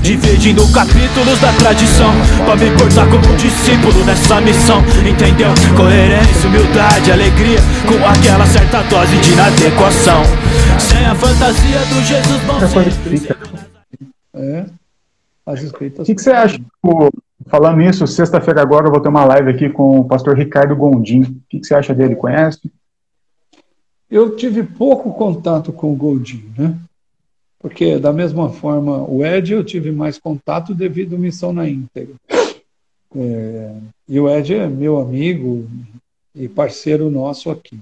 Dividindo 0.02 0.66
capítulos 0.72 1.40
da 1.40 1.52
tradição. 1.52 2.12
Pra 2.44 2.56
me 2.56 2.70
portar 2.72 3.08
como 3.08 3.36
discípulo 3.36 4.04
nessa 4.04 4.40
missão. 4.40 4.82
Entendeu? 5.08 5.48
Coerência, 5.76 6.48
humildade, 6.48 7.12
alegria. 7.12 7.58
Com 7.86 8.06
aquela 8.06 8.46
certa 8.46 8.82
dose 8.82 9.16
de 9.16 9.32
inadequação. 9.32 10.22
Sem 10.78 11.04
a 11.06 11.14
fantasia 11.14 11.78
do 11.90 12.02
Jesus 12.04 12.40
bom. 12.46 13.73
É, 14.34 14.66
as 15.46 15.62
escritas. 15.62 16.00
O 16.00 16.04
que, 16.04 16.14
que 16.14 16.22
você 16.22 16.30
acha? 16.30 16.60
Falando 17.46 17.78
nisso, 17.78 18.06
sexta-feira 18.06 18.62
agora 18.62 18.86
eu 18.86 18.90
vou 18.90 19.00
ter 19.00 19.08
uma 19.08 19.24
live 19.24 19.50
aqui 19.50 19.68
com 19.68 20.00
o 20.00 20.04
pastor 20.04 20.36
Ricardo 20.36 20.74
Gondim. 20.74 21.22
O 21.22 21.42
que, 21.48 21.60
que 21.60 21.66
você 21.66 21.74
acha 21.74 21.94
dele? 21.94 22.16
Conhece? 22.16 22.72
Eu 24.10 24.36
tive 24.36 24.62
pouco 24.62 25.12
contato 25.12 25.72
com 25.72 25.92
o 25.92 25.96
Gondim, 25.96 26.44
né? 26.56 26.76
Porque, 27.58 27.98
da 27.98 28.12
mesma 28.12 28.50
forma, 28.50 29.02
o 29.08 29.24
Ed 29.24 29.52
eu 29.52 29.64
tive 29.64 29.90
mais 29.90 30.18
contato 30.18 30.74
devido 30.74 31.16
à 31.16 31.18
missão 31.18 31.52
na 31.52 31.68
íntegra. 31.68 32.14
É, 33.16 33.74
e 34.08 34.20
o 34.20 34.28
Ed 34.28 34.54
é 34.54 34.68
meu 34.68 34.98
amigo 34.98 35.66
e 36.34 36.48
parceiro 36.48 37.10
nosso 37.10 37.50
aqui. 37.50 37.78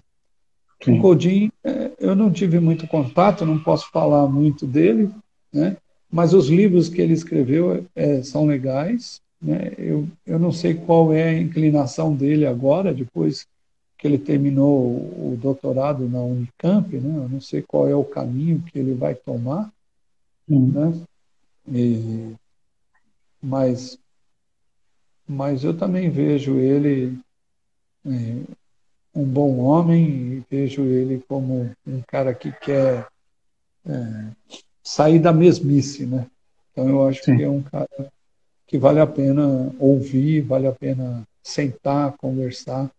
Sim. 0.84 0.98
O 0.98 1.02
Godin, 1.02 1.50
é, 1.64 1.90
eu 1.98 2.14
não 2.14 2.30
tive 2.30 2.60
muito 2.60 2.86
contato, 2.86 3.46
não 3.46 3.58
posso 3.58 3.90
falar 3.90 4.26
muito 4.26 4.66
dele, 4.66 5.10
né? 5.52 5.76
Mas 6.12 6.34
os 6.34 6.48
livros 6.48 6.90
que 6.90 7.00
ele 7.00 7.14
escreveu 7.14 7.86
é, 7.96 8.22
são 8.22 8.44
legais. 8.44 9.22
Né? 9.40 9.72
Eu, 9.78 10.06
eu 10.26 10.38
não 10.38 10.52
sei 10.52 10.74
qual 10.74 11.10
é 11.10 11.30
a 11.30 11.40
inclinação 11.40 12.14
dele 12.14 12.44
agora, 12.44 12.92
depois 12.92 13.48
que 13.96 14.06
ele 14.06 14.18
terminou 14.18 14.96
o 14.96 15.38
doutorado 15.40 16.06
na 16.06 16.20
Unicamp, 16.20 16.94
né? 17.00 17.24
eu 17.24 17.28
não 17.30 17.40
sei 17.40 17.62
qual 17.62 17.88
é 17.88 17.94
o 17.94 18.04
caminho 18.04 18.62
que 18.62 18.78
ele 18.78 18.92
vai 18.92 19.14
tomar. 19.14 19.72
Né? 20.46 21.02
E, 21.72 22.34
mas, 23.40 23.98
mas 25.26 25.64
eu 25.64 25.74
também 25.74 26.10
vejo 26.10 26.58
ele 26.58 27.18
é, 28.04 28.42
um 29.14 29.24
bom 29.24 29.58
homem 29.60 30.04
e 30.04 30.44
vejo 30.50 30.82
ele 30.82 31.24
como 31.26 31.70
um 31.86 32.02
cara 32.06 32.34
que 32.34 32.52
quer 32.52 33.06
é, 33.86 34.26
sair 34.82 35.18
da 35.18 35.32
mesmice, 35.32 36.06
né? 36.06 36.26
Então 36.72 36.88
eu 36.88 37.06
acho 37.06 37.24
Sim. 37.24 37.36
que 37.36 37.42
é 37.42 37.48
um 37.48 37.62
cara 37.62 38.12
que 38.66 38.78
vale 38.78 39.00
a 39.00 39.06
pena 39.06 39.72
ouvir, 39.78 40.40
vale 40.40 40.66
a 40.66 40.72
pena 40.72 41.22
sentar, 41.42 42.12
conversar. 42.16 42.90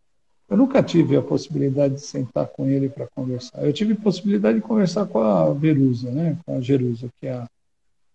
Eu 0.50 0.58
nunca 0.58 0.84
tive 0.84 1.18
a 1.18 1.22
possibilidade 1.22 1.96
de 1.96 2.02
sentar 2.02 2.48
com 2.48 2.68
ele 2.68 2.90
para 2.90 3.08
conversar. 3.08 3.64
Eu 3.64 3.74
tive 3.74 3.94
a 3.94 3.98
possibilidade 3.98 4.60
de 4.60 4.64
conversar 4.64 5.08
com 5.08 5.20
a 5.20 5.52
Verusa, 5.52 6.12
né? 6.12 6.38
Com 6.46 6.58
a 6.58 6.62
Jerusa, 6.62 7.10
que 7.20 7.28
é 7.28 7.34
a, 7.34 7.48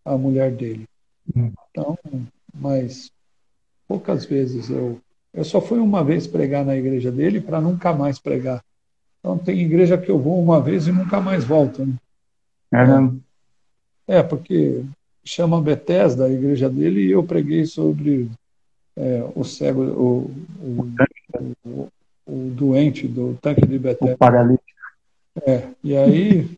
a 0.04 0.16
mulher 0.16 0.52
dele. 0.52 0.86
Hum. 1.34 1.52
Então, 1.70 1.98
mas 2.54 3.10
poucas 3.88 4.24
vezes 4.24 4.70
eu 4.70 5.00
eu 5.32 5.44
só 5.44 5.60
fui 5.60 5.78
uma 5.78 6.02
vez 6.02 6.26
pregar 6.26 6.64
na 6.64 6.76
igreja 6.76 7.12
dele 7.12 7.40
para 7.40 7.60
nunca 7.60 7.92
mais 7.92 8.18
pregar. 8.18 8.62
Então 9.20 9.38
tem 9.38 9.60
igreja 9.60 9.98
que 9.98 10.10
eu 10.10 10.18
vou 10.18 10.42
uma 10.42 10.60
vez 10.60 10.86
e 10.86 10.92
nunca 10.92 11.20
mais 11.20 11.44
volto. 11.44 11.84
Né? 11.84 11.94
É? 12.72 13.27
É, 14.08 14.22
porque 14.22 14.82
chama 15.22 15.60
Bethesda, 15.60 16.24
a 16.24 16.30
igreja 16.30 16.70
dele, 16.70 17.02
e 17.02 17.10
eu 17.10 17.22
preguei 17.22 17.66
sobre 17.66 18.30
é, 18.96 19.22
o 19.34 19.44
cego, 19.44 19.82
o, 19.82 20.30
o, 20.60 20.88
o, 21.66 21.88
o, 22.26 22.50
doente 22.50 23.06
do 23.06 23.38
tanque 23.40 23.66
de 23.66 23.78
Bethesda. 23.78 24.14
O 24.14 24.18
paralítico. 24.18 24.64
É, 25.46 25.68
e 25.84 25.94
aí, 25.94 26.50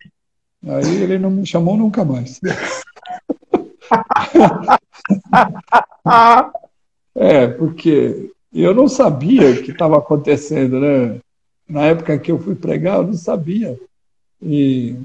aí 0.65 1.03
ele 1.03 1.19
não 1.19 1.31
me 1.31 1.45
chamou 1.45 1.77
nunca 1.77 2.05
mais. 2.05 2.41
é, 7.17 7.49
porque 7.49 8.31
eu 8.53 8.73
não 8.73 8.87
sabia 8.87 9.51
o 9.51 9.63
que 9.63 9.73
estava 9.73 9.99
acontecendo, 9.99 10.79
né? 10.79 11.21
Na 11.69 11.83
época 11.87 12.17
que 12.19 12.31
eu 12.31 12.39
fui 12.39 12.55
pregar, 12.55 12.99
eu 12.99 13.09
não 13.09 13.15
sabia. 13.15 13.77
E 14.41 14.97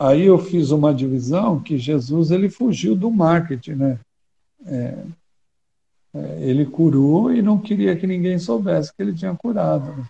Aí 0.00 0.24
eu 0.24 0.38
fiz 0.38 0.70
uma 0.70 0.94
divisão 0.94 1.60
que 1.60 1.76
Jesus 1.76 2.30
ele 2.30 2.48
fugiu 2.48 2.96
do 2.96 3.10
marketing, 3.10 3.72
né? 3.72 3.98
É, 4.64 4.94
é, 6.14 6.38
ele 6.40 6.64
curou 6.64 7.30
e 7.30 7.42
não 7.42 7.58
queria 7.58 7.94
que 7.94 8.06
ninguém 8.06 8.38
soubesse 8.38 8.94
que 8.96 9.02
ele 9.02 9.12
tinha 9.12 9.34
curado. 9.34 9.92
Né? 9.92 10.04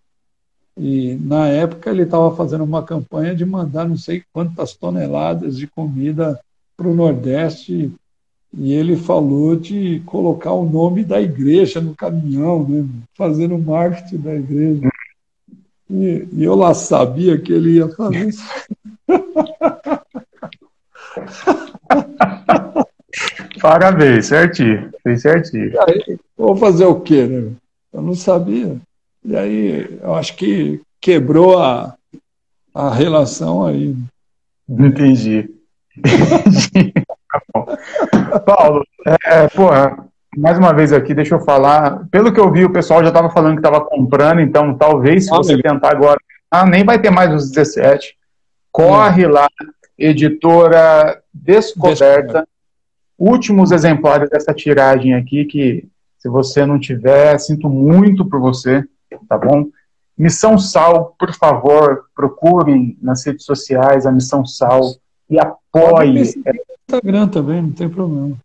E 0.76 1.14
na 1.16 1.48
época 1.48 1.90
ele 1.90 2.02
estava 2.02 2.34
fazendo 2.36 2.62
uma 2.62 2.84
campanha 2.84 3.34
de 3.34 3.44
mandar 3.44 3.88
não 3.88 3.96
sei 3.96 4.22
quantas 4.32 4.74
toneladas 4.74 5.56
de 5.56 5.66
comida 5.66 6.40
para 6.76 6.86
o 6.86 6.94
Nordeste 6.94 7.92
e 8.56 8.72
ele 8.72 8.96
falou 8.96 9.56
de 9.56 10.00
colocar 10.06 10.52
o 10.52 10.68
nome 10.68 11.04
da 11.04 11.20
igreja 11.20 11.80
no 11.80 11.96
caminhão, 11.96 12.66
né? 12.68 12.86
fazendo 13.14 13.58
marketing 13.58 14.18
da 14.18 14.34
igreja. 14.34 14.89
E, 15.90 16.28
e 16.32 16.44
eu 16.44 16.54
lá 16.54 16.72
sabia 16.72 17.40
que 17.40 17.52
ele 17.52 17.76
ia 17.76 17.88
fazer 17.88 18.28
isso. 18.28 18.44
Parabéns, 23.60 24.26
certinho. 24.26 24.92
Fez 25.02 25.22
certinho. 25.22 25.72
Aí, 25.82 26.16
vou 26.36 26.54
fazer 26.56 26.84
o 26.84 27.00
quê, 27.00 27.26
né? 27.26 27.50
Eu 27.92 28.02
não 28.02 28.14
sabia. 28.14 28.80
E 29.24 29.36
aí, 29.36 29.98
eu 30.00 30.14
acho 30.14 30.36
que 30.36 30.80
quebrou 31.00 31.58
a, 31.58 31.96
a 32.72 32.94
relação 32.94 33.66
aí. 33.66 33.96
Entendi. 34.68 35.50
Entendi. 35.98 36.92
Paulo, 38.46 38.86
é, 39.24 39.48
porra, 39.48 40.06
mais 40.36 40.58
uma 40.58 40.72
vez 40.72 40.92
aqui, 40.92 41.14
deixa 41.14 41.34
eu 41.34 41.40
falar. 41.40 42.06
Pelo 42.10 42.32
que 42.32 42.40
eu 42.40 42.50
vi, 42.50 42.64
o 42.64 42.72
pessoal 42.72 43.02
já 43.02 43.08
estava 43.08 43.30
falando 43.30 43.54
que 43.54 43.66
estava 43.66 43.84
comprando, 43.84 44.40
então 44.40 44.74
talvez 44.76 45.24
se 45.24 45.30
você 45.30 45.60
tentar 45.60 45.90
agora, 45.90 46.18
ah, 46.50 46.66
nem 46.66 46.84
vai 46.84 47.00
ter 47.00 47.10
mais 47.10 47.32
os 47.34 47.50
17. 47.50 48.16
Corre 48.72 49.26
lá, 49.26 49.48
editora 49.98 51.20
Descoberta. 51.32 51.94
Descoberta. 51.94 52.48
Últimos 53.18 53.70
exemplares 53.70 54.30
dessa 54.30 54.54
tiragem 54.54 55.14
aqui, 55.14 55.44
que 55.44 55.86
se 56.18 56.28
você 56.28 56.64
não 56.64 56.78
tiver, 56.78 57.38
sinto 57.38 57.68
muito 57.68 58.24
por 58.24 58.40
você, 58.40 58.84
tá 59.28 59.36
bom? 59.36 59.66
Missão 60.16 60.58
Sal, 60.58 61.14
por 61.18 61.34
favor, 61.34 62.04
procurem 62.14 62.96
nas 63.00 63.24
redes 63.24 63.44
sociais 63.44 64.06
a 64.06 64.12
Missão 64.12 64.44
Sal 64.44 64.82
e 65.28 65.38
apoie. 65.38 66.12
No 66.12 66.20
Instagram 66.20 67.28
também, 67.28 67.62
não 67.62 67.72
tem 67.72 67.88
problema. 67.88 68.36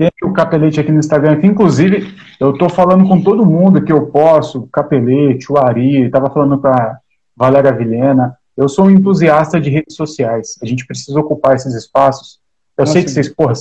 Tem 0.00 0.10
o 0.24 0.32
Capelete 0.32 0.80
aqui 0.80 0.90
no 0.90 0.98
Instagram, 0.98 1.38
que 1.38 1.46
inclusive 1.46 2.14
eu 2.40 2.52
estou 2.52 2.70
falando 2.70 3.06
com 3.06 3.20
todo 3.20 3.44
mundo 3.44 3.84
que 3.84 3.92
eu 3.92 4.06
posso, 4.06 4.66
Capelete, 4.72 5.52
o 5.52 5.58
Ari, 5.58 6.06
estava 6.06 6.30
falando 6.30 6.58
com 6.58 6.68
a 6.68 6.96
Valéria 7.36 7.70
Vilhena, 7.70 8.34
eu 8.56 8.66
sou 8.66 8.86
um 8.86 8.90
entusiasta 8.90 9.60
de 9.60 9.68
redes 9.68 9.94
sociais. 9.94 10.58
A 10.62 10.64
gente 10.64 10.86
precisa 10.86 11.20
ocupar 11.20 11.54
esses 11.54 11.74
espaços. 11.74 12.40
Eu 12.78 12.86
sei 12.86 13.04
que 13.04 13.10
vocês, 13.10 13.28
porra, 13.28 13.52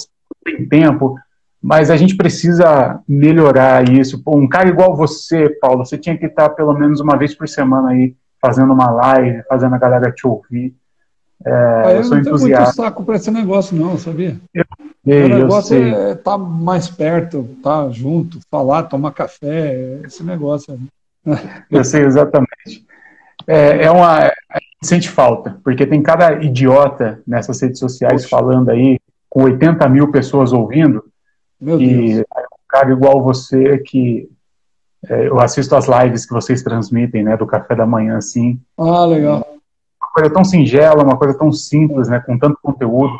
têm 0.45 0.65
tempo, 0.65 1.17
mas 1.61 1.91
a 1.91 1.97
gente 1.97 2.15
precisa 2.15 3.01
melhorar 3.05 3.89
isso. 3.89 4.23
Pô, 4.23 4.37
um 4.37 4.47
cara 4.47 4.69
igual 4.69 4.95
você, 4.95 5.49
Paulo, 5.49 5.85
você 5.85 5.97
tinha 5.97 6.17
que 6.17 6.27
estar 6.27 6.47
pelo 6.51 6.73
menos 6.73 7.01
uma 7.01 7.17
vez 7.17 7.35
por 7.35 7.49
semana 7.49 7.89
aí 7.89 8.15
fazendo 8.41 8.71
uma 8.71 8.89
live, 8.89 9.43
fazendo 9.49 9.75
a 9.75 9.77
galera 9.77 10.09
te 10.09 10.25
ouvir. 10.25 10.73
É, 11.45 11.51
ah, 11.51 11.91
eu, 11.91 11.97
eu 11.97 12.03
sou 12.03 12.11
não 12.15 12.21
entusiasta. 12.21 12.47
tenho 12.47 12.63
muito 12.63 12.75
saco 12.75 13.03
para 13.03 13.15
esse 13.15 13.31
negócio, 13.31 13.77
não, 13.77 13.97
sabia? 13.97 14.37
Eu, 14.53 14.65
eu, 15.05 15.25
o 15.25 15.29
negócio 15.29 15.77
é 15.77 16.11
estar 16.11 16.31
tá 16.31 16.37
mais 16.37 16.89
perto, 16.89 17.47
tá 17.63 17.89
junto, 17.89 18.39
falar, 18.51 18.83
tomar 18.83 19.11
café, 19.11 20.01
esse 20.03 20.23
negócio. 20.23 20.77
Né? 21.25 21.37
Eu 21.71 21.83
sei 21.83 22.03
exatamente. 22.03 22.85
É, 23.47 23.85
é 23.85 23.91
uma. 23.91 24.25
A 24.25 24.59
gente 24.59 24.85
sente 24.87 25.09
falta, 25.09 25.59
porque 25.63 25.87
tem 25.87 26.01
cada 26.01 26.33
idiota 26.43 27.21
nessas 27.25 27.61
redes 27.61 27.79
sociais 27.79 28.23
Poxa. 28.23 28.29
falando 28.29 28.69
aí, 28.69 28.99
com 29.29 29.43
80 29.43 29.87
mil 29.87 30.11
pessoas 30.11 30.51
ouvindo, 30.51 31.05
Meu 31.59 31.79
e 31.79 32.15
Deus. 32.15 32.19
um 32.19 32.67
cara 32.67 32.91
igual 32.91 33.23
você 33.23 33.77
que 33.79 34.29
é, 35.07 35.29
eu 35.29 35.39
assisto 35.39 35.73
as 35.75 35.87
lives 35.87 36.25
que 36.25 36.33
vocês 36.33 36.61
transmitem, 36.61 37.23
né, 37.23 37.37
do 37.37 37.47
café 37.47 37.73
da 37.75 37.85
manhã, 37.85 38.17
assim. 38.17 38.59
Ah, 38.77 39.05
legal 39.05 39.58
coisa 40.13 40.29
tão 40.29 40.43
singela, 40.43 41.03
uma 41.03 41.17
coisa 41.17 41.37
tão 41.37 41.51
simples, 41.51 42.07
né, 42.07 42.19
com 42.19 42.37
tanto 42.37 42.57
conteúdo. 42.61 43.13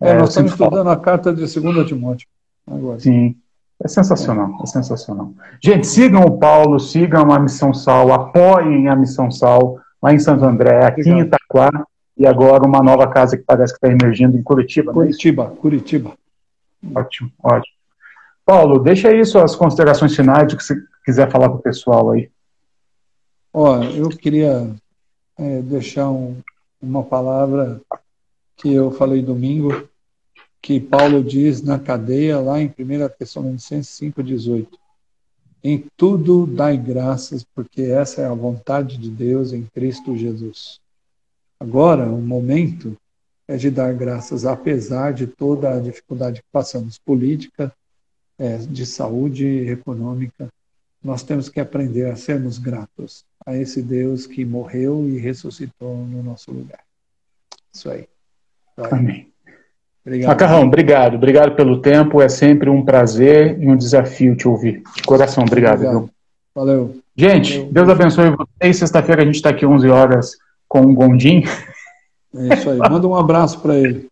É, 0.00 0.10
é 0.10 0.14
nós 0.14 0.30
estamos 0.30 0.52
estudando 0.52 0.88
a 0.88 0.96
carta 0.96 1.32
de 1.32 1.40
2 1.40 1.86
Timóteo. 1.86 2.28
Agora. 2.66 3.00
Sim, 3.00 3.36
é 3.82 3.88
sensacional, 3.88 4.50
é. 4.60 4.62
é 4.62 4.66
sensacional. 4.66 5.32
Gente, 5.62 5.86
sigam 5.86 6.22
o 6.22 6.38
Paulo, 6.38 6.78
sigam 6.78 7.32
a 7.32 7.38
Missão 7.38 7.72
Sal, 7.72 8.12
apoiem 8.12 8.88
a 8.88 8.96
Missão 8.96 9.30
Sal 9.30 9.78
lá 10.02 10.12
em 10.12 10.18
Santo 10.18 10.44
André, 10.44 10.84
aqui 10.84 11.00
Obrigado. 11.00 11.18
em 11.18 11.26
Itaquá, 11.26 11.86
e 12.16 12.26
agora 12.26 12.66
uma 12.66 12.82
nova 12.82 13.06
casa 13.08 13.36
que 13.36 13.42
parece 13.42 13.72
que 13.72 13.78
está 13.78 13.88
emergindo 13.88 14.36
em 14.36 14.42
Curitiba. 14.42 14.92
Curitiba, 14.92 15.52
é 15.54 15.60
Curitiba. 15.60 16.12
Ótimo, 16.94 17.30
ótimo. 17.42 17.74
Paulo, 18.44 18.78
deixa 18.78 19.08
aí 19.08 19.24
suas 19.24 19.54
considerações 19.54 20.14
finais 20.14 20.48
de 20.48 20.56
que 20.56 20.64
você 20.64 20.74
quiser 21.04 21.30
falar 21.30 21.48
com 21.48 21.56
o 21.56 21.62
pessoal 21.62 22.10
aí. 22.10 22.30
Ó, 23.52 23.82
eu 23.82 24.08
queria 24.08 24.70
é, 25.40 25.62
deixar 25.62 26.10
um, 26.10 26.36
uma 26.82 27.02
palavra 27.02 27.80
que 28.56 28.72
eu 28.72 28.90
falei 28.90 29.22
domingo, 29.22 29.88
que 30.60 30.78
Paulo 30.78 31.24
diz 31.24 31.62
na 31.62 31.78
cadeia, 31.78 32.38
lá 32.38 32.60
em 32.60 32.66
1 32.66 32.72
Tessalonicenses 33.18 33.98
5,18. 33.98 34.68
Em 35.64 35.86
tudo 35.96 36.46
dai 36.46 36.76
graças, 36.76 37.42
porque 37.54 37.82
essa 37.82 38.20
é 38.20 38.26
a 38.26 38.34
vontade 38.34 38.98
de 38.98 39.08
Deus 39.10 39.54
em 39.54 39.64
Cristo 39.64 40.14
Jesus. 40.14 40.78
Agora, 41.58 42.06
o 42.06 42.20
momento 42.20 42.94
é 43.48 43.56
de 43.56 43.70
dar 43.70 43.94
graças, 43.94 44.44
apesar 44.44 45.12
de 45.12 45.26
toda 45.26 45.74
a 45.74 45.80
dificuldade 45.80 46.40
que 46.40 46.48
passamos, 46.52 46.98
política, 46.98 47.72
é, 48.38 48.58
de 48.58 48.84
saúde 48.84 49.46
econômica, 49.68 50.48
nós 51.02 51.22
temos 51.22 51.48
que 51.48 51.60
aprender 51.60 52.10
a 52.10 52.16
sermos 52.16 52.58
gratos 52.58 53.24
a 53.46 53.56
esse 53.56 53.82
Deus 53.82 54.26
que 54.26 54.44
morreu 54.44 55.08
e 55.08 55.18
ressuscitou 55.18 55.96
no 55.96 56.22
nosso 56.22 56.52
lugar. 56.52 56.80
Isso 57.72 57.90
aí. 57.90 58.06
Vai. 58.76 58.90
Amém. 58.92 59.30
Obrigado. 60.04 60.28
Macarrão, 60.28 60.62
obrigado. 60.62 61.14
Obrigado 61.14 61.54
pelo 61.54 61.80
tempo. 61.80 62.20
É 62.20 62.28
sempre 62.28 62.70
um 62.70 62.84
prazer 62.84 63.60
e 63.60 63.68
um 63.68 63.76
desafio 63.76 64.34
te 64.34 64.48
ouvir. 64.48 64.82
De 64.96 65.02
coração, 65.02 65.44
obrigado. 65.44 65.84
obrigado. 65.84 66.10
Valeu. 66.54 67.00
Gente, 67.16 67.58
Valeu. 67.58 67.72
Deus 67.72 67.88
abençoe 67.88 68.30
vocês. 68.30 68.76
Sexta-feira 68.78 69.22
a 69.22 69.24
gente 69.24 69.36
está 69.36 69.50
aqui 69.50 69.66
11 69.66 69.88
horas 69.88 70.36
com 70.66 70.82
o 70.82 70.94
Gondim. 70.94 71.44
É 72.34 72.54
isso 72.54 72.70
aí. 72.70 72.78
Manda 72.78 73.06
um 73.06 73.14
abraço 73.14 73.60
para 73.60 73.76
ele. 73.76 74.08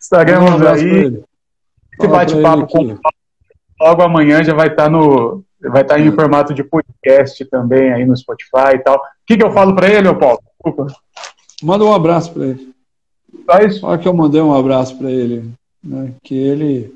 Estaremos 0.00 0.60
um 0.60 0.68
aí. 0.68 1.22
Esse 1.98 2.08
bate-papo 2.08 2.66
com 2.66 2.98
logo 3.80 4.02
amanhã 4.02 4.42
já 4.42 4.54
vai 4.54 4.68
estar 4.68 4.84
tá 4.84 4.90
no 4.90 5.44
vai 5.68 5.82
estar 5.82 5.94
tá 5.94 6.00
em 6.00 6.08
hum. 6.08 6.14
formato 6.14 6.52
de 6.52 6.64
podcast 6.64 7.44
também 7.46 7.92
aí 7.92 8.04
no 8.04 8.16
Spotify 8.16 8.74
e 8.74 8.78
tal. 8.78 8.96
O 8.96 9.00
que, 9.26 9.36
que 9.36 9.44
eu 9.44 9.52
falo 9.52 9.74
para 9.74 9.88
ele, 9.88 10.12
Paulo? 10.14 10.42
Desculpa. 10.64 10.94
Manda 11.62 11.84
um 11.84 11.94
abraço 11.94 12.32
para 12.32 12.46
ele. 12.46 12.74
Faz. 13.46 13.82
Olha 13.82 13.98
que 13.98 14.08
eu 14.08 14.14
mandei 14.14 14.40
um 14.40 14.54
abraço 14.54 14.96
para 14.98 15.10
ele, 15.10 15.50
né? 15.82 16.12
Que 16.22 16.36
ele 16.36 16.94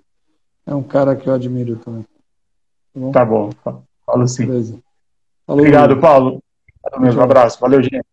é 0.67 0.75
um 0.75 0.83
cara 0.83 1.15
que 1.15 1.29
eu 1.29 1.35
admiro 1.35 1.77
também. 1.77 2.05
Tá 3.13 3.25
bom, 3.25 3.51
tá 3.63 3.73
bom. 3.73 3.83
falo 4.05 4.27
sim. 4.27 4.47
Beleza. 4.47 4.79
Falou, 5.47 5.61
Obrigado, 5.61 6.01
Paulo. 6.01 6.43
Um 6.99 7.21
abraço. 7.21 7.61
Valeu, 7.61 7.83
gente. 7.83 8.05